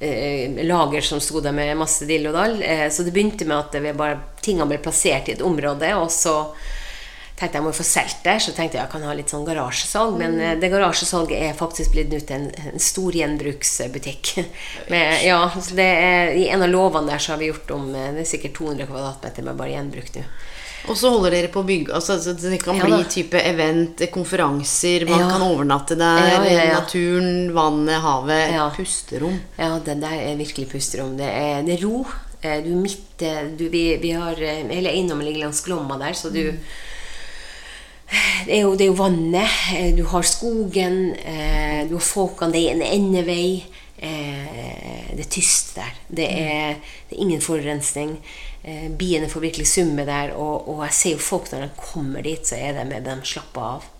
eh, 0.00 0.56
lager 0.66 1.04
som 1.06 1.20
sto 1.22 1.38
der 1.44 1.54
med 1.54 1.76
masse 1.78 2.06
dill 2.08 2.26
og 2.30 2.34
dall. 2.34 2.56
Eh, 2.62 2.88
så 2.90 3.06
det 3.06 3.12
begynte 3.14 3.46
med 3.46 3.60
at 3.60 3.96
bare, 3.96 4.18
tingene 4.42 4.66
ble 4.72 4.80
plassert 4.82 5.30
i 5.30 5.36
et 5.36 5.44
område, 5.46 5.92
og 6.00 6.10
så 6.10 6.34
tenkte 7.36 7.58
jeg 7.58 7.64
må 7.66 7.72
få 7.76 7.84
solgt 7.84 8.22
det, 8.24 8.38
så 8.40 8.52
tenkte 8.56 8.78
jeg 8.78 8.84
jeg 8.86 8.92
kan 8.94 9.02
ha 9.04 9.12
litt 9.16 9.28
sånn 9.32 9.44
garasjesalg. 9.44 10.16
Men 10.20 10.38
eh, 10.40 10.54
det 10.60 10.70
garasjesalget 10.72 11.42
er 11.50 11.58
faktisk 11.58 11.92
blitt 11.92 12.12
ut 12.16 12.30
en, 12.32 12.46
en 12.72 12.80
stor 12.80 13.12
gjenbruksbutikk. 13.12 14.30
Med, 14.92 15.20
ja, 15.26 15.42
så 15.52 15.76
det 15.76 15.88
er, 16.00 16.32
I 16.36 16.48
en 16.54 16.64
av 16.64 16.70
låvene 16.72 17.12
der 17.12 17.20
så 17.22 17.34
har 17.34 17.42
vi 17.42 17.50
gjort 17.50 17.70
om 17.76 17.90
eh, 17.94 18.12
Det 18.16 18.24
er 18.24 18.30
sikkert 18.30 18.56
200 18.60 18.88
kvadratmeter 18.88 19.44
med 19.46 19.58
bare 19.60 19.74
gjenbruk 19.74 20.14
nå. 20.16 20.24
Og 20.86 20.94
så 20.94 21.10
holder 21.10 21.34
dere 21.34 21.48
på 21.50 21.64
å 21.64 21.66
bygge 21.66 21.94
altså, 21.98 22.14
så 22.22 22.32
Det 22.38 22.60
kan 22.62 22.76
bli 22.78 23.00
type 23.10 23.40
event, 23.42 24.00
konferanser, 24.14 25.02
man 25.08 25.24
Ja. 25.24 25.30
kan 25.32 25.42
overnatte 25.42 25.96
der. 25.98 26.44
Ja. 26.46 26.66
Naturen, 26.76 27.50
vannet, 27.56 27.98
havet. 28.04 28.54
Pusterom. 28.76 29.34
Ja, 29.58 29.72
det 29.82 29.98
der 30.04 30.14
er 30.30 30.38
virkelig 30.38 30.68
pusterom. 30.70 31.16
Det 31.18 31.26
er, 31.26 31.64
det 31.66 31.76
er 31.80 31.82
ro. 31.88 32.04
Eh, 32.40 32.60
Du 32.62 32.70
er 32.70 32.82
midt 32.84 33.24
du, 33.58 33.68
vi, 33.72 33.96
vi 34.00 34.12
har 34.14 34.36
Hele 34.38 34.92
eiendommen 34.92 35.26
ligger 35.26 35.48
langs 35.48 35.64
Glomma 35.66 35.98
der, 35.98 36.14
så 36.14 36.30
du 36.30 36.54
det 38.46 38.52
er, 38.54 38.60
jo, 38.62 38.74
det 38.78 38.86
er 38.86 38.92
jo 38.92 38.98
vannet, 39.00 39.56
eh, 39.74 39.90
du 39.96 40.04
har 40.12 40.26
skogen, 40.26 41.14
eh, 41.18 41.82
du 41.88 41.96
har 41.96 42.04
folkene, 42.06 42.54
det 42.54 42.62
er 42.62 42.76
en 42.76 42.86
endevei. 42.86 43.64
Eh, 43.96 45.10
det 45.16 45.24
er 45.24 45.30
tyst 45.32 45.74
der. 45.78 45.96
Det 46.08 46.26
er, 46.28 46.76
det 47.08 47.16
er 47.16 47.24
ingen 47.24 47.42
forurensning. 47.42 48.16
Eh, 48.62 48.86
biene 48.92 49.30
får 49.32 49.46
virkelig 49.48 49.66
summe 49.72 50.04
der, 50.06 50.34
og, 50.36 50.68
og 50.68 50.84
jeg 50.86 50.96
ser 51.00 51.14
jo 51.16 51.24
folk 51.24 51.50
når 51.52 51.66
de 51.66 51.70
kommer 51.80 52.26
dit, 52.26 52.46
så 52.46 52.58
er 52.60 52.76
det 52.76 52.86
med 52.90 53.06
dem 53.08 53.24
slapper 53.26 53.68
av. 53.76 53.90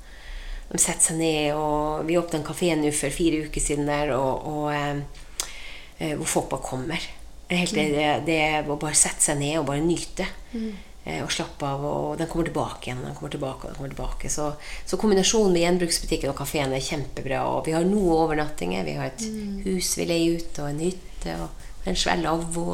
De 0.70 0.78
setter 0.82 1.12
seg 1.12 1.20
ned, 1.20 1.52
og 1.54 2.06
vi 2.06 2.18
åpna 2.18 2.40
en 2.40 2.46
kafé 2.46 2.72
nå 2.76 2.90
for 2.94 3.14
fire 3.14 3.46
uker 3.46 3.62
siden 3.62 3.86
der, 3.86 4.10
og, 4.16 4.46
og 4.50 6.16
hvor 6.18 6.28
folk 6.28 6.50
bare 6.50 6.66
kommer. 6.66 7.06
Er, 7.46 7.60
helt, 7.62 7.76
det, 7.78 8.06
det 8.26 8.36
er 8.42 8.66
å 8.66 8.74
bare 8.80 8.98
sette 8.98 9.22
seg 9.22 9.38
ned 9.38 9.60
og 9.60 9.68
bare 9.68 9.84
nyte. 9.84 10.26
Eh, 10.58 10.95
og 11.22 11.30
slappe 11.30 11.68
av. 11.68 11.84
Og 11.86 12.18
den 12.18 12.28
kommer 12.30 12.48
tilbake 12.48 12.88
igjen. 12.88 13.04
Den 13.04 13.14
kommer 13.14 13.32
tilbake, 13.34 13.62
og 13.62 13.70
den 13.70 13.78
kommer 13.78 13.92
tilbake. 13.94 14.30
Så, 14.32 14.50
så 14.86 14.98
kombinasjonen 15.00 15.54
med 15.54 15.62
gjenbruksbutikken 15.62 16.32
og 16.32 16.38
kafeen 16.40 16.74
er 16.74 16.82
kjempebra. 16.82 17.44
Og 17.52 17.66
vi 17.68 17.76
har 17.76 17.86
noe 17.86 18.20
overnattinger. 18.24 18.86
Vi 18.88 18.96
har 18.98 19.12
et 19.12 19.26
hus 19.66 19.92
vi 20.00 20.08
leier 20.10 20.40
ut, 20.40 20.62
og 20.62 20.70
en 20.72 20.82
hytte, 20.82 21.36
og 21.44 21.88
en 21.90 21.98
svær 21.98 22.18
lavvo. 22.22 22.66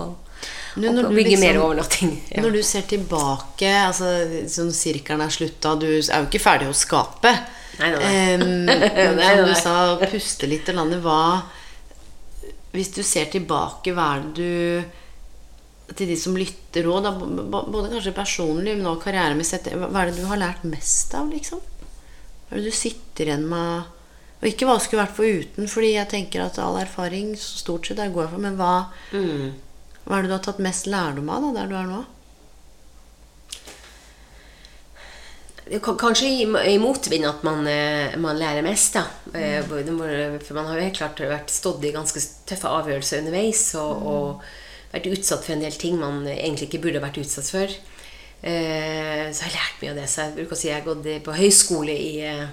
Nå, 0.76 0.88
og, 0.88 0.94
når 0.96 1.08
og 1.10 1.14
bygge 1.14 1.34
liksom- 1.34 1.44
mer 1.44 1.60
overnatting. 1.62 2.14
Ja. 2.32 2.42
Når 2.42 2.56
du 2.56 2.62
ser 2.62 2.86
tilbake, 2.88 3.72
altså 3.86 4.12
sånn 4.48 4.72
sirkelen 4.72 5.20
er 5.20 5.34
slutta, 5.34 5.74
du 5.76 5.86
er 5.90 6.22
jo 6.24 6.30
ikke 6.30 6.40
ferdig 6.42 6.70
å 6.70 6.76
skape. 6.76 7.32
Nei, 7.80 7.90
nei, 7.92 8.00
nei. 8.00 8.34
Um, 8.40 9.20
som 9.20 9.44
du 9.48 9.54
sa, 9.56 9.76
puste 10.08 10.48
litt 10.48 10.68
og 10.72 10.80
landet. 10.80 11.04
Hva 11.04 11.42
Hvis 12.72 12.94
du 12.96 13.02
ser 13.04 13.28
tilbake, 13.28 13.92
hva 13.92 14.14
er 14.16 14.24
det 14.24 14.32
du 14.40 15.01
Til 15.92 16.08
de 16.08 16.16
som 16.16 16.36
lytter 16.38 16.86
òg, 16.88 17.08
både 17.50 17.90
kanskje 17.92 18.14
personlig, 18.16 18.76
men 18.78 18.86
også 18.86 19.04
karrieremessig, 19.08 19.74
hva 19.76 20.04
er 20.04 20.12
det 20.12 20.20
du 20.22 20.28
har 20.30 20.40
lært 20.40 20.62
mest 20.64 21.12
av, 21.18 21.26
liksom? 21.32 21.60
Hva 22.46 22.54
er 22.54 22.62
det 22.62 22.70
du 22.70 22.76
sitter 22.76 23.28
igjen 23.32 23.48
med 23.50 23.98
Og 24.42 24.48
ikke 24.48 24.66
hva 24.66 24.74
skulle 24.82 25.04
vært 25.04 25.14
foruten, 25.14 25.68
fordi 25.70 25.92
jeg 25.92 26.08
tenker 26.10 26.42
at 26.42 26.56
all 26.58 26.80
erfaring 26.80 27.36
så 27.38 27.60
stort 27.60 27.86
sett 27.86 28.00
er 28.02 28.10
går 28.10 28.26
for, 28.32 28.42
men 28.42 28.56
hva 28.58 28.88
Mm. 29.12 29.52
hva 30.04 30.18
er 30.18 30.22
det 30.22 30.32
du 30.32 30.34
har 30.34 30.42
tatt 30.42 30.58
mest 30.58 30.88
lærdom 30.90 31.30
av 31.30 31.42
da, 31.46 31.52
der 31.60 31.68
du 31.70 31.76
er 31.78 31.86
nå? 31.86 32.00
Kanskje 35.80 36.26
i, 36.26 36.78
motvind 36.82 37.24
at 37.24 37.44
man, 37.46 37.66
eh, 37.70 38.16
man 38.18 38.36
lærer 38.36 38.62
mest, 38.66 38.94
da. 38.98 39.04
Mm. 39.32 40.42
For 40.42 40.54
man 40.54 40.66
har 40.66 40.76
jo 40.76 40.88
helt 40.88 40.98
klart 40.98 41.22
vært 41.22 41.54
stått 41.54 41.84
i 41.86 41.92
ganske 41.94 42.18
tøffe 42.50 42.68
avgjørelser 42.68 43.22
underveis 43.22 43.62
og, 43.78 44.02
og 44.02 44.42
vært 44.92 45.10
utsatt 45.12 45.44
for 45.44 45.54
en 45.56 45.64
del 45.64 45.76
ting 45.80 45.98
man 46.00 46.22
egentlig 46.28 46.68
ikke 46.70 46.82
burde 46.86 47.02
vært 47.02 47.20
utsatt 47.22 47.48
for. 47.50 47.76
Eh, 48.42 49.28
Så 49.32 49.44
jeg 49.44 49.50
har 49.50 49.58
lært 49.60 49.82
mye 49.82 49.90
av 49.94 50.00
det. 50.02 50.08
Så 50.10 50.26
jeg 50.26 50.34
bruker 50.36 50.56
å 50.56 50.58
si 50.58 50.68
jeg 50.68 50.80
har 50.80 50.88
gått 50.94 51.08
på 51.24 51.36
høyskole 51.38 51.94
i 51.94 52.12
eh, 52.26 52.46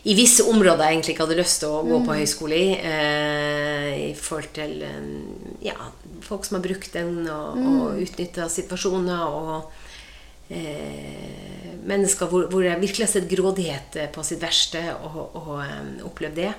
i 0.00 0.14
visse 0.16 0.40
områder 0.48 0.86
jeg 0.86 0.94
egentlig 0.96 1.12
ikke 1.12 1.24
hadde 1.26 1.36
lyst 1.42 1.58
til 1.60 1.74
å 1.76 1.82
gå 1.84 1.98
på 2.06 2.14
høyskole 2.16 2.56
i. 2.56 2.68
Eh, 2.80 3.88
I 4.06 4.14
forhold 4.16 4.52
til 4.56 4.82
eh, 4.86 5.10
ja, 5.66 5.76
folk 6.24 6.46
som 6.48 6.56
har 6.56 6.64
brukt 6.64 6.92
den 6.96 7.26
og, 7.28 7.58
og 7.60 8.00
utnytta 8.00 8.46
situasjoner. 8.48 9.26
Og 9.28 10.54
eh, 10.56 11.76
mennesker 11.84 12.30
hvor, 12.32 12.48
hvor 12.48 12.64
jeg 12.64 12.80
virkelig 12.80 13.06
har 13.06 13.12
sett 13.12 13.28
grådighet 13.28 14.00
på 14.14 14.24
sitt 14.24 14.40
verste 14.40 14.80
og, 15.04 15.36
og 15.36 15.52
eh, 15.66 16.04
opplevd 16.08 16.40
det. 16.46 16.54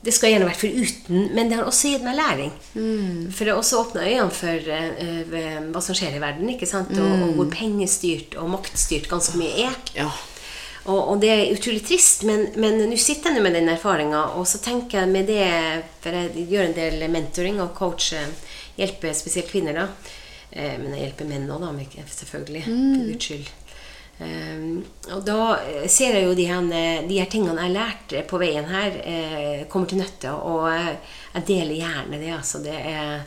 Det 0.00 0.14
skal 0.16 0.30
jeg 0.30 0.38
gjerne 0.38 0.48
vært 0.48 0.62
foruten, 0.62 1.24
men 1.36 1.50
det 1.50 1.58
har 1.58 1.66
også 1.68 1.90
gitt 1.92 2.04
meg 2.06 2.16
læring. 2.16 2.52
For 3.36 3.44
det 3.44 3.52
har 3.52 3.58
også 3.60 3.82
åpna 3.82 4.06
øynene 4.06 4.32
for 4.32 4.70
eh, 4.72 5.58
hva 5.74 5.82
som 5.84 5.98
skjer 5.98 6.16
i 6.16 6.22
verden, 6.22 6.48
ikke 6.54 6.68
sant? 6.68 6.94
Og, 6.96 7.24
og 7.26 7.34
hvor 7.36 7.50
pengestyrt 7.52 8.38
og 8.40 8.48
maktstyrt 8.54 9.10
ganske 9.10 9.36
mye 9.36 9.66
er. 9.66 9.76
Ja. 9.98 10.08
Og, 10.86 10.96
og 10.96 11.20
det 11.20 11.28
er 11.34 11.52
utrolig 11.52 11.82
trist, 11.84 12.24
men 12.24 12.46
men 12.56 12.80
nå 12.88 12.96
sitter 12.96 13.36
jeg 13.36 13.44
med 13.44 13.58
den 13.58 13.68
erfaringa, 13.68 14.22
og 14.40 14.48
så 14.48 14.62
tenker 14.64 15.02
jeg 15.02 15.12
med 15.12 15.28
det 15.28 15.44
For 16.00 16.16
jeg 16.16 16.48
gjør 16.48 16.70
en 16.70 16.78
del 16.78 17.04
mentoring 17.12 17.60
og 17.60 17.74
coach, 17.76 18.14
hjelper 18.80 19.12
spesielt 19.12 19.52
kvinner, 19.52 19.76
da. 19.82 20.16
Eh, 20.50 20.78
men 20.80 20.94
jeg 20.96 21.10
hjelper 21.10 21.28
menn 21.28 21.50
òg, 21.52 21.62
da, 21.68 22.06
selvfølgelig. 22.16 22.64
Mm. 22.66 22.94
For 22.94 23.10
guds 23.12 23.28
skyld. 23.28 23.50
Um, 24.20 24.82
og 25.14 25.22
da 25.24 25.36
eh, 25.64 25.86
ser 25.88 26.18
jeg 26.18 26.26
jo 26.26 26.34
de 26.36 26.44
her, 26.44 26.66
de 27.08 27.16
her 27.16 27.28
tingene 27.32 27.62
jeg 27.64 27.72
lærte 27.72 28.20
på 28.28 28.40
veien 28.42 28.66
her, 28.68 28.98
eh, 29.00 29.62
kommer 29.72 29.88
til 29.88 30.02
nytte. 30.02 30.34
Og 30.34 30.66
jeg, 30.68 30.98
deler 31.48 31.78
gjerne 31.78 32.20
det. 32.20 32.34
Altså. 32.36 32.60
Det 32.60 32.74
er, 32.76 33.22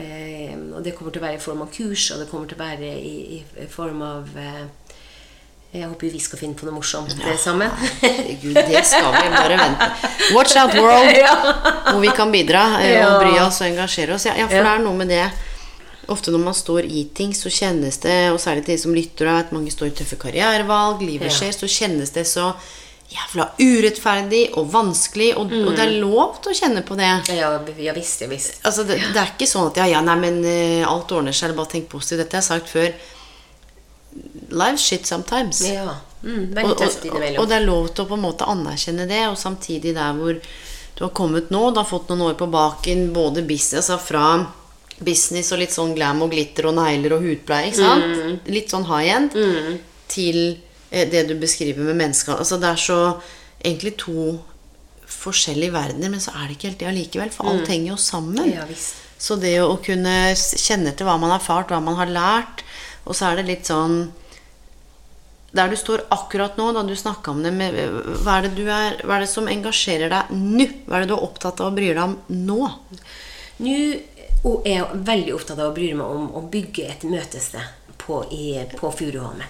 eh, 0.00 0.54
og 0.72 0.80
det 0.84 0.94
kommer 0.96 1.12
til 1.12 1.20
å 1.20 1.26
være 1.26 1.40
i 1.40 1.44
form 1.44 1.66
av 1.66 1.74
kurs, 1.74 2.08
og 2.14 2.22
det 2.22 2.30
kommer 2.30 2.48
til 2.48 2.56
å 2.56 2.64
være 2.64 2.94
i, 2.96 3.42
i 3.60 3.68
form 3.68 4.00
av 4.06 4.32
eh, 4.40 4.64
Jeg 5.74 5.88
håper 5.90 6.12
vi 6.14 6.20
skal 6.22 6.38
finne 6.38 6.54
på 6.54 6.68
noe 6.68 6.76
morsomt 6.76 7.16
ja. 7.18 7.32
sammen. 7.36 7.72
Herregud, 8.00 8.54
det 8.54 8.84
skal 8.86 9.10
vi 9.10 9.24
bare 9.34 9.56
vente. 9.58 9.88
Watch 10.32 10.54
out 10.56 10.76
world! 10.78 11.18
Hvor 11.90 11.98
vi 12.00 12.12
kan 12.14 12.30
bidra 12.32 12.68
eh, 12.80 13.02
og 13.02 13.18
bry 13.24 13.40
oss 13.42 13.58
og 13.60 13.72
engasjere 13.72 14.14
oss. 14.14 14.28
Ja, 14.30 14.46
for 14.46 14.56
det 14.56 14.70
er 14.70 14.86
noe 14.86 15.02
med 15.02 15.10
det 15.12 15.26
Ofte 16.12 16.32
når 16.34 16.42
man 16.44 16.54
står 16.56 16.84
i 16.84 17.04
ting, 17.16 17.34
så 17.36 17.50
kjennes 17.52 17.98
det, 18.02 18.30
og 18.32 18.40
særlig 18.42 18.64
til 18.66 18.74
de 18.76 18.82
som 18.82 18.94
lytter, 18.94 19.28
og 19.30 19.38
at 19.40 19.52
mange 19.56 19.70
står 19.72 19.90
i 19.90 19.94
tøffe 20.00 20.16
karrierevalg, 20.20 21.02
livet 21.02 21.30
Ja. 21.30 21.36
skjer, 21.38 21.52
så 21.56 21.68
kjennes 21.70 22.10
det 22.14 22.26
så 22.28 22.52
jævla 23.14 23.50
urettferdig 23.60 24.42
og 24.58 24.70
vanskelig, 24.72 25.34
og, 25.38 25.52
og 25.52 25.74
det 25.76 25.84
er 25.84 25.96
lov 26.02 26.38
til 26.42 26.50
å 26.52 26.56
kjenne 26.58 26.82
på 26.82 26.96
det. 26.98 27.10
ja, 27.36 27.50
ja 27.78 27.92
visst, 27.94 28.22
ja 28.24 28.28
visst. 28.28 28.60
Altså, 28.64 28.84
det, 28.88 28.96
det 29.12 29.20
er 29.20 29.32
ikke 29.34 29.46
sånn 29.46 29.68
at 29.70 29.76
ja, 29.82 29.86
ja, 29.92 30.00
nei, 30.02 30.16
men 30.18 30.40
uh, 30.44 30.88
alt 30.90 31.12
ordner 31.12 31.32
seg, 31.36 31.48
eller 31.50 31.60
bare 31.60 31.74
tenk 31.76 31.88
positivt. 31.92 32.24
Dette 32.24 32.40
jeg 32.40 32.42
har 32.42 32.58
jeg 32.58 32.62
sagt 32.64 32.72
før. 32.72 32.90
Live 34.54 34.78
shit 34.78 35.06
sometimes. 35.06 35.60
Ja. 35.68 35.96
Mm, 36.24 36.54
Og, 36.56 36.70
og, 36.70 36.80
og, 36.80 37.24
og 37.38 37.48
det 37.50 37.56
er 37.58 37.66
lov 37.66 37.90
til 37.92 38.06
å 38.06 38.08
på 38.08 38.16
en 38.16 38.22
måte 38.24 38.46
anerkjenne 38.48 39.04
det, 39.10 39.26
og 39.28 39.36
samtidig 39.36 39.92
der 39.96 40.14
hvor 40.16 40.38
du 40.94 41.02
har 41.04 41.10
kommet 41.12 41.50
nå, 41.52 41.70
du 41.74 41.80
har 41.82 41.88
fått 41.88 42.08
noen 42.08 42.30
år 42.30 42.36
på 42.38 42.46
baken, 42.48 43.08
både 43.12 43.42
business, 43.44 43.90
altså 43.90 43.98
fra 44.00 44.26
business 45.02 45.50
og 45.52 45.60
litt 45.62 45.74
sånn 45.74 45.94
glam 45.96 46.22
og 46.24 46.32
glitter 46.34 46.68
og 46.70 46.76
negler 46.78 47.16
og 47.16 47.26
hudpleie, 47.26 47.70
ikke 47.70 47.82
sant? 47.82 48.10
Mm. 48.14 48.34
Litt 48.54 48.74
sånn 48.74 48.86
high 48.88 49.14
end, 49.16 49.38
til 50.10 50.40
eh, 50.90 51.06
det 51.10 51.26
du 51.30 51.34
beskriver 51.40 51.86
med 51.86 51.98
mennesker. 51.98 52.38
Altså 52.38 52.60
det 52.62 52.70
er 52.70 52.82
så 52.82 52.98
egentlig 53.64 53.96
to 54.00 54.34
forskjellige 55.10 55.74
verdener, 55.74 56.12
men 56.12 56.22
så 56.22 56.34
er 56.36 56.46
det 56.46 56.58
ikke 56.58 56.70
helt 56.70 56.82
det 56.82 56.90
allikevel, 56.90 57.32
for 57.34 57.50
alt 57.50 57.70
henger 57.70 57.94
jo 57.94 58.00
sammen. 58.00 58.50
Ja. 58.52 58.66
Så 59.18 59.38
det 59.40 59.56
å 59.62 59.78
kunne 59.82 60.34
kjenne 60.36 60.92
til 60.92 61.08
hva 61.08 61.16
man 61.20 61.32
har 61.32 61.40
erfart, 61.40 61.72
hva 61.72 61.80
man 61.82 61.96
har 61.98 62.12
lært, 62.12 62.64
og 63.04 63.16
så 63.16 63.30
er 63.30 63.40
det 63.40 63.50
litt 63.50 63.68
sånn 63.68 64.12
Der 65.54 65.68
du 65.70 65.76
står 65.78 66.06
akkurat 66.10 66.56
nå, 66.58 66.72
da 66.74 66.80
du 66.82 66.96
snakka 66.98 67.30
om 67.30 67.44
det 67.44 67.52
med 67.54 67.76
hva 68.24 68.40
er 68.40 68.48
det, 68.48 68.56
du 68.56 68.64
er, 68.64 68.96
hva 69.06 69.20
er 69.20 69.22
det 69.22 69.30
som 69.30 69.46
engasjerer 69.46 70.10
deg 70.10 70.32
nå? 70.34 70.66
Hva 70.88 70.96
er 70.96 71.04
det 71.04 71.12
du 71.12 71.14
er 71.14 71.26
opptatt 71.28 71.60
av 71.62 71.68
og 71.68 71.76
bryr 71.76 71.94
deg 71.94 72.02
om 72.02 72.16
nå? 72.48 72.72
Nå 73.62 73.76
og 74.44 74.68
er 74.68 74.92
veldig 74.92 75.34
opptatt 75.34 75.58
av 75.60 75.72
å 75.72 75.76
bry 75.76 75.90
meg 75.96 76.14
om 76.16 76.28
å 76.36 76.44
bygge 76.52 76.88
et 76.92 77.06
møtested 77.08 77.94
på, 78.00 78.20
i, 78.30 78.60
på 78.76 78.92
Furuholmen. 78.92 79.48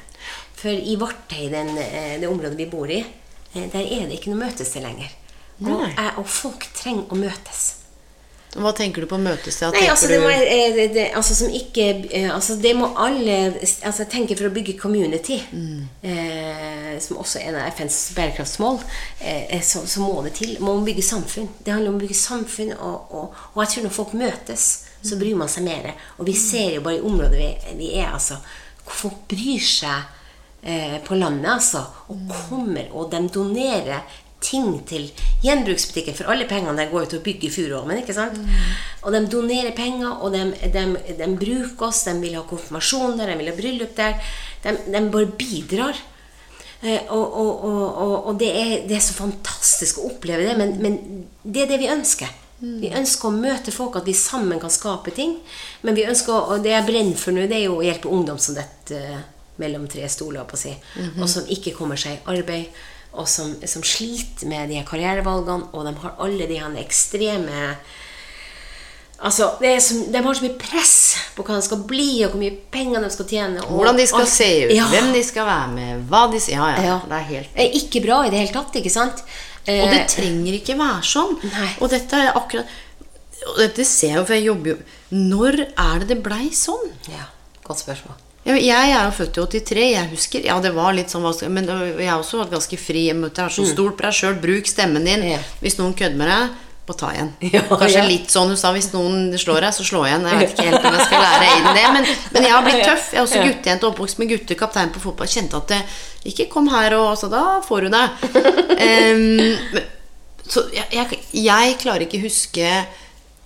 For 0.54 0.70
i 0.70 0.96
Vartøy, 0.96 1.48
den, 1.52 1.74
eh, 1.78 2.16
det 2.20 2.30
området 2.30 2.58
vi 2.58 2.70
bor 2.70 2.90
i, 2.90 3.02
eh, 3.02 3.66
der 3.72 3.82
er 3.82 4.06
det 4.08 4.20
ikke 4.20 4.32
noe 4.32 4.46
møtested 4.46 4.84
lenger. 4.86 5.10
Og, 5.62 5.82
jeg, 5.86 6.12
og 6.18 6.28
folk 6.30 6.68
trenger 6.74 7.10
å 7.10 7.18
møtes. 7.18 7.64
Hva 8.54 8.70
tenker 8.76 9.02
du 9.02 9.08
på 9.10 9.18
møtested? 9.18 9.74
Nei, 9.74 9.88
altså 9.90 10.06
det, 10.10 10.20
må, 10.22 10.28
eh, 10.30 10.68
det, 10.76 10.86
det, 10.94 11.04
altså 11.18 11.34
som 11.34 11.50
ikke 11.50 11.88
altså 12.30 12.54
det 12.62 12.74
må 12.78 12.92
alle 13.02 13.38
altså 13.58 14.04
Jeg 14.04 14.10
tenker 14.12 14.38
for 14.38 14.46
å 14.46 14.54
bygge 14.54 14.76
community, 14.78 15.40
eh, 16.06 16.94
som 17.02 17.18
også 17.18 17.40
er 17.40 17.50
en 17.50 17.58
av 17.58 17.72
FNs 17.74 17.98
bærekraftsmål, 18.14 18.78
eh, 19.26 19.58
så, 19.58 19.82
så 19.90 20.04
må 20.04 20.22
det 20.26 20.36
til. 20.38 20.54
Man 20.60 20.78
må 20.78 20.86
bygge 20.86 21.02
samfunn. 21.02 21.50
Det 21.66 21.74
handler 21.74 21.90
om 21.90 21.98
å 21.98 22.04
bygge 22.04 22.18
samfunn, 22.18 22.74
og, 22.78 23.10
og, 23.10 23.40
og 23.54 23.64
jeg 23.64 23.74
tror 23.74 23.88
når 23.88 23.96
folk 23.98 24.14
møtes, 24.22 24.68
så 25.04 25.18
bryr 25.20 25.38
man 25.38 25.50
seg 25.52 25.66
mer. 25.66 25.92
Og 26.18 26.28
vi 26.28 26.36
ser 26.38 26.76
jo 26.78 26.84
bare 26.84 26.98
i 26.98 27.04
området 27.04 27.38
vi, 27.38 27.50
vi 27.80 27.94
er, 28.00 28.12
altså 28.14 28.40
hvor 28.84 28.98
Folk 29.06 29.22
bryr 29.30 29.62
seg 29.64 30.02
eh, 30.60 30.98
på 31.06 31.16
landet, 31.16 31.48
altså. 31.54 31.80
Og 32.12 32.20
kommer, 32.50 32.90
og 32.92 33.08
de 33.14 33.22
donerer 33.32 34.04
ting 34.44 34.74
til 34.84 35.06
gjenbruksbutikken. 35.44 36.16
For 36.18 36.28
alle 36.28 36.48
pengene 36.48 36.76
der 36.76 36.90
går 36.90 37.06
jo 37.06 37.10
til 37.14 37.22
å 37.22 37.24
bygge 37.24 37.52
Furuholmen. 37.54 38.02
ikke 38.02 38.16
sant? 38.16 38.36
Og 39.02 39.14
de 39.14 39.22
donerer 39.32 39.72
penger, 39.76 40.18
og 40.20 40.34
de, 40.34 40.42
de, 40.74 40.84
de 41.16 41.30
bruker 41.40 41.88
oss. 41.88 42.04
De 42.08 42.16
vil 42.20 42.36
ha 42.36 42.44
konfirmasjon 42.48 43.16
der, 43.20 43.32
de 43.32 43.38
vil 43.40 43.52
ha 43.52 43.56
bryllup 43.56 43.96
der. 43.96 44.18
De, 44.64 44.76
de 44.92 45.04
bare 45.14 45.32
bidrar. 45.40 46.02
Eh, 46.84 47.08
og, 47.08 47.24
og, 47.40 47.64
og, 47.64 48.14
og 48.28 48.40
det, 48.40 48.52
er, 48.52 48.72
det 48.88 48.98
er 48.98 49.04
så 49.04 49.16
fantastisk 49.16 50.02
å 50.02 50.10
oppleve 50.10 50.44
det, 50.44 50.56
men, 50.60 50.74
men 50.84 50.98
det 51.40 51.64
er 51.64 51.70
det 51.72 51.80
vi 51.80 51.92
ønsker. 51.92 52.40
Vi 52.60 52.88
ønsker 52.94 53.28
å 53.28 53.34
møte 53.34 53.72
folk, 53.74 53.96
at 53.96 54.06
vi 54.06 54.14
sammen 54.16 54.60
kan 54.62 54.70
skape 54.70 55.10
ting. 55.12 55.34
Men 55.82 55.94
vi 55.98 56.04
ønsker, 56.08 56.32
og 56.54 56.62
det 56.64 56.70
jeg 56.72 56.86
brenner 56.86 57.16
for 57.20 57.32
nå, 57.36 57.46
det 57.50 57.58
er 57.58 57.64
jo 57.66 57.78
å 57.80 57.84
hjelpe 57.84 58.08
ungdom 58.08 58.38
som 58.40 58.54
detter 58.56 59.18
mellom 59.60 59.86
tre 59.90 60.08
stoler, 60.08 60.44
på 60.48 60.56
å 60.56 60.58
si, 60.58 60.72
og 61.20 61.28
som 61.30 61.44
ikke 61.46 61.74
kommer 61.76 61.96
seg 62.00 62.16
i 62.16 62.22
arbeid, 62.38 62.66
og 63.14 63.28
som, 63.30 63.52
som 63.70 63.82
sliter 63.86 64.48
med 64.50 64.68
de 64.72 64.80
karrierevalgene, 64.88 65.68
og 65.72 65.84
de 65.86 65.92
har 66.02 66.16
alle 66.24 66.46
de 66.50 66.56
her 66.58 66.80
ekstreme 66.82 67.76
Altså, 69.24 69.46
det 69.60 69.68
er 69.70 69.78
så, 69.80 69.94
De 70.10 70.20
har 70.20 70.34
så 70.34 70.42
mye 70.42 70.56
press 70.58 70.94
på 71.36 71.44
hva 71.46 71.54
de 71.54 71.62
skal 71.64 71.84
bli, 71.88 72.08
og 72.26 72.32
hvor 72.34 72.40
mye 72.42 72.56
penger 72.74 73.00
de 73.04 73.10
skal 73.14 73.28
tjene. 73.30 73.62
Og 73.62 73.78
Hvordan 73.78 73.96
de 73.96 74.06
skal 74.10 74.20
alt- 74.24 74.32
se 74.34 74.48
ut, 74.66 74.72
Ja. 74.74 74.88
hvem 74.90 75.12
de 75.14 75.22
skal 75.24 75.46
være 75.46 75.68
med, 75.72 76.02
hva 76.10 76.24
de 76.32 76.40
Ja, 76.52 76.66
ja. 76.74 76.82
Ja. 76.82 76.98
Det 77.06 77.12
er 77.12 77.28
helt 77.30 77.74
ikke 77.78 78.02
bra 78.04 78.24
i 78.26 78.30
det 78.30 78.38
hele 78.42 78.52
tatt, 78.52 78.74
ikke 78.74 78.90
sant? 78.90 79.22
Og 79.64 79.90
det 79.90 80.00
Eh, 80.00 80.06
trenger 80.12 80.52
ikke 80.58 80.76
være 80.78 81.02
sånn. 81.08 81.38
Nei. 81.42 81.70
Og 81.80 81.88
dette 81.90 82.12
er 82.20 82.32
akkurat 82.36 82.66
Og 83.48 83.56
dette 83.58 83.84
ser 83.84 84.08
jeg 84.08 84.16
jo, 84.18 84.24
for 84.24 84.34
jeg 84.34 84.44
jobber 84.44 84.70
jo 84.70 84.76
Når 85.10 85.60
er 85.76 85.98
det 86.04 86.08
det 86.08 86.22
blei 86.24 86.50
sånn? 86.52 86.90
Ja, 87.08 87.26
godt 87.64 87.80
spørsmål. 87.82 88.20
Jeg 88.44 88.68
er 88.68 89.04
jo 89.06 89.12
født 89.16 89.38
i 89.56 89.60
83. 89.64 89.84
Jeg 89.94 90.10
husker 90.10 90.44
Ja, 90.44 90.58
det 90.60 90.74
var 90.76 90.92
litt 90.92 91.08
sånn 91.08 91.24
Men 91.50 91.64
jeg 91.66 92.08
har 92.08 92.20
også 92.20 92.42
vært 92.42 92.52
ganske 92.52 92.78
fri. 92.78 93.06
Jeg 93.08 93.32
har 93.36 93.48
så 93.50 93.64
stort 93.66 93.96
på 93.96 94.04
deg 94.04 94.12
sjøl. 94.12 94.34
Bruk 94.40 94.66
stemmen 94.68 95.04
din. 95.04 95.20
Mm. 95.24 95.30
Ja. 95.30 95.38
Hvis 95.62 95.78
noen 95.78 95.94
kødder 95.96 96.16
med 96.16 96.28
deg, 96.28 96.50
bare 96.88 96.98
ta 97.00 97.10
igjen. 97.14 97.30
Ja, 97.54 97.62
Kanskje 97.68 98.00
ja. 98.00 98.06
litt 98.08 98.32
sånn 98.32 98.52
hun 98.52 98.60
sa. 98.60 98.72
Hvis 98.76 98.90
noen 98.92 99.32
slår 99.40 99.66
deg, 99.66 99.76
så 99.76 99.86
slå 99.86 100.04
igjen. 100.08 100.26
Jeg 100.28 100.40
vet 100.40 100.54
ikke 100.54 100.68
helt 100.68 100.88
om 100.88 100.98
jeg 100.98 101.08
skal 101.08 101.24
lære 101.28 101.52
inn 101.54 101.68
det. 101.70 101.86
Men, 101.96 102.10
men 102.36 102.48
jeg 102.48 102.54
har 102.56 102.66
blitt 102.66 102.84
tøff. 102.84 103.08
Jeg 103.12 103.20
er 103.20 103.28
også 103.28 103.44
guttejente, 103.46 103.90
oppvokst 103.90 104.20
med 104.20 104.32
gutter, 104.34 104.58
kaptein 104.60 104.92
på 104.94 105.02
fotball. 105.04 105.30
Kjente 105.30 105.60
at 105.60 105.72
det, 105.72 105.80
Ikke 106.32 106.48
kom 106.52 106.68
her 106.72 106.96
og 106.98 107.14
altså, 107.14 107.32
Da 107.32 107.44
får 107.64 107.88
du 107.88 107.94
deg. 107.96 108.08
Um, 108.84 109.78
så 110.50 110.64
jeg, 110.74 110.84
jeg, 110.92 111.18
jeg 111.40 111.76
klarer 111.80 112.04
ikke 112.04 112.20
huske 112.20 112.68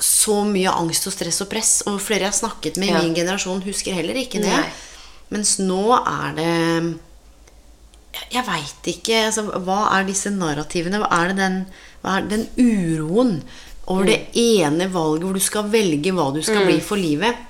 så 0.03 0.41
mye 0.47 0.70
angst 0.72 1.07
og 1.11 1.14
stress 1.14 1.43
og 1.45 1.51
press. 1.51 1.72
Og 1.91 1.99
flere 2.03 2.26
jeg 2.26 2.32
har 2.32 2.39
snakket 2.39 2.78
med 2.80 2.91
i 2.93 2.97
min 2.97 3.16
generasjon, 3.16 3.62
husker 3.66 3.97
heller 3.97 4.18
ikke 4.18 4.43
det. 4.43 4.57
Mens 5.34 5.59
nå 5.61 5.82
er 5.99 6.34
det 6.39 6.53
Jeg, 8.14 8.28
jeg 8.32 8.45
veit 8.47 8.86
ikke 8.89 9.18
altså, 9.26 9.43
Hva 9.66 9.82
er 9.99 10.07
disse 10.09 10.30
narrativene? 10.32 11.03
Hva 11.03 11.11
er 11.18 11.32
det 11.32 11.36
den, 11.43 11.59
hva 12.03 12.18
er 12.20 12.28
den 12.30 12.46
uroen 12.57 13.38
over 13.88 14.05
det 14.09 14.18
ene 14.38 14.86
valget 14.92 15.24
hvor 15.26 15.36
du 15.38 15.42
skal 15.42 15.70
velge 15.72 16.12
hva 16.14 16.30
du 16.34 16.42
skal 16.44 16.66
bli 16.68 16.78
for 16.84 17.01
livet? 17.01 17.44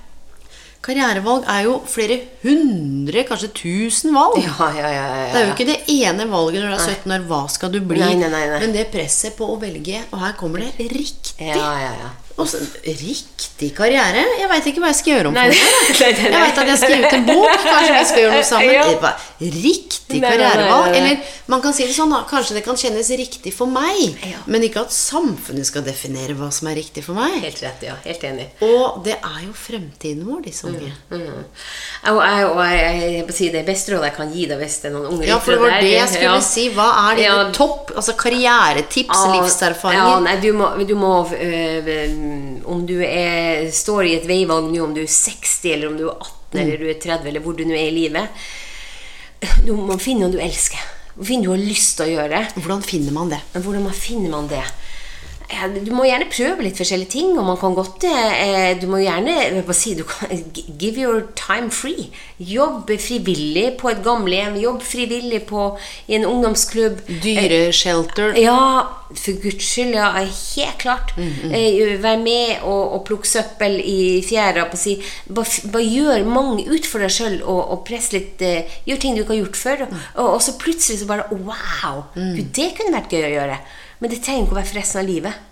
Karrierevalg 0.88 1.42
er 1.51 1.64
jo 1.66 1.72
flere 1.90 2.16
hundre, 2.44 3.24
kanskje 3.26 3.49
tusen 3.59 4.14
valg. 4.14 4.38
Ja, 4.40 4.68
ja, 4.78 4.92
ja. 4.94 5.09
Det 5.32 5.40
er 5.40 5.44
jo 5.49 5.57
ikke 5.57 5.66
det 5.68 5.78
ene 5.90 6.24
valget 6.30 6.62
når 6.62 6.70
du 6.70 6.76
er 6.78 6.84
17 6.94 7.14
år. 7.16 7.24
Hva 7.28 7.40
skal 7.51 7.72
du 7.74 7.80
bli? 7.82 7.99
Nei, 8.01 8.14
nei, 8.22 8.30
nei. 8.30 8.61
Men 8.62 8.72
det 8.76 8.86
presset 8.94 9.34
på 9.36 9.51
å 9.53 9.59
velge 9.61 10.05
Og 10.14 10.22
her 10.22 10.36
kommer 10.38 10.62
det 10.64 10.86
riktig. 10.94 11.34
Ja, 11.51 11.72
ja, 11.82 11.90
ja. 11.99 12.12
Og 12.38 12.46
riktig 12.86 13.72
karriere? 13.76 14.22
Jeg 14.38 14.49
veit 14.53 14.70
ikke 14.70 14.84
hva 14.84 14.92
jeg 14.94 15.01
skal 15.03 15.16
gjøre 15.16 15.32
om 15.32 15.40
for 15.40 15.51
noe. 15.51 15.99
Jeg 15.99 16.34
veit 16.38 16.62
at 16.62 16.70
jeg 16.70 16.78
har 16.78 17.09
ut 17.09 17.16
en 17.18 17.26
bok. 17.32 17.64
Kanskje 17.66 17.96
vi 17.99 18.05
skal 18.12 18.22
gjøre 18.22 18.36
noe 18.38 18.49
sammen. 18.55 18.76
Ja. 18.78 19.16
Riktig 20.09 20.22
karrierevalg. 20.24 20.96
Eller 20.96 21.18
man 21.52 21.61
kan 21.64 21.74
si 21.76 21.84
det 21.86 21.92
sånn, 21.92 22.11
da. 22.14 22.22
Kanskje 22.30 22.54
det 22.56 22.62
kan 22.64 22.76
kjennes 22.80 23.11
riktig 23.20 23.52
for 23.54 23.68
meg. 23.68 24.16
Ja. 24.24 24.38
Men 24.48 24.62
ikke 24.64 24.80
at 24.86 24.92
samfunnet 24.94 25.68
skal 25.68 25.84
definere 25.84 26.32
hva 26.38 26.48
som 26.54 26.70
er 26.70 26.78
riktig 26.80 27.04
for 27.04 27.18
meg. 27.18 27.34
Helt 27.44 27.61
rett, 27.62 27.84
ja. 27.84 27.96
Helt 28.06 28.24
enig. 28.24 28.46
Og 28.64 29.02
det 29.04 29.18
er 29.18 29.42
jo 29.44 29.52
fremtiden 29.52 30.24
vår, 30.28 30.40
disse 30.46 30.64
unge. 30.70 30.88
Mm. 31.12 31.26
Og 32.14 32.22
jeg, 32.24 32.46
og 32.48 32.62
jeg, 32.64 32.78
jeg, 32.80 33.12
jeg, 33.18 33.36
si 33.36 33.50
det 33.52 33.64
beste 33.68 33.92
rådet 33.92 34.09
jeg 34.11 34.16
kan 34.16 34.32
gi 34.32 34.46
deg 34.48 34.62
hvis 34.62 34.78
det 34.82 34.90
er 34.90 34.96
noen 34.96 35.11
unge 35.12 35.28
Ja, 35.28 35.38
for 35.44 35.52
det 35.56 35.61
var 35.66 35.76
det 35.82 35.92
jeg 35.92 36.09
skulle 36.14 36.38
ja. 36.38 36.46
si. 36.48 36.68
Hva 36.76 36.88
er 37.04 37.20
dine 37.20 37.26
Ja. 37.28 37.44
topp 37.52 37.92
altså 37.96 38.16
karrieretips, 38.24 39.12
Ja, 39.26 39.36
livserfaringer? 39.36 40.09
Ja, 40.14 40.18
nei, 40.24 40.36
du 40.40 40.50
må, 40.56 40.70
du 40.88 40.94
må 40.96 41.12
øh, 41.36 41.92
Om 42.64 42.86
du 42.88 42.96
er, 43.04 43.68
står 43.72 44.09
i 44.09 44.16
et 44.22 44.26
veivalg 44.28 44.72
nå, 44.72 44.80
om 44.84 44.94
du 44.96 45.02
er 45.04 45.12
60, 45.12 45.59
eller 45.74 45.92
om 45.92 46.00
du 46.00 46.09
er 46.09 46.16
18, 46.16 46.34
Mm. 46.48 46.61
eller 46.62 46.78
du 46.80 46.86
er 46.88 46.94
30, 46.96 47.26
eller 47.28 47.42
hvor 47.44 47.52
du 47.52 47.61
nå 47.68 47.74
er 47.76 47.90
i 47.90 47.92
livet 47.92 48.28
Du 49.66 49.74
må 49.76 49.99
finne 50.01 50.26
noe 50.26 50.34
du 50.34 50.41
elsker. 50.43 50.80
Finne 51.18 51.45
noe 51.45 51.55
du 51.55 51.55
har 51.55 51.66
lyst 51.68 51.99
til 51.99 52.09
å 52.09 52.12
gjøre. 52.16 52.43
Hvordan 52.59 52.84
finner 52.86 53.14
man 53.14 53.30
det? 53.32 53.41
Hvordan 53.55 53.91
finner 53.95 54.32
man 54.34 54.51
det? 54.51 54.64
Du 55.49 55.90
må 55.96 56.05
gjerne 56.05 56.26
prøve 56.28 56.64
litt 56.66 56.76
forskjellige 56.76 57.11
ting, 57.14 57.30
og 57.40 57.46
man 57.49 57.57
kan 57.57 57.72
godt 57.76 58.05
eh, 58.05 58.74
Du 58.80 58.84
må 58.90 59.01
gjerne 59.01 59.62
si, 59.72 59.94
du 59.96 60.05
kan, 60.09 60.28
Give 60.80 61.01
your 61.01 61.22
time 61.38 61.70
free. 61.72 62.11
Jobb 62.38 62.92
frivillig 63.01 63.72
på 63.80 63.88
et 63.90 64.03
gamlehjem. 64.05 64.59
Jobb 64.61 64.84
frivillig 64.84 65.40
på, 65.49 65.70
i 66.07 66.18
en 66.18 66.26
ungdomsklubb. 66.28 67.01
Dyreshelter. 67.24 68.36
Ja, 68.38 68.59
for 69.09 69.40
guds 69.40 69.64
skyld, 69.72 69.96
ja. 69.96 70.11
Helt 70.20 70.78
klart. 70.84 71.14
Eh, 71.16 71.96
Vær 72.03 72.20
med 72.20 72.61
og, 72.68 72.94
og 72.99 73.03
plukke 73.09 73.28
søppel 73.28 73.80
i 73.80 74.20
fjæra. 74.28 74.68
På 74.68 74.78
si. 74.78 74.99
bare, 75.32 75.72
bare 75.72 75.88
gjør 75.88 76.28
mange 76.28 76.68
ut 76.68 76.86
for 76.86 77.03
deg 77.03 77.14
sjøl 77.14 77.40
og, 77.40 77.62
og 77.72 77.84
press 77.88 78.12
litt 78.14 78.44
eh, 78.44 78.78
Gjør 78.86 79.01
ting 79.03 79.16
du 79.16 79.24
ikke 79.24 79.34
har 79.38 79.42
gjort 79.46 79.61
før. 79.64 79.84
Og, 79.88 79.99
og, 80.14 80.32
og 80.36 80.40
så 80.44 80.59
plutselig 80.61 81.01
så 81.03 81.09
bare 81.11 81.28
Wow! 81.32 82.05
Gud, 82.14 82.49
det 82.57 82.74
kunne 82.76 82.99
vært 83.01 83.16
gøy 83.16 83.24
å 83.32 83.36
gjøre. 83.38 83.61
Men 83.99 84.11
det 84.12 84.22
trenger 84.22 84.46
ikke 84.46 84.57
å 84.57 84.59
være 84.61 84.70
for 84.70 84.80
resten 84.80 85.01
av 85.03 85.09
livet. 85.09 85.44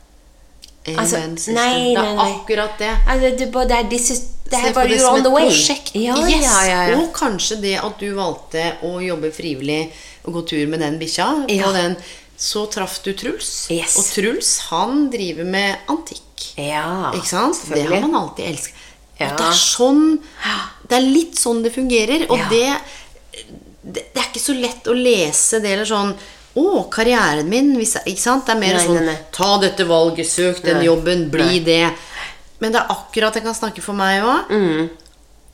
Altså, 0.86 1.18
nei, 1.18 1.36
sister. 1.36 1.54
nei, 1.56 1.70
det 1.96 1.98
er 1.98 2.04
nei, 2.04 2.14
nei. 2.14 2.26
akkurat 2.36 2.76
det. 2.78 2.90
Altså, 3.10 3.30
det, 3.40 3.48
det, 3.54 3.78
er 3.78 3.88
disse, 3.90 4.16
det 4.46 4.60
Se 4.62 4.74
på 4.74 4.84
det 4.86 5.00
som 5.00 5.16
on 5.16 5.18
et 5.18 5.26
the 5.26 5.32
way. 5.34 5.48
prosjekt. 5.48 5.96
Ja, 5.98 6.18
yes. 6.22 6.44
ja, 6.44 6.60
ja. 6.92 6.98
Og 7.00 7.08
kanskje 7.16 7.58
det 7.64 7.74
at 7.82 7.98
du 7.98 8.12
valgte 8.14 8.68
å 8.86 8.92
jobbe 9.02 9.32
frivillig 9.34 9.80
og 10.26 10.38
gå 10.38 10.44
tur 10.52 10.70
med 10.70 10.84
den 10.84 11.00
bikkja. 11.02 11.26
Ja. 11.50 11.72
den, 11.74 11.96
Så 12.38 12.66
traff 12.70 13.00
du 13.02 13.14
Truls. 13.16 13.66
Yes. 13.72 13.96
Og 13.98 14.10
Truls 14.12 14.52
han 14.68 15.06
driver 15.10 15.48
med 15.48 15.90
antikk. 15.90 16.52
Ja, 16.60 17.10
Ikke 17.16 17.32
sant? 17.32 17.62
Det 17.72 17.86
har 17.88 18.04
man 18.04 18.14
alltid 18.14 18.46
elsket. 18.52 18.82
Ja. 19.16 19.30
Og 19.32 19.38
det 19.40 19.46
er 19.48 19.56
sånn 19.56 20.00
Det 20.84 20.96
er 20.98 21.06
litt 21.06 21.38
sånn 21.40 21.62
det 21.64 21.70
fungerer. 21.72 22.26
Og 22.28 22.42
det 22.52 22.66
Det 23.80 24.02
er 24.12 24.26
ikke 24.28 24.42
så 24.42 24.52
lett 24.52 24.86
å 24.86 24.94
lese 24.94 25.62
det 25.64 25.72
eller 25.72 25.88
sånn 25.88 26.12
å, 26.56 26.86
karrieren 26.92 27.48
min 27.50 27.74
hvis 27.76 27.98
Ikke 28.04 28.22
sant? 28.22 28.46
Det 28.46 28.54
er 28.54 28.60
mer 28.60 28.78
Nei, 28.78 28.84
sånn 28.84 29.00
nei, 29.00 29.08
nei. 29.10 29.16
Ta 29.34 29.56
dette 29.60 29.84
valget, 29.88 30.28
søk 30.30 30.62
den 30.64 30.80
jobben, 30.86 31.26
bli 31.32 31.60
det. 31.66 31.90
Men 32.62 32.72
det 32.72 32.80
er 32.80 32.92
akkurat 32.94 33.36
jeg 33.36 33.44
kan 33.44 33.56
snakke 33.56 33.84
for 33.84 33.98
meg 33.98 34.24
òg. 34.24 34.52
Mm. 34.52 34.86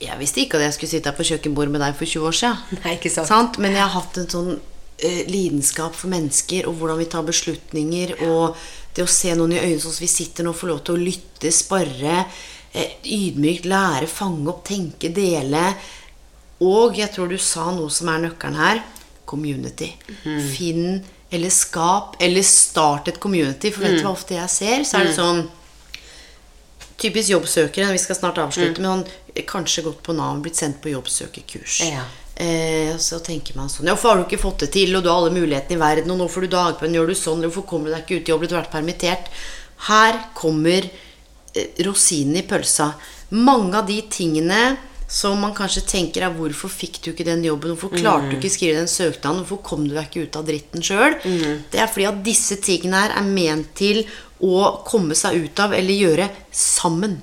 Jeg 0.03 0.19
visste 0.19 0.43
ikke 0.43 0.59
at 0.59 0.67
jeg 0.67 0.77
skulle 0.77 0.91
sitte 0.91 1.11
her 1.11 1.19
på 1.19 1.27
kjøkkenbord 1.27 1.71
med 1.71 1.83
deg 1.83 1.97
for 1.99 2.11
20 2.11 2.29
år 2.29 2.37
siden. 2.39 2.61
Nei, 2.83 2.95
ikke 2.99 3.13
sant. 3.15 3.59
Men 3.63 3.77
jeg 3.77 3.85
har 3.85 3.95
hatt 3.97 4.21
en 4.23 4.31
sånn 4.31 4.53
uh, 4.55 5.23
lidenskap 5.31 5.97
for 5.99 6.13
mennesker 6.13 6.71
og 6.71 6.79
hvordan 6.79 7.03
vi 7.03 7.11
tar 7.11 7.27
beslutninger. 7.27 8.17
Og 8.29 8.59
det 8.95 9.07
å 9.07 9.11
se 9.11 9.35
noen 9.39 9.57
i 9.57 9.61
øynene 9.63 9.83
sånn 9.83 9.97
som 9.99 10.07
vi 10.07 10.11
sitter 10.11 10.47
nå, 10.47 10.55
få 10.55 10.71
lov 10.71 10.83
til 10.87 10.99
å 10.99 11.03
lytte, 11.03 11.51
spare, 11.55 12.23
uh, 12.77 12.95
ydmykt 13.03 13.67
lære, 13.71 14.11
fange 14.11 14.47
opp, 14.55 14.65
tenke, 14.71 15.11
dele. 15.15 15.67
Og 16.63 16.99
jeg 16.99 17.11
tror 17.15 17.31
du 17.31 17.39
sa 17.43 17.71
noe 17.75 17.91
som 17.91 18.11
er 18.13 18.27
nøkkelen 18.29 18.59
her. 18.63 18.83
Community. 19.33 19.91
Mm. 20.23 20.39
Finn 20.53 20.87
eller 21.33 21.51
skap, 21.51 22.17
eller 22.21 22.45
start 22.45 23.09
et 23.09 23.21
community. 23.21 23.73
For 23.73 23.87
vet 23.87 23.97
du 23.97 24.05
hva 24.05 24.13
ofte 24.13 24.37
jeg 24.37 24.53
ser? 24.53 24.85
Så 24.85 25.01
er 25.01 25.11
det 25.11 25.19
sånn 25.19 25.47
Typisk 27.03 27.33
jobbsøkere, 27.33 27.89
vi 27.91 27.99
skal 27.99 28.15
snart 28.15 28.37
avslutte, 28.39 28.79
men 28.79 28.91
han 28.93 29.47
kanskje 29.49 29.83
gått 29.83 30.05
på 30.07 30.15
Nav, 30.15 30.37
blitt 30.45 30.61
sendt 30.61 30.77
på 30.85 30.93
jobbsøkerkurs. 30.93 31.81
Ja. 31.89 32.05
Eh, 32.37 32.93
så 33.03 33.19
tenker 33.25 33.57
man 33.59 33.73
sånn 33.73 33.89
hvorfor 33.91 34.13
har 34.13 34.21
du 34.21 34.23
ikke 34.29 34.39
fått 34.39 34.63
det 34.63 34.69
til, 34.77 34.93
og 34.95 35.03
du 35.03 35.09
har 35.11 35.19
alle 35.19 35.33
mulighetene 35.35 35.75
i 35.75 35.81
verden, 35.81 36.13
og 36.15 36.21
nå 36.21 36.29
får 36.31 36.47
du 36.47 36.53
dagpenn, 36.53 36.95
gjør 36.95 37.11
du 37.11 37.17
sånn, 37.19 37.43
hvorfor 37.49 37.67
kommer 37.73 37.91
du 37.91 37.97
deg 37.97 38.05
ikke 38.05 38.21
ut 38.21 38.31
i 38.31 38.35
jobb, 38.35 38.45
du 38.47 38.55
har 38.55 38.63
vært 38.63 38.77
permittert? 38.77 39.33
Her 39.89 40.21
kommer 40.39 40.87
eh, 40.87 41.83
rosinen 41.89 42.39
i 42.39 42.47
pølsa. 42.47 42.93
Mange 43.35 43.81
av 43.81 43.91
de 43.91 43.99
tingene 44.13 44.63
som 45.13 45.37
man 45.45 45.53
kanskje 45.53 45.83
tenker 45.85 46.25
er 46.25 46.33
hvorfor 46.33 46.73
fikk 46.73 47.03
du 47.05 47.11
ikke 47.13 47.27
den 47.29 47.43
jobben, 47.45 47.75
hvorfor 47.75 47.93
klarte 47.93 48.31
du 48.33 48.39
ikke 48.39 48.51
skrive 48.55 48.79
den 48.81 48.89
søknaden, 48.89 49.43
hvorfor 49.45 49.61
kom 49.67 49.83
du 49.85 49.93
deg 49.93 50.07
ikke 50.09 50.25
ut 50.25 50.39
av 50.41 50.47
dritten 50.49 50.85
sjøl? 50.85 51.19
Det 51.73 51.81
er 51.83 51.91
fordi 51.93 52.07
at 52.09 52.23
disse 52.25 52.57
tingene 52.65 53.03
her 53.05 53.17
er 53.21 53.27
ment 53.29 53.75
til 53.77 54.07
å 54.43 54.81
komme 54.89 55.15
seg 55.15 55.37
ut 55.45 55.61
av 55.63 55.75
eller 55.77 55.95
gjøre 55.95 56.25
sammen 56.51 57.19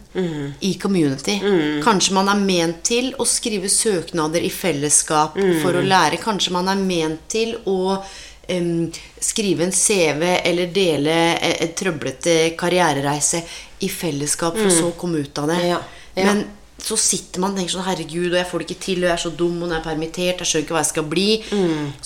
i 0.61 0.75
community. 0.79 1.39
Kanskje 1.83 2.13
man 2.15 2.29
er 2.31 2.39
ment 2.39 2.83
til 2.87 3.09
å 3.19 3.25
skrive 3.27 3.67
søknader 3.73 4.45
i 4.45 4.51
fellesskap 4.53 5.35
for 5.63 5.75
å 5.75 5.81
lære. 5.83 6.21
Kanskje 6.21 6.53
man 6.55 6.69
er 6.71 6.79
ment 6.79 7.25
til 7.33 7.57
å 7.67 7.97
um, 7.97 8.85
skrive 9.19 9.65
en 9.65 9.73
CV 9.75 10.23
eller 10.37 10.71
dele 10.77 11.17
en 11.41 11.73
trøblete 11.75 12.37
karrierereise 12.59 13.43
i 13.83 13.89
fellesskap 13.89 14.57
for 14.61 14.71
så 14.77 14.93
å 14.93 14.95
komme 14.99 15.25
ut 15.25 15.43
av 15.43 15.51
det. 15.51 15.59
Ja, 15.73 15.81
ja. 16.15 16.29
Men 16.29 16.45
så 16.83 16.95
sitter 16.97 17.41
man 17.43 17.51
og 17.53 17.59
tenker 17.59 17.73
sånn 17.75 17.85
Herregud, 17.87 18.31
og 18.31 18.37
jeg 18.39 18.47
får 18.49 18.61
det 18.63 18.67
ikke 18.69 18.83
til, 18.85 18.99
og 19.03 19.07
jeg 19.09 19.15
er 19.15 19.23
så 19.23 19.31
dum, 19.35 19.57
og 19.61 19.67
nå 19.67 19.73
er 19.75 19.79
jeg 19.79 19.87
permittert, 19.89 20.41
jeg 20.43 20.49
skjønner 20.51 20.65
ikke 20.65 20.75
hva 20.77 20.83
jeg 20.83 20.91
skal 20.91 21.07
bli. 21.11 21.27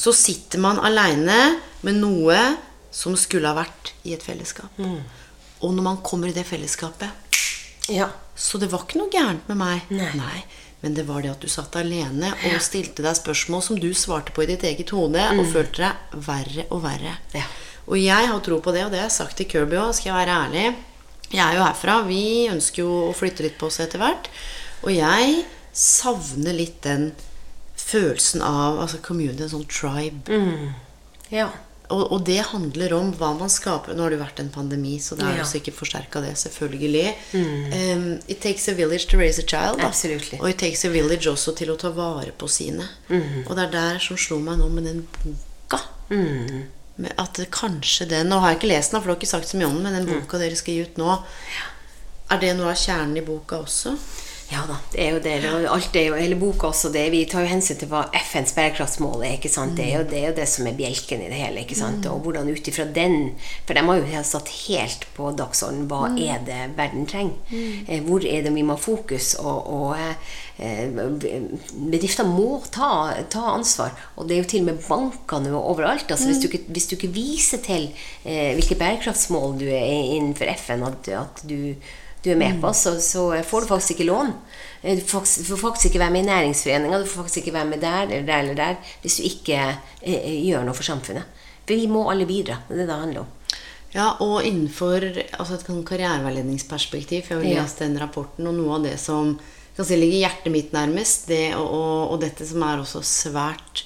Så 0.05 0.13
sitter 0.17 0.63
man 0.63 0.81
aleine 0.83 1.39
med 1.85 1.99
noe 2.01 2.37
som 2.93 3.15
skulle 3.17 3.49
ha 3.49 3.57
vært 3.57 3.93
i 4.05 4.13
et 4.17 4.23
fellesskap. 4.25 4.77
Og 5.63 5.71
når 5.73 5.85
man 5.85 6.01
kommer 6.05 6.29
i 6.29 6.35
det 6.35 6.45
fellesskapet 6.45 7.09
Ja. 7.93 8.09
Så 8.35 8.57
det 8.57 8.71
var 8.71 8.83
ikke 8.87 8.97
noe 8.97 9.11
gærent 9.13 9.47
med 9.51 9.57
meg. 9.59 9.89
Nei. 9.93 10.43
Men 10.81 10.95
det 10.97 11.05
var 11.07 11.21
det 11.23 11.29
at 11.31 11.43
du 11.43 11.47
satt 11.47 11.75
alene 11.79 12.33
og 12.33 12.55
stilte 12.61 13.03
deg 13.05 13.15
spørsmål 13.15 13.61
som 13.63 13.77
du 13.79 13.93
svarte 13.95 14.33
på 14.35 14.43
i 14.43 14.49
ditt 14.49 14.65
eget 14.67 14.89
hode, 14.91 15.21
og 15.37 15.45
følte 15.53 15.85
deg 15.85 16.17
verre 16.25 16.65
og 16.73 16.81
verre. 16.83 17.13
Ja. 17.37 17.45
Og 17.87 17.99
jeg 17.99 18.27
har 18.31 18.41
tro 18.43 18.57
på 18.63 18.73
det, 18.75 18.83
og 18.85 18.91
det 18.91 18.99
har 18.99 19.07
jeg 19.07 19.15
sagt 19.15 19.37
til 19.39 19.47
Kirby 19.51 19.77
òg, 19.79 19.93
skal 19.95 20.11
jeg 20.11 20.17
være 20.21 20.35
ærlig. 20.47 20.65
Jeg 21.33 21.41
er 21.43 21.55
jo 21.57 21.63
herfra. 21.63 21.95
Vi 22.07 22.23
ønsker 22.51 22.83
jo 22.83 22.91
å 23.09 23.15
flytte 23.15 23.45
litt 23.45 23.55
på 23.59 23.69
oss 23.69 23.79
etter 23.83 24.01
hvert. 24.01 24.27
Og 24.83 24.91
jeg 24.95 25.43
savner 25.73 26.53
litt 26.57 26.81
den 26.85 27.11
følelsen 27.79 28.41
av 28.45 28.79
altså 28.83 28.99
community, 29.03 29.43
en 29.45 29.49
sånn 29.53 29.69
tribe. 29.71 30.41
Ja. 31.33 31.49
Og, 31.93 32.03
og 32.15 32.21
det 32.25 32.39
handler 32.49 32.93
om 32.95 33.09
hva 33.19 33.33
man 33.37 33.51
skaper. 33.51 33.93
Nå 33.93 34.05
har 34.05 34.13
det 34.13 34.17
jo 34.17 34.23
vært 34.23 34.39
en 34.41 34.49
pandemi, 34.53 34.95
så 35.03 35.17
det 35.19 35.25
er 35.27 35.35
Ja. 35.35 35.43
jo 35.43 35.49
sikkert 35.49 35.75
forsterka 35.77 36.21
det. 36.23 36.31
Selvfølgelig. 36.39 37.15
Um, 37.35 38.05
it 38.27 38.39
takes 38.41 38.67
a 38.71 38.73
village 38.73 39.05
to 39.11 39.17
raise 39.19 39.37
a 39.41 39.45
child. 39.45 39.81
Og 40.41 40.49
it 40.49 40.57
takes 40.61 40.85
a 40.85 40.89
village 40.93 41.27
også 41.29 41.53
til 41.59 41.69
å 41.73 41.77
ta 41.77 41.91
vare 41.93 42.31
på 42.31 42.47
sine. 42.49 42.87
Og 43.47 43.51
det 43.55 43.65
er 43.67 43.71
der 43.75 43.99
som 43.99 44.17
slo 44.17 44.39
meg 44.39 44.57
nå 44.61 44.69
med 44.73 44.87
den 44.89 45.03
boka. 45.23 45.83
Med 46.95 47.13
at 47.17 47.39
kanskje 47.51 48.05
den 48.09 48.27
Nå 48.29 48.39
har 48.39 48.51
jeg 48.53 48.59
ikke 48.61 48.69
lest 48.75 48.91
den, 48.93 49.01
for 49.01 49.07
du 49.09 49.13
har 49.15 49.21
ikke 49.21 49.29
sagt 49.35 49.47
så 49.49 49.57
mye 49.57 49.65
om 49.69 49.79
den, 49.79 49.83
men 49.83 50.05
den 50.05 50.09
boka 50.21 50.37
dere 50.37 50.55
skal 50.55 50.73
gi 50.75 50.81
ut 50.87 50.97
nå, 51.01 51.15
er 52.31 52.37
det 52.41 52.51
noe 52.57 52.69
av 52.71 52.77
kjernen 52.79 53.17
i 53.17 53.21
boka 53.25 53.59
også? 53.65 53.95
Ja 54.53 54.63
da, 54.69 54.75
det 54.93 55.01
er 55.01 55.15
jo 55.15 55.21
det. 55.23 55.33
Og 55.49 55.63
alt 55.73 55.95
er 55.97 56.07
jo, 56.09 56.17
hele 56.19 56.37
boka 56.37 56.67
også 56.69 56.91
det. 56.93 57.07
Vi 57.13 57.23
tar 57.29 57.45
jo 57.45 57.49
hensyn 57.49 57.79
til 57.81 57.89
hva 57.89 58.03
FNs 58.19 58.53
bærekraftsmål 58.53 59.23
er. 59.25 59.37
ikke 59.39 59.49
sant? 59.49 59.73
Det 59.79 59.87
er 59.89 60.03
jo 60.03 60.05
det, 60.11 60.19
er 60.19 60.27
jo 60.29 60.35
det 60.37 60.47
som 60.51 60.67
er 60.69 60.77
bjelken 60.77 61.23
i 61.25 61.29
det 61.31 61.39
hele. 61.39 61.63
ikke 61.63 61.77
sant? 61.79 62.05
Og 62.11 62.21
hvordan 62.27 62.51
ut 62.53 62.69
ifra 62.69 62.85
den 62.85 63.33
For 63.65 63.73
de 63.73 63.83
har 63.87 64.01
jo 64.03 64.23
satt 64.27 64.51
helt 64.67 65.07
på 65.17 65.31
dagsordenen 65.39 65.89
hva 65.89 66.03
er 66.13 66.43
det 66.45 66.61
verden 66.77 67.07
trenger. 67.09 67.35
Eh, 67.87 68.03
Hvor 68.05 68.25
er 68.27 68.45
det 68.45 68.53
vi 68.53 68.65
må 68.65 68.77
ha 68.77 68.83
fokus? 68.83 69.33
Og, 69.41 69.73
og 69.73 69.97
eh, 70.61 70.85
bedrifter 71.73 72.27
må 72.29 72.61
ta, 72.73 72.91
ta 73.33 73.47
ansvar. 73.55 73.95
Og 74.17 74.29
det 74.29 74.37
er 74.37 74.43
jo 74.43 74.49
til 74.53 74.63
og 74.65 74.69
med 74.69 74.85
bankene 74.85 75.53
nå 75.53 75.63
overalt. 75.73 76.11
altså 76.11 76.29
Hvis 76.29 76.43
du 76.43 76.49
ikke, 76.51 76.63
hvis 76.69 76.89
du 76.91 76.95
ikke 76.99 77.13
viser 77.15 77.63
til 77.65 77.89
eh, 78.23 78.53
hvilke 78.57 78.77
bærekraftsmål 78.79 79.57
du 79.61 79.67
er 79.71 79.89
innenfor 80.19 80.53
FN, 80.59 80.85
at, 80.91 81.09
at 81.23 81.45
du 81.49 81.73
du 82.23 82.29
er 82.31 82.39
med 82.39 82.61
på, 82.61 82.69
så, 82.73 82.95
så 83.03 83.25
får 83.43 83.61
du 83.61 83.67
faktisk 83.73 83.91
ikke 83.97 84.07
lån. 84.09 84.33
Eh, 84.81 84.95
Du 84.97 85.01
får 85.03 85.19
faktisk, 85.19 85.47
får 85.49 85.57
faktisk 85.63 85.85
ikke 85.91 85.99
være 86.05 86.11
med 86.15 86.23
i 86.23 86.29
næringsforeninga, 86.31 86.99
du 86.99 87.05
får 87.05 87.23
faktisk 87.23 87.37
ikke 87.43 87.53
være 87.57 87.69
med 87.69 87.81
der 87.83 88.01
eller 88.07 88.27
der 88.27 88.39
eller 88.43 88.55
der 88.55 88.75
hvis 89.01 89.17
du 89.19 89.23
ikke 89.27 89.59
eh, 90.01 90.29
gjør 90.47 90.63
noe 90.67 90.73
for 90.77 90.83
samfunnet. 90.87 91.23
For 91.67 91.75
vi 91.75 91.87
må 91.87 92.05
alle 92.11 92.25
bidra. 92.27 92.57
Det 92.67 92.75
er 92.75 92.81
det 92.83 92.87
det 92.91 92.99
handler 93.05 93.21
om. 93.23 93.27
Ja, 93.93 94.07
og 94.25 94.41
innenfor 94.43 95.03
altså 95.37 95.53
et 95.53 95.67
sånn 95.67 95.83
karriereveiledningsperspektiv, 95.85 97.27
for 97.27 97.35
jeg 97.43 97.55
har 97.57 97.63
jo 97.63 97.69
Ja. 97.69 97.85
den 97.85 97.99
rapporten, 98.01 98.47
og 98.47 98.55
noe 98.57 98.75
av 98.75 98.83
det 98.83 98.97
som 98.99 99.39
kan 99.75 99.85
si, 99.85 99.95
ligger 99.97 100.23
hjertet 100.27 100.51
mitt 100.51 100.71
nærmest, 100.73 101.27
det, 101.27 101.55
og, 101.55 101.67
og, 101.73 102.11
og 102.13 102.19
dette 102.21 102.45
som 102.45 102.61
er 102.63 102.81
også 102.81 103.01
svært 103.05 103.83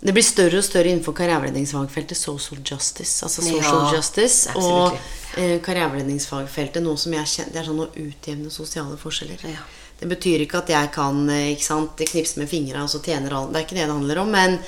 Det 0.00 0.12
blir 0.12 0.22
større 0.26 0.58
og 0.60 0.64
større 0.66 0.90
innenfor 0.92 1.14
karriereveiledningsfagfeltet 1.16 2.16
social 2.20 2.60
justice. 2.60 3.22
Altså 3.24 3.42
social 3.42 3.86
Ja, 3.86 3.94
justice 3.96 4.52
og 4.60 4.98
eh, 5.38 5.56
karriereveiledningsfagfeltet. 5.64 6.82
Noe 6.84 6.96
som 7.00 7.14
jeg 7.16 7.26
kjenner, 7.32 7.52
det 7.54 7.62
er 7.62 7.68
sånn 7.70 7.80
å 7.80 7.88
utjevne 8.04 8.50
sosiale 8.52 8.98
forskjeller. 9.00 9.46
Ja. 9.50 9.64
Det 9.96 10.08
betyr 10.10 10.42
ikke 10.44 10.58
at 10.60 10.68
jeg 10.74 10.90
kan 10.92 11.22
eh, 11.32 11.52
ikke 11.54 11.64
sant, 11.64 11.96
knipse 12.12 12.36
med 12.38 12.48
fingra 12.50 12.82
og 12.84 12.90
så 12.92 13.00
tjener 13.00 13.32
alle 13.32 13.52
Det 13.54 13.62
er 13.62 13.64
ikke 13.66 13.78
det 13.78 13.86
det 13.86 13.94
handler 13.96 14.20
om. 14.20 14.30
Men 14.36 14.58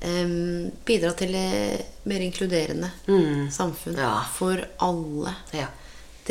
eh, 0.00 0.72
bidra 0.88 1.12
til 1.20 1.34
et 1.36 2.06
mer 2.08 2.24
inkluderende 2.24 2.90
samfunn 3.52 3.94
Mm. 3.94 4.02
Ja. 4.02 4.14
for 4.38 4.64
alle. 4.88 5.34
Ja. 5.52 5.68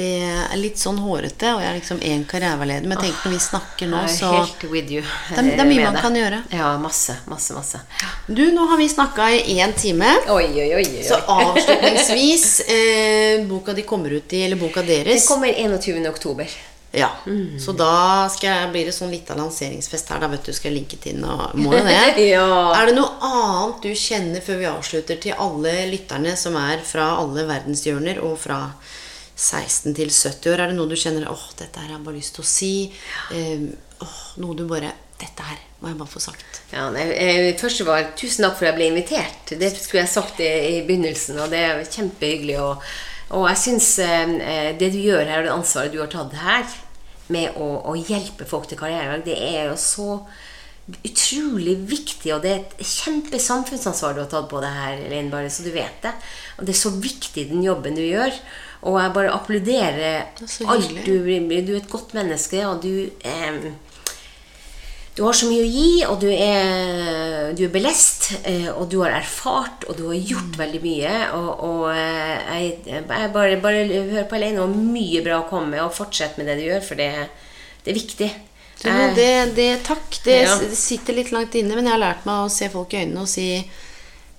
Det 0.01 0.23
er 0.25 0.57
litt 0.57 0.79
sånn 0.81 0.97
hårete, 0.97 1.51
og 1.53 1.61
jeg 1.61 1.69
er 1.69 1.77
liksom 1.77 1.99
én 2.01 2.23
karriereleder, 2.29 2.87
Men 2.89 2.97
tenk 2.97 3.19
når 3.21 3.35
vi 3.35 3.41
snakker 3.43 3.89
nå, 3.91 3.99
så 4.09 4.31
helt 4.33 4.63
with 4.71 4.89
you. 4.89 5.03
Det 5.29 5.43
det 5.51 5.59
er 5.61 5.69
mye 5.69 5.91
man 5.91 5.99
kan 6.01 6.17
gjøre. 6.17 6.39
Ja, 6.57 6.71
masse, 6.81 7.19
masse, 7.29 7.53
masse. 7.53 7.81
Du, 8.25 8.41
nå 8.55 8.65
har 8.71 8.81
vi 8.81 8.89
snakka 8.89 9.29
i 9.35 9.59
én 9.61 9.75
time. 9.77 10.09
Oi, 10.33 10.47
oi, 10.55 10.71
oi. 10.79 10.81
oi. 10.81 11.05
Så 11.05 11.19
avslutningsvis 11.35 12.47
eh, 12.65 13.45
Boka 13.45 13.75
de 13.77 13.85
kommer 13.85 14.17
ut 14.17 14.33
i, 14.33 14.41
eller 14.47 14.57
boka 14.57 14.81
Det 14.81 15.03
Den 15.05 15.21
kommer 15.27 15.53
21. 15.53 16.07
oktober. 16.09 16.49
Ja. 16.91 17.11
Så 17.59 17.71
da 17.77 18.27
jeg, 18.41 18.71
blir 18.73 18.89
det 18.89 18.95
sånn 18.95 19.13
lita 19.13 19.35
lanseringsfest 19.37 20.09
her. 20.11 20.23
Da 20.23 20.31
vet 20.31 20.49
du, 20.49 20.51
skal 20.55 20.71
jeg 20.71 20.79
linke 20.81 20.97
til. 20.99 21.21
Og, 21.23 21.53
må 21.55 21.75
jo 21.77 21.83
det. 21.85 21.99
Ja. 22.31 22.49
Er 22.75 22.89
det 22.89 22.97
noe 22.97 23.13
annet 23.21 23.85
du 23.85 23.93
kjenner 23.95 24.43
før 24.43 24.59
vi 24.59 24.67
avslutter, 24.71 25.21
til 25.21 25.37
alle 25.37 25.85
lytterne 25.91 26.33
som 26.39 26.57
er 26.59 26.81
fra 26.85 27.13
alle 27.21 27.45
verdenshjørner, 27.47 28.19
og 28.25 28.35
fra 28.41 28.65
16 29.41 29.95
til 29.97 30.11
70 30.13 30.51
år? 30.53 30.61
Er 30.61 30.71
det 30.71 30.77
noe 30.77 30.89
du 30.91 30.97
kjenner 30.99 31.29
åh, 31.31 31.47
dette 31.57 31.81
her 31.81 31.89
har 31.89 31.97
jeg 31.97 32.05
bare 32.05 32.19
lyst 32.19 32.37
til 32.37 32.45
å 32.45 32.49
si? 32.51 32.73
Eh, 33.33 33.65
åh, 34.05 34.19
noe 34.43 34.57
du 34.57 34.67
bare 34.69 34.93
Dette 35.21 35.45
her 35.45 35.57
må 35.81 35.91
jeg 35.91 35.97
bare 35.99 36.09
få 36.09 36.19
sagt. 36.23 36.61
Ja, 36.71 36.87
nei, 36.93 37.03
eh, 37.13 37.47
først 37.57 37.83
var 37.85 38.07
Tusen 38.17 38.45
takk 38.45 38.55
for 38.57 38.65
at 38.65 38.71
jeg 38.71 38.77
ble 38.79 38.87
invitert. 38.89 39.51
Det 39.53 39.69
skulle 39.75 40.01
jeg 40.01 40.09
sagt 40.09 40.41
i, 40.41 40.49
i 40.49 40.79
begynnelsen, 40.87 41.37
og 41.41 41.53
det 41.53 41.59
er 41.61 41.81
kjempehyggelig. 41.85 42.55
Og, 42.61 42.87
og 43.37 43.45
jeg 43.51 43.61
syns 43.61 43.91
eh, 44.01 44.71
det 44.77 44.89
du 44.95 44.97
gjør 45.01 45.25
her, 45.25 45.43
og 45.43 45.45
det 45.45 45.53
ansvaret 45.53 45.93
du 45.93 45.99
har 46.01 46.09
tatt 46.09 46.33
her 46.41 46.65
med 47.31 47.57
å, 47.57 47.67
å 47.91 47.93
hjelpe 47.97 48.49
folk 48.49 48.65
til 48.69 48.81
karrierevalg, 48.81 49.25
det 49.27 49.37
er 49.37 49.69
jo 49.69 49.77
så 49.79 50.07
utrolig 51.05 51.75
viktig, 51.87 52.31
og 52.35 52.41
det 52.43 52.51
er 52.51 52.63
et 52.63 52.81
kjempesamfunnsansvar 52.81 54.17
du 54.17 54.23
har 54.23 54.31
tatt 54.31 54.49
på 54.51 54.61
deg 54.63 54.73
her, 54.75 55.05
Lein 55.13 55.29
bare 55.31 55.51
så 55.53 55.65
du 55.65 55.71
vet 55.73 56.01
det. 56.03 56.13
Og 56.57 56.65
det 56.67 56.73
er 56.73 56.81
så 56.81 56.91
viktig, 56.97 57.47
den 57.51 57.63
jobben 57.65 57.97
du 57.97 58.03
gjør. 58.03 58.33
Og 58.81 58.97
jeg 58.97 59.13
bare 59.13 59.33
applauderer 59.35 59.99
er 60.01 60.67
alt 60.73 60.93
du 61.05 61.15
Du 61.21 61.73
er 61.75 61.77
et 61.77 61.89
godt 61.89 62.15
menneske, 62.17 62.65
og 62.67 62.81
du 62.81 63.09
eh, 63.23 63.71
du 65.11 65.25
har 65.27 65.35
så 65.35 65.47
mye 65.49 65.63
å 65.65 65.67
gi, 65.67 65.87
og 66.07 66.21
du 66.21 66.29
er, 66.31 67.49
du 67.57 67.65
er 67.65 67.71
belest, 67.73 68.29
eh, 68.47 68.69
og 68.71 68.87
du 68.93 69.01
har 69.01 69.17
erfart, 69.17 69.83
og 69.91 69.97
du 69.99 70.05
har 70.07 70.15
gjort 70.15 70.55
veldig 70.55 70.79
mye. 70.85 71.15
Og, 71.35 71.49
og 71.67 71.81
eh, 71.91 72.53
jeg, 72.61 72.69
jeg 72.87 73.03
bare, 73.09 73.57
bare 73.61 73.83
hør 73.91 74.29
på 74.31 74.37
Elaine, 74.39 74.63
og 74.63 74.71
mye 74.71 75.19
bra 75.25 75.41
å 75.41 75.49
komme 75.49 75.73
med, 75.73 75.83
og 75.83 75.91
fortsett 75.97 76.39
med 76.39 76.47
det 76.47 76.55
du 76.61 76.63
gjør, 76.69 76.81
for 76.87 77.01
det, 77.03 77.09
det 77.83 77.91
er 77.91 77.99
viktig. 77.99 78.29
Du, 78.81 78.87
det, 79.19 79.29
det, 79.59 79.69
takk. 79.85 80.07
Det, 80.23 80.39
Ja. 80.47 80.55
det 80.63 80.79
sitter 80.79 81.19
litt 81.19 81.35
langt 81.35 81.59
inne, 81.59 81.75
men 81.75 81.91
jeg 81.91 81.97
har 81.97 82.05
lært 82.07 82.25
meg 82.25 82.47
å 82.47 82.53
se 82.55 82.71
folk 82.71 82.95
i 82.95 83.03
øynene 83.03 83.27
og 83.27 83.29
si 83.29 83.49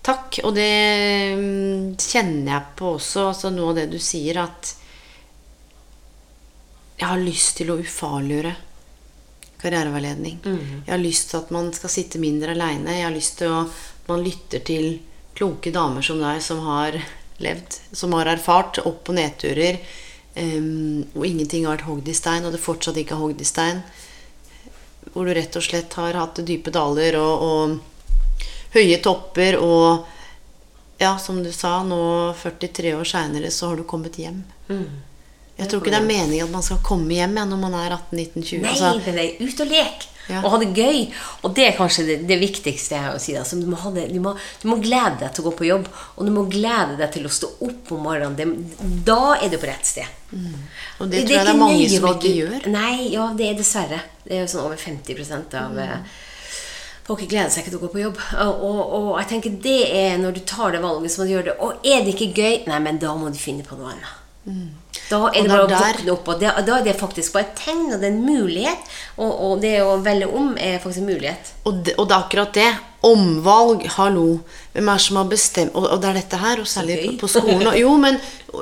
takk. 0.07 0.41
Og 0.45 0.55
det 0.57 0.69
mm, 1.39 1.95
kjenner 2.01 2.53
jeg 2.55 2.77
på 2.79 2.93
også, 2.97 3.29
altså 3.31 3.53
noe 3.55 3.73
av 3.73 3.81
det 3.81 3.89
du 3.93 3.99
sier, 4.03 4.43
at 4.43 4.75
jeg 7.01 7.09
har 7.09 7.23
lyst 7.23 7.57
til 7.59 7.73
å 7.73 7.79
ufarliggjøre 7.83 8.53
karriereveiledning. 9.63 10.39
Jeg 10.87 10.91
har 10.91 11.03
lyst 11.03 11.31
til 11.31 11.39
at 11.39 11.51
man 11.55 11.71
skal 11.75 11.91
sitte 11.91 12.21
mindre 12.23 12.55
aleine. 12.55 12.95
Jeg 12.99 13.07
har 13.07 13.15
lyst 13.15 13.39
til 13.39 13.51
å- 13.51 13.65
at 13.67 14.09
man 14.09 14.23
lytter 14.23 14.63
til 14.67 15.01
kloke 15.35 15.73
damer 15.73 16.03
som 16.03 16.19
deg, 16.21 16.43
som 16.43 16.61
har 16.67 16.99
levd, 17.39 17.79
som 17.93 18.13
har 18.13 18.27
erfart 18.27 18.79
opp- 18.87 19.09
og 19.09 19.15
nedturer, 19.15 19.79
um, 20.37 21.05
og 21.15 21.27
ingenting 21.27 21.65
har 21.65 21.77
vært 21.77 21.87
hogd 21.89 22.09
i 22.09 22.15
stein, 22.15 22.45
og 22.45 22.53
det 22.53 22.61
fortsatt 22.61 22.97
ikke 22.97 23.15
er 23.15 23.23
hogd 23.23 23.41
i 23.41 23.45
stein 23.45 23.83
hvor 25.13 25.27
du 25.27 25.35
rett 25.35 25.57
og 25.59 25.65
slett 25.65 25.93
har 25.99 26.17
hatt 26.17 26.41
dype 26.47 26.73
daler 26.73 27.17
og, 27.21 27.43
og 27.43 27.81
høye 28.75 28.99
topper 29.05 29.59
og 29.61 30.07
ja, 31.03 31.16
som 31.18 31.41
du 31.43 31.51
sa, 31.53 31.81
nå 31.83 31.99
43 32.39 32.93
år 32.95 33.09
seinere 33.09 33.51
så 33.51 33.73
har 33.73 33.81
du 33.81 33.87
kommet 33.89 34.18
hjem. 34.23 34.45
Jeg 35.59 35.68
tror 35.68 35.83
ikke 35.83 35.93
det 35.93 35.99
er 35.99 36.07
meningen 36.09 36.47
at 36.47 36.53
man 36.55 36.64
skal 36.64 36.79
komme 36.85 37.12
hjem 37.16 37.37
ja, 37.41 37.45
når 37.49 37.59
man 37.61 37.75
er 37.77 37.97
18-19-20. 37.99 38.62
Nei, 38.62 38.70
Altså, 38.73 39.12
nei, 39.12 39.27
det 39.39 39.51
ut 39.51 39.62
og 39.64 39.73
lek. 39.73 40.07
Ja. 40.31 40.39
Og 40.45 40.53
ha 40.55 40.59
det 40.62 40.68
gøy. 40.79 41.01
Og 41.43 41.55
det 41.57 41.64
er 41.66 41.77
kanskje 41.77 42.05
det, 42.07 42.16
det 42.31 42.39
viktigste 42.39 42.95
jeg 42.95 43.05
har 43.05 43.16
å 43.18 43.20
si. 43.23 43.35
Altså, 43.39 43.59
du, 43.59 43.66
må 43.66 43.91
det, 43.97 44.07
du, 44.14 44.20
må, 44.23 44.37
du 44.62 44.68
må 44.70 44.79
glede 44.83 45.18
deg 45.25 45.35
til 45.35 45.43
å 45.43 45.49
gå 45.51 45.55
på 45.59 45.66
jobb, 45.66 45.89
og 46.14 46.29
du 46.29 46.33
må 46.35 46.45
glede 46.51 46.97
deg 47.01 47.11
til 47.16 47.27
å 47.27 47.33
stå 47.35 47.51
opp 47.66 47.93
om 47.97 48.05
morgenen. 48.07 48.39
Det, 48.39 48.83
da 49.09 49.35
er 49.41 49.51
du 49.51 49.59
på 49.59 49.68
rett 49.68 49.89
sted. 49.91 50.18
og 50.33 51.11
det 51.11 51.25
tror 51.27 51.35
jeg 51.37 51.47
det 51.49 51.55
er 51.57 51.59
mange 51.59 51.89
som 51.91 52.11
ikke 52.14 52.35
gjør. 52.39 52.68
Nei, 52.73 52.95
ja, 53.12 53.29
det 53.39 53.51
er 53.51 53.59
dessverre. 53.59 53.99
Det 54.23 54.39
er 54.39 54.45
jo 54.47 54.53
sånn 54.55 54.68
over 54.68 54.79
50% 54.79 55.59
av 55.59 55.81
Mm. 55.83 56.12
Folk 57.07 57.25
gleder 57.27 57.51
seg 57.51 57.65
ikke 57.65 57.73
til 57.75 57.81
å 57.81 57.85
gå 57.87 57.93
på 57.93 58.03
jobb. 58.03 58.19
Og, 58.45 58.65
og, 58.69 58.81
og 58.99 59.09
jeg 59.21 59.31
tenker 59.33 59.57
det 59.65 59.79
er 59.91 60.21
når 60.23 60.37
du 60.37 60.43
tar 60.47 60.75
det 60.75 60.83
valget, 60.85 61.13
så 61.13 61.23
må 61.23 61.27
du 61.27 61.35
gjøre 61.35 61.49
det. 61.51 61.57
Og 61.59 61.89
er 61.95 62.05
det 62.05 62.15
ikke 62.15 62.31
gøy, 62.37 62.61
nei, 62.71 62.79
men 62.85 63.01
da 63.03 63.15
må 63.19 63.33
du 63.33 63.41
finne 63.41 63.67
på 63.67 63.79
noe 63.79 63.95
annet. 63.95 64.19
Da 65.11 65.19
er 65.29 65.43
Mm. 65.43 65.43
Det 65.43 65.49
bare 65.49 65.65
å 65.65 65.71
våkne 65.71 66.13
opp, 66.13 66.29
og 66.29 66.41
det, 66.41 66.53
da 66.67 66.79
er 66.79 66.85
det 66.87 66.95
faktisk 66.99 67.35
bare 67.35 67.47
et 67.47 67.59
tegn, 67.59 67.93
og 67.93 68.01
det 68.01 68.09
er 68.09 68.15
en 68.15 68.25
mulighet. 68.27 68.89
Og, 69.17 69.31
og 69.31 69.61
det 69.63 69.75
å 69.83 69.99
velge 70.03 70.31
om 70.31 70.57
er 70.59 70.81
faktisk 70.83 71.03
en 71.03 71.11
mulighet. 71.11 71.53
Og 71.65 71.83
det, 71.87 71.95
og 71.99 72.09
det 72.09 72.17
er 72.17 72.25
akkurat 72.27 72.57
det. 72.59 72.71
Omvalg, 73.03 73.87
hallo. 73.97 74.41
Hvem 74.73 74.89
er 74.89 75.01
som 75.03 75.19
har 75.19 75.27
bestemt 75.29 75.75
Og, 75.75 75.89
og 75.91 75.99
det 76.01 76.09
er 76.09 76.19
dette 76.21 76.39
her, 76.39 76.61
og 76.63 76.69
særlig 76.71 76.99
okay. 77.01 77.17
på 77.19 77.31
skolen. 77.31 77.67
Og, 77.67 77.79
jo, 77.81 77.97
men 78.05 78.21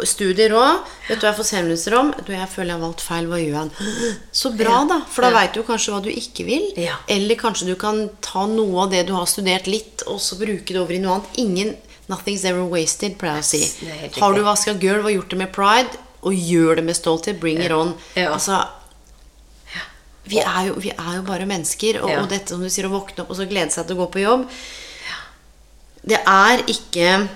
studier 0.08 0.54
òg. 0.56 0.86
Vet 1.08 1.20
du 1.20 1.26
hva 1.26 1.32
jeg 1.32 1.38
får 1.40 1.48
selvmønster 1.50 1.96
om? 1.98 2.14
Du, 2.24 2.32
jeg 2.32 2.48
føler 2.48 2.72
jeg 2.72 2.78
har 2.78 2.84
valgt 2.86 3.04
feil. 3.04 3.28
Hva 3.30 3.42
gjør 3.42 3.58
jeg? 3.58 4.14
Så 4.40 4.54
bra, 4.56 4.80
da. 4.88 5.00
For 5.12 5.26
da 5.26 5.30
Ja. 5.30 5.38
veit 5.40 5.54
du 5.58 5.62
kanskje 5.66 5.94
hva 5.94 6.00
du 6.04 6.10
ikke 6.10 6.48
vil. 6.48 6.66
Ja. 6.80 6.96
Eller 7.08 7.38
kanskje 7.40 7.68
du 7.68 7.76
kan 7.80 8.08
ta 8.24 8.46
noe 8.48 8.86
av 8.86 8.90
det 8.94 9.06
du 9.10 9.14
har 9.18 9.28
studert 9.28 9.68
litt, 9.68 10.06
og 10.08 10.20
så 10.24 10.40
bruke 10.40 10.72
det 10.72 10.80
over 10.80 10.96
i 10.96 11.02
noe 11.04 11.20
annet. 11.20 11.40
Ingen 11.44 11.76
Nothing's 12.10 12.42
ever 12.42 12.64
wasted, 12.66 13.14
pleier 13.20 13.38
jeg 13.38 13.44
å 13.44 13.46
si. 13.46 14.18
Har 14.18 14.34
du 14.34 14.42
vaska 14.42 14.74
gulv 14.82 15.04
og 15.06 15.12
gjort 15.14 15.30
det 15.30 15.38
med 15.44 15.52
pride, 15.54 16.00
og 16.26 16.34
gjør 16.34 16.80
det 16.80 16.84
med 16.88 16.96
stolthet, 16.98 17.38
bring 17.40 17.60
it 17.62 17.70
on. 17.70 17.94
Ja. 18.18 18.32
Altså, 18.34 18.64
vi 20.30 20.38
er, 20.40 20.60
jo, 20.70 20.74
vi 20.80 20.90
er 20.94 21.12
jo 21.18 21.22
bare 21.26 21.46
mennesker, 21.50 22.00
og, 22.02 22.10
Ja. 22.14 22.22
og 22.22 22.28
dette 22.30 22.54
som 22.54 22.62
du 22.62 22.68
sier, 22.70 22.86
å 22.88 22.94
våkne 22.94 23.24
opp 23.24 23.30
og 23.34 23.36
så 23.40 23.48
glede 23.50 23.74
seg 23.74 23.86
til 23.88 23.96
å 23.96 24.04
gå 24.04 24.10
på 24.14 24.22
jobb 24.24 24.46
Det 26.06 26.20
er 26.26 26.62
ikke 26.70 27.28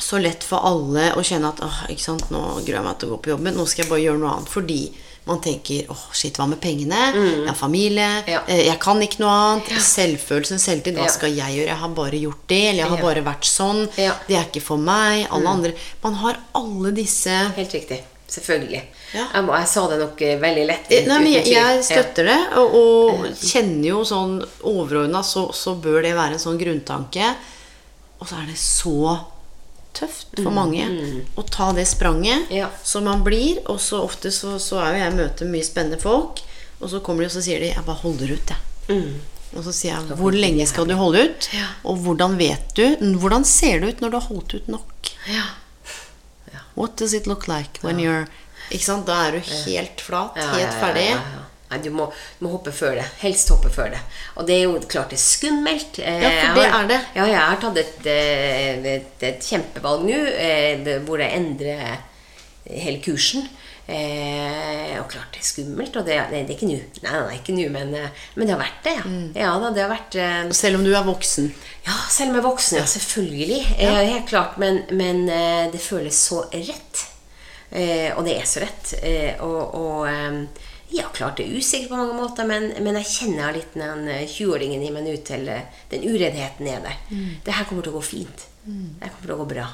så 0.00 0.20
lett 0.22 0.44
for 0.46 0.62
alle 0.64 1.08
å 1.18 1.22
kjenne 1.26 1.48
at 1.50 1.60
åh, 1.66 1.80
ikke 1.92 2.04
sant, 2.04 2.28
nå 2.32 2.40
gruer 2.62 2.76
jeg 2.78 2.84
meg 2.86 2.98
til 3.00 3.08
å 3.10 3.16
gå 3.16 3.22
på 3.24 3.30
jobb, 3.34 3.40
men 3.48 3.56
nå 3.58 3.64
skal 3.68 3.82
jeg 3.84 3.90
bare 3.90 4.04
gjøre 4.04 4.20
noe 4.22 4.30
annet. 4.36 4.48
Fordi 4.48 4.76
man 5.26 5.40
tenker 5.44 5.90
åh, 5.92 6.04
shit, 6.16 6.38
hva 6.40 6.46
med 6.48 6.60
pengene? 6.62 7.00
Jeg 7.12 7.48
har 7.50 7.58
familie. 7.58 8.06
Mm. 8.22 8.30
Ja. 8.30 8.40
eh, 8.48 8.62
Jeg 8.70 8.78
kan 8.80 9.02
ikke 9.04 9.20
noe 9.20 9.34
annet. 9.34 9.68
Selvfølelsen, 9.84 10.62
selvtid. 10.62 10.94
Hva 10.96 11.04
Ja. 11.10 11.12
skal 11.12 11.34
jeg 11.34 11.58
gjøre? 11.58 11.66
Jeg 11.68 11.76
har 11.82 11.88
bare 11.98 12.20
gjort 12.22 12.46
det. 12.48 12.62
Eller 12.70 12.82
jeg 12.84 12.88
har 12.88 12.96
Ja. 12.96 13.02
bare 13.02 13.22
vært 13.26 13.44
sånn. 13.50 13.82
Ja. 13.98 14.14
Det 14.28 14.36
er 14.38 14.44
ikke 14.48 14.62
for 14.62 14.78
meg. 14.78 15.26
Alle 15.30 15.48
andre 15.48 15.74
Man 16.02 16.14
har 16.14 16.38
alle 16.54 16.92
disse 16.92 17.28
Helt 17.56 17.72
riktig. 17.72 18.00
Selvfølgelig. 18.30 18.82
Ja. 19.14 19.24
Jeg, 19.34 19.42
må- 19.44 19.56
jeg 19.58 19.66
sa 19.68 19.82
det 19.90 19.98
nok 19.98 20.20
eh, 20.22 20.36
veldig 20.38 20.66
lett. 20.68 20.90
Eh, 20.94 21.06
Nei, 21.08 21.18
men 21.18 21.32
jeg, 21.32 21.46
jeg 21.50 21.82
støtter 21.84 22.28
det, 22.30 22.38
og, 22.60 22.74
og 22.78 23.24
kjenner 23.42 23.88
jo 23.88 24.04
sånn 24.06 24.36
overordna, 24.70 25.22
så, 25.26 25.48
så 25.56 25.74
bør 25.74 26.02
det 26.06 26.14
være 26.14 26.36
en 26.38 26.42
sånn 26.44 26.60
grunntanke. 26.60 27.32
Og 28.20 28.28
så 28.28 28.38
er 28.42 28.46
det 28.52 28.56
så 28.60 29.18
tøft 29.96 30.38
for 30.38 30.52
mange 30.54 30.84
å 31.34 31.42
ta 31.50 31.72
det 31.74 31.86
spranget 31.90 32.46
Mm, 32.46 32.56
Ja. 32.60 32.68
som 32.86 33.04
man 33.04 33.24
blir. 33.26 33.58
Og 33.66 33.80
så 33.82 33.98
ofte 34.04 34.30
så, 34.30 34.54
så 34.62 34.78
er 34.78 34.92
jo 34.94 35.00
jeg 35.02 35.12
i 35.12 35.16
møte 35.16 35.44
med 35.48 35.56
mye 35.58 35.66
spennende 35.66 35.98
folk, 36.00 36.38
og 36.80 36.88
så 36.92 37.00
kommer 37.02 37.24
de 37.24 37.26
og 37.26 37.34
så 37.34 37.42
sier 37.42 37.58
de 37.60 37.72
'Jeg 37.74 37.84
bare 37.84 38.02
holder 38.04 38.28
ut', 38.36 38.54
jeg. 38.88 39.02
Og 39.56 39.64
så 39.66 39.72
sier 39.74 39.96
jeg 39.98 40.16
'Hvor 40.18 40.32
lenge 40.32 40.66
skal 40.68 40.86
du 40.86 40.94
holde 40.94 41.24
ut?' 41.26 41.48
Ja. 41.52 41.66
Og 41.84 41.98
hvordan 41.98 42.38
vet 42.38 42.74
du 42.76 42.96
Hvordan 43.18 43.44
ser 43.44 43.80
det 43.80 43.88
ut 43.96 44.00
når 44.00 44.10
du 44.10 44.16
har 44.20 44.28
holdt 44.28 44.54
ut 44.54 44.68
nok? 44.68 45.10
Ja. 45.26 45.42
What 46.74 46.96
does 46.96 47.12
it 47.14 47.26
look 47.26 47.46
like 47.48 47.80
when 47.82 47.98
you're 47.98 48.26
Ikke 48.70 48.84
sant? 48.84 49.06
Da 49.06 49.26
er 49.28 49.32
du 49.32 49.40
helt 49.40 50.00
flat, 50.00 50.36
helt 50.36 50.60
ja, 50.60 50.66
ja, 50.68 50.74
ferdig. 50.80 51.06
Nei, 51.70 51.78
du 51.84 51.90
må, 51.94 52.08
du 52.38 52.44
må 52.46 52.50
hoppe 52.56 52.72
før 52.74 52.96
det. 52.98 53.04
Helst 53.20 53.48
hoppe 53.52 53.70
før 53.70 53.90
det. 53.94 53.98
Og 54.36 54.46
det 54.46 54.56
er 54.56 54.62
jo 54.64 54.78
klart 54.90 55.10
det 55.12 55.18
er 55.18 55.22
skummelt. 55.22 55.98
Eh, 56.02 56.22
Ja, 56.22 56.30
for 56.48 56.54
det 56.60 56.64
har- 56.70 56.82
er 56.84 56.88
det. 56.88 57.00
Ja, 57.14 57.26
jeg 57.26 57.38
har 57.40 57.56
tatt 57.62 57.76
et, 57.78 58.06
eh, 58.06 58.94
et, 58.96 59.22
et 59.22 59.40
kjempevalg 59.40 60.02
nå, 60.08 60.18
eh, 60.34 60.98
hvor 61.06 61.18
jeg 61.22 61.30
endrer 61.38 61.98
hele 62.66 62.98
kursen. 63.02 63.48
Eh, 63.90 64.92
og 65.00 65.08
klart 65.10 65.32
det 65.34 65.40
er 65.40 65.46
skummelt, 65.48 65.96
og 65.98 66.06
det, 66.06 66.16
det, 66.30 66.44
det 66.46 66.54
er 66.54 66.58
ikke 66.58 66.68
nå. 66.68 66.78
Nei, 67.02 67.14
nei, 67.26 67.36
ikke 67.40 67.54
nå, 67.56 67.66
men, 67.74 67.92
eh, 67.98 68.24
men 68.36 68.46
det 68.46 68.54
har 68.54 68.60
vært 68.62 68.84
det, 68.86 68.92
ja. 69.00 69.04
Mm. 69.08 69.28
Ja 69.34 69.52
da, 69.58 69.70
det 69.74 69.82
har 69.82 69.90
vært 69.90 70.18
eh, 70.20 70.50
Selv 70.54 70.78
om 70.78 70.84
du 70.86 70.92
er 70.94 71.06
voksen. 71.08 71.48
ja, 71.88 71.96
selv 72.12 72.30
om 72.30 72.38
jeg 72.38 72.44
er 72.44 72.46
voksen, 72.46 72.78
ja, 72.78 72.88
selvfølgelig. 72.94 73.60
Eh, 73.80 74.02
helt 74.12 74.28
klart, 74.30 74.58
men, 74.62 74.84
men 74.94 75.24
eh, 75.26 75.64
det 75.72 75.82
føles 75.82 76.20
så 76.30 76.44
rett. 76.52 77.06
Eh, 77.70 78.10
og 78.14 78.22
det 78.28 78.36
er 78.38 78.46
så 78.50 78.62
rett. 78.62 78.92
Eh, 79.02 79.42
og 79.42 79.74
og 79.80 80.06
eh, 80.10 80.68
ja, 80.90 81.04
klart 81.14 81.38
det 81.38 81.46
er 81.46 81.58
usikkert 81.58 81.92
på 81.92 81.98
mange 82.00 82.16
måter, 82.18 82.46
men, 82.50 82.64
men 82.82 82.96
jeg 82.98 83.10
kjenner 83.12 83.54
litt 83.54 83.74
den 83.78 84.08
eh, 84.10 84.24
20-åringen 84.26 84.82
i 84.86 84.92
meg 84.94 85.04
nå 85.06 85.16
til 85.26 85.46
eh, 85.50 85.66
Den 85.90 86.06
ureddheten 86.06 86.66
er 86.66 86.80
der. 86.86 86.96
Det 87.46 87.54
her 87.58 87.66
kommer 87.68 87.86
til 87.86 87.94
å 87.94 87.98
gå 88.00 88.06
fint. 88.12 88.46
Det 89.00 89.08
kommer 89.10 89.26
til 89.26 89.34
å 89.34 89.38
gå 89.40 89.46
bra. 89.50 89.66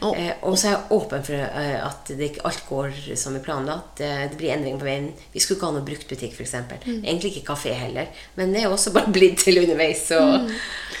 Og- 0.00 0.16
eh, 0.16 0.32
og 0.42 0.56
så 0.58 0.66
er 0.68 0.72
jeg 0.76 0.88
åpen 0.96 1.24
for 1.26 1.34
eh, 1.34 1.86
at 1.86 2.12
det 2.16 2.28
ikke 2.30 2.44
alt 2.48 2.62
går 2.68 3.16
som 3.16 3.34
vi 3.34 3.40
planlagt. 3.44 4.00
Eh, 4.00 4.28
det 4.30 4.38
blir 4.38 4.54
endringer 4.54 4.78
på 4.80 4.88
veien. 4.88 5.12
Vi 5.34 5.40
skulle 5.40 5.58
ikke 5.58 5.66
ha 5.70 5.76
noe 5.76 5.86
bruktbutikk, 5.86 6.32
f.eks. 6.38 6.54
Mm. 6.86 7.02
Egentlig 7.04 7.32
ikke 7.36 7.52
kafé 7.54 7.74
heller. 7.74 8.08
Men 8.36 8.52
det 8.52 8.62
er 8.64 8.70
også 8.72 8.92
bare 8.94 9.12
blitt 9.12 9.38
til 9.44 9.58
underveis. 9.62 10.06
Og, 10.16 10.50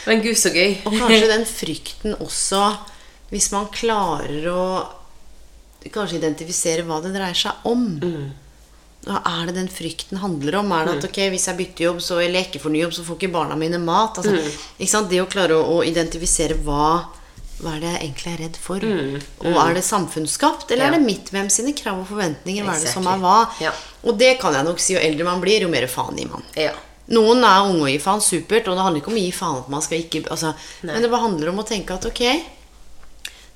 Men 0.06 0.22
gud, 0.22 0.36
så 0.36 0.52
gøy. 0.52 0.76
Mm. 0.80 0.86
Og 0.86 0.98
kanskje 0.98 1.28
den 1.34 1.44
frykten 1.44 2.16
også 2.20 2.62
Hvis 3.30 3.52
man 3.52 3.68
klarer 3.70 4.46
å 4.50 4.64
kanskje 5.88 6.18
identifisere 6.18 6.82
hva 6.84 7.00
det 7.02 7.14
dreier 7.14 7.34
seg 7.38 7.52
om. 7.64 7.84
Hva 9.06 9.20
er 9.24 9.46
det 9.48 9.54
den 9.56 9.68
frykten 9.72 10.18
handler 10.20 10.58
om? 10.58 10.72
Er 10.76 10.84
det 10.84 10.96
at 10.98 11.06
ok, 11.08 11.20
hvis 11.32 11.46
jeg 11.48 11.56
bytter 11.56 11.84
jobb, 11.86 12.00
så, 12.04 12.18
eller 12.20 12.42
jeg 12.42 12.50
ikke 12.50 12.60
får 12.66 12.74
ny 12.74 12.82
jobb, 12.82 12.92
så 12.98 13.04
får 13.06 13.16
ikke 13.16 13.32
barna 13.32 13.56
mine 13.56 13.78
mat? 13.80 14.18
Altså, 14.20 14.34
ikke 14.76 14.90
sant? 14.92 15.08
Det 15.08 15.22
å 15.22 15.28
klare 15.30 15.56
å, 15.56 15.78
å 15.78 15.84
identifisere 15.88 16.58
hva 16.66 17.06
hva 17.60 17.76
er 17.76 17.80
det 17.82 17.90
jeg 17.92 18.00
egentlig 18.06 18.30
er 18.32 18.38
redd 18.44 18.58
for? 18.60 18.84
Og 19.44 19.58
er 19.60 19.74
det 19.76 19.84
samfunnsskapt, 19.84 20.70
eller 20.70 20.86
Ja. 20.86 20.90
er 20.90 20.98
det 20.98 21.06
mitt 21.06 21.30
hvem 21.30 21.50
sine 21.52 21.72
krav 21.76 21.98
og 22.00 22.06
forventninger? 22.08 22.64
Hva 22.64 22.76
er 22.76 22.84
det 22.86 22.92
som 22.92 23.06
er 23.06 23.18
hva? 23.20 23.38
Ja. 23.60 23.72
Og 24.04 24.16
det 24.18 24.38
kan 24.40 24.54
jeg 24.56 24.64
nok 24.64 24.80
si, 24.80 24.94
jo 24.94 25.00
eldre 25.00 25.24
man 25.28 25.40
blir, 25.42 25.60
jo 25.66 25.68
mer 25.68 25.86
faen 25.86 26.16
gir 26.16 26.30
man. 26.30 26.42
Ja. 26.56 26.72
Noen 27.10 27.42
er 27.44 27.66
unge 27.66 27.82
og 27.82 27.90
gir 27.90 28.00
faen, 28.00 28.20
supert, 28.22 28.68
og 28.70 28.76
det 28.78 28.84
handler 28.86 29.02
ikke 29.02 29.12
om 29.12 29.18
å 29.18 29.24
gi 29.24 29.32
faen 29.34 29.58
at 29.58 29.68
man 29.68 29.82
skal 29.82 29.98
ikke 29.98 30.24
altså, 30.30 30.54
Men 30.82 31.02
det 31.02 31.10
bare 31.10 31.26
handler 31.26 31.48
om 31.50 31.58
å 31.58 31.66
tenke 31.66 31.94
at 31.94 32.06
ok, 32.06 32.22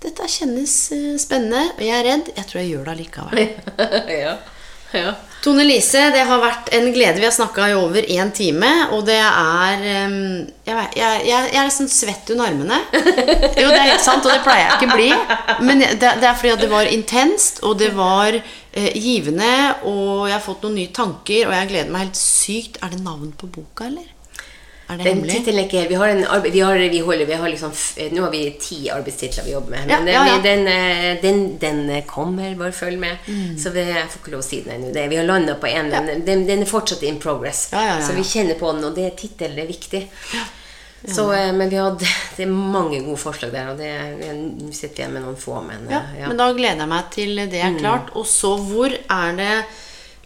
dette 0.04 0.26
kjennes 0.28 0.74
eh, 0.92 1.14
spennende, 1.22 1.62
og 1.78 1.80
jeg 1.80 1.94
er 1.96 2.04
redd. 2.04 2.32
Jeg 2.36 2.46
tror 2.50 2.60
jeg 2.60 2.70
gjør 2.74 2.84
det 2.84 2.92
allikevel. 2.92 3.38
ja. 4.24 4.34
ja. 4.92 5.14
Tone 5.44 5.64
Lise, 5.68 6.00
det 6.14 6.22
har 6.24 6.38
vært 6.40 6.70
en 6.72 6.86
glede. 6.94 7.20
Vi 7.20 7.26
har 7.28 7.34
snakka 7.36 7.66
i 7.68 7.74
over 7.76 8.06
én 8.08 8.30
time, 8.32 8.70
og 8.96 9.02
det 9.04 9.18
er 9.20 9.82
jeg, 9.84 10.76
vet- 10.78 10.96
jeg, 10.96 11.18
jeg, 11.28 11.50
jeg 11.52 11.58
er 11.60 11.66
nesten 11.68 11.90
svett 11.92 12.32
under 12.32 12.48
armene. 12.48 12.78
Jo, 13.60 13.66
det 13.68 13.76
er 13.82 13.90
helt 13.90 14.06
sant, 14.06 14.24
og 14.24 14.32
det 14.32 14.40
pleier 14.46 14.64
jeg 14.70 14.78
ikke 14.78 14.88
å 14.88 14.96
bli. 14.96 15.10
Men 15.68 15.84
det, 15.84 15.98
det 16.00 16.30
er 16.30 16.38
fordi 16.40 16.54
det 16.64 16.70
var 16.72 16.88
intenst, 16.88 17.60
og 17.68 17.76
det 17.82 17.90
var 17.98 18.38
eh, 18.40 18.90
givende, 18.96 19.52
og 19.84 20.24
jeg 20.30 20.38
har 20.38 20.46
fått 20.48 20.64
noen 20.64 20.78
nye 20.80 20.94
tanker, 20.96 21.44
og 21.50 21.56
jeg 21.58 21.70
gleder 21.74 21.92
meg 21.92 22.06
helt 22.06 22.22
sykt. 22.22 22.80
Er 22.80 22.96
det 22.96 23.04
navn 23.04 23.34
på 23.36 23.52
boka, 23.58 23.90
eller? 23.92 24.08
Er 24.86 24.98
det 24.98 25.04
Den 25.04 25.16
hemmelig? 25.16 25.34
tittelen 25.38 25.58
er 25.60 25.64
ikke 25.64 25.78
helt 25.78 25.90
Vi 25.90 25.94
har, 25.94 26.08
en 26.08 26.42
vi 26.52 26.60
har, 26.60 26.78
vi 26.92 26.98
holder, 27.00 27.26
vi 27.26 27.38
har 27.40 27.48
liksom, 27.48 27.72
nå 28.12 28.22
har 28.22 28.30
vi 28.30 28.42
ti 28.60 28.78
arbeidstitler 28.92 29.44
vi 29.46 29.54
jobber 29.54 29.70
med. 29.70 29.86
Men 29.88 30.10
ja, 30.12 30.24
ja. 30.28 30.40
Den, 30.44 30.66
eh, 30.68 31.22
den, 31.22 31.58
den 31.58 32.02
kommer, 32.06 32.54
bare 32.54 32.72
følg 32.72 32.98
med. 33.00 33.16
Mm. 33.26 33.56
Så 33.58 33.70
vi, 33.70 33.84
får 33.84 34.20
ikke 34.20 34.34
lov 34.34 34.42
å 34.44 34.48
si 34.48 34.60
den 34.66 34.76
ennå. 34.76 35.06
Vi 35.08 35.16
har 35.16 35.24
landa 35.24 35.54
på 35.54 35.70
en, 35.70 35.88
men 35.94 36.24
den, 36.26 36.44
den 36.46 36.66
er 36.66 36.68
fortsatt 36.68 37.02
in 37.02 37.16
progress. 37.22 37.68
Ja, 37.72 37.80
ja, 37.80 37.96
ja, 37.98 38.04
Så 38.06 38.12
vi 38.12 38.26
kjenner 38.28 38.60
på 38.60 38.72
den, 38.72 38.84
og 38.84 38.94
det 38.98 39.08
tittelen 39.16 39.58
er 39.64 39.70
viktig. 39.72 40.04
Så, 41.04 41.32
eh, 41.32 41.52
men 41.52 41.68
vi 41.68 41.76
hadde, 41.76 42.06
det 42.36 42.44
er 42.44 42.52
mange 42.52 43.00
gode 43.04 43.20
forslag 43.20 43.52
der, 43.52 43.72
og 43.72 43.80
det, 43.80 43.90
nå 44.24 44.70
sitter 44.72 44.94
vi 44.96 45.02
igjen 45.02 45.16
med 45.16 45.26
noen 45.26 45.40
få. 45.40 45.58
Men, 45.64 45.88
Ja, 45.90 46.04
eh, 46.12 46.20
ja. 46.22 46.28
men 46.28 46.40
da 46.40 46.50
gleder 46.52 46.84
jeg 46.84 46.92
meg 46.92 47.10
til 47.14 47.42
det 47.48 47.60
er 47.60 47.80
klart. 47.80 48.12
Og 48.16 48.28
så 48.28 48.54
hvor 48.60 48.92
er 48.92 49.36
det 49.40 49.56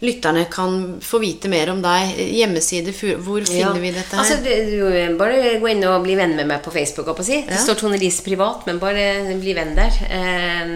lytterne 0.01 0.45
kan 0.51 0.99
få 1.03 1.19
vite 1.19 1.49
mer 1.51 1.69
om 1.73 1.81
deg? 1.83 2.15
Hjemmeside, 2.37 2.93
hvor 3.19 3.43
finner 3.45 3.59
Ja. 3.59 3.73
vi 3.73 3.91
dette 3.91 4.15
her? 4.15 4.23
Altså, 4.23 4.37
det, 4.43 4.55
du, 4.71 5.17
bare 5.19 5.59
gå 5.59 5.69
inn 5.71 5.83
og 5.83 6.03
bli 6.03 6.15
venn 6.15 6.35
med 6.35 6.47
meg 6.47 6.61
på 6.63 6.71
Facebook. 6.71 7.09
på 7.17 7.23
Si. 7.23 7.41
Det 7.41 7.51
Ja. 7.57 7.63
står 7.63 7.75
Tone 7.75 7.97
Lise 7.97 8.23
privat, 8.23 8.65
men 8.65 8.79
bare 8.79 9.35
bli 9.39 9.53
venn 9.53 9.75
der. 9.75 9.91
Eh, 10.09 10.67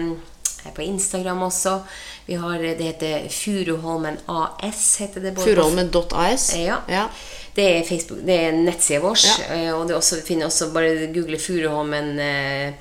jeg 0.64 0.72
er 0.72 0.76
på 0.76 0.82
Instagram 0.82 1.42
også. 1.42 1.82
Vi 2.26 2.34
har, 2.34 2.58
det 2.58 2.80
heter 2.80 3.28
Furuholmen 3.28 4.16
AS. 4.28 4.96
heter 5.00 5.20
det 5.20 5.34
Furuholmen.as? 5.38 6.54
Ja. 6.56 6.78
ja. 6.88 7.08
Det 7.54 7.64
er 7.64 7.82
Facebook, 7.84 8.24
det 8.26 8.34
er 8.48 8.52
nettsida 8.52 9.00
vår. 9.00 9.18
Eh, 9.50 9.72
Og 9.74 9.86
det 9.88 9.94
du 10.16 10.22
finner 10.26 10.46
også 10.46 10.72
bare 10.72 11.06
google 11.12 11.38
Furuholmen 11.38 12.18
eh, 12.18 12.72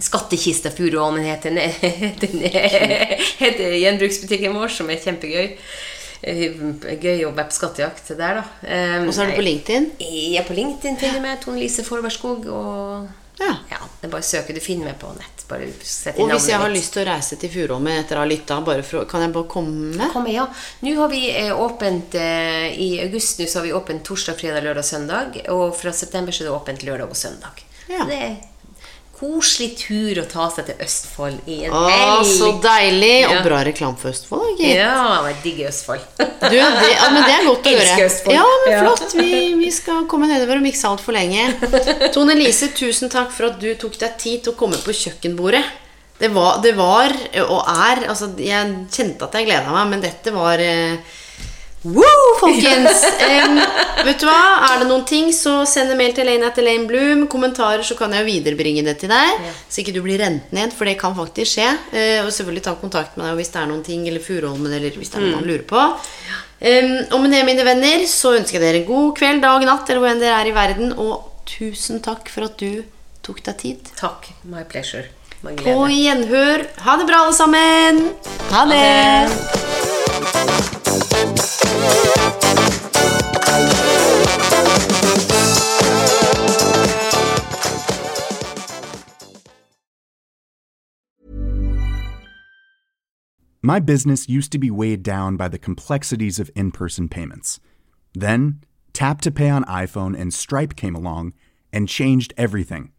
Skattkista 0.00 0.70
Furuholmen 0.74 1.24
heter 1.28 1.56
heter 3.44 3.78
gjenbruksbutikken 3.78 4.54
vår, 4.56 4.68
som 4.72 4.90
er 4.90 5.00
kjempegøy. 5.02 5.56
Eh, 6.22 6.50
Gøy 7.00 7.24
å 7.24 7.32
være 7.32 7.48
på 7.48 7.56
skattejakt 7.56 8.10
der, 8.18 8.42
da. 8.42 8.44
Um, 8.66 9.08
Og 9.08 9.14
så 9.16 9.24
er 9.24 9.32
du 9.32 9.38
på 9.38 9.46
LinkedIn? 9.46 9.90
Jeg 10.04 10.36
er 10.42 10.48
på 10.48 10.56
LinkedIn 10.58 10.98
finner 11.00 11.20
du 11.20 11.24
meg. 11.24 11.40
Tone 11.44 11.60
Lise 11.62 11.84
Forbergskog. 11.86 12.48
Og 12.52 13.08
Ja. 13.40 13.54
Det 14.00 14.08
er 14.08 14.12
bare 14.12 14.20
å 14.20 14.28
søke. 14.28 14.52
Du 14.56 14.60
finner 14.60 14.90
meg 14.90 14.98
på 15.00 15.12
nett. 15.16 15.36
Og 15.50 15.58
hvis 15.64 16.46
jeg 16.46 16.58
har 16.60 16.68
mitt. 16.68 16.76
lyst 16.76 16.92
til 16.94 17.02
å 17.02 17.08
reise 17.08 17.36
til 17.40 17.50
Furuholmen 17.50 17.96
etter 18.04 18.20
å 18.20 18.22
ha 18.22 18.28
lytta, 18.28 18.60
kan 19.10 19.24
jeg 19.24 19.32
bare 19.34 19.48
komme? 19.50 20.10
Kom 20.12 20.28
ja. 20.30 20.44
Nå 20.84 20.92
har 21.00 21.08
vi 21.10 21.24
eh, 21.32 21.50
åpent 21.50 22.14
I 22.14 23.00
august 23.02 23.40
nå 23.40 23.48
så 23.50 23.58
har 23.58 23.66
vi 23.66 23.72
åpent 23.74 24.04
torsdag, 24.06 24.38
fredag, 24.38 24.62
lørdag, 24.68 24.84
søndag. 24.86 25.40
Og 25.56 25.74
fra 25.74 25.90
september 25.92 26.32
så 26.36 26.44
er 26.44 26.50
det 26.50 26.54
åpent 26.54 26.84
lørdag 26.86 27.10
og 27.10 27.16
søndag. 27.18 27.64
Ja. 27.88 28.04
Det 28.06 28.20
er 28.20 28.36
koselig 29.20 29.74
tur 29.76 30.18
å 30.22 30.24
ta 30.28 30.46
seg 30.52 30.70
til 30.70 30.80
Østfold 30.80 31.48
i 31.50 31.58
en 31.68 31.74
helg. 31.76 32.30
så 32.30 32.48
deilig! 32.64 33.10
Ja. 33.20 33.34
Og 33.34 33.44
bra 33.44 33.60
reklame 33.66 34.00
for 34.00 34.14
Østfold. 34.14 34.54
gitt. 34.56 34.78
Ja, 34.78 35.20
jeg 35.28 35.36
digger 35.44 35.68
Østfold. 35.68 36.06
Du, 36.16 36.56
det, 36.56 36.88
ja, 36.94 37.10
men 37.12 37.20
det 37.26 37.34
er 37.36 37.44
godt 37.44 37.68
å 37.68 37.74
høre. 37.76 38.08
Ja, 38.32 38.46
men 38.64 38.78
flott. 38.80 39.14
Vi, 39.20 39.42
vi 39.60 39.70
skal 39.76 40.06
komme 40.08 40.30
nedover 40.30 40.56
og 40.56 40.64
mikse 40.64 40.88
altfor 40.88 41.16
lenge. 41.16 41.50
Tone 42.14 42.38
Lise, 42.38 42.72
tusen 42.76 43.12
takk 43.12 43.34
for 43.36 43.50
at 43.50 43.60
du 43.60 43.68
tok 43.78 44.00
deg 44.00 44.16
tid 44.20 44.46
til 44.46 44.54
å 44.54 44.58
komme 44.58 44.80
på 44.80 44.96
kjøkkenbordet. 44.96 45.62
Det 46.20 46.28
var, 46.34 46.58
det 46.64 46.74
var 46.76 47.14
og 47.46 47.60
er 47.64 48.02
altså, 48.12 48.26
Jeg 48.36 48.72
kjente 48.92 49.24
at 49.24 49.36
jeg 49.38 49.46
gleda 49.48 49.72
meg, 49.72 49.86
men 49.88 50.02
dette 50.04 50.32
var 50.34 50.60
eh, 50.60 50.98
Woo, 51.82 52.24
folkens! 52.40 53.04
um, 53.24 53.56
vet 54.04 54.20
du 54.20 54.26
hva? 54.28 54.40
Er 54.66 54.82
det 54.82 54.88
noen 54.90 55.04
ting, 55.08 55.30
så 55.32 55.62
send 55.68 55.88
en 55.88 55.96
mail 55.96 56.12
til 56.12 56.26
Elaine 56.26 56.44
etter 56.50 56.60
Elaine 56.60 56.84
Bloom. 56.88 57.22
Kommentarer, 57.32 57.80
så 57.86 57.96
kan 57.96 58.12
jeg 58.12 58.26
viderebringe 58.26 58.84
det 58.84 58.98
til 59.00 59.08
deg. 59.12 59.46
Så 59.64 59.80
ikke 59.80 59.94
du 59.96 60.02
blir 60.04 60.20
rent 60.20 60.52
ned, 60.52 60.74
for 60.76 60.84
det 60.84 60.98
kan 61.00 61.16
faktisk 61.16 61.54
skje. 61.54 61.70
Uh, 61.94 62.20
og 62.26 62.30
selvfølgelig 62.36 62.64
ta 62.66 62.74
kontakt 62.82 63.16
med 63.16 63.24
deg 63.30 63.40
hvis 63.40 63.52
det 63.54 63.62
er 63.62 63.70
noen 63.72 63.84
ting, 63.86 64.04
eller 64.10 64.20
Furuholmen, 64.24 64.74
eller 64.76 64.92
hvis 65.00 65.08
det 65.14 65.16
er 65.20 65.24
noe 65.24 65.38
man 65.38 65.48
lurer 65.48 65.64
på. 65.70 65.80
Um, 66.60 66.96
og 67.16 67.18
med 67.24 67.32
det, 67.32 67.40
mine 67.48 67.64
venner, 67.64 68.04
så 68.12 68.34
ønsker 68.36 68.58
jeg 68.58 68.66
dere 68.66 68.82
en 68.82 68.90
god 68.90 69.16
kveld, 69.16 69.40
dag, 69.46 69.64
natt, 69.70 69.88
eller 69.88 70.04
hvor 70.04 70.12
enn 70.12 70.20
dere 70.20 70.36
er 70.42 70.52
i 70.52 70.56
verden. 70.58 70.92
Og 71.00 71.48
tusen 71.48 72.04
takk 72.04 72.28
for 72.28 72.44
at 72.50 72.60
du 72.60 72.84
tok 73.24 73.40
deg 73.48 73.56
tid. 73.64 73.80
Takk. 73.96 74.28
My 74.44 74.68
pleasure. 74.68 75.08
Med 75.40 75.64
På 75.64 75.88
gjenhør. 75.88 76.68
Ha 76.84 77.00
det 77.00 77.08
bra, 77.08 77.24
alle 77.24 77.36
sammen. 77.40 78.12
Ha 78.52 78.68
det. 78.68 78.80
My 93.62 93.78
business 93.78 94.28
used 94.28 94.50
to 94.50 94.58
be 94.58 94.70
weighed 94.70 95.04
down 95.04 95.36
by 95.36 95.46
the 95.46 95.58
complexities 95.58 96.40
of 96.40 96.50
in 96.56 96.72
person 96.72 97.08
payments. 97.08 97.60
Then, 98.14 98.64
Tap 98.92 99.20
to 99.20 99.30
Pay 99.30 99.48
on 99.48 99.64
iPhone 99.64 100.18
and 100.18 100.34
Stripe 100.34 100.74
came 100.74 100.96
along 100.96 101.34
and 101.72 101.88
changed 101.88 102.34
everything. 102.36 102.90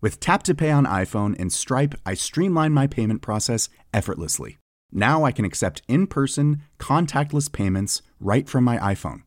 With 0.00 0.20
Tap 0.20 0.42
to 0.44 0.54
Pay 0.54 0.70
on 0.70 0.86
iPhone 0.86 1.38
and 1.38 1.52
Stripe, 1.52 1.94
I 2.06 2.14
streamlined 2.14 2.74
my 2.74 2.86
payment 2.86 3.20
process 3.20 3.68
effortlessly. 3.92 4.56
Now 4.90 5.24
I 5.24 5.32
can 5.32 5.44
accept 5.44 5.82
in 5.88 6.06
person, 6.06 6.62
contactless 6.78 7.52
payments 7.52 8.00
right 8.24 8.48
from 8.48 8.64
my 8.64 8.78
iPhone. 8.78 9.22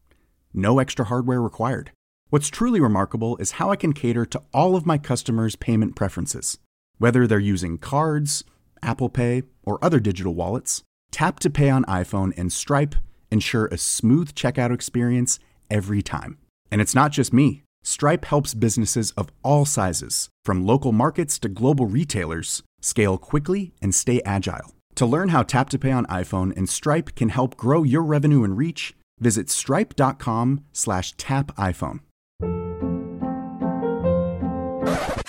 No 0.53 0.79
extra 0.79 1.05
hardware 1.05 1.41
required. 1.41 1.91
What's 2.29 2.49
truly 2.49 2.81
remarkable 2.81 3.37
is 3.37 3.51
how 3.51 3.69
I 3.71 3.75
can 3.75 3.93
cater 3.93 4.25
to 4.25 4.41
all 4.53 4.75
of 4.75 4.85
my 4.85 4.97
customers' 4.97 5.55
payment 5.55 5.95
preferences. 5.95 6.57
Whether 6.97 7.27
they're 7.27 7.39
using 7.39 7.77
cards, 7.77 8.43
Apple 8.81 9.09
Pay, 9.09 9.43
or 9.63 9.83
other 9.85 9.99
digital 9.99 10.33
wallets, 10.33 10.81
Tap 11.11 11.39
to 11.41 11.49
Pay 11.49 11.69
on 11.69 11.85
iPhone 11.85 12.33
and 12.37 12.51
Stripe 12.51 12.95
ensure 13.31 13.67
a 13.67 13.77
smooth 13.77 14.33
checkout 14.33 14.73
experience 14.73 15.39
every 15.69 16.01
time. 16.01 16.37
And 16.71 16.81
it's 16.81 16.95
not 16.95 17.11
just 17.11 17.31
me. 17.31 17.63
Stripe 17.83 18.25
helps 18.25 18.53
businesses 18.53 19.11
of 19.11 19.29
all 19.43 19.63
sizes, 19.63 20.27
from 20.43 20.65
local 20.65 20.91
markets 20.91 21.39
to 21.39 21.49
global 21.49 21.85
retailers, 21.85 22.63
scale 22.81 23.17
quickly 23.17 23.73
and 23.81 23.93
stay 23.93 24.21
agile. 24.25 24.76
To 24.97 25.05
learn 25.05 25.29
how 25.29 25.43
Tap 25.43 25.69
to 25.69 25.77
Pay 25.77 25.91
on 25.91 26.07
iPhone 26.07 26.57
and 26.57 26.67
Stripe 26.67 27.13
can 27.15 27.29
help 27.29 27.55
grow 27.55 27.83
your 27.83 28.01
revenue 28.01 28.43
and 28.43 28.57
reach, 28.57 28.95
visit 29.19 29.47
stripe.com 29.47 30.63
slash 30.73 31.15
tap 31.17 31.55
iPhone. 31.55 31.99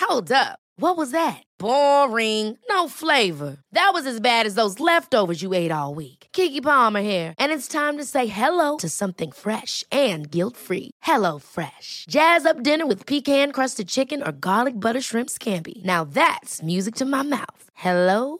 Hold 0.01 0.31
up. 0.31 0.57
What 0.77 0.97
was 0.97 1.11
that? 1.11 1.43
Boring. 1.59 2.57
No 2.67 2.87
flavor. 2.87 3.57
That 3.73 3.91
was 3.93 4.07
as 4.07 4.19
bad 4.19 4.47
as 4.47 4.55
those 4.55 4.79
leftovers 4.79 5.43
you 5.43 5.53
ate 5.53 5.71
all 5.71 5.93
week. 5.93 6.27
Kiki 6.33 6.61
Palmer 6.61 7.01
here, 7.01 7.35
and 7.37 7.51
it's 7.51 7.67
time 7.67 7.97
to 7.97 8.05
say 8.05 8.25
hello 8.25 8.77
to 8.77 8.89
something 8.89 9.31
fresh 9.31 9.83
and 9.91 10.31
guilt-free. 10.31 10.91
Hello 11.03 11.37
Fresh. 11.37 12.05
Jazz 12.09 12.45
up 12.45 12.63
dinner 12.63 12.87
with 12.87 13.05
pecan-crusted 13.05 13.87
chicken 13.87 14.23
or 14.23 14.31
garlic 14.31 14.79
butter 14.79 15.01
shrimp 15.01 15.29
scampi. 15.29 15.83
Now 15.83 16.05
that's 16.05 16.63
music 16.63 16.95
to 16.95 17.05
my 17.05 17.21
mouth. 17.21 17.69
Hello 17.75 18.39